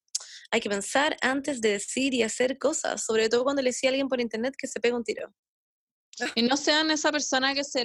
hay 0.50 0.60
que 0.60 0.68
pensar 0.68 1.16
antes 1.20 1.60
de 1.60 1.70
decir 1.70 2.14
y 2.14 2.22
hacer 2.22 2.58
cosas, 2.58 3.04
sobre 3.04 3.28
todo 3.28 3.44
cuando 3.44 3.62
le 3.62 3.70
decía 3.70 3.90
a 3.90 3.92
alguien 3.92 4.08
por 4.08 4.20
internet 4.20 4.54
que 4.56 4.66
se 4.66 4.80
pega 4.80 4.96
un 4.96 5.04
tiro. 5.04 5.32
Y 6.36 6.42
no 6.42 6.56
sean 6.56 6.90
esa 6.90 7.12
persona 7.12 7.54
que 7.54 7.64
se, 7.64 7.84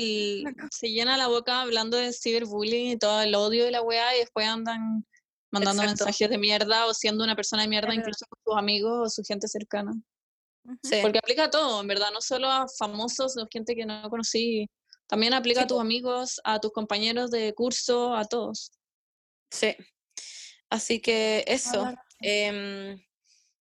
llena 0.90 1.18
la 1.18 1.28
boca 1.28 1.62
hablando 1.62 1.98
de 1.98 2.14
ciberbullying 2.14 2.92
y 2.92 2.98
todo 2.98 3.22
el 3.22 3.36
odio 3.36 3.66
de 3.66 3.72
la 3.72 3.82
weá 3.82 4.16
y 4.16 4.20
después 4.20 4.48
andan 4.48 5.06
mandando 5.52 5.84
Exacto. 5.84 6.06
mensajes 6.06 6.30
de 6.30 6.38
mierda 6.38 6.88
o 6.88 6.94
siendo 6.94 7.24
una 7.24 7.36
persona 7.36 7.62
de 7.62 7.68
mierda 7.68 7.94
incluso 7.94 8.26
con 8.28 8.40
sus 8.44 8.58
amigos 8.58 9.02
o 9.06 9.10
su 9.10 9.24
gente 9.24 9.48
cercana. 9.48 9.94
Sí. 10.82 11.00
Porque 11.02 11.20
aplica 11.20 11.46
a 11.46 11.50
todo, 11.52 11.82
en 11.82 11.88
verdad, 11.88 12.10
no 12.12 12.22
solo 12.22 12.48
a 12.48 12.66
famosos 12.80 13.38
o 13.38 13.48
gente 13.52 13.76
que 13.76 13.86
no 13.86 14.10
conocí, 14.10 14.68
también 15.08 15.34
aplica 15.34 15.62
Sí, 15.62 15.64
a 15.66 15.68
tus 15.68 15.80
amigos, 15.80 16.42
a 16.44 16.60
tus 16.60 16.72
compañeros 16.72 17.30
de 17.30 17.54
curso, 17.54 18.16
a 18.16 18.26
todos. 18.26 18.72
Sí. 19.52 19.76
Así 20.70 21.02
que 21.02 21.44
eso. 21.46 21.94
Em, 22.24 23.04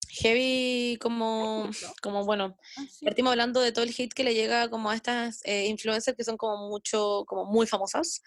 heavy 0.08 0.98
como, 1.00 1.68
como, 2.02 2.24
bueno, 2.24 2.56
Ah, 2.76 2.84
partimos 3.04 3.30
hablando 3.32 3.60
de 3.60 3.72
todo 3.72 3.84
el 3.84 3.94
hate 3.96 4.12
que 4.12 4.24
le 4.24 4.34
llega 4.34 4.68
como 4.70 4.90
a 4.90 4.94
estas 4.94 5.40
eh, 5.44 5.66
influencers 5.66 6.16
que 6.16 6.24
son 6.24 6.36
como 6.36 6.68
mucho, 6.68 7.24
como 7.26 7.44
muy 7.44 7.66
famosas, 7.66 8.22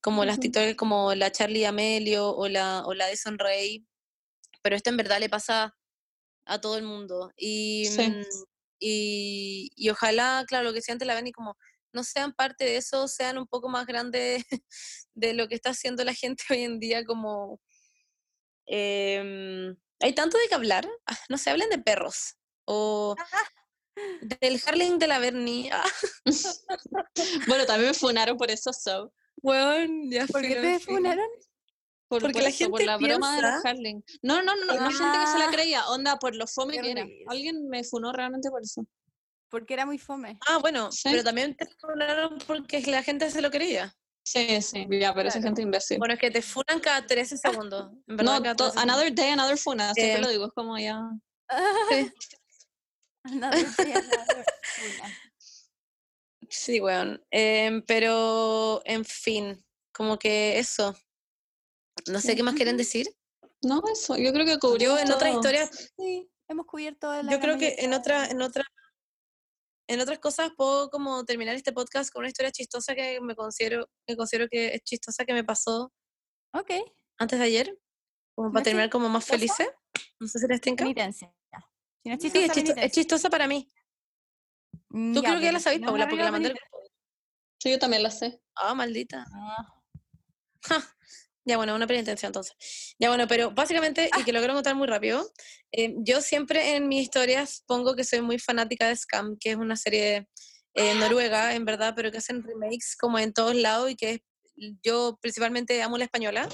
como 0.00 0.24
las. 0.24 0.40
TikTokers 0.40 0.76
como 0.76 1.14
la 1.14 1.30
Charlie 1.32 1.64
Amelio 1.66 2.30
o 2.34 2.48
la, 2.48 2.82
o 2.86 2.94
la 2.94 3.06
de 3.06 3.16
Rey, 3.38 3.86
pero 4.62 4.76
esto 4.76 4.90
en 4.90 4.96
verdad 4.96 5.20
le 5.20 5.28
pasa 5.28 5.76
a 6.46 6.60
todo 6.60 6.76
el 6.76 6.84
mundo. 6.84 7.32
Y, 7.36 7.86
Sí. 7.86 8.08
mm, 8.08 8.22
y, 8.78 9.70
y 9.76 9.90
ojalá, 9.90 10.44
claro, 10.46 10.64
lo 10.64 10.72
que 10.72 10.80
antes 10.90 11.06
la 11.06 11.14
ven 11.14 11.26
y 11.26 11.32
como 11.32 11.56
no 11.92 12.04
sean 12.04 12.32
parte 12.32 12.64
de 12.64 12.76
eso, 12.76 13.08
sean 13.08 13.38
un 13.38 13.46
poco 13.46 13.68
más 13.68 13.86
grandes 13.86 14.44
de 15.14 15.34
lo 15.34 15.48
que 15.48 15.54
está 15.54 15.70
haciendo 15.70 16.04
la 16.04 16.14
gente 16.14 16.44
hoy 16.50 16.62
en 16.62 16.78
día, 16.78 17.04
como... 17.04 17.60
em, 18.66 19.76
hay 20.00 20.12
tanto 20.14 20.38
de 20.38 20.48
qué 20.48 20.54
hablar, 20.54 20.88
ah, 21.06 21.18
no 21.28 21.38
se 21.38 21.50
hablen 21.50 21.68
de 21.70 21.78
perros 21.78 22.36
o 22.66 23.14
del 24.22 24.60
Harlem 24.66 24.98
de 24.98 25.06
la 25.06 25.18
Bernie. 25.18 25.70
Ah, 25.72 25.84
Bueno, 27.48 27.66
también 27.66 27.90
me 27.90 27.94
funaron 27.94 28.36
por 28.36 28.50
eso, 28.50 28.72
so. 28.72 29.12
weón, 29.42 30.10
ya 30.10 30.26
¿Por 30.26 30.42
qué 30.42 30.54
te 30.56 30.80
funaron? 30.80 31.26
Por, 32.08 32.22
Porque 32.22 32.32
por 32.34 32.42
la 32.42 32.48
eso, 32.48 32.68
por 32.70 32.80
gente 32.80 32.86
la 32.86 32.96
broma 32.98 33.36
de 33.36 33.42
los 33.42 33.64
Harlem. 33.64 34.02
No, 34.22 34.42
no, 34.42 34.56
no, 34.56 34.64
no, 34.66 34.74
no 34.74 34.90
gente 34.90 35.18
que 35.18 35.26
se 35.26 35.38
la 35.38 35.46
Ah. 35.46 35.50
creía, 35.52 35.88
onda, 35.88 36.18
por 36.18 36.34
lo 36.34 36.46
fome 36.46 36.74
Qué 36.74 36.80
que 36.82 36.90
era. 36.90 37.06
Alguien 37.28 37.68
me 37.68 37.84
funó 37.84 38.12
realmente 38.12 38.50
por 38.50 38.62
eso. 38.62 38.84
Porque 39.48 39.74
era 39.74 39.86
muy 39.86 39.98
fome. 39.98 40.36
Ah, 40.48 40.58
bueno, 40.58 40.90
Sí. 40.90 41.08
pero 41.10 41.22
también 41.22 41.56
te 41.56 41.66
funaron 41.78 42.38
porque 42.46 42.80
la 42.82 43.02
gente 43.04 43.30
se 43.30 43.40
lo 43.42 43.50
creía. 43.50 43.94
Sí, 44.22 44.60
sí, 44.62 44.86
ya, 44.90 45.12
pero 45.14 45.28
esa 45.28 45.38
Claro. 45.38 45.48
gente 45.48 45.62
imbécil. 45.62 45.98
Bueno, 45.98 46.14
es 46.14 46.20
que 46.20 46.30
te 46.30 46.42
funan 46.42 46.78
cada 46.80 47.06
13 47.06 47.36
segundos. 47.36 47.90
en 48.06 48.16
verdad, 48.16 48.36
no, 48.36 48.42
cada 48.42 48.54
to- 48.56 48.64
13 48.64 48.78
segundos. 48.78 48.82
another 48.94 49.14
day, 49.14 49.30
another 49.30 49.58
funa, 49.58 49.94
siempre 49.94 50.18
Eh, 50.18 50.22
lo 50.22 50.28
digo, 50.28 50.46
es 50.46 50.52
como 50.52 50.78
ya. 50.78 51.00
Sí. 52.10 52.12
Another 53.24 53.66
day, 53.76 53.92
another 53.92 54.44
funa. 54.62 55.18
Sí, 56.48 56.80
weón. 56.80 57.22
Em, 57.30 57.82
pero, 57.86 58.82
en 58.84 59.04
fin, 59.04 59.64
como 59.92 60.18
que 60.18 60.58
eso. 60.58 60.96
No 62.06 62.20
sé 62.20 62.34
qué 62.34 62.42
más 62.42 62.54
quieren 62.54 62.76
decir. 62.76 63.08
No, 63.62 63.82
eso, 63.92 64.16
yo 64.16 64.32
creo 64.32 64.44
que 64.46 64.52
Yo 64.52 64.58
cubrió 64.58 64.98
en 64.98 65.12
otras 65.12 65.34
historias, 65.34 65.92
Sí, 65.96 66.30
hemos 66.48 66.66
cubierto 66.66 67.22
la 67.22 67.30
yo 67.30 67.38
creo 67.40 67.58
que 67.58 67.76
en 67.78 67.92
otra, 67.92 68.26
en 68.26 68.40
otra, 68.42 68.64
en 69.92 70.00
otras 70.00 70.18
cosas 70.18 70.50
puedo 70.56 70.88
como 70.90 71.24
terminar 71.24 71.54
este 71.56 71.72
podcast 71.72 72.12
con 72.12 72.20
una 72.20 72.28
historia 72.28 72.50
chistosa 72.52 72.94
que 72.94 73.20
me 73.20 73.34
considero, 73.34 73.88
que 74.06 74.16
considero 74.16 74.48
que 74.48 74.74
es 74.74 74.82
chistosa 74.82 75.24
que 75.24 75.34
me 75.34 75.44
pasó 75.44 75.92
Ok, 76.52 76.70
antes 77.18 77.38
de 77.38 77.44
ayer, 77.44 77.78
como 78.34 78.48
¿No 78.48 78.52
para 78.54 78.64
terminar 78.64 78.90
como 78.90 79.08
más 79.08 79.24
felices. 79.24 79.68
No 80.18 80.26
sé 80.26 80.38
si 80.38 80.46
les 80.48 80.60
tinca. 80.60 80.82
penitencia. 80.84 81.32
Si 82.02 82.08
no 82.08 82.14
es 82.14 82.22
Sí, 82.22 82.30
chistosa, 82.30 82.80
es, 82.80 82.92
chistosa 82.92 83.30
para 83.30 83.46
mí. 83.46 83.68
Mm, 84.88 85.14
Tú 85.14 85.22
ya, 85.22 85.28
creo 85.28 85.38
que 85.40 85.44
ya 85.44 85.48
pero 85.50 85.52
la 85.52 85.60
sabéis, 85.60 85.80
no 85.82 85.86
Paula, 85.88 86.08
porque 86.08 86.24
la 86.24 86.30
mandé 86.32 86.48
al 86.48 86.54
penitencia- 86.54 86.78
grupo. 86.80 86.90
Sí, 87.62 87.70
yo 87.70 87.78
también 87.78 88.02
la 88.02 88.10
sé. 88.10 88.42
Ah, 88.56 88.74
maldita. 88.74 89.26
Ah, 89.34 89.74
Ya, 91.44 91.56
bueno, 91.56 91.74
una 91.74 91.86
penitencia 91.86 92.26
entonces. 92.26 92.54
Ya, 92.98 93.08
bueno, 93.08 93.26
pero 93.26 93.50
básicamente, 93.52 94.10
y 94.18 94.24
que 94.24 94.32
lo 94.32 94.40
quiero 94.40 94.54
contar 94.54 94.74
muy 94.74 94.86
rápido, 94.86 95.30
eh, 95.72 95.94
yo 95.98 96.20
siempre 96.20 96.76
en 96.76 96.86
mis 96.88 97.02
historias 97.02 97.64
pongo 97.66 97.96
que 97.96 98.04
soy 98.04 98.20
muy 98.20 98.38
fanática 98.38 98.88
de 98.88 98.96
Scam, 98.96 99.36
que 99.38 99.50
es 99.52 99.56
una 99.56 99.76
serie 99.76 100.28
eh, 100.74 100.94
noruega, 100.94 101.54
en 101.54 101.64
verdad, 101.64 101.94
pero 101.96 102.10
que 102.12 102.18
hacen 102.18 102.42
remakes 102.42 102.94
como 102.98 103.18
en 103.18 103.32
todos 103.32 103.54
lados 103.54 103.90
y 103.90 103.96
que 103.96 104.10
es 104.10 104.20
yo 104.82 105.18
principalmente 105.22 105.82
amo 105.82 105.96
la 105.96 106.04
española, 106.04 106.46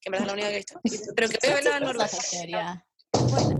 que 0.00 0.08
en 0.08 0.12
verdad 0.12 0.22
es 0.22 0.26
la 0.28 0.32
única 0.34 0.48
que 0.48 0.54
he 0.54 0.90
visto, 0.90 1.12
pero 1.16 1.28
que 1.28 1.38
veo 1.42 1.54
la 1.56 1.60
Chistosa 1.60 1.80
noruega. 1.80 2.06
historia. 2.06 2.86
Buena. 3.12 3.58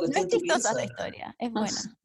No 0.00 0.20
es 0.20 0.28
chistosa 0.28 0.70
esa 0.72 0.84
historia, 0.84 1.36
es 1.38 1.52
buena. 1.52 1.98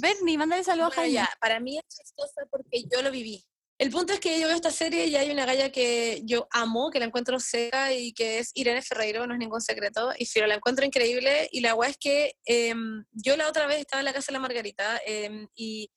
Bernie, 0.00 0.36
mándale 0.38 0.64
saludos 0.64 0.92
a 0.92 0.96
Bueno, 0.96 1.02
Jaime. 1.02 1.14
ya, 1.14 1.28
para 1.40 1.60
mí 1.60 1.78
es 1.78 1.84
chistosa 1.88 2.42
porque 2.50 2.82
yo 2.92 3.02
lo 3.02 3.10
viví. 3.10 3.44
El 3.76 3.90
punto 3.90 4.12
es 4.12 4.20
que 4.20 4.40
yo 4.40 4.46
veo 4.46 4.54
esta 4.54 4.70
serie 4.70 5.06
y 5.06 5.16
hay 5.16 5.30
una 5.30 5.46
galla 5.46 5.72
que 5.72 6.22
yo 6.24 6.46
amo, 6.52 6.90
que 6.90 7.00
la 7.00 7.06
encuentro 7.06 7.40
seca 7.40 7.92
y 7.92 8.12
que 8.12 8.38
es 8.38 8.52
Irene 8.54 8.82
Ferreiro, 8.82 9.26
no 9.26 9.34
es 9.34 9.40
ningún 9.40 9.60
secreto, 9.60 10.12
y 10.16 10.26
Firo 10.26 10.46
la 10.46 10.54
encuentro 10.54 10.84
increíble. 10.84 11.48
Y 11.50 11.60
la 11.60 11.74
weá 11.74 11.90
es 11.90 11.96
que 11.96 12.34
em, 12.44 13.04
yo 13.12 13.36
la 13.36 13.48
otra 13.48 13.66
vez 13.66 13.80
estaba 13.80 14.00
en 14.00 14.04
la 14.04 14.12
casa 14.12 14.26
de 14.28 14.34
la 14.34 14.38
Margarita 14.38 15.00
em, 15.04 15.48
y 15.56 15.90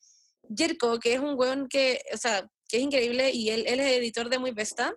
Jerko, 0.55 0.99
que 0.99 1.13
es 1.13 1.19
un 1.19 1.37
weón 1.37 1.67
que, 1.67 2.01
o 2.13 2.17
sea, 2.17 2.49
que 2.67 2.77
es 2.77 2.83
increíble 2.83 3.31
y 3.31 3.49
él, 3.51 3.65
él 3.67 3.79
es 3.79 3.97
editor 3.97 4.29
de 4.29 4.39
Muy 4.39 4.51
Vesta, 4.51 4.95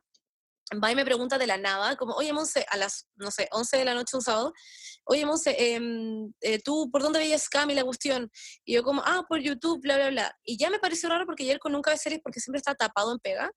va 0.82 0.92
y 0.92 0.94
me 0.94 1.05
pregunta 1.05 1.38
de 1.38 1.47
la 1.47 1.56
nada, 1.56 1.97
como, 1.97 2.14
oye, 2.14 2.32
Monse, 2.32 2.64
a 2.68 2.76
las, 2.76 3.09
no 3.16 3.30
sé, 3.30 3.48
11 3.51 3.76
de 3.76 3.84
la 3.84 3.94
noche 3.94 4.16
un 4.16 4.22
sábado, 4.22 4.52
oye, 5.05 5.26
Monse, 5.26 5.56
em, 5.59 6.32
eh, 6.40 6.60
¿tú 6.60 6.90
por 6.90 7.02
dónde 7.02 7.18
veías 7.18 7.42
Scam 7.42 7.70
y 7.70 7.74
la 7.74 7.84
cuestión? 7.84 8.30
Y 8.64 8.74
yo 8.74 8.82
como, 8.84 9.02
ah, 9.05 9.24
por 9.28 9.40
YouTube, 9.40 9.80
bla, 9.82 9.97
bla, 9.97 10.10
bla. 10.10 10.38
Y 10.44 10.56
ya 10.59 10.70
me 10.70 10.78
pareció 10.78 11.09
raro 11.09 11.26
porque 11.26 11.44
Jerko 11.44 11.68
nunca 11.68 11.90
ve 11.90 11.97
series 11.98 12.20
porque 12.22 12.40
siempre 12.40 12.59
está 12.59 12.74
tapado 12.74 13.12
en 13.12 13.18
pega. 13.18 13.51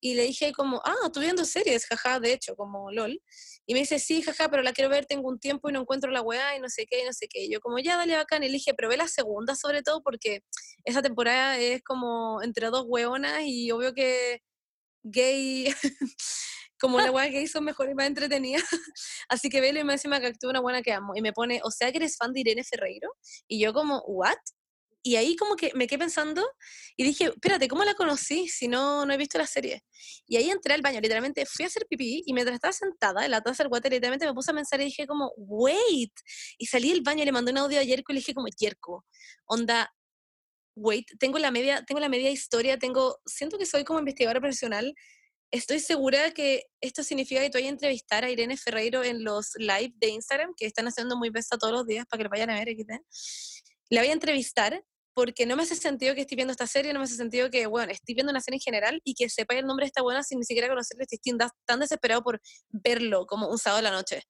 Y 0.00 0.14
le 0.14 0.24
dije 0.24 0.52
como, 0.52 0.82
ah, 0.84 1.10
tú 1.12 1.20
viendo 1.20 1.44
series, 1.44 1.86
jaja, 1.86 2.20
de 2.20 2.32
hecho, 2.34 2.54
como 2.56 2.90
LOL. 2.90 3.20
Y 3.66 3.74
me 3.74 3.80
dice, 3.80 3.98
sí, 3.98 4.22
jaja, 4.22 4.50
pero 4.50 4.62
la 4.62 4.72
quiero 4.72 4.90
ver, 4.90 5.06
tengo 5.06 5.28
un 5.28 5.38
tiempo 5.38 5.70
y 5.70 5.72
no 5.72 5.80
encuentro 5.80 6.10
la 6.10 6.20
weá 6.20 6.56
y 6.56 6.60
no 6.60 6.68
sé 6.68 6.86
qué, 6.86 7.00
y 7.00 7.04
no 7.04 7.12
sé 7.12 7.26
qué. 7.28 7.44
Y 7.44 7.50
yo 7.50 7.60
como, 7.60 7.78
ya, 7.78 7.96
dale 7.96 8.16
bacán. 8.16 8.42
Y 8.42 8.48
le 8.48 8.54
dije, 8.54 8.74
pero 8.74 8.88
ve 8.88 8.96
la 8.98 9.08
segunda 9.08 9.54
sobre 9.54 9.82
todo 9.82 10.02
porque 10.02 10.42
esa 10.84 11.02
temporada 11.02 11.58
es 11.58 11.82
como 11.82 12.42
entre 12.42 12.68
dos 12.68 12.84
weonas 12.86 13.42
y 13.44 13.70
obvio 13.70 13.94
que 13.94 14.42
gay, 15.04 15.66
como 16.84 17.00
la 17.00 17.10
weá 17.12 17.26
gay 17.28 17.46
son 17.46 17.64
mejor 17.64 17.88
y 17.88 17.94
más 17.94 18.06
entretenidas. 18.06 18.62
Así 19.28 19.48
que 19.48 19.60
velo 19.60 19.80
y 19.80 19.84
me 19.84 19.94
encima 19.94 20.20
que 20.20 20.26
actúa 20.26 20.50
una 20.50 20.60
buena 20.60 20.82
que 20.82 20.92
amo. 20.92 21.16
Y 21.16 21.22
me 21.22 21.32
pone, 21.32 21.60
o 21.64 21.70
sea 21.70 21.90
que 21.90 21.98
eres 21.98 22.16
fan 22.16 22.32
de 22.32 22.40
Irene 22.40 22.62
Ferreiro. 22.62 23.10
Y 23.48 23.58
yo 23.58 23.72
como, 23.72 24.02
¿what? 24.06 24.36
Y 25.06 25.16
ahí 25.16 25.36
como 25.36 25.54
que 25.54 25.70
me 25.74 25.86
quedé 25.86 25.98
pensando 25.98 26.46
y 26.96 27.04
dije, 27.04 27.26
espérate, 27.26 27.68
¿cómo 27.68 27.84
la 27.84 27.92
conocí 27.94 28.48
si 28.48 28.68
no, 28.68 29.04
no 29.04 29.12
he 29.12 29.18
visto 29.18 29.36
la 29.36 29.46
serie? 29.46 29.84
Y 30.26 30.36
ahí 30.36 30.48
entré 30.48 30.72
al 30.72 30.80
baño, 30.80 30.98
literalmente 31.00 31.44
fui 31.44 31.64
a 31.64 31.68
hacer 31.68 31.86
pipí 31.86 32.22
y 32.24 32.32
mientras 32.32 32.54
estaba 32.54 32.72
sentada 32.72 33.22
en 33.24 33.30
la 33.30 33.42
taza 33.42 33.62
del 33.62 33.70
water, 33.70 33.92
literalmente 33.92 34.24
me 34.26 34.32
puse 34.32 34.50
a 34.50 34.54
pensar 34.54 34.80
y 34.80 34.84
dije 34.84 35.06
como, 35.06 35.32
wait. 35.36 36.12
Y 36.56 36.66
salí 36.66 36.90
del 36.90 37.02
baño 37.02 37.22
y 37.22 37.26
le 37.26 37.32
mandé 37.32 37.52
un 37.52 37.58
audio 37.58 37.80
a 37.80 37.82
Yerko 37.82 38.12
y 38.12 38.14
le 38.14 38.20
dije 38.20 38.32
como, 38.32 38.48
Yerko, 38.48 39.04
onda, 39.44 39.92
wait, 40.74 41.06
tengo 41.18 41.38
la 41.38 41.50
media, 41.50 41.84
tengo 41.84 42.00
la 42.00 42.08
media 42.08 42.30
historia, 42.30 42.78
tengo, 42.78 43.18
siento 43.26 43.58
que 43.58 43.66
soy 43.66 43.84
como 43.84 43.98
investigadora 43.98 44.40
profesional. 44.40 44.94
Estoy 45.54 45.78
segura 45.78 46.32
que 46.32 46.64
esto 46.80 47.04
significa 47.04 47.40
que 47.40 47.48
tú 47.48 47.58
vayas 47.58 47.68
a 47.68 47.74
entrevistar 47.74 48.24
a 48.24 48.30
Irene 48.30 48.56
Ferreiro 48.56 49.04
en 49.04 49.22
los 49.22 49.52
live 49.56 49.92
de 49.98 50.08
Instagram, 50.08 50.52
que 50.56 50.66
están 50.66 50.88
haciendo 50.88 51.16
muy 51.16 51.30
besta 51.30 51.56
todos 51.56 51.72
los 51.72 51.86
días 51.86 52.06
para 52.10 52.18
que 52.18 52.24
lo 52.24 52.30
vayan 52.30 52.50
a 52.50 52.54
ver. 52.58 52.68
XD. 52.76 52.90
La 53.90 54.00
voy 54.00 54.10
a 54.10 54.12
entrevistar 54.14 54.84
porque 55.14 55.46
no 55.46 55.54
me 55.54 55.62
hace 55.62 55.76
sentido 55.76 56.12
que 56.16 56.22
estoy 56.22 56.34
viendo 56.34 56.50
esta 56.50 56.66
serie, 56.66 56.92
no 56.92 56.98
me 56.98 57.04
hace 57.04 57.14
sentido 57.14 57.48
que, 57.50 57.66
bueno, 57.68 57.92
estoy 57.92 58.16
viendo 58.16 58.32
una 58.32 58.40
serie 58.40 58.56
en 58.56 58.62
general 58.62 59.00
y 59.04 59.14
que 59.14 59.28
sepa 59.28 59.54
el 59.54 59.64
nombre 59.64 59.84
de 59.84 59.88
esta 59.88 60.02
buena 60.02 60.24
sin 60.24 60.40
ni 60.40 60.44
siquiera 60.44 60.68
conocerlo, 60.68 61.04
estoy 61.08 61.20
tan- 61.64 61.78
desesperado 61.78 62.24
por 62.24 62.40
verlo 62.70 63.24
como 63.26 63.46
un 63.48 63.58
sábado 63.58 63.76
de 63.76 63.82
la 63.90 63.92
noche. 63.92 64.22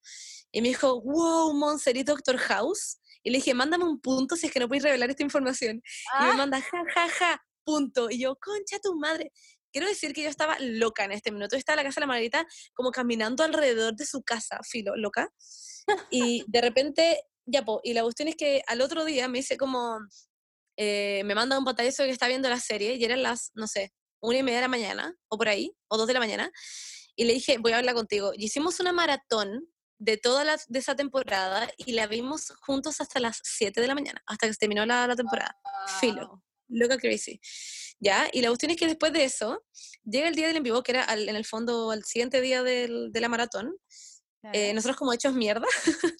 Y 0.51 0.61
me 0.61 0.67
dijo, 0.67 1.01
wow, 1.01 1.53
Monser 1.53 1.97
y 1.97 2.03
Doctor 2.03 2.37
House. 2.37 2.99
Y 3.23 3.31
le 3.31 3.39
dije, 3.39 3.55
mándame 3.55 3.85
un 3.85 3.99
punto 3.99 4.35
si 4.35 4.45
es 4.45 4.53
que 4.53 4.59
no 4.59 4.67
puedes 4.67 4.83
revelar 4.83 5.09
esta 5.09 5.23
información. 5.23 5.77
Y 6.19 6.23
me 6.23 6.29
Ah, 6.33 6.37
manda, 6.37 6.61
ja, 6.61 6.83
ja, 6.93 7.09
ja, 7.09 7.43
punto. 7.63 8.11
Y 8.11 8.19
yo, 8.19 8.35
concha 8.35 8.77
tu 8.79 8.93
madre. 8.95 9.31
Quiero 9.75 9.89
decir 9.89 10.13
que 10.13 10.23
yo 10.23 10.29
estaba 10.29 10.55
loca 10.61 11.03
en 11.03 11.11
este 11.11 11.33
minuto. 11.33 11.53
Yo 11.53 11.57
estaba 11.57 11.73
en 11.73 11.83
la 11.83 11.89
casa 11.89 11.99
de 11.99 12.03
la 12.03 12.07
Margarita 12.07 12.47
como 12.73 12.91
caminando 12.91 13.43
alrededor 13.43 13.93
de 13.93 14.05
su 14.05 14.23
casa, 14.23 14.61
filo, 14.63 14.95
loca. 14.95 15.27
Y 16.09 16.45
de 16.47 16.61
repente, 16.61 17.19
ya, 17.45 17.65
po, 17.65 17.81
y 17.83 17.91
la 17.91 18.03
cuestión 18.03 18.29
es 18.29 18.37
que 18.37 18.61
al 18.67 18.79
otro 18.79 19.03
día 19.03 19.27
me 19.27 19.39
dice 19.39 19.57
como, 19.57 19.99
eh, 20.77 21.23
me 21.25 21.35
manda 21.35 21.59
un 21.59 21.65
pantallazo 21.65 22.03
de 22.03 22.07
que 22.07 22.13
está 22.13 22.29
viendo 22.29 22.47
la 22.47 22.61
serie 22.61 22.95
y 22.95 23.03
eran 23.03 23.21
las, 23.21 23.51
no 23.53 23.67
sé, 23.67 23.91
una 24.21 24.37
y 24.37 24.43
media 24.43 24.59
de 24.59 24.61
la 24.61 24.69
mañana, 24.69 25.13
o 25.27 25.37
por 25.37 25.49
ahí, 25.49 25.75
o 25.89 25.97
dos 25.97 26.07
de 26.07 26.13
la 26.13 26.21
mañana. 26.21 26.49
Y 27.17 27.25
le 27.25 27.33
dije, 27.33 27.57
voy 27.57 27.73
a 27.73 27.79
hablar 27.79 27.95
contigo. 27.95 28.31
Y 28.33 28.45
hicimos 28.45 28.79
una 28.79 28.93
maratón 28.93 29.67
de 29.99 30.15
toda 30.15 30.45
la, 30.45 30.57
de 30.69 30.79
esa 30.79 30.95
temporada 30.95 31.69
y 31.75 31.91
la 31.91 32.07
vimos 32.07 32.53
juntos 32.61 33.01
hasta 33.01 33.19
las 33.19 33.41
7 33.43 33.81
de 33.81 33.87
la 33.87 33.95
mañana, 33.95 34.23
hasta 34.25 34.47
que 34.47 34.53
se 34.53 34.59
terminó 34.59 34.85
la, 34.85 35.05
la 35.05 35.17
temporada. 35.17 35.53
Filo. 35.99 36.41
Loca 36.69 36.97
crazy. 36.97 37.41
¿Ya? 37.99 38.27
Y 38.31 38.41
la 38.41 38.49
cuestión 38.49 38.71
es 38.71 38.77
que 38.77 38.87
después 38.87 39.13
de 39.13 39.23
eso, 39.23 39.63
llega 40.03 40.27
el 40.27 40.35
día 40.35 40.47
del 40.47 40.57
en 40.57 40.63
vivo, 40.63 40.83
que 40.83 40.91
era 40.91 41.03
al- 41.03 41.27
en 41.29 41.35
el 41.35 41.45
fondo 41.45 41.91
al 41.91 42.03
siguiente 42.03 42.41
día 42.41 42.61
del- 42.63 43.11
de 43.11 43.21
la 43.21 43.29
maratón. 43.29 43.75
Eh, 44.53 44.73
nosotros 44.73 44.97
como 44.97 45.11
hechos 45.11 45.33
mierda, 45.33 45.65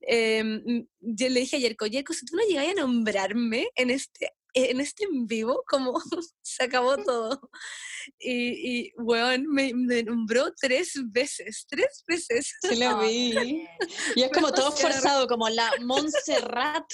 eh, 0.00 0.42
mm, 0.42 0.80
yo 1.00 1.28
le 1.28 1.40
dije 1.40 1.56
a 1.56 1.58
Yerko, 1.58 1.84
Yerko, 1.86 2.14
si 2.14 2.24
tú 2.24 2.34
no 2.34 2.42
llegas 2.48 2.68
a 2.68 2.80
nombrarme 2.80 3.68
en 3.74 3.90
este, 3.90 4.32
en 4.54 4.80
este 4.80 5.04
en 5.04 5.26
vivo, 5.26 5.62
como 5.68 5.92
se 6.42 6.64
acabó 6.64 6.96
todo. 7.04 7.50
Y, 8.18 8.78
y 8.86 8.92
weón, 8.96 9.46
me, 9.48 9.74
me 9.74 10.02
nombró 10.04 10.54
tres 10.58 10.92
veces, 11.08 11.66
tres 11.68 12.02
veces. 12.08 12.54
Sí 12.62 12.76
lo 12.76 12.98
vi. 13.00 13.66
Y 14.14 14.22
es 14.22 14.30
como 14.32 14.52
todo 14.52 14.72
forzado, 14.72 15.26
como 15.26 15.46
la 15.50 15.70
Montserrat 15.84 16.84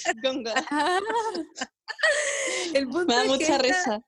El 2.73 2.87
punto 2.89 3.05
Me 3.07 3.13
da 3.15 3.21
es 3.21 3.27
que 3.27 3.33
mucha 3.37 3.45
esta- 3.55 3.57
risa. 3.61 4.01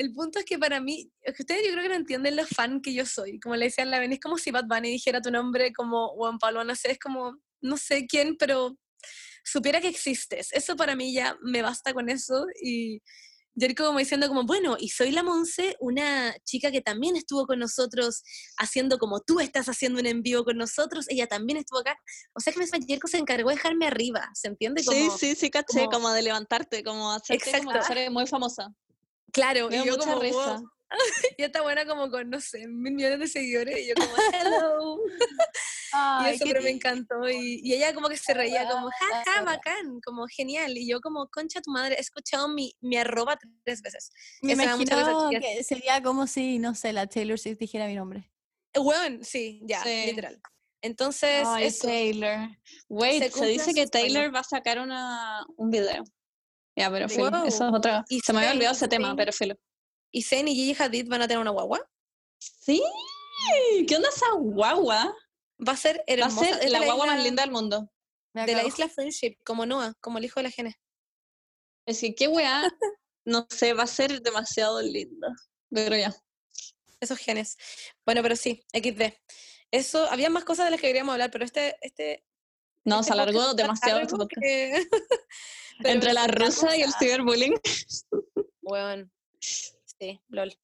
El 0.00 0.14
punto 0.14 0.38
es 0.38 0.46
que 0.46 0.58
para 0.58 0.80
mí, 0.80 1.12
es 1.20 1.34
que 1.36 1.42
ustedes 1.42 1.60
yo 1.66 1.72
creo 1.72 1.82
que 1.82 1.88
no 1.90 1.94
entienden 1.94 2.34
lo 2.36 2.46
fan 2.46 2.80
que 2.80 2.94
yo 2.94 3.04
soy. 3.04 3.38
Como 3.38 3.54
le 3.54 3.66
decían 3.66 3.90
la 3.90 3.98
ven, 3.98 4.14
es 4.14 4.18
como 4.20 4.38
si 4.38 4.50
Bad 4.50 4.64
Bunny 4.66 4.88
dijera 4.90 5.20
tu 5.20 5.30
nombre 5.30 5.74
como 5.74 6.08
Juan 6.14 6.38
Pablo, 6.38 6.64
no 6.64 6.74
sé, 6.74 6.92
es 6.92 6.98
como, 6.98 7.36
no 7.60 7.76
sé 7.76 8.06
quién, 8.06 8.36
pero 8.38 8.78
supiera 9.44 9.78
que 9.82 9.88
existes. 9.88 10.48
Eso 10.52 10.74
para 10.74 10.96
mí 10.96 11.12
ya 11.12 11.36
me 11.42 11.60
basta 11.60 11.92
con 11.92 12.08
eso. 12.08 12.46
Y 12.62 13.02
Jericho 13.54 13.84
como 13.84 13.98
diciendo 13.98 14.26
como, 14.28 14.44
bueno, 14.44 14.78
y 14.80 14.88
soy 14.88 15.10
la 15.10 15.22
Monse, 15.22 15.76
una 15.80 16.34
chica 16.44 16.70
que 16.70 16.80
también 16.80 17.14
estuvo 17.16 17.46
con 17.46 17.58
nosotros 17.58 18.22
haciendo 18.56 18.96
como 18.96 19.20
tú 19.20 19.38
estás 19.38 19.68
haciendo 19.68 20.00
un 20.00 20.06
envío 20.06 20.44
con 20.44 20.56
nosotros, 20.56 21.04
ella 21.10 21.26
también 21.26 21.58
estuvo 21.58 21.80
acá. 21.80 21.94
O 22.32 22.40
sea 22.40 22.54
que 22.54 22.64
Jericho 22.66 23.06
se 23.06 23.18
encargó 23.18 23.50
de 23.50 23.56
dejarme 23.56 23.86
arriba, 23.86 24.30
¿se 24.32 24.48
entiende? 24.48 24.82
Como, 24.82 25.10
Sí, 25.18 25.34
sí, 25.34 25.34
sí, 25.34 25.50
caché, 25.50 25.66
como- 25.66 25.90
como, 25.90 26.10
de 26.12 26.22
levantarte, 26.22 26.82
como 26.82 27.12
hacerte 27.12 27.50
como 27.58 27.72
muy 28.12 28.26
famosa. 28.26 28.72
Claro, 29.32 29.68
Me 29.68 29.78
y 29.78 29.84
yo 29.84 29.96
como, 29.98 30.18
risa. 30.20 30.58
wow. 30.58 30.70
Y 31.38 31.42
está 31.44 31.62
buena 31.62 31.86
como 31.86 32.10
con, 32.10 32.28
no 32.30 32.40
sé, 32.40 32.66
mil 32.66 32.92
millones 32.94 33.20
de 33.20 33.28
seguidores. 33.28 33.78
Y 33.78 33.88
yo 33.88 33.94
como, 33.94 34.12
hello. 34.32 34.98
y 35.92 35.92
ay, 35.92 36.34
eso 36.34 36.44
qué 36.44 36.50
pero 36.52 36.62
me 36.64 36.70
encantó. 36.70 37.28
Y, 37.30 37.60
y 37.62 37.74
ella 37.74 37.94
como 37.94 38.08
que 38.08 38.16
se 38.16 38.34
reía, 38.34 38.68
como, 38.68 38.88
ja, 38.90 39.22
ja, 39.24 39.32
Ah. 39.38 39.42
bacán, 39.42 40.00
como 40.04 40.26
genial. 40.26 40.76
Y 40.76 40.88
yo 40.88 41.00
como, 41.00 41.28
concha 41.28 41.60
tu 41.60 41.70
madre, 41.70 41.94
he 41.96 42.00
escuchado 42.00 42.48
mi, 42.48 42.74
mi 42.80 42.96
arroba 42.96 43.38
tres 43.64 43.82
veces. 43.82 44.10
Me 44.42 44.54
Eso 44.54 44.62
risa, 44.62 44.74
imagino 44.74 45.30
chiquillas. 45.30 45.56
que 45.56 45.64
sería 45.64 46.02
como 46.02 46.26
si, 46.26 46.58
no 46.58 46.74
sé, 46.74 46.92
la 46.92 47.06
Taylor 47.06 47.38
Swift 47.38 47.58
dijera 47.58 47.86
mi 47.86 47.94
nombre. 47.94 48.30
Bueno, 48.74 49.18
sí, 49.22 49.60
ya, 49.64 49.82
Sí. 49.84 50.06
literal. 50.06 50.40
Entonces, 50.82 51.42
Ay, 51.46 51.66
eso. 51.66 51.86
Taylor. 51.86 52.48
Wait, 52.88 53.22
se, 53.24 53.30
cumplen 53.30 53.52
dice 53.52 53.64
que 53.66 53.72
sueños. 53.86 53.90
Taylor 53.90 54.34
va 54.34 54.40
a 54.40 54.44
sacar 54.44 54.78
una, 54.80 55.44
un 55.56 55.70
video. 55.70 56.02
Ya, 56.80 56.90
pero 56.90 57.08
filo, 57.08 57.30
Wow. 57.30 57.46
eso 57.46 57.68
es 57.68 57.74
otra. 57.74 58.04
Y 58.08 58.20
Se 58.20 58.32
me 58.32 58.38
había 58.40 58.52
olvidado 58.52 58.74
ese 58.74 58.88
tema, 58.88 59.14
pero 59.16 59.32
filo. 59.32 59.54
Y 60.10 60.22
Zayn 60.22 60.48
y 60.48 60.54
Gigi 60.54 60.82
Hadid 60.82 61.08
van 61.08 61.22
a 61.22 61.28
tener 61.28 61.40
una 61.40 61.50
guagua. 61.50 61.80
Sí, 62.38 62.82
¿qué 63.86 63.96
onda 63.96 64.08
esa 64.08 64.26
guagua? 64.38 65.14
Va 65.66 65.72
a 65.72 65.76
ser 65.76 65.98
Va 65.98 66.00
a 66.00 66.12
hermosa. 66.14 66.44
ser 66.44 66.58
de 66.60 66.70
la 66.70 66.84
guagua 66.84 67.06
más 67.06 67.22
linda 67.22 67.42
del 67.42 67.50
mundo. 67.52 67.90
De 68.32 68.54
la 68.54 68.64
isla 68.64 68.88
Friendship, 68.88 69.36
como 69.44 69.66
Noah, 69.66 69.94
como 70.00 70.18
el 70.18 70.24
hijo 70.24 70.40
de 70.40 70.44
la 70.44 70.50
Gene. 70.50 70.74
Es 71.86 72.00
que 72.00 72.14
qué 72.14 72.28
weá, 72.28 72.62
no 73.24 73.46
sé, 73.50 73.72
va 73.74 73.82
a 73.82 73.86
ser 73.86 74.22
demasiado 74.22 74.80
linda. 74.80 75.28
Pero 75.70 75.96
ya. 75.96 76.14
esos 77.00 77.18
genes. 77.18 77.56
Bueno, 78.06 78.22
pero 78.22 78.36
sí, 78.36 78.62
XD. 78.72 79.14
Eso, 79.70 80.06
había 80.10 80.30
más 80.30 80.44
cosas 80.44 80.66
de 80.66 80.72
las 80.72 80.80
que 80.80 80.88
queríamos 80.88 81.12
hablar, 81.12 81.30
pero 81.30 81.44
este, 81.44 81.76
este, 81.80 82.24
No, 82.84 83.00
este 83.00 83.06
se 83.08 83.12
alargó 83.12 83.54
demasiado 83.54 84.00
que- 84.28 84.86
Entre 85.84 86.12
la 86.12 86.26
bueno, 86.26 86.44
rusa 86.46 86.76
y 86.76 86.82
el 86.82 86.92
ciberbullying. 86.94 87.54
Weón. 88.62 89.10
Sí, 89.40 90.20
lol. 90.28 90.54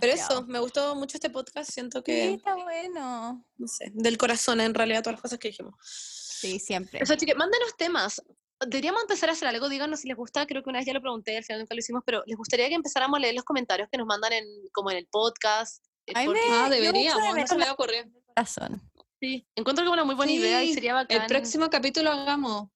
Pero 0.00 0.12
eso, 0.12 0.42
me 0.46 0.58
gustó 0.58 0.94
mucho 0.94 1.16
este 1.16 1.30
podcast, 1.30 1.70
siento 1.70 1.98
Sí, 1.98 2.04
que, 2.04 2.34
está 2.34 2.54
bueno. 2.54 3.44
no 3.58 3.68
sé, 3.68 3.90
del 3.92 4.16
corazón 4.18 4.60
en 4.60 4.74
realidad 4.74 5.02
todas 5.02 5.14
las 5.14 5.22
cosas 5.22 5.38
que 5.38 5.48
dijimos. 5.48 5.74
Sí, 5.82 6.58
siempre. 6.58 7.00
Eso, 7.02 7.14
chicas, 7.14 7.36
mándenos 7.36 7.76
temas. 7.76 8.22
Deberíamos 8.66 9.02
empezar 9.02 9.28
a 9.28 9.32
hacer 9.32 9.48
algo, 9.48 9.68
díganos 9.68 10.00
si 10.00 10.08
les 10.08 10.16
gusta, 10.16 10.46
creo 10.46 10.62
que 10.62 10.70
una 10.70 10.78
vez 10.78 10.86
ya 10.86 10.92
lo 10.94 11.00
pregunté, 11.00 11.36
al 11.36 11.44
final 11.44 11.60
nunca 11.60 11.74
lo 11.74 11.80
hicimos, 11.80 12.02
pero 12.06 12.22
¿les 12.26 12.36
gustaría 12.36 12.68
que 12.68 12.74
empezáramos 12.74 13.18
a 13.18 13.20
leer 13.20 13.34
los 13.34 13.44
comentarios 13.44 13.88
que 13.90 13.98
nos 13.98 14.06
mandan 14.06 14.32
en, 14.32 14.44
como 14.72 14.90
en 14.92 14.98
el 14.98 15.06
podcast? 15.06 15.84
A 16.14 16.20
mí 16.20 16.26
porque- 16.26 16.40
me- 16.48 16.56
Ah, 16.56 16.68
deberíamos, 16.70 17.36
no 17.36 17.46
se 17.46 17.56
me 17.56 17.62
había 17.62 17.72
ocurrido. 17.74 18.04
Corazón. 18.34 18.80
Sí, 19.22 19.46
encuentro 19.54 19.84
que 19.84 19.88
es 19.88 19.92
una 19.92 20.02
muy 20.04 20.16
buena 20.16 20.32
idea 20.32 20.64
y 20.64 20.74
sería 20.74 20.94
bacán. 20.94 21.20
El 21.22 21.26
próximo 21.28 21.70
capítulo 21.70 22.10
hagamos. 22.10 22.68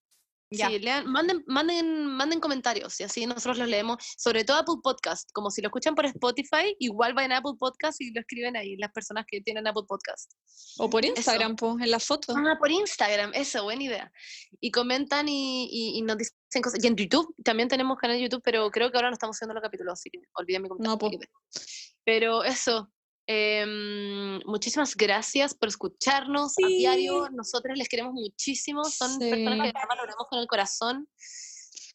Ya. 0.49 0.69
Sí, 0.69 0.79
lean, 0.79 1.11
manden, 1.11 1.43
manden, 1.49 2.07
manden 2.07 2.39
comentarios 2.39 3.01
y 3.01 3.03
así 3.03 3.27
nosotros 3.27 3.59
los 3.59 3.67
leemos, 3.69 3.97
sobre 4.17 4.45
todo 4.45 4.59
Apple 4.59 4.77
Podcast, 4.81 5.29
como 5.33 5.51
si 5.51 5.61
lo 5.61 5.67
escuchan 5.71 5.97
por 5.97 6.07
Spotify, 6.07 6.77
igual 6.79 7.15
vayan 7.15 7.33
a 7.33 7.39
Apple 7.39 7.55
Podcast 7.59 8.01
y 8.01 8.13
lo 8.13 8.21
escriben 8.21 8.57
ahí, 8.57 8.77
las 8.77 8.93
personas 8.93 9.25
que 9.27 9.41
tienen 9.41 9.67
Apple 9.67 9.83
Podcast. 9.89 10.31
O 10.79 10.89
por. 10.89 11.05
Instagram, 11.05 11.57
pues, 11.57 11.75
en 11.83 11.91
la 11.91 11.99
foto. 11.99 12.33
Ah, 12.37 12.55
por 12.61 12.71
Instagram, 12.71 13.33
eso, 13.35 13.65
buena 13.65 13.83
idea. 13.83 14.13
Y 14.61 14.71
comentan 14.71 15.29
y, 15.29 15.65
y- 15.69 15.99
y 15.99 16.03
nos 16.03 16.17
dicen 16.17 16.63
cosas. 16.63 16.79
Y 16.81 16.87
en 16.87 16.95
YouTube, 16.95 17.35
también 17.43 17.69
tenemos 17.69 17.99
canal 17.99 18.17
de 18.17 18.23
YouTube, 18.23 18.43
pero 18.45 18.71
creo 18.71 18.93
que 18.93 18.99
ahora 18.99 19.11
no 19.11 19.15
estamos 19.15 19.37
haciendo 19.37 19.53
los 19.55 19.63
capítulos, 19.65 19.95
así 19.95 20.11
que 20.11 20.21
olvidé 20.35 20.61
mi 20.61 20.69
comentario. 20.69 20.93
No, 20.93 20.97
po. 20.97 21.11
Pero 22.05 22.45
eso, 22.45 22.89
em, 23.27 24.41
muchísimas 24.47 24.95
gracias 24.97 25.55
por 25.55 25.69
escucharnos 25.69 26.55
a 26.63 26.67
diario. 26.67 27.29
Nosotros 27.31 27.77
les 27.77 27.89
queremos 27.89 28.13
muchísimo, 28.15 28.85
son 28.85 29.19
personas 29.19 29.55
Sí. 29.55 29.61
que 29.61 29.67
de 29.67 29.73
verdad 29.73 29.89
valoramos 29.89 30.27
con 30.29 30.39
el 30.39 30.47
corazón. 30.47 31.09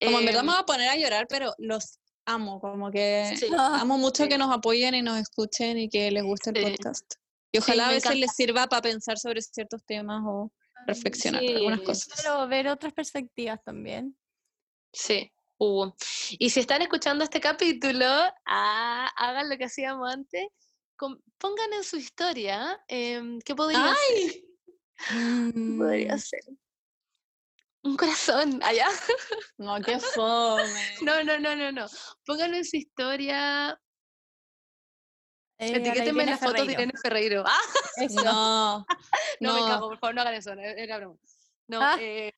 Como 0.03 0.19
en 0.19 0.25
verdad 0.25 0.41
Em, 0.41 0.47
me 0.47 0.51
voy 0.53 0.61
a 0.61 0.65
poner 0.65 0.89
a 0.89 0.95
llorar, 0.97 1.27
pero 1.29 1.53
los 1.57 1.99
amo, 2.25 2.59
como 2.59 2.91
que 2.91 3.33
Sí. 3.37 3.47
amo 3.57 3.97
mucho 3.97 4.23
sí. 4.23 4.29
que 4.29 4.37
nos 4.37 4.51
apoyen 4.53 4.95
y 4.95 5.01
nos 5.01 5.17
escuchen 5.19 5.77
y 5.77 5.89
que 5.89 6.11
les 6.11 6.23
guste 6.23 6.49
el 6.51 6.65
Sí. 6.65 6.71
podcast. 6.71 7.13
Y 7.51 7.57
ojalá 7.59 7.87
a 7.87 7.89
veces 7.89 8.05
encanta. 8.05 8.19
les 8.19 8.31
sirva 8.35 8.67
para 8.67 8.81
pensar 8.81 9.17
sobre 9.19 9.41
ciertos 9.41 9.83
temas 9.85 10.21
o 10.25 10.51
reflexionar 10.87 11.43
algunas 11.43 11.79
Sí. 11.79 11.85
cosas. 11.85 12.09
Pero 12.17 12.47
ver 12.47 12.67
otras 12.67 12.93
perspectivas 12.93 13.61
también. 13.63 14.17
Sí. 14.93 15.31
hubo. 15.63 15.95
Y 16.39 16.49
si 16.49 16.59
están 16.59 16.81
escuchando 16.81 17.23
este 17.23 17.39
capítulo, 17.39 18.07
ah, 18.47 19.07
hagan 19.15 19.47
lo 19.47 19.57
que 19.59 19.65
hacíamos 19.65 20.11
antes. 20.11 20.47
Pongan 21.37 21.73
en 21.73 21.83
su 21.83 21.97
historia 21.97 22.79
em, 22.87 23.39
qué 23.41 23.55
podría 23.55 23.93
¡Ay! 23.93 24.47
Mm, 25.11 25.79
podría 25.79 26.17
ser. 26.19 26.41
Un 27.83 27.97
corazón, 27.97 28.59
allá. 28.63 28.87
No, 29.57 29.81
qué 29.81 29.99
fome. 29.99 30.63
No, 31.01 31.23
no, 31.23 31.39
no, 31.39 31.55
no, 31.55 31.71
no. 31.71 31.87
Pónganlo 32.23 32.57
en 32.57 32.65
su 32.65 32.77
historia. 32.77 33.71
eh, 35.57 35.75
Etiquétenme 35.75 36.25
la 36.25 36.37
foto 36.37 36.63
de. 36.65 36.73
Irene 36.73 36.93
Ferreiro. 37.01 37.43
Ah. 37.47 37.59
No, 38.23 38.85
no, 39.39 39.53
me 39.55 39.61
cago, 39.61 39.89
por 39.89 39.97
favor, 39.99 40.13
no 40.15 40.21
hagan 40.21 40.35
eso. 40.35 40.51
Era 40.53 40.97
broma. 40.99 41.17
No, 41.67 41.79
Ah. 41.81 41.97
eh, 41.99 42.31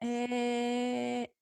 Eh, 0.00 1.32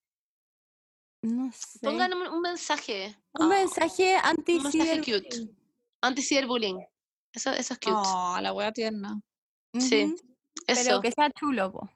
no 1.23 1.51
sé. 1.53 1.79
pongan 1.83 2.13
un, 2.13 2.27
un 2.29 2.41
mensaje. 2.43 3.17
un 3.33 3.47
Ah, 3.47 3.49
mensaje 3.49 4.17
anti 4.17 4.57
un 4.57 4.63
mensaje 4.65 4.99
cute. 5.01 5.49
Anti-ciberbullying. 6.03 6.85
Eso, 7.33 7.51
eso 7.53 7.75
es 7.75 7.79
cute. 7.81 7.93
Oh, 7.95 8.39
la 8.41 8.53
wea 8.53 8.73
tierna. 8.73 9.21
Sí, 9.79 10.15
Pero 10.67 10.81
Eso. 10.81 11.01
que 11.01 11.13
sea 11.13 11.31
chulo, 11.31 11.73
po. 11.73 11.91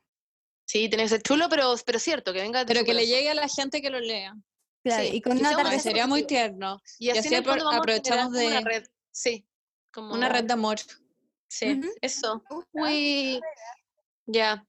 Sí, 0.66 0.88
tiene 0.88 1.04
que 1.04 1.08
ser 1.10 1.22
chulo, 1.22 1.48
pero, 1.48 1.74
pero 1.84 1.98
cierto, 1.98 2.32
que 2.32 2.40
venga 2.40 2.60
de 2.60 2.66
Pero 2.66 2.84
que 2.84 2.94
le 2.94 3.06
llegue 3.06 3.30
a 3.30 3.34
la 3.34 3.48
gente 3.48 3.82
que 3.82 3.90
lo 3.90 3.98
lea. 4.00 4.34
Claro, 4.84 5.02
Sí, 5.04 5.10
y 5.16 5.20
con 5.22 5.38
una 5.38 5.54
tarjeta. 5.56 5.78
sería 5.82 6.06
muy 6.06 6.24
tierno. 6.26 6.80
Y 6.98 7.10
así, 7.10 7.28
generar 7.28 7.58
aprovechamos 7.60 8.24
como 8.32 8.46
una 8.46 8.58
de- 8.58 8.64
red. 8.64 8.84
Sí. 9.10 9.46
Como 9.92 10.14
Una 10.14 10.28
red 10.28 10.44
de 10.44 10.52
amor. 10.54 10.78
Sí, 11.48 11.80
eso. 12.00 12.42
Uy. 12.72 13.40
Ya. 14.26 14.66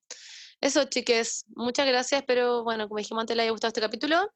Eso, 0.59 0.83
chiques. 0.85 1.45
Muchas 1.55 1.87
gracias. 1.87 2.21
Espero, 2.21 2.63
bueno, 2.63 2.87
como 2.87 2.97
dijimos 2.99 3.21
antes, 3.21 3.35
les 3.35 3.43
haya 3.43 3.51
gustado 3.51 3.69
este 3.69 3.81
capítulo. 3.81 4.29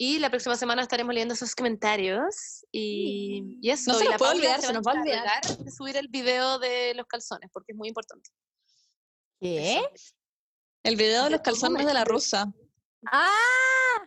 Y 0.00 0.20
la 0.20 0.30
próxima 0.30 0.56
semana 0.56 0.82
estaremos 0.82 1.12
leyendo 1.12 1.34
esos 1.34 1.56
comentarios. 1.56 2.64
Y, 2.70 3.58
y 3.60 3.70
eso. 3.70 3.92
No 3.92 3.98
se 3.98 4.04
y 4.04 4.08
nos 4.08 4.12
la 4.12 4.18
puede 4.18 4.32
olvidar, 4.36 4.60
se 4.60 4.72
nos 4.72 4.86
va 4.86 4.92
a 4.92 5.00
olvidar. 5.00 5.58
de 5.58 5.70
subir 5.72 5.96
el 5.96 6.06
video 6.06 6.60
de 6.60 6.94
los 6.94 7.06
calzones, 7.06 7.50
porque 7.52 7.72
es 7.72 7.76
muy 7.76 7.88
importante. 7.88 8.30
¿Qué? 9.40 9.82
El 10.84 10.94
video 10.94 11.24
de 11.24 11.24
De 11.24 11.30
los 11.30 11.40
calzones 11.40 11.84
de 11.84 11.94
la 11.94 12.04
rusa. 12.04 12.46
¡Ah! 13.06 14.06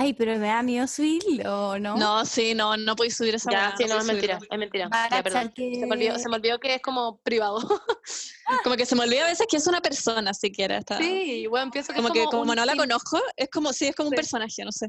Ay, 0.00 0.14
pero 0.14 0.38
me 0.38 0.46
da 0.46 0.62
miedo 0.62 0.86
subirlo, 0.86 1.76
¿no? 1.80 1.96
No, 1.96 2.24
sí, 2.24 2.54
no, 2.54 2.76
no 2.76 2.94
podéis 2.94 3.16
subir 3.16 3.34
esa 3.34 3.50
Ya, 3.50 3.74
sí, 3.76 3.84
no, 3.84 3.98
es 3.98 4.04
mentira. 4.04 4.38
Es 4.48 4.56
mentira. 4.56 4.88
Ya, 5.10 5.22
perdón. 5.24 5.52
que... 5.52 5.74
Se 5.74 5.86
me, 5.86 5.96
olvidó, 5.96 6.16
se 6.20 6.28
me 6.28 6.36
olvidó 6.36 6.60
que 6.60 6.76
es 6.76 6.82
como 6.82 7.18
privado. 7.18 7.58
Como 8.64 8.76
que 8.76 8.86
se 8.86 8.94
me 8.94 9.02
olvida 9.02 9.24
a 9.24 9.28
veces 9.28 9.46
que 9.50 9.58
es 9.58 9.66
una 9.66 9.82
persona 9.82 10.32
siquiera. 10.32 10.78
Está... 10.78 10.96
sí, 10.96 11.46
bueno, 11.48 11.70
pienso 11.70 11.92
que 11.92 11.96
Como 11.96 12.08
es 12.08 12.14
que 12.14 12.24
como 12.24 12.54
no 12.54 12.64
la 12.64 12.76
conozco, 12.76 13.20
es 13.36 13.50
como 13.50 13.74
sí, 13.74 13.88
es 13.88 13.94
como 13.94 14.08
un 14.08 14.14
personaje, 14.14 14.64
no 14.64 14.72
sé. 14.72 14.88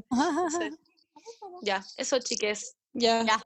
Sí. 0.58 0.70
Ya, 1.62 1.84
eso, 1.98 2.18
chiques. 2.20 2.76
Ya. 2.94 3.22
Ya. 3.22 3.36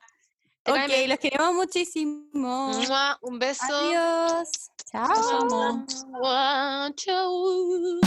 Ok, 0.67 1.09
los 1.09 1.19
queremos 1.19 1.53
muchísimo. 1.55 2.29
Mua, 2.33 3.19
Un 3.23 3.41
beso. 3.41 3.65
Adiós. 3.69 4.49
Chao. 4.93 5.09
Los 5.09 5.33
amo. 5.33 5.85
Chau. 6.95 8.01